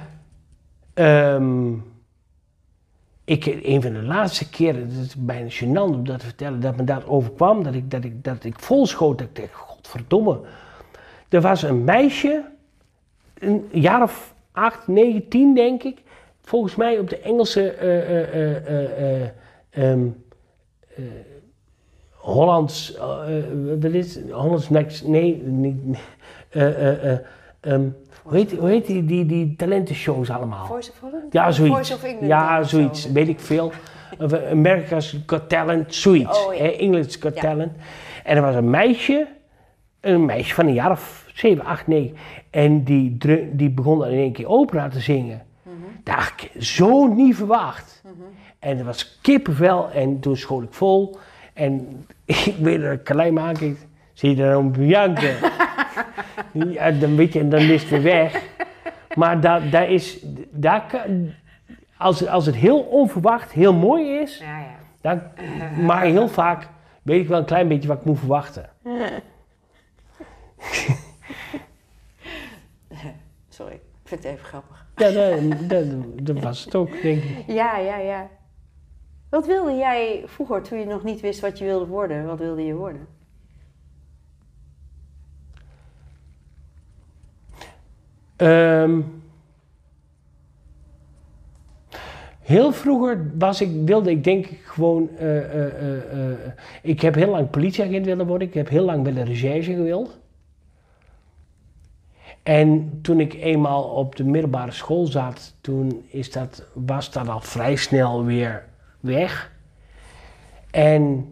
Ehm, 0.95 1.73
ik, 3.27 3.47
een 3.63 3.83
van 3.83 3.93
de 3.93 4.03
laatste 4.03 4.49
keren, 4.49 4.81
het 4.81 5.07
is 5.07 5.15
bijna 5.15 5.49
gênant 5.51 5.95
om 5.95 6.07
dat 6.07 6.19
te 6.19 6.25
vertellen, 6.27 6.61
dat 6.61 6.77
me 6.77 6.85
dat 6.85 7.07
overkwam, 7.07 7.63
dat 7.63 7.75
ik, 7.75 7.91
dat 7.91 8.05
ik, 8.05 8.25
dat 8.25 8.45
ik 8.45 8.59
vol 8.59 8.87
schoot, 8.87 9.19
dat 9.19 9.29
ik 9.29 9.37
dacht, 9.37 9.55
godverdomme. 9.55 10.41
Er 11.29 11.41
was 11.41 11.63
een 11.63 11.85
meisje, 11.85 12.45
een 13.39 13.69
jaar 13.73 14.03
of 14.03 14.35
acht, 14.53 14.87
negen, 14.87 15.29
tien 15.29 15.55
denk 15.55 15.83
ik, 15.83 16.03
volgens 16.43 16.75
mij 16.75 16.99
op 16.99 17.09
de 17.11 17.19
Engelse 17.19 17.71
eh, 17.71 19.29
Hollands, 22.11 22.97
wat 23.81 23.93
is 23.93 24.15
het? 24.15 24.31
Hollands 24.31 24.69
Next, 24.69 25.07
nee, 25.07 25.43
niet, 25.43 25.99
ehm, 27.61 27.89
hoe 28.27 28.37
heet, 28.37 28.53
hoe 28.53 28.69
heet 28.69 28.87
die, 28.87 29.05
die, 29.05 29.27
die 29.27 29.57
talentenshows 29.57 30.31
allemaal? 30.31 30.67
Voice 30.67 30.91
of 30.91 31.01
Holland? 31.01 31.33
Ja, 31.33 31.51
zoiets. 31.51 31.75
Voice 31.75 31.95
of 31.95 32.03
England 32.03 32.27
ja, 32.27 32.63
zo. 32.63 32.69
zoiets. 32.69 33.13
Weet 33.13 33.29
ik 33.29 33.41
veel. 33.41 33.73
Eh, 34.19 34.51
America's 34.51 35.19
Got 35.27 35.49
Talent, 35.49 35.95
zoiets. 35.95 36.47
Oh, 36.47 36.55
ja. 36.55 37.03
Got 37.21 37.35
Ja. 37.35 37.41
Talent. 37.41 37.73
En 38.25 38.37
er 38.37 38.43
was 38.43 38.55
een 38.55 38.71
meisje, 38.71 39.27
een 40.01 40.25
meisje 40.25 40.55
van 40.55 40.67
een 40.67 40.73
jaar 40.73 40.91
of 40.91 41.25
7, 41.35 41.65
8, 41.65 41.87
9. 41.87 42.17
En 42.51 42.85
die, 42.85 43.19
die 43.53 43.71
begon 43.71 43.99
dan 43.99 44.09
in 44.09 44.19
één 44.19 44.33
keer 44.33 44.49
opera 44.49 44.89
te 44.89 45.01
zingen. 45.01 45.43
Mhm. 45.63 45.75
Dat 46.05 46.15
had 46.15 46.33
ik 46.37 46.63
zo 46.63 47.07
niet 47.07 47.37
verwacht. 47.37 48.03
En 48.59 48.79
er 48.79 48.85
was 48.85 49.19
kippenvel 49.23 49.91
en 49.91 50.21
toen 50.21 50.37
schoot 50.37 50.63
ik 50.63 50.73
vol. 50.73 51.19
En 51.55 52.07
ik 52.25 52.55
weet 52.61 52.83
dat 52.83 52.93
ik 52.93 53.05
klein 53.05 53.39
aankeek. 53.39 53.79
Zie 54.13 54.31
je 54.31 54.37
dan 54.37 54.57
om 54.57 54.85
janken? 54.85 55.35
ja, 56.53 56.91
dan 56.91 57.17
weet 57.17 57.33
je, 57.33 57.39
en 57.39 57.49
dan 57.49 57.61
is 57.61 57.81
het 57.83 57.91
weer 57.91 58.03
weg. 58.03 58.43
Maar 59.15 59.41
daar, 59.41 59.71
daar 59.71 59.91
is, 59.91 60.19
daar 60.51 60.87
kan, 60.87 61.31
als, 61.97 62.27
als 62.27 62.47
het 62.47 62.55
heel 62.55 62.81
onverwacht 62.81 63.53
heel 63.53 63.75
mooi 63.75 64.19
is, 64.19 64.39
Ja, 64.39 64.59
ja. 64.59 64.77
dan, 65.01 65.23
maar 65.85 66.03
heel 66.05 66.29
vaak 66.29 66.69
weet 67.03 67.21
ik 67.21 67.29
wel 67.29 67.39
een 67.39 67.45
klein 67.45 67.69
beetje 67.69 67.89
wat 67.89 67.99
ik 67.99 68.05
moet 68.05 68.19
verwachten. 68.19 68.71
Sorry, 73.49 73.75
ik 73.75 73.81
vind 74.05 74.23
het 74.23 74.33
even 74.33 74.45
grappig. 74.45 74.87
Ja, 74.97 75.11
dat, 75.11 75.69
dat, 75.69 75.85
dat 76.27 76.43
was 76.43 76.65
het 76.65 76.75
ook, 76.75 77.03
denk 77.03 77.23
ik. 77.23 77.45
Ja, 77.47 77.77
ja, 77.77 77.97
ja. 77.97 78.29
Wat 79.31 79.47
wilde 79.47 79.73
jij 79.75 80.23
vroeger, 80.27 80.63
toen 80.63 80.79
je 80.79 80.87
nog 80.87 81.03
niet 81.05 81.21
wist 81.21 81.41
wat 81.41 81.59
je 81.59 81.65
wilde 81.65 81.87
worden? 81.87 82.27
Wat 82.27 82.39
wilde 82.39 82.65
je 82.65 82.75
worden? 82.75 83.07
Ehm, 88.37 89.01
heel 92.41 92.73
vroeger 92.73 93.31
was 93.39 93.61
ik, 93.61 93.71
wilde 93.85 94.11
ik 94.11 94.25
denk 94.25 94.47
ik 94.47 94.61
gewoon. 94.65 95.09
eh, 95.19 95.55
eh, 95.55 96.33
eh, 96.33 96.39
ik 96.83 97.01
heb 97.01 97.15
heel 97.15 97.31
lang 97.31 97.51
politieagent 97.51 98.07
willen 98.07 98.27
worden. 98.27 98.49
Ik 98.49 98.55
heb 98.55 98.69
heel 98.69 98.85
lang 98.85 99.05
willen 99.05 99.25
recherche 99.25 99.75
gewild. 99.75 100.19
En 102.43 102.99
toen 103.03 103.21
ik 103.21 103.35
eenmaal 103.35 103.83
op 103.83 104.17
de 104.17 104.25
middelbare 104.25 104.71
school 104.71 105.07
zat, 105.07 105.55
toen 105.61 106.07
is 106.09 106.33
dat, 106.33 106.67
was 106.73 107.13
dat 107.13 107.29
al 107.29 107.41
vrij 107.41 107.77
snel 107.77 108.25
weer 108.25 108.65
weg. 109.01 109.53
En 110.71 111.27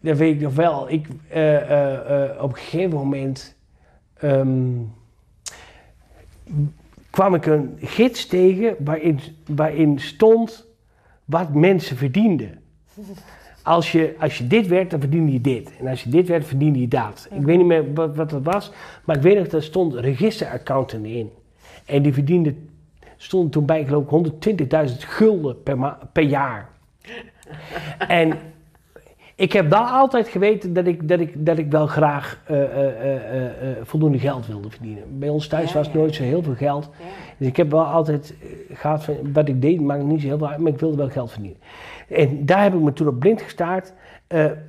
dat 0.00 0.16
weet 0.16 0.34
ik 0.34 0.40
nog 0.40 0.54
wel. 0.54 0.90
Ik, 0.90 1.08
op 2.40 2.50
een 2.50 2.56
gegeven 2.56 2.96
moment. 2.98 3.56
ehm, 4.14 4.78
kwam 7.10 7.34
ik 7.34 7.46
een 7.46 7.78
gids 7.80 8.26
tegen 8.26 8.76
waarin, 8.78 9.20
waarin 9.46 9.98
stond 9.98 10.66
wat 11.24 11.54
mensen 11.54 11.96
verdienden. 11.96 12.58
Als 13.62 13.92
je, 13.92 14.14
als 14.18 14.38
je 14.38 14.46
dit 14.46 14.66
werd, 14.66 14.90
dan 14.90 15.00
verdiende 15.00 15.32
je 15.32 15.40
dit. 15.40 15.70
En 15.78 15.86
als 15.86 16.02
je 16.02 16.10
dit 16.10 16.28
werd, 16.28 16.46
verdiende 16.46 16.80
je 16.80 16.88
dat. 16.88 17.28
Ik 17.30 17.42
weet 17.42 17.56
niet 17.56 17.66
meer 17.66 17.94
wat, 17.94 18.16
wat 18.16 18.30
dat 18.30 18.42
was, 18.42 18.72
maar 19.04 19.16
ik 19.16 19.22
weet 19.22 19.38
nog, 19.38 19.48
daar 19.48 19.62
stond 19.62 19.94
registeraccountant 19.94 21.04
in. 21.06 21.30
En 21.84 22.02
die 22.02 22.12
verdiende, 22.12 22.54
stond 23.16 23.52
toen 23.52 23.64
bij, 23.64 23.84
geloof 23.84 24.26
ik, 24.26 24.66
120.000 24.88 24.96
gulden 24.98 25.62
per, 25.62 25.78
ma- 25.78 25.98
per 26.12 26.22
jaar. 26.22 26.68
En 27.98 28.38
ik 29.36 29.52
heb 29.52 29.70
wel 29.70 29.82
altijd 29.82 30.28
geweten 30.28 30.72
dat 30.72 30.86
ik, 30.86 31.08
dat 31.08 31.20
ik, 31.20 31.46
dat 31.46 31.58
ik 31.58 31.70
wel 31.70 31.86
graag 31.86 32.40
eh, 32.44 32.62
eh, 32.62 33.44
eh, 33.44 33.76
voldoende 33.82 34.18
geld 34.18 34.46
wilde 34.46 34.70
verdienen. 34.70 35.18
Bij 35.18 35.28
ons 35.28 35.48
thuis 35.48 35.68
Ja, 35.68 35.76
was 35.76 35.86
het 35.86 35.94
ja, 35.94 36.00
nooit 36.00 36.14
zo 36.14 36.22
heel 36.22 36.42
veel 36.42 36.54
geld. 36.54 36.90
Dus 37.38 37.48
ik 37.48 37.56
heb 37.56 37.70
wel 37.70 37.84
altijd 37.84 38.34
eh, 38.40 38.76
gehad 38.76 39.04
van 39.04 39.14
wat 39.32 39.48
ik 39.48 39.62
deed, 39.62 39.80
maakt 39.80 40.02
niet 40.02 40.20
zo 40.20 40.26
heel 40.26 40.38
veel 40.38 40.48
uit, 40.48 40.58
maar 40.58 40.72
ik 40.72 40.78
wilde 40.78 40.96
wel 40.96 41.08
geld 41.08 41.30
verdienen. 41.30 41.58
En 42.08 42.46
daar 42.46 42.62
heb 42.62 42.74
ik 42.74 42.80
me 42.80 42.92
toen 42.92 43.08
op 43.08 43.18
blind 43.18 43.42
gestaard. 43.42 43.92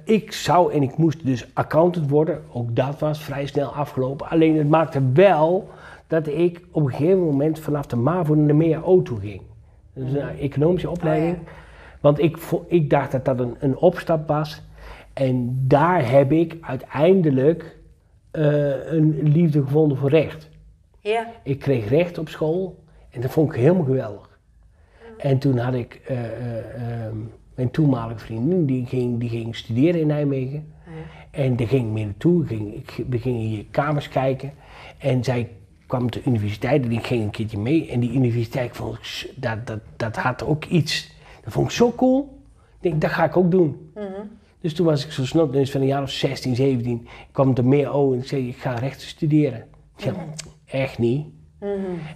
Ik 0.03 0.31
zou 0.31 0.73
en 0.73 0.83
ik 0.83 0.97
moest 0.97 1.25
dus 1.25 1.47
accountant 1.53 2.09
worden. 2.09 2.41
Ook 2.51 2.75
dat 2.75 2.99
was 2.99 3.23
vrij 3.23 3.45
snel 3.45 3.75
afgelopen. 3.75 4.29
Alleen 4.29 4.57
het 4.57 4.69
maakte 4.69 5.01
wel 5.13 5.69
dat 6.07 6.27
ik 6.27 6.61
op 6.71 6.83
een 6.83 6.91
gegeven 6.91 7.23
moment 7.23 7.59
vanaf 7.59 7.85
de 7.85 7.95
MAVO 7.95 8.35
naar 8.35 8.47
de 8.47 8.53
MEAO 8.53 9.01
toe 9.01 9.19
ging. 9.19 9.41
Dus 9.93 10.13
een 10.13 10.39
economische 10.39 10.89
opleiding. 10.89 11.37
Want 12.05 12.19
ik, 12.19 12.37
ik 12.67 12.89
dacht 12.89 13.11
dat 13.11 13.25
dat 13.25 13.39
een, 13.39 13.55
een 13.59 13.77
opstap 13.77 14.27
was. 14.27 14.61
En 15.13 15.63
daar 15.67 16.09
heb 16.09 16.31
ik 16.31 16.57
uiteindelijk 16.61 17.77
eh, 18.31 18.91
een 18.91 19.19
liefde 19.23 19.61
gevonden 19.61 19.97
voor 19.97 20.09
recht. 20.09 20.49
Ja. 20.99 21.27
Ik 21.43 21.59
kreeg 21.59 21.89
recht 21.89 22.17
op 22.17 22.29
school 22.29 22.83
en 23.09 23.21
dat 23.21 23.31
vond 23.31 23.53
ik 23.53 23.59
helemaal 23.59 23.83
geweldig. 23.83 24.39
En 25.17 25.37
toen 25.37 25.57
had 25.57 25.73
ik 25.73 26.01
eh, 26.05 26.25
eh, 26.25 27.05
ehm, 27.05 27.17
mijn 27.55 27.71
toenmalige 27.71 28.19
vriendin, 28.19 28.65
die 28.65 28.85
ging, 28.85 29.19
die 29.19 29.29
ging 29.29 29.55
studeren 29.55 30.01
in 30.01 30.07
Nijmegen. 30.07 30.73
En 31.31 31.55
daar 31.55 31.67
ging 31.67 31.85
ik 31.85 31.91
mee 31.91 32.05
naartoe. 32.05 32.45
Ging, 32.45 32.73
ik, 32.73 33.03
we 33.09 33.19
gingen 33.19 33.41
hier 33.41 33.65
kamers 33.71 34.09
kijken. 34.09 34.53
En 34.97 35.23
zij 35.23 35.49
kwam 35.87 36.11
de 36.11 36.21
universiteit 36.25 36.83
en 36.83 36.91
ik 36.91 37.05
ging 37.05 37.23
een 37.23 37.29
keertje 37.29 37.57
mee. 37.57 37.89
En 37.89 37.99
die 37.99 38.13
universiteit 38.13 38.75
vond 38.75 38.95
ik, 38.95 39.31
dat, 39.35 39.67
dat, 39.67 39.79
dat 39.95 40.15
had 40.15 40.43
ook 40.43 40.65
iets. 40.65 41.13
Dat 41.45 41.53
vond 41.53 41.65
ik 41.65 41.71
zo 41.71 41.91
cool. 41.91 42.43
Ik 42.75 42.81
denk, 42.91 43.01
dat 43.01 43.11
ga 43.11 43.23
ik 43.23 43.37
ook 43.37 43.51
doen. 43.51 43.91
Dus 44.61 44.73
toen 44.73 44.85
was 44.85 45.05
ik 45.05 45.11
zo 45.11 45.25
snel, 45.25 45.51
dus 45.51 45.71
van 45.71 45.81
een 45.81 45.87
jaar 45.87 46.01
of 46.01 46.09
16, 46.09 46.55
17, 46.55 47.01
ik 47.01 47.09
kwam 47.31 47.55
er 47.55 47.65
meer 47.65 47.89
over 47.89 48.15
en 48.15 48.21
ik 48.21 48.27
zei, 48.27 48.47
ik 48.47 48.57
ga 48.57 48.73
rechten 48.73 49.07
studeren. 49.07 49.59
Ik 49.97 50.03
zei, 50.03 50.15
echt 50.65 50.97
niet. 50.97 51.27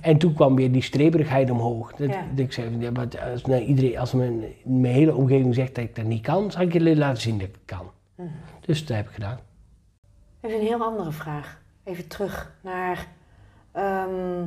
En 0.02 0.18
toen 0.18 0.34
kwam 0.34 0.56
weer 0.56 0.72
die 0.72 0.82
streberigheid 0.82 1.50
omhoog. 1.50 1.94
Dat, 1.94 2.10
Ja. 2.10 2.24
dat 2.30 2.46
ik 2.46 2.52
zei, 2.54 2.78
ja, 2.80 2.92
wat, 2.92 3.20
als, 3.32 3.46
nou, 3.46 3.62
iedereen, 3.62 3.98
als 3.98 4.14
mijn, 4.14 4.44
mijn 4.64 4.94
hele 4.94 5.16
omgeving 5.16 5.56
zegt 5.56 5.76
dat 5.76 5.84
ik 5.84 5.96
dat 5.96 6.06
niet 6.06 6.22
kan, 6.22 6.52
zal 6.52 6.62
ik 6.62 6.74
je 6.74 6.96
laten 6.98 7.22
zien 7.22 7.38
dat 7.38 7.48
ik 7.48 7.54
het 7.54 7.78
kan. 7.78 7.92
Dus 8.62 8.86
dat 8.86 8.98
heb 8.98 9.08
ik 9.08 9.14
gedaan. 9.14 9.40
Even 10.42 10.60
een 10.60 10.66
heel 10.66 10.82
andere 10.84 11.12
vraag. 11.12 11.62
Even 11.84 12.08
terug 12.08 12.56
naar 12.64 13.08
ehm, 13.72 14.46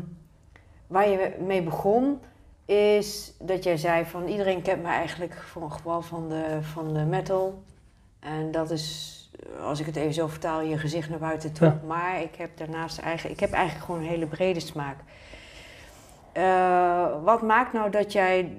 waar 0.87 1.09
je 1.09 1.37
mee 1.47 1.63
begon. 1.63 2.19
Is 2.65 3.33
dat 3.39 3.65
jij 3.65 3.77
zei 3.77 4.05
van 4.05 4.27
iedereen 4.27 4.63
kent 4.63 4.83
me 4.83 4.89
eigenlijk 4.89 5.35
voor 5.35 5.63
een 5.63 5.73
geval 5.73 6.03
van 6.03 6.29
de, 6.29 6.59
van 6.61 6.95
de 6.95 7.05
metal. 7.05 7.63
En 8.21 8.51
dat 8.51 8.71
is, 8.71 9.19
als 9.65 9.81
ik 9.81 9.87
het 9.87 9.97
even 9.97 10.15
zo 10.15 10.27
vertaal, 10.27 10.61
je 10.61 10.79
gezicht 10.79 11.09
naar 11.09 11.19
buiten 11.19 11.53
toe. 11.53 11.67
Ja. 11.67 11.81
Maar 11.87 12.23
ik 12.23 12.35
heb 12.35 12.57
daarnaast 12.57 12.99
eigenlijk, 12.99 13.35
ik 13.35 13.41
heb 13.41 13.53
eigenlijk 13.53 13.85
gewoon 13.85 14.01
een 14.01 14.07
hele 14.07 14.27
brede 14.27 14.61
smaak. 14.61 14.97
Eh, 16.33 17.25
wat 17.25 17.43
maakt 17.43 17.73
nou 17.73 17.91
dat 17.91 18.13
jij 18.13 18.57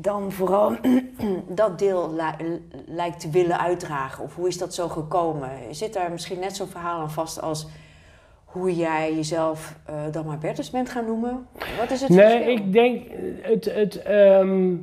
dan 0.00 0.32
vooral 0.32 0.76
dat 1.48 1.78
deel 1.78 2.14
li- 2.14 2.62
lijkt 2.86 3.20
te 3.20 3.30
willen 3.30 3.60
uitdragen? 3.60 4.24
Of 4.24 4.34
hoe 4.34 4.48
is 4.48 4.58
dat 4.58 4.74
zo 4.74 4.88
gekomen? 4.88 5.50
Zit 5.74 5.92
daar 5.92 6.10
misschien 6.10 6.38
net 6.38 6.56
zo'n 6.56 6.68
verhaal 6.68 7.00
aan 7.00 7.10
vast 7.10 7.40
als 7.40 7.66
hoe 8.52 8.74
jij 8.76 9.14
jezelf 9.14 9.76
eh, 9.84 9.94
dan 10.12 10.26
maar 10.26 10.38
Bertus 10.38 10.70
bent 10.70 10.90
gaan 10.90 11.04
noemen? 11.04 11.46
Wat 11.78 11.90
is 11.90 12.00
het 12.00 12.08
Nee, 12.10 12.26
verschil? 12.30 12.48
ik 12.56 12.72
denk, 12.72 13.06
het, 13.42 13.64
het, 13.74 14.02
ehm, 14.02 14.74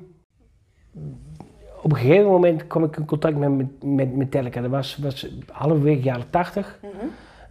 op 1.81 1.91
een 1.91 1.97
gegeven 1.97 2.25
moment 2.25 2.67
kwam 2.67 2.83
ik 2.83 2.97
in 2.97 3.05
contact 3.05 3.37
met, 3.37 3.49
met, 3.57 3.83
met 3.83 4.15
Metallica. 4.15 4.61
Dat 4.61 4.71
was, 4.71 4.97
was 4.97 5.27
halverwege 5.51 6.01
jaren 6.01 6.29
tachtig. 6.29 6.79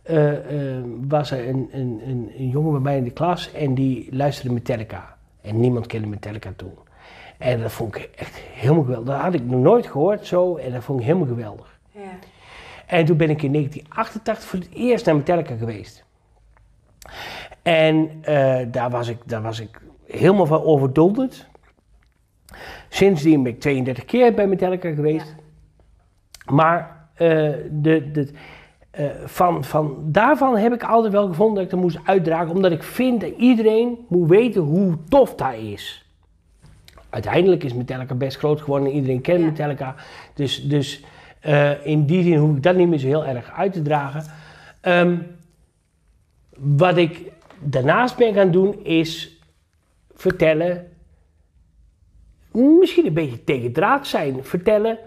Eh, 0.02 0.76
eh, 0.76 0.84
was 1.08 1.30
er 1.30 1.48
een, 1.48 1.68
een, 1.72 2.00
een, 2.06 2.32
een 2.38 2.48
jongen 2.48 2.72
bij 2.72 2.80
mij 2.80 2.96
in 2.96 3.04
de 3.04 3.10
klas 3.10 3.52
en 3.52 3.74
die 3.74 4.08
luisterde 4.10 4.52
Metallica. 4.54 5.16
En 5.40 5.60
niemand 5.60 5.86
kende 5.86 6.06
Metallica 6.06 6.52
toen. 6.56 6.74
En 7.38 7.60
dat 7.60 7.72
vond 7.72 7.96
ik 7.96 8.10
echt 8.16 8.36
helemaal 8.36 8.82
geweldig. 8.82 9.06
Dat 9.08 9.20
had 9.20 9.34
ik 9.34 9.44
nog 9.44 9.60
nooit 9.60 9.86
gehoord 9.86 10.26
zo 10.26 10.56
en 10.56 10.72
dat 10.72 10.84
vond 10.84 11.00
ik 11.00 11.06
helemaal 11.06 11.26
geweldig. 11.26 11.78
Ja. 11.90 12.00
En 12.86 13.04
toen 13.04 13.16
ben 13.16 13.30
ik 13.30 13.42
in 13.42 13.52
1988 13.52 14.48
voor 14.48 14.58
het 14.58 14.68
eerst 14.72 15.06
naar 15.06 15.16
Metallica 15.16 15.56
geweest. 15.56 16.04
En 17.62 18.10
eh, 18.22 18.58
daar, 18.70 18.90
was 18.90 19.08
ik, 19.08 19.18
daar 19.24 19.42
was 19.42 19.60
ik 19.60 19.80
helemaal 20.06 20.46
van 20.46 20.62
overdonderd. 20.62 21.46
Sindsdien 22.88 23.42
ben 23.42 23.52
ik 23.52 23.60
32 23.60 24.04
keer 24.04 24.34
bij 24.34 24.46
Metallica 24.46 24.94
geweest. 24.94 25.34
Maar 26.50 27.08
eh, 27.14 27.28
de, 27.70 28.10
de, 28.10 28.30
eh, 28.90 29.06
van, 29.24 29.64
van 29.64 29.96
daarvan 30.04 30.56
heb 30.56 30.72
ik 30.72 30.82
altijd 30.82 31.12
wel 31.12 31.26
gevonden 31.26 31.54
dat 31.54 31.64
ik 31.64 31.70
dat 31.70 31.80
moest 31.80 31.98
uitdragen. 32.04 32.54
Omdat 32.54 32.72
ik 32.72 32.82
vind 32.82 33.20
dat 33.20 33.30
iedereen 33.36 33.98
moet 34.08 34.28
weten 34.28 34.62
hoe 34.62 34.98
tof 35.08 35.34
dat 35.34 35.54
is. 35.54 36.10
Uiteindelijk 37.10 37.64
is 37.64 37.74
Metallica 37.74 38.14
best 38.14 38.38
groot 38.38 38.60
geworden 38.60 38.88
en 38.88 38.94
iedereen 38.94 39.20
kent 39.20 39.40
Ja. 39.40 39.46
Metallica. 39.46 39.94
Dus, 40.34 40.62
dus 40.68 41.04
eh, 41.40 41.86
in 41.86 42.06
die 42.06 42.22
zin 42.22 42.36
hoef 42.36 42.56
ik 42.56 42.62
dat 42.62 42.76
niet 42.76 42.88
meer 42.88 42.98
zo 42.98 43.06
heel 43.06 43.26
erg 43.26 43.52
uit 43.52 43.72
te 43.72 43.82
dragen. 43.82 44.24
Ehm, 44.80 45.16
wat 46.56 46.96
ik 46.96 47.32
daarnaast 47.58 48.16
ben 48.16 48.34
gaan 48.34 48.50
doen 48.50 48.84
is 48.84 49.40
vertellen, 50.14 50.88
misschien 52.52 53.06
een 53.06 53.14
beetje 53.14 53.44
tegen 53.44 53.72
draad 53.72 54.06
zijn, 54.06 54.44
vertellen 54.44 54.98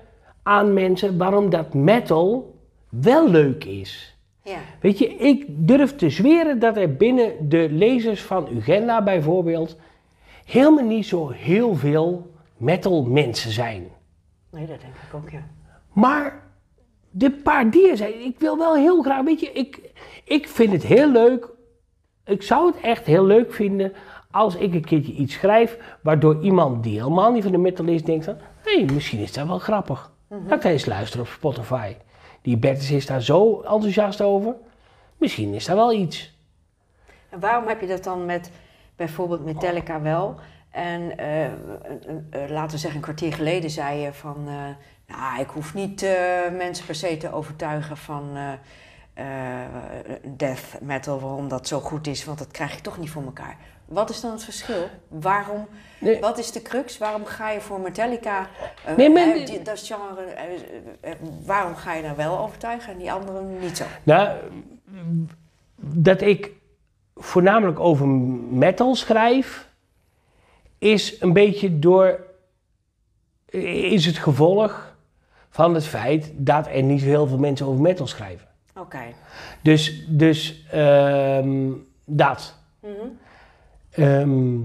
aan 0.43 0.73
mensen 0.73 1.17
waarom 1.17 1.49
dat 1.49 1.73
metal 1.73 2.55
wel 2.89 3.29
leuk 3.29 3.63
is. 3.63 4.17
Ja. 4.43 4.59
Weet 4.81 4.97
je, 4.97 5.07
ik 5.07 5.45
durf 5.47 5.95
te 5.95 6.09
zweren 6.09 6.59
dat 6.59 6.77
er 6.77 6.95
binnen 6.95 7.49
de 7.49 7.67
lezers 7.71 8.21
van 8.21 8.47
Ugenda 8.51 9.03
bijvoorbeeld 9.03 9.77
helemaal 10.45 10.85
niet 10.85 11.05
zo 11.05 11.29
heel 11.29 11.75
veel 11.75 12.31
metal 12.57 13.03
mensen 13.03 13.51
zijn. 13.51 13.87
Nee, 14.49 14.65
dat 14.67 14.81
denk 14.81 14.93
ik 15.07 15.13
ook, 15.13 15.29
ja. 15.29 15.47
Maar 15.93 16.43
de 17.09 17.31
paar 17.31 17.69
die 17.69 17.89
er 17.89 17.97
zijn, 17.97 18.21
ik 18.25 18.39
wil 18.39 18.57
wel 18.57 18.75
heel 18.75 19.01
graag, 19.01 19.23
weet 19.23 19.39
je, 19.39 19.51
ik, 19.51 19.91
ik 20.23 20.47
vind 20.47 20.71
het 20.71 20.83
heel 20.83 21.11
leuk. 21.11 21.49
Ik 22.25 22.41
zou 22.41 22.71
het 22.71 22.81
echt 22.81 23.05
heel 23.05 23.25
leuk 23.25 23.53
vinden 23.53 23.93
als 24.31 24.55
ik 24.55 24.73
een 24.73 24.85
keertje 24.85 25.13
iets 25.13 25.33
schrijf 25.33 25.97
waardoor 26.01 26.41
iemand 26.41 26.83
die 26.83 26.99
helemaal 27.01 27.31
niet 27.31 27.43
van 27.43 27.51
de 27.51 27.57
metal 27.57 27.85
is 27.85 28.03
denkt 28.03 28.25
van, 28.25 28.37
hé, 28.63 28.75
hey, 28.75 28.93
misschien 28.93 29.19
is 29.19 29.33
dat 29.33 29.47
wel 29.47 29.59
grappig. 29.59 30.11
Laat 30.47 30.63
ik 30.63 30.71
eens 30.71 30.85
luisteren 30.85 31.25
op 31.25 31.31
Spotify. 31.31 31.95
Die 32.41 32.57
Bertus 32.57 32.91
is 32.91 33.05
daar 33.05 33.21
zo 33.21 33.61
enthousiast 33.61 34.21
over. 34.21 34.55
Misschien 35.17 35.53
is 35.53 35.65
dat 35.65 35.75
wel 35.75 35.93
iets. 35.93 36.37
En 37.29 37.39
waarom 37.39 37.67
heb 37.67 37.81
je 37.81 37.87
dat 37.87 38.03
dan 38.03 38.25
met 38.25 38.51
bijvoorbeeld 38.95 39.45
Metallica 39.45 40.01
wel? 40.01 40.35
En 40.69 41.17
eh, 41.17 41.45
eh, 41.45 41.51
eh, 42.29 42.49
laten 42.49 42.71
we 42.71 42.77
zeggen, 42.77 42.99
een 42.99 43.05
kwartier 43.05 43.33
geleden 43.33 43.69
zei 43.69 43.99
je 43.99 44.13
van... 44.13 44.47
nou, 45.09 45.39
ik 45.41 45.49
hoef 45.49 45.73
niet 45.73 46.01
eh, 46.03 46.51
mensen 46.57 46.85
per 46.85 46.95
se 46.95 47.17
te 47.17 47.33
overtuigen 47.33 47.97
van 47.97 48.29
eh, 48.35 49.23
death 50.37 50.63
metal, 50.81 51.19
waarom 51.19 51.47
dat 51.47 51.67
zo 51.67 51.79
goed 51.79 52.07
is, 52.07 52.25
want 52.25 52.37
dat 52.37 52.51
krijg 52.51 52.75
je 52.75 52.81
toch 52.81 52.97
niet 52.97 53.09
voor 53.09 53.23
elkaar. 53.23 53.57
Wat 53.85 54.09
is 54.09 54.21
dan 54.21 54.31
het 54.31 54.43
verschil? 54.43 54.89
Waarom, 55.07 55.67
Nee. 55.99 56.19
wat 56.19 56.37
is 56.37 56.51
de 56.51 56.61
crux? 56.61 56.97
Waarom 56.97 57.25
ga 57.25 57.49
je 57.49 57.61
voor 57.61 57.79
Metallica, 57.79 58.47
Nee, 58.97 59.09
maar- 59.09 59.33
die- 59.33 59.61
dat 59.61 59.79
genre, 59.79 60.21
waarom 61.45 61.75
ga 61.75 61.93
je 61.93 62.01
daar 62.01 62.15
wel 62.15 62.37
overtuigen 62.39 62.91
en 62.93 62.97
die 62.97 63.11
anderen 63.11 63.59
niet 63.59 63.77
zo? 63.77 63.83
Nou, 64.03 64.37
dat 65.75 66.21
ik 66.21 66.51
voornamelijk 67.15 67.79
over 67.79 68.07
metal 68.07 68.95
schrijf, 68.95 69.67
is 70.77 71.21
een 71.21 71.33
beetje 71.33 71.79
door. 71.79 72.27
is 73.91 74.05
het 74.05 74.17
gevolg 74.17 74.88
van 75.49 75.73
het 75.73 75.85
feit 75.85 76.31
dat 76.35 76.67
er 76.67 76.83
niet 76.83 76.99
zo 76.99 77.05
heel 77.05 77.27
veel 77.27 77.37
mensen 77.37 77.65
over 77.65 77.81
metal 77.81 78.07
schrijven. 78.07 78.47
Oké. 78.75 79.01
Dus, 79.61 80.05
dus 80.07 80.65
ehm, 80.71 81.71
dat. 82.05 82.55
Mhm. 82.81 82.91
Ehm, 83.89 84.57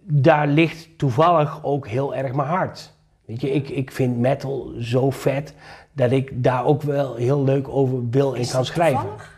daar 0.00 0.46
ligt 0.46 0.98
toevallig 0.98 1.64
ook 1.64 1.88
heel 1.88 2.14
erg 2.14 2.32
mijn 2.32 2.48
hart. 2.48 2.92
Weet 3.24 3.40
je, 3.40 3.50
ik, 3.50 3.68
ik 3.68 3.90
vind 3.90 4.18
metal 4.18 4.72
zo 4.80 5.10
vet 5.10 5.54
dat 5.92 6.10
ik 6.10 6.42
daar 6.44 6.64
ook 6.64 6.82
wel 6.82 7.14
heel 7.14 7.44
leuk 7.44 7.68
over 7.68 8.08
wil 8.10 8.34
en 8.34 8.40
Is 8.40 8.50
kan 8.50 8.58
dat 8.58 8.66
schrijven. 8.66 9.00
toevallig? 9.00 9.36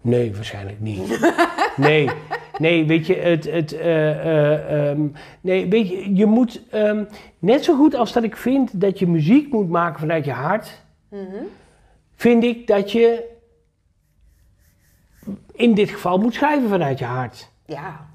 Nee, 0.00 0.34
waarschijnlijk 0.34 0.80
niet. 0.80 1.32
Nee, 1.76 2.10
nee, 2.58 2.86
weet 2.86 3.06
je, 3.06 3.14
het, 3.14 3.50
het, 3.50 3.72
eh, 3.72 4.10
eh, 4.10 4.90
ehm, 4.90 5.00
nee, 5.40 5.68
weet 5.68 5.88
je, 5.88 6.14
je 6.14 6.26
moet, 6.26 6.62
ehm, 6.70 7.04
net 7.38 7.64
zo 7.64 7.76
goed 7.76 7.94
als 7.94 8.12
dat 8.12 8.22
ik 8.22 8.36
vind 8.36 8.80
dat 8.80 8.98
je 8.98 9.06
muziek 9.06 9.52
moet 9.52 9.68
maken 9.68 10.00
vanuit 10.00 10.24
je 10.24 10.32
hart, 10.32 10.82
Mhm. 11.08 11.42
vind 12.14 12.44
ik 12.44 12.66
dat 12.66 12.92
je 12.92 13.32
in 15.52 15.74
dit 15.74 15.90
geval 15.90 16.18
moet 16.18 16.34
schrijven 16.34 16.68
vanuit 16.68 16.98
je 16.98 17.04
hart. 17.04 17.50
Ja. 17.66 18.06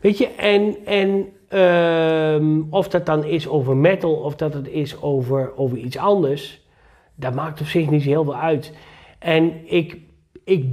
Weet 0.00 0.18
je, 0.18 0.28
en, 0.28 0.76
en 0.86 1.28
ehm, 1.48 2.60
of 2.70 2.88
dat 2.88 3.06
dan 3.06 3.24
is 3.24 3.48
over 3.48 3.76
metal 3.76 4.14
of 4.14 4.36
dat 4.36 4.54
het 4.54 4.68
is 4.68 5.02
over, 5.02 5.56
over 5.56 5.78
iets 5.78 5.96
anders, 5.98 6.66
dat 7.14 7.34
maakt 7.34 7.60
op 7.60 7.66
zich 7.66 7.90
niet 7.90 8.02
zo 8.02 8.08
heel 8.08 8.24
veel 8.24 8.36
uit. 8.36 8.72
En 9.18 9.72
ik, 9.72 9.98
ik, 10.44 10.64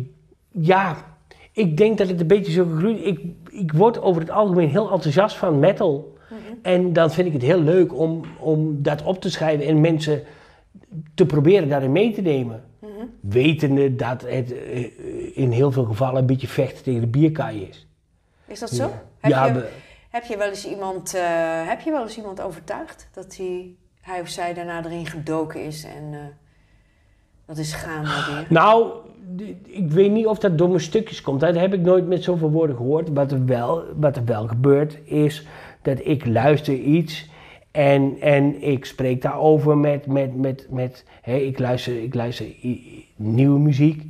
ja, 0.51 1.14
ik 1.55 1.77
denk 1.77 1.97
dat 1.97 2.07
het 2.07 2.19
een 2.19 2.27
beetje 2.27 2.51
zo 2.51 2.65
gegroeid 2.65 3.05
Ik, 3.05 3.19
ik 3.49 3.73
word 3.73 4.01
over 4.01 4.21
het 4.21 4.29
algemeen 4.29 4.69
heel 4.69 4.91
enthousiast 4.91 5.35
van 5.35 5.59
metal. 5.59 6.13
En 6.61 6.93
dan 6.93 7.11
vind 7.11 7.27
ik 7.27 7.33
het 7.33 7.41
heel 7.41 7.61
leuk 7.61 7.97
om, 7.97 8.21
om 8.39 8.83
dat 8.83 9.03
op 9.03 9.21
te 9.21 9.29
schrijven 9.29 9.65
en 9.65 9.81
mensen 9.81 10.23
te 11.13 11.25
proberen 11.25 11.69
daarin 11.69 11.91
mee 11.91 12.13
te 12.13 12.21
nemen. 12.21 12.63
Wetende 13.19 13.95
dat 13.95 14.21
het 14.21 14.53
eh, 14.53 15.37
in 15.37 15.51
heel 15.51 15.71
veel 15.71 15.83
gevallen 15.83 16.19
een 16.19 16.25
beetje 16.25 16.47
vechten 16.47 16.83
tegen 16.83 17.01
de 17.01 17.07
bierkaai 17.07 17.61
is. 17.61 17.87
Is 18.47 18.59
dat 18.59 18.69
zo? 18.69 18.83
Ja. 18.83 18.91
Heb, 19.19 19.31
Ja, 19.31 19.45
je, 19.45 19.69
heb 20.09 20.23
je 20.23 20.37
wel 20.37 20.47
eens 20.47 20.67
iemand, 20.67 21.13
eh, 21.13 21.67
heb 21.67 21.81
je 21.81 21.91
wel 21.91 22.03
eens 22.03 22.17
iemand 22.17 22.41
overtuigd 22.41 23.09
dat 23.13 23.37
hij, 23.37 23.75
hij 24.01 24.21
of 24.21 24.27
zij 24.27 24.53
daarna 24.53 24.85
erin 24.85 25.05
gedoken 25.05 25.63
is 25.63 25.83
en 25.83 26.13
eh, 26.13 26.19
dat 27.45 27.57
is 27.57 27.73
gaande 27.73 28.09
weer? 28.09 28.45
Nou, 28.49 28.91
ik 29.63 29.91
weet 29.91 30.11
niet 30.11 30.25
of 30.25 30.39
dat 30.39 30.57
door 30.57 30.69
mijn 30.69 30.81
stukjes 30.81 31.21
komt. 31.21 31.39
Dat 31.39 31.55
heb 31.55 31.73
ik 31.73 31.81
nooit 31.81 32.07
met 32.07 32.23
zoveel 32.23 32.51
woorden 32.51 32.75
gehoord. 32.75 33.09
Wat 33.13 33.31
er 33.31 33.45
wel, 33.45 33.83
wat 33.95 34.15
er 34.15 34.25
wel 34.25 34.47
gebeurt 34.47 34.97
is 35.03 35.45
dat 35.81 35.99
ik 36.03 36.25
luister 36.25 36.73
iets 36.73 37.29
en, 37.71 38.17
en 38.21 38.61
ik 38.63 38.85
spreek 38.85 39.21
daarover 39.21 39.77
met, 39.77 40.05
met, 40.05 40.35
met, 40.37 40.67
met 40.69 41.05
hè, 41.21 41.35
ik 41.35 41.59
luister, 41.59 42.03
ik 42.03 42.13
luister 42.13 42.45
nieuwe 43.15 43.59
muziek. 43.59 44.03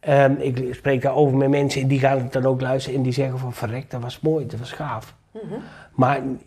Ehm, 0.00 0.34
ik 0.38 0.74
spreek 0.74 1.02
daarover 1.02 1.36
met 1.36 1.48
mensen 1.50 1.82
en 1.82 1.88
die 1.88 1.98
gaan 1.98 2.18
het 2.18 2.32
dan 2.32 2.44
ook 2.44 2.60
luisteren 2.60 2.98
en 2.98 3.04
die 3.04 3.12
zeggen 3.12 3.38
van 3.38 3.52
verrek, 3.52 3.90
dat 3.90 4.02
was 4.02 4.20
mooi, 4.20 4.46
dat 4.46 4.58
was 4.58 4.72
gaaf. 4.72 5.14
In- 5.32 5.40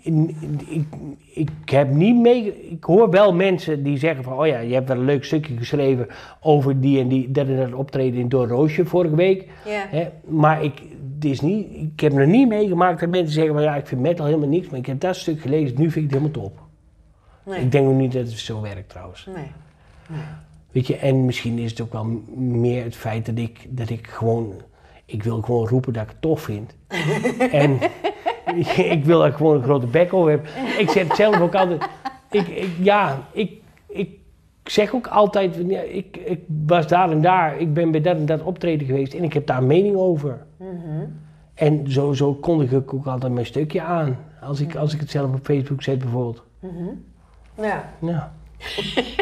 in- 0.01 0.35
ik, 0.67 0.85
ik 1.33 1.69
heb 1.69 1.89
niet 1.89 2.15
mee. 2.15 2.69
Ik 2.69 2.83
hoor 2.83 3.09
wel 3.09 3.33
mensen 3.33 3.83
die 3.83 3.97
zeggen 3.97 4.23
van, 4.23 4.39
oh 4.39 4.47
ja, 4.47 4.59
je 4.59 4.73
hebt 4.73 4.87
wel 4.87 4.97
een 4.97 5.05
leuk 5.05 5.23
stukje 5.23 5.57
geschreven 5.57 6.07
over 6.41 6.79
die 6.81 6.99
en 6.99 7.07
die, 7.07 7.31
dat 7.31 7.47
en 7.47 7.57
dat 7.57 7.73
optreden 7.73 8.19
in 8.19 8.29
Door 8.29 8.47
Roosje 8.47 8.85
vorige 8.85 9.15
week. 9.15 9.47
Ja. 9.65 9.85
Hè? 9.89 10.07
Maar 10.25 10.63
ik, 10.63 10.81
het 11.15 11.25
is 11.25 11.41
niet, 11.41 11.67
ik 11.73 11.99
heb 11.99 12.13
nog 12.13 12.27
niet 12.27 12.47
meegemaakt 12.47 12.99
dat 12.99 13.09
mensen 13.09 13.33
zeggen 13.33 13.53
van, 13.53 13.63
ja, 13.63 13.75
ik 13.75 13.87
vind 13.87 14.01
metal 14.01 14.25
helemaal 14.25 14.49
niks, 14.49 14.69
maar 14.69 14.79
ik 14.79 14.85
heb 14.85 14.99
dat 14.99 15.15
stuk 15.15 15.41
gelezen, 15.41 15.79
nu 15.79 15.91
vind 15.91 16.05
ik 16.05 16.11
het 16.11 16.21
helemaal 16.21 16.43
top. 16.43 16.59
Nee. 17.45 17.61
Ik 17.61 17.71
denk 17.71 17.87
ook 17.87 17.95
niet 17.95 18.13
dat 18.13 18.25
het 18.25 18.39
zo 18.39 18.61
werkt 18.61 18.89
trouwens. 18.89 19.27
Nee. 19.35 19.45
Weet 20.71 20.87
je, 20.87 20.95
en 20.95 21.25
misschien 21.25 21.57
is 21.57 21.69
het 21.69 21.81
ook 21.81 21.91
wel 21.93 22.21
meer 22.35 22.83
het 22.83 22.95
feit 22.95 23.25
dat 23.25 23.37
ik, 23.37 23.67
dat 23.69 23.89
ik 23.89 24.07
gewoon, 24.07 24.53
ik 25.05 25.23
wil 25.23 25.41
gewoon 25.41 25.67
roepen 25.67 25.93
dat 25.93 26.03
ik 26.03 26.09
het 26.09 26.21
tof 26.21 26.41
vind. 26.41 26.75
en 27.51 27.79
ik 28.95 29.05
wil 29.05 29.25
er 29.25 29.33
gewoon 29.33 29.55
een 29.55 29.63
grote 29.63 29.87
bek 29.87 30.13
over 30.13 30.29
hebben. 30.29 30.49
Ik 30.79 30.89
zeg 30.89 31.07
het 31.07 31.15
zelf 31.15 31.39
ook 31.39 31.55
altijd, 31.55 31.89
ik, 32.29 32.47
ik, 32.47 32.69
ja, 32.79 33.19
ik, 33.31 33.51
ik 33.87 34.19
zeg 34.63 34.93
ook 34.93 35.07
altijd, 35.07 35.59
ik, 35.89 36.17
ik 36.17 36.39
was 36.65 36.87
daar 36.87 37.11
en 37.11 37.21
daar, 37.21 37.57
ik 37.57 37.73
ben 37.73 37.91
bij 37.91 38.01
dat 38.01 38.17
en 38.17 38.25
dat 38.25 38.41
optreden 38.41 38.87
geweest 38.87 39.13
en 39.13 39.23
ik 39.23 39.33
heb 39.33 39.47
daar 39.47 39.57
een 39.57 39.67
mening 39.67 39.95
over. 39.95 40.45
En 41.53 41.91
zo, 41.91 42.13
zo 42.13 42.33
kondig 42.33 42.71
ik 42.71 42.93
ook 42.93 43.05
altijd 43.05 43.33
mijn 43.33 43.45
stukje 43.45 43.81
aan, 43.81 44.17
als 44.41 44.59
ik, 44.59 44.75
als 44.75 44.93
ik 44.93 44.99
het 44.99 45.09
zelf 45.09 45.33
op 45.33 45.45
Facebook 45.45 45.83
zet 45.83 45.99
bijvoorbeeld. 45.99 46.43
Ja. 47.55 47.89
Ja. 48.01 48.31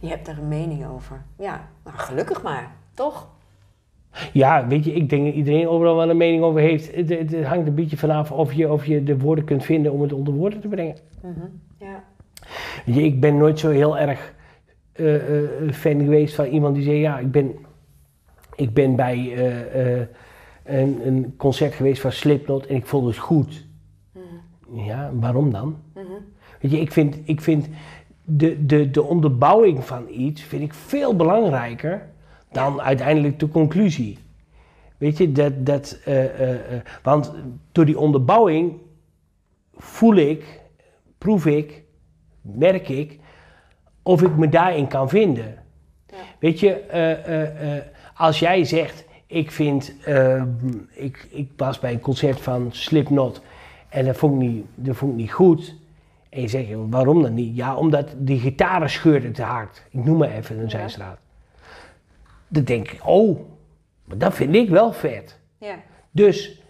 Je 0.00 0.10
hebt 0.10 0.26
daar 0.26 0.38
een 0.38 0.48
mening 0.48 0.86
over. 0.86 1.24
Ja, 1.38 1.68
nou 1.84 1.96
gelukkig 1.96 2.42
maar, 2.42 2.72
toch? 2.94 3.28
Ja, 4.32 4.66
weet 4.66 4.84
je, 4.84 4.92
ik 4.92 5.08
denk 5.08 5.24
dat 5.24 5.34
iedereen 5.34 5.68
overal 5.68 5.96
wel 5.96 6.10
een 6.10 6.16
mening 6.16 6.42
over 6.42 6.60
heeft. 6.60 6.94
Het, 6.94 7.08
het- 7.08 7.30
het 7.32 7.44
hangt 7.44 7.66
een 7.66 7.74
beetje 7.74 7.96
vanaf 7.96 8.32
of 8.32 8.52
je, 8.52 8.72
of 8.72 8.86
je 8.86 9.02
de 9.02 9.18
woorden 9.18 9.44
kunt 9.44 9.64
vinden 9.64 9.92
om 9.92 10.00
het 10.02 10.12
onder 10.12 10.34
woorden 10.34 10.60
te 10.60 10.68
brengen. 10.68 10.96
Ja. 11.78 12.04
Weet 12.86 12.94
je, 12.94 13.02
ik 13.02 13.20
ben 13.20 13.36
nooit 13.36 13.58
zo 13.58 13.70
heel 13.70 13.98
erg 13.98 14.34
eh, 14.92 15.14
eh, 15.42 15.72
fan 15.72 16.00
geweest 16.00 16.34
van 16.34 16.44
iemand 16.46 16.74
die 16.74 16.84
zei, 16.84 16.96
ja, 16.96 17.18
ik 17.18 17.30
ben, 17.30 17.52
ik 18.56 18.74
ben 18.74 18.96
bij 18.96 19.32
eh, 19.36 20.06
een, 20.80 21.00
een 21.06 21.34
concert 21.36 21.74
geweest 21.74 22.00
van 22.00 22.12
Slipknot 22.12 22.66
en 22.66 22.74
ik 22.76 22.86
voelde 22.86 23.08
het 23.08 23.16
goed. 23.18 23.66
Ja, 24.86 25.10
waarom 25.20 25.50
dan? 25.52 25.76
Weet 26.60 26.70
je, 26.70 26.80
ik 26.80 26.92
vind, 26.92 27.18
ik 27.24 27.40
vind 27.40 27.68
de, 28.24 28.66
de, 28.66 28.90
de 28.90 29.02
onderbouwing 29.02 29.84
van 29.84 30.04
iets 30.10 30.42
vind 30.42 30.62
ik 30.62 30.74
veel 30.74 31.16
belangrijker 31.16 32.06
dan 32.54 32.80
uiteindelijk 32.80 33.38
de 33.38 33.48
conclusie. 33.48 34.18
Weet 34.96 35.18
je, 35.18 35.32
dat, 35.32 35.66
dat, 35.66 35.98
eh, 36.04 36.24
eh, 36.24 36.50
eh, 36.50 36.80
want 37.02 37.32
door 37.72 37.84
die 37.84 37.98
onderbouwing 37.98 38.72
voel 39.76 40.14
ik, 40.14 40.60
proef 41.18 41.46
ik, 41.46 41.82
merk 42.40 42.88
ik 42.88 43.18
of 44.02 44.22
ik 44.22 44.36
me 44.36 44.48
daarin 44.48 44.86
kan 44.86 45.08
vinden. 45.08 45.62
Weet 46.38 46.60
je, 46.60 46.82
als 48.14 48.38
jij 48.38 48.64
zegt, 48.64 49.04
ik 49.34 49.50
vind, 49.50 49.94
eh, 50.04 50.42
ik, 50.90 51.26
ik 51.30 51.50
was 51.56 51.78
bij 51.78 51.92
een 51.92 52.00
concert 52.00 52.40
van 52.40 52.68
Slipknot 52.72 53.42
en 53.88 54.04
dat 54.04 54.16
vond 54.16 54.42
ik 54.42 54.48
niet, 54.48 54.64
dat 54.74 54.96
vond 54.96 55.12
ik 55.12 55.18
niet 55.18 55.32
goed. 55.32 55.74
En 56.28 56.40
je 56.40 56.48
zegt, 56.48 56.68
waarom 56.90 57.22
dan 57.22 57.34
niet? 57.34 57.56
Ja, 57.56 57.76
omdat 57.76 58.14
die 58.16 58.38
gitaren 58.38 58.90
scheurden 58.90 59.32
te 59.32 59.42
hard. 59.42 59.82
Ik 59.90 60.04
noem 60.04 60.18
maar 60.18 60.30
even 60.30 60.58
een 60.58 60.70
zijstraat. 60.70 61.18
Dan 62.54 62.64
denk 62.64 62.90
ik, 62.90 63.00
oh, 63.06 63.38
maar 64.04 64.18
dat 64.18 64.34
vind 64.34 64.54
ik 64.54 64.68
wel 64.68 64.92
vet. 64.92 65.38
Ja. 65.58 65.76
Dus 66.10 66.62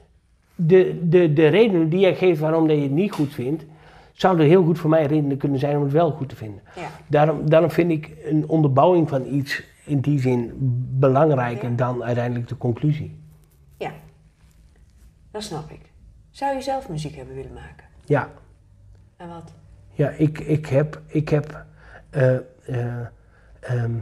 de, 0.55 1.09
de, 1.09 1.33
de 1.33 1.47
redenen 1.47 1.89
die 1.89 2.01
jij 2.01 2.15
geeft 2.15 2.41
waarom 2.41 2.67
dat 2.69 2.77
je 2.77 2.83
het 2.83 2.91
niet 2.91 3.13
goed 3.13 3.35
vindt, 3.35 3.65
zouden 4.13 4.47
heel 4.47 4.65
goed 4.65 4.79
voor 4.79 4.91
mij 4.91 5.07
redenen 5.07 5.37
kunnen 5.37 5.59
zijn 5.59 5.77
om 5.77 5.83
het 5.83 5.93
wel 5.93 6.11
goed 6.11 6.29
te 6.29 6.37
vinden. 6.37 6.63
Ja. 6.77 6.89
Daarom, 7.07 7.51
daarom 7.51 7.71
vind 7.71 7.91
ik 7.91 8.11
een 8.25 8.49
onderbouwing 8.49 9.09
van 9.09 9.27
iets 9.27 9.63
in 9.85 10.01
die 10.01 10.21
zin 10.21 10.53
belangrijker 10.99 11.71
Ja. 11.71 11.77
dan 11.77 12.05
uiteindelijk 12.05 12.49
de 12.49 12.57
conclusie. 12.57 13.21
Ja. 13.79 13.91
Dat 15.31 15.43
snap 15.43 15.71
ik. 15.71 15.81
Zou 16.31 16.55
je 16.55 16.63
zelf 16.63 16.89
muziek 16.89 17.15
hebben 17.17 17.35
willen 17.35 17.53
maken? 17.53 17.87
Ja, 18.05 18.29
En 19.17 19.29
wat? 19.29 19.53
ja 19.93 20.09
ik, 20.11 20.39
ik 20.39 20.67
heb, 20.67 21.01
ik 21.07 21.29
heb 21.29 21.65
eh, 22.11 22.35
eh, 22.67 23.07
ehm, 23.61 23.95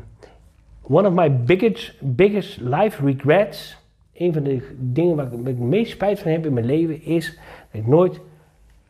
one 0.82 1.08
of 1.08 1.14
my 1.14 1.30
biggest, 1.30 1.92
biggest 2.00 2.60
life 2.60 3.04
regrets, 3.04 3.76
een 4.12 4.32
van 4.32 4.42
de 4.42 4.74
dingen 4.78 5.16
waar 5.16 5.26
ik, 5.26 5.32
waar 5.32 5.44
het 5.44 5.58
meest 5.58 5.92
spijt 5.92 6.20
van 6.20 6.30
heb 6.30 6.46
in 6.46 6.52
mijn 6.52 6.66
leven, 6.66 7.02
is 7.02 7.38
dat 7.70 7.80
ik 7.80 7.86
nooit 7.86 8.20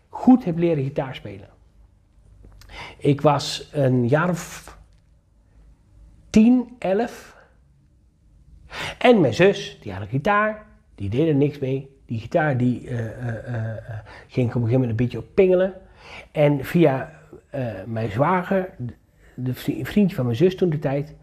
goed 0.08 0.44
heb 0.44 0.58
leren 0.58 0.84
gitaar 0.84 1.14
spelen. 1.14 1.48
Ik 2.98 3.20
was 3.20 3.68
een 3.72 4.08
jaar 4.08 4.28
of 4.28 4.78
10, 6.30 6.76
11. 6.78 7.36
En 8.98 9.20
mijn 9.20 9.34
zus, 9.34 9.78
die 9.80 9.92
had 9.92 10.02
een 10.02 10.08
gitaar, 10.08 10.66
die 10.94 11.08
deed 11.08 11.28
er 11.28 11.34
niks 11.34 11.58
mee. 11.58 11.90
Die 12.06 12.20
gitaar 12.20 12.56
die, 12.56 12.88
eh, 12.88 13.28
eh, 13.28 13.76
eh, 13.76 13.98
ging 14.28 14.48
op 14.48 14.54
een 14.54 14.60
gegeven 14.60 14.70
moment 14.72 14.90
een 14.90 14.96
beetje 14.96 15.18
op 15.18 15.34
pingelen. 15.34 15.74
En 16.32 16.64
via 16.64 17.20
mijn 17.86 18.10
zwager, 18.10 18.74
de 19.34 19.54
vri- 19.54 19.84
vriendje 19.84 20.16
van 20.16 20.24
mijn 20.24 20.36
zus 20.36 20.56
toen 20.56 20.70
de 20.70 20.78
tijd, 20.78 21.14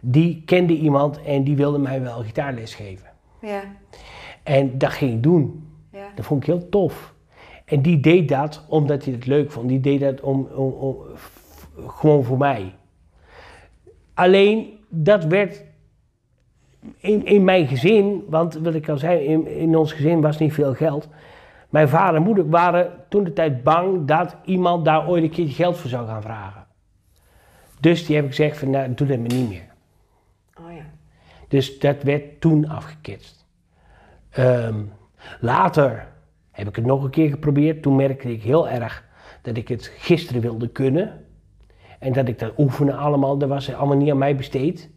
die 0.00 0.42
kende 0.44 0.74
iemand 0.74 1.22
en 1.22 1.44
die 1.44 1.56
wilde 1.56 1.78
mij 1.78 2.02
wel 2.02 2.22
gitaarles 2.22 2.74
geven. 2.74 3.06
Ja. 3.40 3.62
En 4.42 4.78
dat 4.78 4.90
ging 4.90 5.12
ik 5.12 5.22
doen. 5.22 5.68
Ja. 5.92 6.08
Dat 6.14 6.24
vond 6.24 6.40
ik 6.40 6.46
heel 6.46 6.68
tof. 6.68 7.14
En 7.64 7.82
die 7.82 8.00
deed 8.00 8.28
dat 8.28 8.64
omdat 8.68 9.04
hij 9.04 9.12
het 9.12 9.26
leuk 9.26 9.52
vond. 9.52 9.68
Die 9.68 9.80
deed 9.80 10.00
dat 10.00 10.20
om, 10.20 10.48
om, 10.54 10.96
gewoon 11.86 12.24
voor 12.24 12.38
mij. 12.38 12.74
Alleen, 14.14 14.78
dat 14.88 15.24
werd 15.24 15.64
in, 16.98 17.26
in 17.26 17.44
mijn 17.44 17.66
gezin, 17.66 18.24
want 18.28 18.54
wat 18.54 18.74
ik 18.74 18.88
al 18.88 18.98
zei, 18.98 19.24
in, 19.24 19.46
in 19.46 19.76
ons 19.76 19.92
gezin 19.92 20.20
was 20.20 20.38
niet 20.38 20.52
veel 20.52 20.74
geld. 20.74 21.08
Mijn 21.68 21.88
vader 21.88 22.14
en 22.14 22.22
moeder 22.22 22.48
waren 22.48 22.90
toen 23.08 23.24
de 23.24 23.32
tijd 23.32 23.62
bang 23.62 24.06
dat 24.06 24.36
iemand 24.44 24.84
daar 24.84 25.08
ooit 25.08 25.22
een 25.22 25.30
keertje 25.30 25.54
geld 25.54 25.76
voor 25.76 25.90
zou 25.90 26.06
gaan 26.06 26.22
vragen. 26.22 26.66
Dus 27.80 28.06
die 28.06 28.16
heb 28.16 28.24
ik 28.24 28.30
gezegd 28.30 28.58
van, 28.58 28.70
nou, 28.70 28.94
doe 28.94 29.06
dat 29.06 29.18
maar 29.18 29.34
niet 29.34 29.48
meer. 29.48 29.67
Dus 31.48 31.78
dat 31.78 32.02
werd 32.02 32.40
toen 32.40 32.68
afgeketst. 32.68 33.46
Ehm, 34.30 34.82
later 35.40 36.08
heb 36.50 36.68
ik 36.68 36.76
het 36.76 36.86
nog 36.86 37.04
een 37.04 37.10
keer 37.10 37.30
geprobeerd. 37.30 37.82
Toen 37.82 37.96
merkte 37.96 38.32
ik 38.32 38.42
heel 38.42 38.68
erg 38.68 39.04
dat 39.42 39.56
ik 39.56 39.68
het 39.68 39.92
gisteren 39.98 40.40
wilde 40.40 40.68
kunnen. 40.68 41.24
En 41.98 42.12
dat 42.12 42.28
ik 42.28 42.38
dat 42.38 42.52
oefenen 42.58 42.98
allemaal, 42.98 43.38
dat 43.38 43.48
was 43.48 43.74
allemaal 43.74 43.96
niet 43.96 44.10
aan 44.10 44.18
mij 44.18 44.36
besteed. 44.36 44.90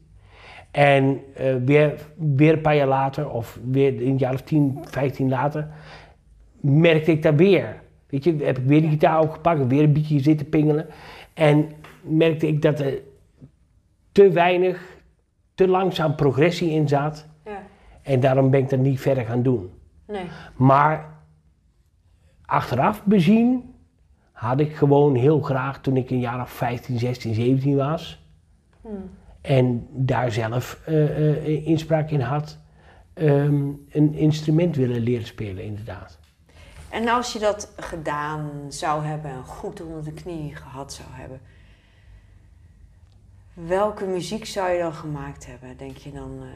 En 0.71 1.21
eh, 1.35 1.55
weer, 1.65 2.07
weer 2.35 2.53
een 2.53 2.61
paar 2.61 2.75
jaar 2.75 2.87
later, 2.87 3.29
of 3.29 3.59
weer 3.71 4.01
een 4.01 4.17
jaar 4.17 4.33
of 4.33 4.41
10, 4.41 4.79
15 4.83 5.29
later, 5.29 5.67
merkte 6.59 7.11
ik 7.11 7.23
dat 7.23 7.35
weer. 7.35 7.81
Weet 8.09 8.23
je, 8.23 8.35
heb 8.35 8.57
ik 8.57 8.65
weer 8.65 8.81
die 8.81 8.89
gitaar 8.89 9.21
opgepakt, 9.21 9.67
weer 9.67 9.83
een 9.83 9.93
beetje 9.93 10.19
zitten 10.19 10.49
pingelen. 10.49 10.87
En 11.33 11.71
merkte 12.01 12.47
ik 12.47 12.61
dat 12.61 12.79
er 12.79 12.99
te 14.11 14.29
weinig, 14.29 14.90
te 15.61 15.67
langzaam 15.67 16.15
progressie 16.15 16.69
in 16.69 16.87
zat. 16.87 17.25
Ja. 17.45 17.61
En 18.01 18.19
daarom 18.19 18.49
ben 18.49 18.59
ik 18.59 18.69
dat 18.69 18.79
niet 18.79 18.99
verder 18.99 19.25
gaan 19.25 19.43
doen. 19.43 19.71
Nee. 20.07 20.25
Maar 20.55 21.09
achteraf 22.45 23.03
bezien 23.03 23.75
had 24.31 24.59
ik 24.59 24.75
gewoon 24.75 25.15
heel 25.15 25.41
graag 25.41 25.81
toen 25.81 25.97
ik 25.97 26.09
een 26.09 26.19
jaar 26.19 26.41
of 26.41 26.49
15, 26.49 26.99
16, 26.99 27.33
17 27.33 27.75
was. 27.75 28.25
En 29.41 29.87
daar 29.91 30.31
zelf 30.31 30.81
eh, 30.85 31.27
eh, 31.27 31.67
inspraak 31.67 32.09
in 32.09 32.21
had. 32.21 32.59
ehm, 33.13 33.69
een 33.89 34.13
instrument 34.13 34.75
willen 34.75 35.01
leren 35.01 35.25
spelen, 35.25 35.63
inderdaad. 35.63 36.19
En 36.89 37.07
als 37.07 37.33
je 37.33 37.39
dat 37.39 37.73
gedaan 37.77 38.49
zou 38.67 39.03
hebben 39.03 39.31
en 39.31 39.43
goed 39.43 39.81
onder 39.81 40.03
de 40.03 40.13
knie 40.13 40.55
gehad 40.55 40.93
zou 40.93 41.07
hebben, 41.11 41.41
welke 43.67 44.05
muziek 44.05 44.45
zou 44.45 44.69
je 44.71 44.79
dan 44.79 44.93
gemaakt 44.93 45.45
hebben? 45.45 45.77
Denk 45.77 45.97
je 45.97 46.11
dan, 46.11 46.31
eh, 46.41 46.47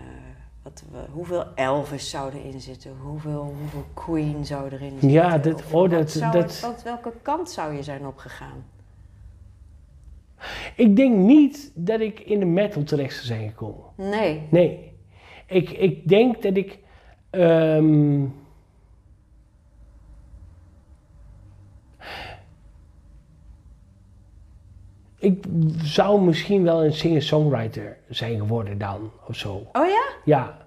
wat, 0.64 0.84
hoeveel 1.11 1.45
Elvis 1.56 2.10
zou 2.10 2.34
erin 2.34 2.61
zitten? 2.61 2.91
Hoeveel, 3.02 3.56
hoeveel 3.60 3.86
Queen 3.94 4.45
zou 4.45 4.65
erin 4.72 4.90
zitten? 4.91 5.10
Ja, 5.10 5.38
dat- 5.38 5.53
Of 5.53 5.73
oh, 5.73 5.90
dat- 5.90 6.11
zou 6.11 6.32
dat- 6.32 6.44
het- 6.44 6.60
wat- 6.60 6.84
welke 6.84 7.11
kant 7.22 7.49
zou 7.49 7.73
je 7.76 7.84
zijn 7.84 8.06
opgegaan? 8.07 8.64
Ik 10.76 10.95
denk 10.95 11.15
niet 11.15 11.72
dat 11.76 11.99
ik 11.99 12.19
in 12.19 12.40
de 12.40 12.45
metal 12.45 12.84
terecht 12.84 13.14
zou 13.14 13.26
zijn 13.26 13.49
gekomen. 13.49 13.86
Nee. 13.95 14.48
Nee. 14.49 14.94
Ik, 15.48 15.69
ik 15.69 16.07
denk 16.07 16.41
dat 16.41 16.57
ik. 16.57 16.80
ehm, 17.30 18.23
ik 25.26 25.43
zou 25.84 26.22
misschien 26.22 26.64
wel 26.64 26.85
een 26.85 26.93
singer-songwriter 26.93 27.97
zijn 28.10 28.38
geworden 28.38 28.77
dan, 28.77 29.11
of 29.27 29.35
zo. 29.35 29.68
Oh 29.72 29.88
ja? 29.88 30.03
Ja. 30.26 30.57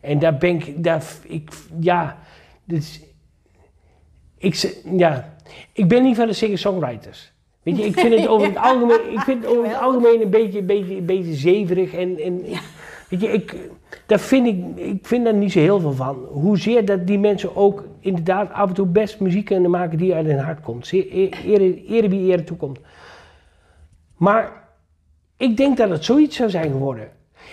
En 0.00 0.18
daar 0.18 0.36
ben 0.36 0.50
ik, 0.50 0.84
daar, 0.84 1.04
ik, 1.22 1.50
ja, 1.80 2.18
dus, 2.64 3.00
ik, 4.38 4.80
ja, 4.96 5.34
ik 5.72 5.88
ben 5.88 6.02
niet 6.02 6.16
van 6.16 6.26
de 6.26 6.32
singer-songwriters. 6.32 7.32
Weet 7.62 7.76
je, 7.76 7.84
ik 7.84 7.98
vind 7.98 8.14
het 8.14 8.28
over 8.28 8.46
het 8.46 8.56
algemeen, 8.70 9.12
ik 9.12 9.20
vind 9.20 9.44
het 9.44 9.52
over 9.52 9.68
het 9.68 9.78
algemeen 9.78 10.22
een 10.22 10.30
beetje, 10.30 10.58
een 10.58 10.66
beetje, 10.66 10.96
een 10.96 11.06
beetje 11.06 11.34
zeverig 11.34 11.94
en, 11.94 12.18
en 12.18 12.42
weet 13.08 13.20
je, 13.20 13.28
ik, 13.28 13.56
daar 14.06 14.20
vind 14.20 14.46
ik, 14.46 14.64
ik 14.76 15.06
vind 15.06 15.24
daar 15.24 15.34
niet 15.34 15.52
zo 15.52 15.58
heel 15.58 15.80
veel 15.80 15.92
van. 15.92 16.16
Hoezeer 16.30 16.84
dat 16.84 17.06
die 17.06 17.18
mensen 17.18 17.56
ook 17.56 17.84
inderdaad 18.00 18.52
af 18.52 18.68
en 18.68 18.74
toe 18.74 18.86
best 18.86 19.20
muziek 19.20 19.44
kunnen 19.44 19.70
maken 19.70 19.98
die 19.98 20.14
uit 20.14 20.26
hun 20.26 20.38
hart 20.38 20.60
komt. 20.60 20.86
Zeer, 20.86 21.06
ere, 21.46 21.84
ere 21.86 22.08
wie 22.08 22.32
ere 22.32 22.44
toekomt. 22.44 22.78
Maar 24.24 24.52
ik 25.36 25.56
denk 25.56 25.76
dat 25.76 25.90
het 25.90 26.04
zoiets 26.04 26.36
zou 26.36 26.50
zijn 26.50 26.70
geworden. 26.70 27.08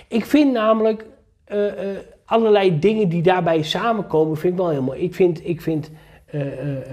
Ik 0.08 0.26
vind 0.26 0.54
namelijk 0.54 1.06
eh, 1.44 1.68
eh, 1.68 1.98
allerlei 2.26 2.80
dingen 2.80 3.10
die 3.10 3.22
daarbij 3.22 3.62
samenkomen, 3.62 4.38
vind 4.38 4.54
ik 4.54 4.60
wel 4.60 4.70
heel 4.70 4.82
mooi. 4.82 5.00
Ik 5.00 5.16
vind, 5.16 5.48
ik 5.48 5.62
vind 5.62 5.92
eh, 6.26 6.42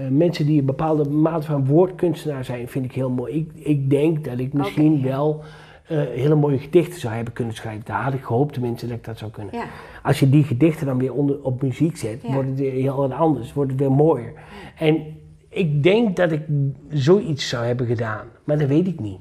mensen 0.09 0.45
die 0.45 0.59
een 0.59 0.65
bepaalde 0.65 1.09
mate 1.09 1.45
van 1.45 1.65
woordkunstenaar 1.65 2.45
zijn, 2.45 2.67
vind 2.67 2.85
ik 2.85 2.91
heel 2.91 3.09
mooi. 3.09 3.33
Ik, 3.35 3.65
ik 3.65 3.89
denk 3.89 4.25
dat 4.25 4.39
ik 4.39 4.53
misschien 4.53 5.01
wel 5.03 5.43
hele 5.91 6.35
mooie 6.35 6.57
gedichten 6.57 6.99
zou 6.99 7.13
hebben 7.13 7.33
kunnen 7.33 7.53
schrijven. 7.53 7.85
Daar 7.85 8.03
had 8.03 8.13
ik 8.13 8.23
gehoopt 8.23 8.53
tenminste 8.53 8.87
dat 8.87 8.97
ik 8.97 9.03
dat 9.03 9.17
zou 9.17 9.31
kunnen. 9.31 9.55
Ja. 9.55 9.65
Als 10.03 10.19
je 10.19 10.29
die 10.29 10.43
gedichten 10.43 10.85
dan 10.85 10.97
weer 10.97 11.13
onder, 11.13 11.43
op 11.43 11.61
muziek 11.61 11.97
zet, 11.97 12.21
Ja. 12.21 12.33
wordt 12.33 12.49
het 12.49 12.59
weer 12.59 12.71
heel 12.71 12.95
wat 12.95 13.11
anders, 13.11 13.53
wordt 13.53 13.71
het 13.71 13.79
weer 13.79 13.91
mooier. 13.91 14.33
En 14.77 15.05
ik 15.49 15.83
denk 15.83 16.15
dat 16.15 16.31
ik 16.31 16.41
zoiets 16.89 17.49
zou 17.49 17.65
hebben 17.65 17.85
gedaan, 17.85 18.27
maar 18.43 18.57
dat 18.57 18.67
weet 18.67 18.87
ik 18.87 18.99
niet. 18.99 19.19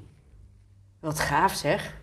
Wat 1.09 1.21
gaaf 1.21 1.55
zeg. 1.55 1.95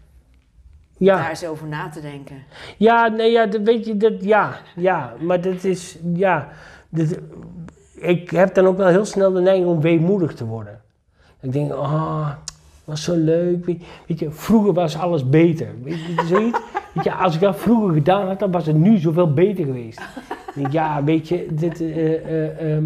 Ja. 0.97 1.17
Daar 1.17 1.29
eens 1.29 1.45
over 1.45 1.67
na 1.67 1.89
te 1.89 2.01
denken. 2.01 2.43
Ja, 2.77 3.07
nee, 3.07 3.31
ja, 3.31 3.45
dat 3.45 3.61
weet 3.61 3.85
je, 3.85 3.97
dat, 3.97 4.23
ja, 4.23 4.57
ja, 4.75 5.13
maar 5.19 5.41
dat 5.41 5.63
is, 5.63 5.97
ja, 6.13 6.49
dat, 6.89 7.19
ik 7.95 8.29
heb 8.29 8.53
dan 8.53 8.65
ook 8.65 8.77
wel 8.77 8.87
heel 8.87 9.05
snel 9.05 9.31
de 9.31 9.41
neiging 9.41 9.67
om 9.67 9.81
weemoedig 9.81 10.33
te 10.33 10.45
worden. 10.45 10.81
Ik 11.41 11.51
denk, 11.51 11.71
ah, 11.71 12.29
was 12.83 13.03
zo 13.03 13.15
leuk, 13.15 13.65
weet, 13.65 13.83
weet 14.07 14.19
je, 14.19 14.31
vroeger 14.31 14.73
was 14.73 14.97
alles 14.97 15.29
beter, 15.29 15.67
weet 15.83 16.05
je, 16.05 16.23
zoiets. 16.25 16.59
Weet 16.93 17.03
je, 17.03 17.13
als 17.13 17.35
ik 17.35 17.41
dat 17.41 17.59
vroeger 17.59 17.93
gedaan 17.93 18.27
had, 18.27 18.39
dan 18.39 18.51
was 18.51 18.65
het 18.65 18.75
nu 18.75 18.97
zoveel 18.97 19.33
beter 19.33 19.65
geweest. 19.65 20.01
Denk, 20.55 20.71
ja, 20.71 21.03
weet 21.03 21.27
je, 21.27 21.47
dit, 21.51 21.81
ehm, 21.81 22.85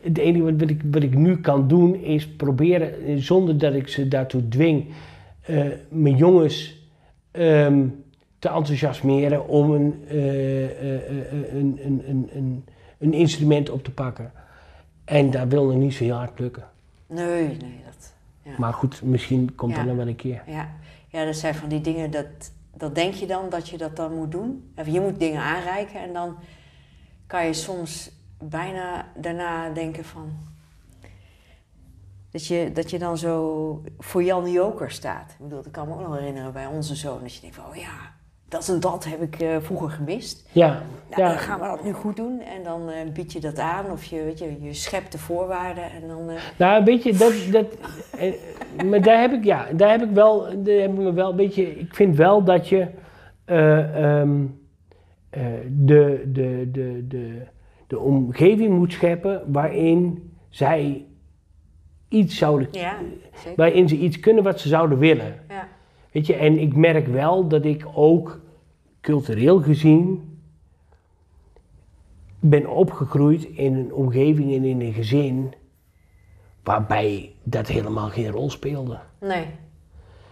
het 0.00 0.18
enige 0.18 0.44
wat, 0.44 0.54
wat 0.58 0.70
ik, 0.70 0.80
wat 0.90 1.02
ik 1.02 1.14
nu 1.14 1.36
kan 1.36 1.68
doen 1.68 1.94
is 1.94 2.28
proberen, 2.28 3.04
eh, 3.04 3.16
zonder 3.16 3.58
dat 3.58 3.74
ik 3.74 3.88
ze 3.88 4.08
daartoe 4.08 4.48
dwing, 4.48 4.84
eh, 5.46 5.66
mijn 5.88 6.16
jongens 6.16 6.76
ehm, 7.30 7.86
te 8.38 8.48
enthousiasmeren 8.48 9.48
om 9.48 9.70
een, 9.70 10.04
eh, 10.08 10.64
eh, 10.64 10.94
eh, 10.94 11.54
een, 11.54 11.80
een, 11.84 12.02
een, 12.08 12.28
een, 12.32 12.64
een 12.98 13.12
instrument 13.12 13.70
op 13.70 13.84
te 13.84 13.90
pakken. 13.90 14.32
En 15.04 15.30
dat 15.30 15.48
wil 15.48 15.64
nog 15.64 15.76
niet 15.76 15.94
zo 15.94 16.04
heel 16.04 16.14
hard 16.14 16.38
lukken. 16.38 16.64
Nee, 17.06 17.46
nee, 17.46 17.80
dat. 17.84 18.12
Ja. 18.42 18.52
Maar 18.58 18.72
goed, 18.72 19.02
misschien 19.02 19.54
komt 19.54 19.70
Ja. 19.70 19.76
dat 19.76 19.86
nog 19.86 19.96
wel 19.96 20.06
een 20.08 20.16
keer. 20.16 20.42
Ja, 20.46 20.68
ja 21.08 21.24
dat 21.24 21.36
zijn 21.36 21.54
van 21.54 21.68
die 21.68 21.80
dingen, 21.80 22.10
dat, 22.10 22.26
dat 22.76 22.94
denk 22.94 23.14
je 23.14 23.26
dan 23.26 23.48
dat 23.48 23.68
je 23.68 23.78
dat 23.78 23.96
dan 23.96 24.14
moet 24.14 24.30
doen. 24.32 24.72
Of 24.76 24.86
je 24.86 25.00
moet 25.00 25.18
dingen 25.18 25.42
aanreiken 25.42 26.00
en 26.00 26.12
dan 26.12 26.36
kan 27.26 27.46
je 27.46 27.52
soms 27.52 28.10
bijna 28.38 29.06
daarna 29.16 29.70
denken 29.70 30.04
van... 30.04 30.30
Dat 32.36 32.46
je, 32.46 32.70
dat 32.72 32.90
je 32.90 32.98
dan 32.98 33.18
zo 33.18 33.82
voor 33.98 34.22
Jan 34.22 34.50
Joker 34.50 34.90
staat. 34.90 35.30
Ik 35.38 35.44
bedoel, 35.48 35.66
ik 35.66 35.72
kan 35.72 35.88
me 35.88 35.94
ook 35.94 36.00
nog 36.00 36.18
herinneren 36.18 36.52
bij 36.52 36.66
onze 36.66 36.94
zoon. 36.94 37.18
Dat 37.20 37.34
je 37.34 37.40
denkt 37.40 37.56
van, 37.56 37.64
oh 37.70 37.76
ja, 37.76 38.12
dat 38.48 38.68
en 38.68 38.80
dat 38.80 39.04
heb 39.04 39.22
ik 39.22 39.40
eh, 39.40 39.56
vroeger 39.60 39.90
gemist. 39.90 40.48
Ja, 40.52 40.68
Nou, 41.10 41.22
ja. 41.22 41.28
dan 41.28 41.38
gaan 41.38 41.60
we 41.60 41.66
dat 41.66 41.84
nu 41.84 41.92
goed 41.92 42.16
doen. 42.16 42.40
En 42.40 42.62
dan 42.64 42.90
eh, 42.90 43.12
bied 43.12 43.32
je 43.32 43.40
dat 43.40 43.58
aan. 43.58 43.90
Of 43.90 44.04
je, 44.04 44.24
weet 44.24 44.38
je, 44.38 44.56
je 44.60 44.72
schept 44.74 45.12
de 45.12 45.18
voorwaarden. 45.18 45.84
En 45.90 46.08
dan... 46.08 46.30
eh, 46.30 46.36
Nou, 46.58 46.84
weet 46.84 47.02
je, 47.02 47.12
dat, 47.16 47.32
dat, 47.52 47.66
eh, 48.18 48.32
maar 48.84 49.02
daar 49.02 49.20
heb 49.20 49.32
ik, 49.32 49.44
ja, 49.44 49.66
daar 49.72 49.90
heb 49.90 50.02
ik 50.02 50.10
wel, 50.10 50.40
daar 50.42 50.74
heb 50.74 50.90
ik 50.90 50.98
me 50.98 51.12
wel, 51.12 51.34
weet 51.34 51.54
je, 51.54 51.78
ik 51.78 51.94
vind 51.94 52.16
wel 52.16 52.44
dat 52.44 52.68
je 52.68 52.86
eh, 53.44 54.20
ehm, 54.20 54.44
eh, 55.30 55.42
de, 55.70 56.22
de, 56.32 56.68
de, 56.72 57.04
de, 57.08 57.42
de 57.86 57.98
omgeving 57.98 58.74
moet 58.78 58.92
scheppen 58.92 59.42
waarin 59.52 60.30
zij 60.48 61.06
iets 62.16 62.36
zouden, 62.36 62.68
ja, 62.70 62.96
zeker. 63.34 63.56
waarin 63.56 63.88
ze 63.88 63.96
iets 63.96 64.20
kunnen 64.20 64.44
wat 64.44 64.60
ze 64.60 64.68
zouden 64.68 64.98
willen. 64.98 65.40
Ja. 65.48 65.68
Weet 66.12 66.26
je, 66.26 66.34
en 66.34 66.58
ik 66.58 66.76
merk 66.76 67.06
wel 67.06 67.48
dat 67.48 67.64
ik 67.64 67.86
ook 67.94 68.40
cultureel 69.00 69.60
gezien 69.62 70.30
ben 72.40 72.66
opgegroeid 72.66 73.44
in 73.44 73.74
een 73.74 73.92
omgeving 73.92 74.54
en 74.54 74.64
in 74.64 74.80
een 74.80 74.92
gezin 74.92 75.52
waarbij 76.62 77.34
dat 77.42 77.66
helemaal 77.66 78.08
geen 78.08 78.30
rol 78.30 78.50
speelde. 78.50 78.98
Nee. 79.20 79.46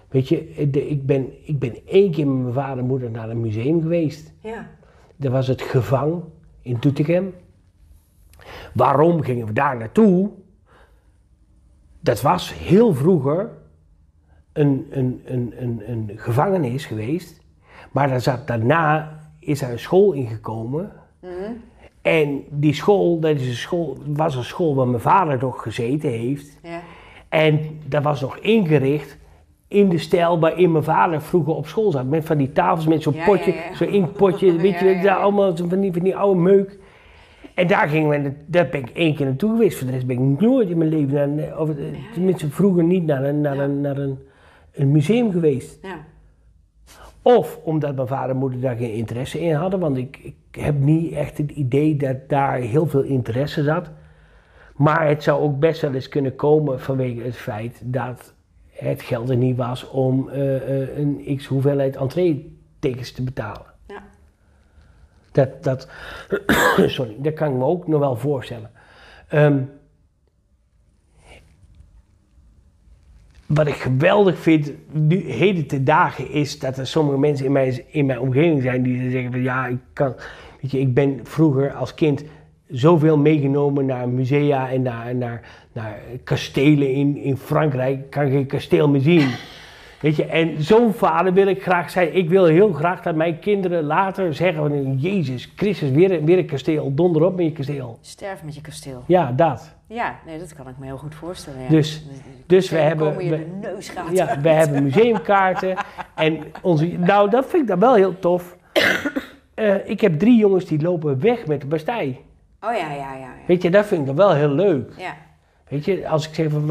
Weet 0.08 0.28
je, 0.28 0.68
de- 0.70 0.88
ik 0.88 1.06
ben, 1.06 1.46
ik 1.48 1.58
ben 1.58 1.74
één 1.86 2.10
keer 2.10 2.26
met 2.26 2.42
mijn 2.42 2.54
vader 2.54 2.78
en 2.78 2.86
moeder 2.86 3.10
naar 3.10 3.30
een 3.30 3.40
museum 3.40 3.80
geweest. 3.82 4.32
Ja. 4.40 4.68
Dat 5.16 5.32
was 5.32 5.46
het 5.48 5.62
Gevang 5.62 6.22
in 6.62 6.76
Doetinchem. 6.80 7.34
Waarom 8.74 9.22
gingen 9.22 9.46
we 9.46 9.52
daar 9.52 9.76
naartoe? 9.76 10.30
Dat 12.04 12.22
was 12.22 12.54
heel 12.54 12.94
vroeger 12.94 13.50
een, 14.52 14.86
een, 14.90 15.22
een, 15.24 15.54
een, 15.58 15.82
een 15.86 16.10
gevangenis 16.16 16.86
geweest. 16.86 17.40
Maar 17.92 18.08
daar 18.08 18.20
zat, 18.20 18.46
daarna 18.46 19.18
is 19.38 19.62
er 19.62 19.70
een 19.70 19.78
school 19.78 20.12
ingekomen. 20.12 20.92
En 22.02 22.44
die 22.50 22.74
school, 22.74 23.20
dat 23.20 23.36
is 23.36 23.46
een 23.46 23.54
school, 23.54 23.96
was 24.06 24.36
een 24.36 24.44
school 24.44 24.74
waar 24.74 24.88
mijn 24.88 25.02
vader 25.02 25.38
nog 25.40 25.62
gezeten 25.62 26.10
heeft. 26.10 26.58
Ja. 26.62 26.80
En 27.28 27.80
dat 27.86 28.02
was 28.02 28.20
nog 28.20 28.36
ingericht 28.38 29.18
in 29.68 29.88
de 29.88 29.98
stijl 29.98 30.38
waarin 30.38 30.72
mijn 30.72 30.84
vader 30.84 31.22
vroeger 31.22 31.54
op 31.54 31.66
school 31.66 31.90
zat. 31.90 32.06
Met 32.06 32.24
van 32.24 32.36
die 32.36 32.52
tafels 32.52 32.86
met 32.86 33.02
zo'n 33.02 33.14
Ja, 33.14 33.24
potje, 33.24 33.52
ja, 33.52 33.74
zo'n 33.74 33.88
inkpotje, 33.88 34.56
weet 34.62 34.78
je, 34.78 35.00
daar 35.02 35.16
allemaal 35.16 35.56
van 35.56 35.80
die, 35.80 35.92
van 35.92 36.02
die 36.02 36.16
oude 36.16 36.40
meuk. 36.40 36.78
En 37.54 37.66
daar 37.66 37.88
gingen 37.88 38.22
we, 38.22 38.32
daar 38.46 38.68
ben 38.68 38.80
ik 38.80 38.90
één 38.90 39.14
keer 39.14 39.26
naartoe 39.26 39.50
geweest. 39.50 39.78
Voor 39.78 39.86
de 39.86 39.92
rest 39.92 40.06
ben 40.06 40.32
ik 40.32 40.40
nooit 40.40 40.68
in 40.68 40.78
mijn 40.78 40.90
leven, 40.90 41.34
naar, 41.34 41.58
of, 41.58 41.68
eh, 41.70 41.84
tenminste 42.12 42.50
vroeger 42.50 42.84
niet, 42.84 43.04
naar, 43.04 43.24
een, 43.24 43.40
naar, 43.40 43.58
een, 43.58 43.80
naar 43.80 43.96
een, 43.96 44.18
een 44.72 44.92
museum 44.92 45.32
geweest. 45.32 45.78
Ja. 45.82 46.04
Of 47.22 47.58
omdat 47.62 47.94
mijn 47.94 48.08
vader 48.08 48.30
en 48.30 48.36
moeder 48.36 48.60
daar 48.60 48.76
geen 48.76 48.92
interesse 48.92 49.40
in 49.40 49.54
hadden, 49.54 49.80
want 49.80 49.96
ik, 49.96 50.18
ik 50.22 50.34
heb 50.50 50.78
niet 50.78 51.12
echt 51.12 51.38
het 51.38 51.50
idee 51.50 51.96
dat 51.96 52.28
daar 52.28 52.56
heel 52.56 52.86
veel 52.86 53.02
interesse 53.02 53.62
zat. 53.62 53.90
Maar 54.76 55.08
het 55.08 55.22
zou 55.22 55.42
ook 55.42 55.58
best 55.58 55.80
wel 55.80 55.94
eens 55.94 56.08
kunnen 56.08 56.34
komen 56.34 56.80
vanwege 56.80 57.22
het 57.22 57.36
feit 57.36 57.82
dat 57.84 58.34
het 58.70 59.02
geld 59.02 59.30
er 59.30 59.36
niet 59.36 59.56
was 59.56 59.90
om 59.90 60.28
eh, 60.28 60.82
eh, 60.82 60.98
een 60.98 61.36
x 61.36 61.46
hoeveelheid 61.46 61.96
entree-tickets 61.96 63.12
te 63.12 63.22
betalen. 63.22 63.73
Dat, 65.34 65.62
dat, 65.62 65.88
sorry, 66.86 67.16
dat 67.18 67.34
kan 67.34 67.48
ik 67.48 67.56
me 67.56 67.64
ook 67.64 67.86
nog 67.86 68.00
wel 68.00 68.16
voorstellen. 68.16 68.70
Ehm, 69.28 69.62
wat 73.46 73.66
ik 73.66 73.74
geweldig 73.74 74.38
vind, 74.38 74.72
nu, 74.92 75.30
heden 75.30 75.66
te 75.66 75.82
dagen, 75.82 76.30
is 76.30 76.58
dat 76.58 76.78
er 76.78 76.86
sommige 76.86 77.18
mensen 77.18 77.46
in 77.46 77.52
mijn, 77.52 77.80
in 77.86 78.06
mijn 78.06 78.20
omgeving 78.20 78.62
zijn 78.62 78.82
die 78.82 79.10
zeggen 79.10 79.30
van 79.30 79.42
ja, 79.42 79.66
ik 79.66 79.78
kan, 79.92 80.14
weet 80.60 80.70
je, 80.70 80.80
ik 80.80 80.94
ben 80.94 81.20
vroeger 81.22 81.72
als 81.72 81.94
kind 81.94 82.24
zoveel 82.68 83.18
meegenomen 83.18 83.86
naar 83.86 84.08
musea 84.08 84.70
en 84.70 84.82
naar, 84.82 85.14
naar, 85.14 85.40
naar 85.72 85.98
kastelen 86.24 86.92
in, 86.92 87.16
in 87.16 87.36
Frankrijk. 87.36 87.98
Ik 87.98 88.10
kan 88.10 88.30
geen 88.30 88.46
kasteel 88.46 88.88
meer 88.88 89.00
zien. 89.00 89.28
Weet 90.04 90.16
je, 90.16 90.24
en 90.24 90.62
zo'n 90.62 90.92
vader 90.92 91.32
wil 91.32 91.46
ik 91.46 91.62
graag 91.62 91.90
zijn. 91.90 92.16
Ik 92.16 92.28
wil 92.28 92.44
heel 92.44 92.72
graag 92.72 93.02
dat 93.02 93.14
mijn 93.14 93.38
kinderen 93.38 93.84
later 93.84 94.34
zeggen 94.34 94.56
van 94.56 94.96
Jezus 94.98 95.52
Christus, 95.56 95.90
weer, 95.90 96.12
een- 96.12 96.24
weer 96.24 96.38
een 96.38 96.46
kasteel, 96.46 96.94
donder 96.94 97.24
op 97.24 97.36
met 97.36 97.44
je 97.44 97.52
kasteel. 97.52 97.98
Sterf 98.00 98.42
met 98.44 98.54
je 98.54 98.60
kasteel. 98.60 99.02
Ja, 99.06 99.32
dat. 99.32 99.74
Ja, 99.86 100.14
nee, 100.26 100.38
dat 100.38 100.54
kan 100.54 100.68
ik 100.68 100.74
me 100.78 100.84
heel 100.86 100.96
goed 100.96 101.14
voorstellen. 101.14 101.62
Ja. 101.62 101.68
Dus- 101.68 102.04
dus 102.46 102.70
we 102.70 102.76
hebben- 102.78 103.16
we- 103.16 103.28
de 103.28 103.46
neus 103.60 103.88
gaat 103.88 104.04
Ja, 104.12 104.40
we 104.40 104.48
hebben 104.60 104.82
museumkaarten. 104.82 105.74
En 106.14 106.38
onze, 106.62 106.86
nou, 106.86 107.30
dat 107.30 107.46
vind 107.46 107.62
ik 107.62 107.68
dan 107.68 107.78
wel 107.78 107.94
heel 107.94 108.18
tof. 108.18 108.56
Eh, 109.54 109.88
ik 109.88 110.00
heb 110.00 110.18
drie 110.18 110.36
jongens 110.38 110.64
die 110.66 110.82
lopen 110.82 111.20
weg 111.20 111.46
met 111.46 111.60
de 111.60 111.66
Bastei. 111.66 112.18
Oh 112.60 112.70
ja, 112.76 112.76
ja, 112.92 112.94
ja. 112.94 113.14
ja. 113.14 113.28
Weet 113.46 113.62
je, 113.62 113.70
dat 113.70 113.86
vind 113.86 114.00
ik 114.00 114.06
dan 114.06 114.16
wel 114.16 114.32
heel 114.34 114.48
leuk. 114.48 114.92
ja. 114.98 115.14
Weet 115.68 115.84
je, 115.84 116.08
als 116.08 116.28
ik 116.28 116.34
zeg 116.34 116.50
van, 116.50 116.66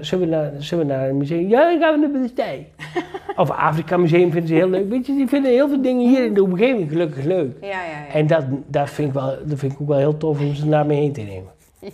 zullen, 0.00 0.28
we 0.28 0.36
naar, 0.36 0.50
zullen 0.58 0.86
we 0.86 0.92
naar 0.92 1.08
een 1.08 1.16
museum? 1.16 1.48
Ja, 1.48 1.70
dan 1.70 1.80
gaan 1.80 2.00
we 2.00 2.06
naar 2.06 2.12
de 2.12 2.18
Bastei. 2.18 2.66
of 3.36 3.50
Afrika 3.50 3.96
Museum 3.96 4.30
vinden 4.30 4.48
ze 4.48 4.54
heel 4.54 4.68
leuk. 4.68 4.88
Weet 4.88 5.06
je, 5.06 5.14
die 5.14 5.28
vinden 5.28 5.50
heel 5.50 5.68
veel 5.68 5.82
dingen 5.82 6.08
hier 6.08 6.24
in 6.24 6.34
de 6.34 6.42
omgeving 6.42 6.90
gelukkig 6.90 7.24
leuk. 7.24 7.56
Ja, 7.60 7.68
ja, 7.68 7.82
ja. 7.84 8.12
En 8.12 8.26
dat, 8.26 8.44
dat, 8.66 8.90
vind 8.90 9.08
ik 9.08 9.14
wel, 9.14 9.36
dat 9.44 9.58
vind 9.58 9.72
ik 9.72 9.80
ook 9.80 9.88
wel 9.88 9.98
heel 9.98 10.16
tof 10.16 10.40
om 10.40 10.54
ze 10.54 10.66
naar 10.66 10.86
me 10.86 10.94
heen 10.94 11.12
te 11.12 11.20
nemen. 11.20 11.50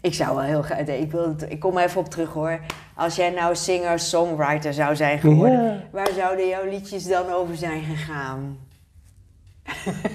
Ik 0.00 0.14
zou 0.14 0.34
wel 0.34 0.44
heel 0.44 0.62
graag... 0.62 0.78
Ik, 0.78 1.10
wil 1.10 1.36
ik 1.48 1.60
kom 1.60 1.76
er 1.76 1.84
even 1.84 2.00
op 2.00 2.08
terug 2.08 2.32
hoor. 2.32 2.60
Als 2.94 3.16
jij 3.16 3.30
nou 3.30 3.54
singer-songwriter 3.56 4.74
zou 4.74 4.96
zijn 4.96 5.18
geworden, 5.18 5.62
Ja. 5.62 5.80
waar 5.90 6.10
zouden 6.16 6.48
jouw 6.48 6.68
liedjes 6.68 7.06
dan 7.06 7.30
over 7.30 7.56
zijn 7.56 7.82
gegaan? 7.82 8.58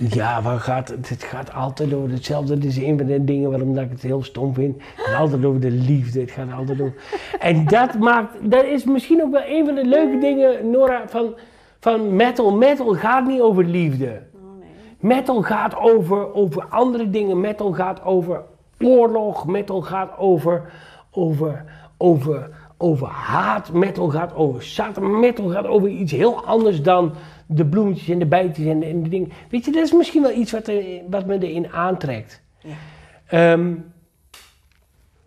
Ja, 0.10 0.42
waar 0.42 0.60
gaat, 0.60 0.88
het 0.88 1.10
het 1.10 1.24
gaat 1.24 1.54
altijd 1.54 1.94
over 1.94 2.10
hetzelfde. 2.10 2.58
Dat 2.58 2.64
is 2.64 2.78
een 2.78 2.98
van 2.98 3.08
de 3.08 3.24
dingen 3.24 3.50
waarom 3.50 3.74
dat 3.74 3.84
ik 3.84 3.90
het 3.90 4.02
heel 4.02 4.24
stom 4.24 4.54
vind. 4.54 4.76
Het 4.76 5.06
gaat 5.06 5.20
altijd 5.20 5.46
over 5.46 5.62
de 5.62 5.72
liefde. 5.72 6.20
Het 6.20 6.32
gaat 6.32 6.52
altijd 6.52 6.82
over... 6.82 6.94
En 7.40 7.66
dat 7.66 7.98
maakt... 8.00 8.52
Dat 8.52 8.64
is 8.64 8.84
misschien 8.84 9.22
ook 9.24 9.32
wel 9.32 9.44
een 9.46 9.66
van 9.66 9.76
de 9.76 9.86
leuke 9.86 10.18
dingen, 10.18 10.70
Nora, 10.70 11.04
van, 11.08 11.36
van 11.80 12.16
metal. 12.16 12.52
Metal 12.52 12.94
gaat 12.94 13.28
niet 13.28 13.42
over 13.42 13.66
liefde. 13.66 14.22
Oh 14.34 14.60
nee. 14.60 14.70
Metal 15.00 15.42
gaat 15.42 15.76
over, 15.76 16.34
over 16.34 16.66
andere 16.70 17.10
dingen. 17.10 17.40
Metal 17.40 17.72
gaat 17.72 18.04
over 18.04 18.42
oorlog. 18.80 19.48
Metal 19.48 19.82
gaat 19.82 20.18
over, 20.18 20.72
over, 21.12 21.66
over, 21.98 22.50
over 22.78 23.08
haat. 23.08 23.74
Metal 23.74 24.10
gaat 24.10 24.36
over 24.36 24.64
Satan. 24.64 25.20
Metal 25.20 25.48
gaat 25.48 25.68
over 25.68 25.90
iets 25.90 26.12
heel 26.12 26.46
anders 26.46 26.82
dan 26.82 27.14
de 27.52 27.66
bloemetjes 27.66 28.10
en 28.10 28.20
de 28.20 28.26
bijtjes 28.26 28.66
en 28.66 28.80
de, 28.80 28.86
en 28.86 29.04
de 29.04 29.10
dingen. 29.10 29.32
Weet 29.50 29.66
je, 29.66 29.72
dat 29.72 29.84
is 29.84 29.94
misschien 29.94 30.22
wel 30.22 30.38
iets 30.38 30.52
wat, 30.52 30.68
er, 30.68 30.84
wat 31.10 31.26
me 31.26 31.48
erin 31.48 31.70
aantrekt. 31.72 32.42
Ja. 32.60 32.74
Ehm, 33.28 33.74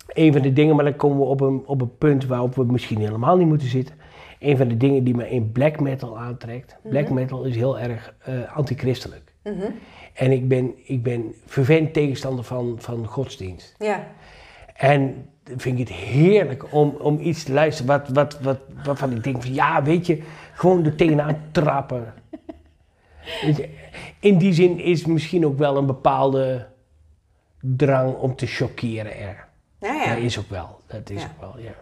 een 0.06 0.32
van 0.32 0.42
de 0.42 0.52
dingen, 0.52 0.74
maar 0.76 0.84
dan 0.84 0.96
komen 0.96 1.18
we 1.18 1.24
op 1.24 1.40
een, 1.40 1.62
op 1.66 1.80
een 1.80 1.96
punt 1.96 2.26
waarop 2.26 2.54
we 2.54 2.64
misschien 2.64 2.98
helemaal 2.98 3.36
niet 3.36 3.46
moeten 3.46 3.68
zitten. 3.68 3.94
Een 4.38 4.56
van 4.56 4.68
de 4.68 4.76
dingen 4.76 5.04
die 5.04 5.14
me 5.14 5.30
in 5.30 5.52
black 5.52 5.80
metal 5.80 6.18
aantrekt. 6.18 6.76
Black 6.82 7.10
metal 7.10 7.44
is 7.44 7.56
heel 7.56 7.78
erg 7.78 8.14
eh 8.18 8.56
antichristelijk. 8.56 9.34
Mhm. 9.42 9.70
En 10.14 10.32
ik 10.32 10.48
ben, 10.48 10.74
ik 10.84 11.02
ben 11.02 11.34
vervent 11.46 11.92
tegenstander 11.92 12.44
van, 12.44 12.74
van 12.78 13.06
godsdienst. 13.06 13.74
Ja. 13.78 14.06
En 14.74 15.26
vind 15.56 15.78
ik 15.78 15.88
het 15.88 15.96
heerlijk 15.96 16.72
om, 16.72 16.96
om 16.98 17.18
iets 17.20 17.44
te 17.44 17.52
luisteren 17.52 17.92
wat, 17.92 18.08
wat, 18.08 18.40
wat, 18.40 18.58
waarvan 18.84 19.12
ik 19.12 19.24
denk 19.24 19.42
van 19.42 19.54
ja, 19.54 19.82
weet 19.82 20.06
je, 20.06 20.22
gewoon 20.52 20.84
er 20.84 20.94
tegenaan 20.94 21.36
trappen. 21.52 22.14
In 24.20 24.38
die 24.38 24.52
zin 24.52 24.78
is 24.78 25.04
misschien 25.06 25.46
ook 25.46 25.58
wel 25.58 25.76
een 25.76 25.86
bepaalde 25.86 26.66
drang 27.60 28.14
om 28.16 28.36
te 28.36 28.46
chockeren 28.46 29.18
er. 29.18 29.46
Ja, 29.80 29.92
ja. 29.94 30.14
Dat 30.14 30.24
is 30.24 30.38
ook 30.38 30.48
wel, 30.50 30.80
dat 30.86 31.10
is 31.10 31.20
Ja. 31.22 31.26
ook 31.34 31.40
wel, 31.40 31.58
ja. 31.64 31.72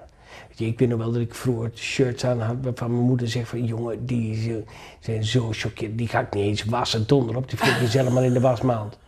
Weet 0.48 0.58
je, 0.58 0.66
ik 0.66 0.78
weet 0.78 0.88
nog 0.88 0.98
wel 0.98 1.12
dat 1.12 1.20
ik 1.20 1.34
vroeger 1.34 1.70
shirts 1.74 2.24
aan 2.24 2.40
had 2.40 2.56
waarvan 2.62 2.90
mijn 2.92 3.04
moeder 3.04 3.28
zegt 3.28 3.48
van 3.48 3.64
jongen, 3.64 4.06
die 4.06 4.42
zo- 4.50 4.64
zijn 5.00 5.24
zo 5.24 5.48
chockerend, 5.52 5.98
die 5.98 6.08
ga 6.08 6.20
ik 6.20 6.34
niet 6.34 6.44
eens 6.44 6.64
wassen, 6.64 7.06
donder 7.06 7.36
op, 7.36 7.48
die 7.50 7.58
flik 7.58 7.80
je 7.80 7.86
zelf 7.86 8.10
maar 8.12 8.24
in 8.24 8.32
de 8.32 8.40
wasmaand. 8.40 8.98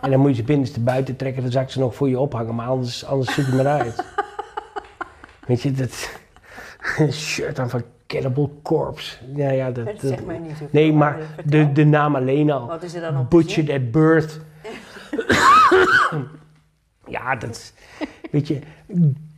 En 0.00 0.10
dan 0.10 0.20
moet 0.20 0.30
je 0.30 0.36
ze 0.36 0.42
binnenste 0.42 0.80
buiten 0.80 1.16
trekken, 1.16 1.42
dan 1.42 1.52
zak 1.52 1.62
ik 1.62 1.70
ze 1.70 1.78
nog 1.78 1.94
voor 1.94 2.08
je 2.08 2.18
ophangen, 2.18 2.54
maar 2.54 2.66
anders, 2.66 3.04
anders 3.04 3.34
zoek 3.34 3.46
je 3.46 3.52
maar 3.52 3.66
uit. 3.66 4.04
Weet 5.46 5.62
je, 5.62 5.72
dat 5.72 6.10
een 6.98 7.12
shirt 7.12 7.58
aan 7.58 7.70
van 7.70 7.82
Cannibal 8.20 8.58
Corpse. 8.62 9.16
Ja, 9.34 9.50
ja, 9.50 9.70
dat, 9.70 9.84
Dat 9.86 10.00
dat- 10.00 10.10
zegt 10.10 10.26
mij 10.26 10.38
niet. 10.38 10.72
Nee, 10.72 10.92
maar 10.92 11.18
de, 11.44 11.72
de 11.72 11.84
naam 11.84 12.16
alleen 12.16 12.50
al. 12.50 12.66
Wat 12.66 12.82
is 12.82 12.94
er 12.94 13.00
dan 13.00 13.18
op 13.18 13.30
Butchered 13.30 13.70
at 13.70 13.90
birth. 13.90 14.40
ja, 17.06 17.36
dat 17.36 17.50
is, 17.50 17.72
weet 18.30 18.48
je, 18.48 18.58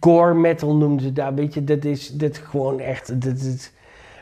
gore 0.01 0.35
metal 0.35 0.77
noemden 0.77 1.05
ze 1.07 1.13
daar, 1.13 1.35
weet 1.35 1.55
je, 1.55 1.65
dat 1.65 1.85
is, 1.85 2.09
dat 2.09 2.37
gewoon 2.39 2.81
echt, 2.81 3.21
dat 3.23 3.37
is, 3.37 3.73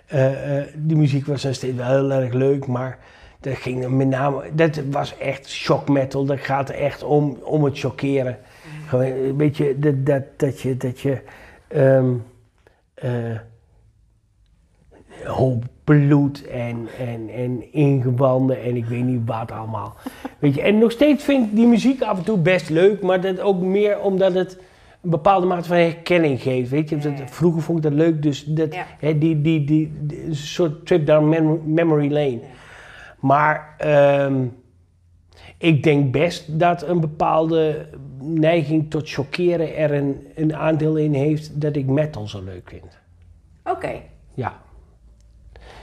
eh, 0.06 0.58
eh, 0.58 0.66
die 0.76 0.96
muziek 0.96 1.26
was 1.26 1.44
nog 1.44 1.54
steeds 1.54 1.76
wel 1.76 1.86
heel 1.90 2.12
erg 2.12 2.32
leuk, 2.32 2.66
maar 2.66 2.98
dat 3.40 3.56
ging 3.56 3.88
met 3.88 4.08
name, 4.08 4.50
dat 4.54 4.80
was 4.90 5.18
echt 5.18 5.48
shock 5.48 5.88
metal, 5.88 6.24
dat 6.24 6.40
gaat 6.40 6.68
er 6.68 6.74
echt 6.74 7.02
om, 7.02 7.38
om 7.42 7.64
het 7.64 7.78
chockeren. 7.78 8.38
Gewoon, 8.86 9.36
weet 9.36 9.56
je, 9.56 9.78
dat, 9.78 10.06
dat, 10.06 10.22
dat 10.36 10.60
je, 10.60 10.76
dat 10.76 11.00
je, 11.00 11.20
ehm, 11.68 12.12
eh, 12.94 13.10
hoop 15.26 15.64
bloed 15.84 16.46
en, 16.46 16.86
en, 16.98 17.28
en 17.28 17.72
ingewanden 17.72 18.62
en 18.62 18.76
ik 18.76 18.84
weet 18.86 19.04
niet 19.04 19.20
wat 19.24 19.52
allemaal. 19.52 19.94
Weet 20.38 20.54
je, 20.54 20.62
en 20.62 20.78
nog 20.78 20.90
steeds 20.90 21.24
vind 21.24 21.46
ik 21.46 21.56
die 21.56 21.66
muziek 21.66 22.02
af 22.02 22.18
en 22.18 22.24
toe 22.24 22.38
best 22.38 22.70
leuk, 22.70 23.02
maar 23.02 23.20
dat 23.20 23.40
ook 23.40 23.60
meer 23.60 24.00
omdat 24.00 24.34
het 24.34 24.58
een 25.02 25.10
bepaalde 25.10 25.46
mate 25.46 25.68
van 25.68 25.76
herkenning 25.76 26.42
geeft. 26.42 26.70
Weet 26.70 26.88
je, 26.88 26.96
Dat- 26.98 27.12
vroeger 27.24 27.62
vond 27.62 27.78
ik 27.78 27.84
dat 27.84 27.92
leuk, 27.92 28.22
dus 28.22 28.44
dat, 28.44 28.74
Ja. 28.74 28.86
hè, 28.98 29.18
die, 29.18 29.40
die, 29.40 29.64
die, 29.64 29.92
soort 30.30 30.86
trip 30.86 31.06
down 31.06 31.28
mem- 31.28 31.60
memory 31.74 32.12
lane. 32.12 32.40
Maar 33.20 33.74
ehm, 33.78 34.44
ik 35.58 35.82
denk 35.82 36.12
best 36.12 36.58
dat 36.58 36.82
een 36.88 37.00
bepaalde 37.00 37.86
neiging 38.20 38.90
tot 38.90 39.10
chockeren 39.10 39.76
er 39.76 39.92
een, 39.94 40.26
een 40.34 40.54
aandeel 40.56 40.96
in 40.96 41.12
heeft 41.14 41.60
dat 41.60 41.76
ik 41.76 41.86
metal 41.86 42.26
zo 42.28 42.42
leuk 42.44 42.68
vind. 42.68 42.98
Oké. 43.64 43.92
Ja. 44.34 44.60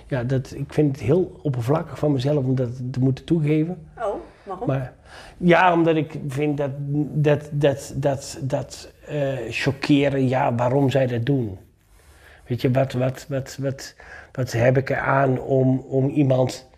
Ja, 0.10 0.24
dat, 0.24 0.54
ik 0.56 0.74
vind 0.74 0.92
het 0.92 1.06
heel 1.06 1.40
oppervlakkig 1.42 2.00
van 2.00 2.12
mezelf 2.12 2.46
om 2.46 2.56
dat 2.56 2.70
te 2.92 3.00
moeten 3.00 3.26
toegeven. 3.26 3.88
Oh, 3.98 4.14
waarom? 4.44 4.68
Maar 4.68 4.94
ja, 5.38 5.74
omdat 5.74 5.96
ik 5.96 6.20
vind 6.28 6.58
dat 6.58 6.72
dat, 7.14 7.50
dat, 7.52 7.94
dat, 7.96 8.40
dat 8.42 8.92
eh, 9.08 9.38
chockeren, 9.50 10.28
ja, 10.28 10.56
waarom 10.56 10.90
zij 10.90 11.08
dat 11.08 11.26
doen? 11.26 11.58
Weet 12.48 12.62
je, 12.62 12.72
wat, 12.72 12.94
wat, 12.94 13.26
wat, 13.30 13.58
wat, 13.60 13.96
wat 14.32 14.52
heb 14.52 14.78
ik 14.78 14.90
eraan 14.90 15.40
om, 15.40 15.80
om 15.80 16.10
iemand 16.10 16.70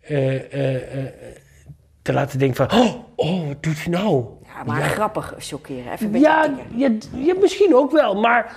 eh, 0.00 0.74
eh, 0.74 1.06
te 2.02 2.12
laten 2.12 2.38
denken 2.38 2.68
van, 2.68 2.80
oh, 2.80 2.94
oh, 3.16 3.46
wat 3.46 3.62
doet 3.62 3.76
ze 3.76 3.90
nou? 3.90 4.24
Ja, 4.44 4.64
maar 4.64 4.82
grappig 4.82 5.34
chockeren. 5.38 5.92
Even 5.92 6.06
een 6.06 6.12
beetje 6.12 6.28
Ja, 6.28 6.54
ja, 6.74 6.90
ja, 7.14 7.34
misschien 7.40 7.74
ook 7.74 7.90
wel, 7.90 8.20
maar 8.20 8.56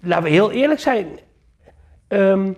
laten 0.00 0.24
we 0.24 0.30
heel 0.30 0.50
eerlijk 0.50 0.80
zijn. 0.80 1.06
Ehm, 2.08 2.52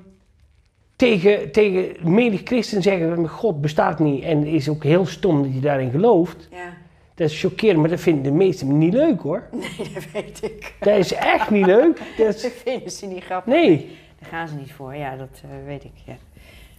tegen, 0.97 1.53
tegen 1.53 1.97
menig 2.13 2.41
christen 2.45 2.83
zeggen 2.83 3.29
God 3.29 3.61
bestaat 3.61 3.99
niet 3.99 4.23
en 4.23 4.45
is 4.47 4.69
ook 4.69 4.83
heel 4.85 5.07
stom 5.07 5.43
dat 5.43 5.55
je 5.55 5.61
daarin 5.61 5.91
gelooft. 5.91 6.49
Ja. 6.51 6.75
Dat 7.15 7.31
is 7.31 7.41
chockerend, 7.41 7.79
maar 7.81 7.89
dat 7.89 8.01
vinden 8.01 8.23
de 8.23 8.31
meesten 8.31 8.79
niet 8.79 8.93
leuk 8.93 9.21
hoor. 9.21 9.43
Nee, 9.53 9.91
dat 9.95 10.11
weet 10.13 10.43
ik. 10.43 10.75
Dat 10.81 10.97
is 10.99 11.13
echt 11.13 11.51
niet 11.51 11.67
leuk. 11.67 11.99
Dat 12.19 12.35
is- 12.35 12.43
Dat 12.43 12.53
vinden 12.53 12.91
ze 12.91 13.07
niet 13.07 13.25
grappig. 13.25 13.53
nee, 13.55 13.97
Daar 14.21 14.29
gaan 14.29 14.49
ze 14.49 14.55
niet 14.55 14.73
voor. 14.73 14.95
Ja, 14.95 15.17
dat 15.17 15.43
eh, 15.43 15.51
weet 15.67 15.85
ik. 15.85 15.93
Ja. 16.05 16.17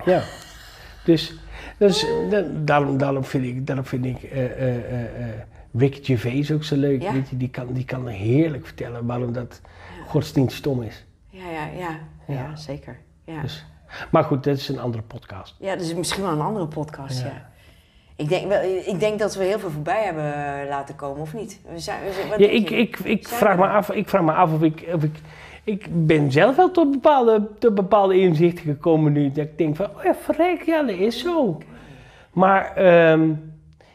ja. 0.05 0.23
Dus, 1.05 1.33
dus 1.77 2.05
da- 2.29 2.45
daarom, 2.63 2.97
daarom 2.97 3.23
vind 3.25 3.43
ik, 3.45 3.67
daarom 3.67 3.85
vind 3.85 4.05
ik 4.05 4.17
Rick 5.73 5.99
Gervais 6.05 6.51
ook 6.51 6.63
zo 6.63 6.75
leuk. 6.75 7.01
Ja. 7.01 7.13
Weet 7.13 7.29
je, 7.29 7.37
die, 7.37 7.49
kan, 7.49 7.73
die 7.73 7.85
kan 7.85 8.07
heerlijk 8.07 8.65
vertellen 8.65 9.05
waarom 9.05 9.33
dat 9.33 9.61
godsdienst 10.07 10.57
stom 10.57 10.81
is. 10.81 11.05
Ja, 11.29 11.49
ja, 11.51 11.65
ja. 11.79 11.99
Ja, 12.27 12.33
Ja. 12.33 12.55
zeker. 12.55 12.97
Ja. 13.25 13.41
Dus, 13.41 13.65
maar 14.11 14.23
goed, 14.23 14.43
dat 14.43 14.57
is 14.57 14.69
een 14.69 14.79
andere 14.79 15.03
podcast. 15.03 15.55
ja, 15.59 15.71
dat 15.75 15.81
is 15.85 15.93
misschien 15.93 16.23
wel 16.23 16.31
een 16.31 16.41
andere 16.41 16.67
podcast, 16.67 17.19
ja. 17.19 17.25
Ja. 17.25 17.49
Ik 18.15 18.29
denk, 18.29 18.47
wel, 18.47 18.61
ik 18.85 18.99
denk 18.99 19.19
dat 19.19 19.35
we 19.35 19.43
heel 19.43 19.59
veel 19.59 19.69
voorbij 19.69 20.03
hebben 20.03 20.33
laten 20.69 20.95
komen, 20.95 21.21
of 21.21 21.33
niet? 21.33 21.59
We 21.73 21.79
zijn, 21.79 22.03
we 22.03 22.11
zijn- 22.13 22.29
wat 22.29 22.39
Ja, 22.39 22.47
ik, 22.47 22.69
ik, 22.69 22.99
ik, 22.99 23.27
Zijn 23.27 23.39
vraag 23.39 23.55
we 23.55 23.61
me 23.61 23.67
af, 23.67 23.91
ik 23.91 24.09
vraag 24.09 24.21
me 24.21 24.31
af 24.31 24.53
of 24.53 24.61
ik, 24.61 24.85
of 24.93 25.03
ik... 25.03 25.15
Ik 25.63 25.87
ben 26.05 26.31
zelf 26.31 26.55
wel 26.55 26.71
tot 26.71 26.91
bepaalde, 26.91 27.47
tot 27.59 27.75
bepaalde 27.75 28.19
inzichten 28.19 28.63
gekomen 28.65 29.11
nu. 29.11 29.31
Dat 29.31 29.45
ik 29.45 29.57
denk 29.57 29.75
van, 29.75 29.85
oh 29.97 30.03
ja, 30.03 30.15
verrek, 30.15 30.61
ja, 30.61 30.83
dat 30.83 30.95
is 30.95 31.19
zo. 31.19 31.57
Maar 32.31 32.75
ehm, 32.75 33.29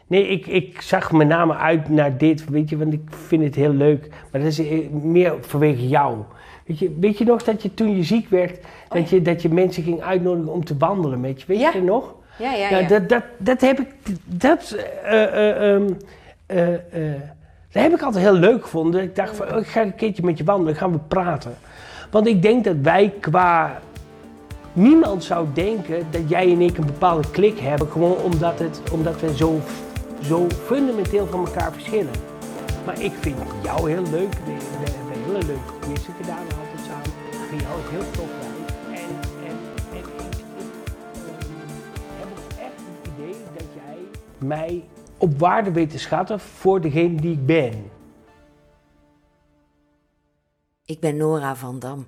nee, 0.07 0.27
ik, 0.27 0.47
ik 0.47 0.81
zag 0.81 1.11
met 1.11 1.27
name 1.27 1.55
uit 1.55 1.89
naar 1.89 2.17
dit, 2.17 2.49
weet 2.49 2.69
je, 2.69 2.77
want 2.77 2.93
ik 2.93 3.01
vind 3.09 3.43
het 3.43 3.55
heel 3.55 3.73
leuk. 3.73 4.09
Maar 4.31 4.41
dat 4.41 4.49
is 4.49 4.59
eh, 4.59 4.89
meer 4.89 5.33
vanwege 5.41 5.87
jou. 5.87 6.17
Weet 6.65 6.79
je, 6.79 6.97
weet 6.99 7.17
je 7.17 7.25
nog 7.25 7.43
dat 7.43 7.61
je 7.61 7.73
toen 7.73 7.95
je 7.95 8.03
ziek 8.03 8.29
werd, 8.29 8.59
dat, 8.89 9.09
je, 9.09 9.21
dat 9.21 9.41
je 9.41 9.49
mensen 9.49 9.83
ging 9.83 10.01
uitnodigen 10.01 10.51
om 10.53 10.65
te 10.65 10.77
wandelen 10.77 11.19
met 11.19 11.39
je? 11.41 11.47
Weet 11.47 11.59
Ja. 11.59 11.67
je 11.67 11.73
dat 11.73 11.83
nog? 11.83 12.15
Ja, 12.37 12.53
ja, 12.53 12.69
Ja, 12.69 12.77
ja. 12.79 12.87
Dat, 12.87 13.09
dat, 13.09 13.23
dat 13.37 13.61
heb 13.61 13.79
ik. 13.79 13.87
Dat, 14.25 14.75
eh, 15.03 15.23
eh, 15.23 15.73
ehm, 15.73 15.89
eh, 16.45 16.67
dat 17.71 17.83
heb 17.83 17.93
ik 17.93 18.01
altijd 18.01 18.23
heel 18.23 18.33
leuk 18.33 18.61
gevonden. 18.63 19.01
Ik 19.01 19.15
dacht 19.15 19.35
van, 19.35 19.53
oh, 19.53 19.59
ik 19.59 19.67
ga 19.67 19.81
een 19.81 19.95
keertje 19.95 20.23
met 20.23 20.37
je 20.37 20.43
wandelen, 20.43 20.75
gaan 20.75 20.91
we 20.91 20.99
praten. 21.07 21.55
Want 22.11 22.27
ik 22.27 22.41
denk 22.41 22.63
dat 22.63 22.75
wij 22.81 23.13
qua. 23.19 23.79
Niemand 24.73 25.23
zou 25.23 25.47
denken 25.53 26.05
dat 26.11 26.21
jij 26.29 26.51
en 26.51 26.61
ik 26.61 26.77
een 26.77 26.85
bepaalde 26.85 27.29
klik 27.31 27.59
hebben, 27.59 27.87
gewoon 27.87 28.17
omdat, 28.17 28.59
het, 28.59 28.81
omdat 28.91 29.21
we 29.21 29.35
zo, 29.35 29.59
zo 30.21 30.47
fundamenteel 30.65 31.27
van 31.27 31.45
elkaar 31.45 31.71
verschillen. 31.73 32.11
Maar 32.85 33.01
ik 33.01 33.11
vind 33.19 33.35
jou 33.63 33.91
heel 33.91 34.03
leuk. 34.11 34.33
We, 35.33 35.39
we 35.39 35.45
hele 35.45 35.59
leuke 35.59 35.79
quizzen 35.79 36.13
gedaan 36.13 36.45
altijd 36.45 36.79
samen. 36.85 37.11
Jou 37.61 37.81
ook 37.81 37.89
heel 37.89 38.11
tof 38.11 38.27
bij. 38.27 38.47
En, 38.95 39.09
en, 39.45 39.57
en 39.91 39.97
ik, 39.97 40.05
ik 40.05 40.45
eh, 40.45 40.67
heb 42.19 42.27
ook 42.31 42.59
echt 42.59 42.75
het 42.75 43.07
idee 43.13 43.35
dat 43.53 43.65
jij 43.75 43.97
mij 44.37 44.89
op 45.17 45.39
waarde 45.39 45.71
weet 45.71 45.89
te 45.89 45.99
schatten 45.99 46.39
voor 46.39 46.81
degene 46.81 47.21
die 47.21 47.33
ik 47.33 47.45
ben. 47.45 47.91
Ik 50.85 50.99
ben 50.99 51.17
Nora 51.17 51.55
van 51.55 51.79
Dam. 51.79 52.07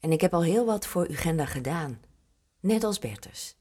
En 0.00 0.12
ik 0.12 0.20
heb 0.20 0.34
al 0.34 0.42
heel 0.42 0.66
wat 0.66 0.86
voor 0.86 1.10
Ugenda 1.10 1.44
gedaan. 1.46 2.00
Net 2.60 2.84
als 2.84 2.98
Bertus. 2.98 3.56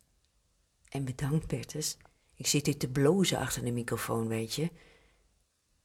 En 0.89 1.05
bedankt, 1.05 1.47
Bertus. 1.47 1.97
Ik 2.35 2.47
zit 2.47 2.65
hier 2.65 2.77
te 2.77 2.89
blozen 2.89 3.37
achter 3.37 3.63
de 3.63 3.71
microfoon, 3.71 4.27
weet 4.27 4.53
je. 4.53 4.69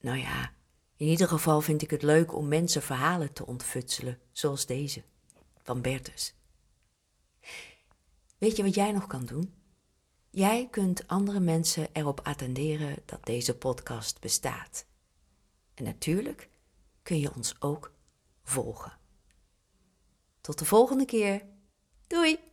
Nou 0.01 0.19
ja, 0.19 0.53
in 1.01 1.07
ieder 1.07 1.29
geval 1.29 1.61
vind 1.61 1.83
ik 1.83 1.91
het 1.91 2.03
leuk 2.03 2.35
om 2.35 2.49
mensen 2.49 2.83
verhalen 2.83 3.33
te 3.33 3.47
ontfutselen, 3.47 4.19
zoals 4.33 4.67
deze, 4.67 5.03
van 5.63 5.81
Bertus. 5.81 6.35
Weet 8.39 8.57
je 8.57 8.63
wat 8.63 8.75
jij 8.75 8.93
nog 8.93 9.07
kan 9.07 9.25
doen? 9.25 9.55
Jij 10.31 10.69
kunt 10.71 11.07
andere 11.07 11.41
mensen 11.41 11.89
erop 11.93 12.21
attenderen 12.23 12.97
dat 13.05 13.25
deze 13.25 13.57
podcast 13.57 14.21
bestaat. 14.21 14.87
En 15.75 15.85
natuurlijk 15.85 16.49
kun 17.03 17.19
je 17.19 17.35
ons 17.35 17.55
ook 17.61 17.93
volgen. 18.43 18.99
Tot 20.41 20.59
de 20.59 20.65
volgende 20.65 21.05
keer. 21.05 21.47
Doei! 22.07 22.50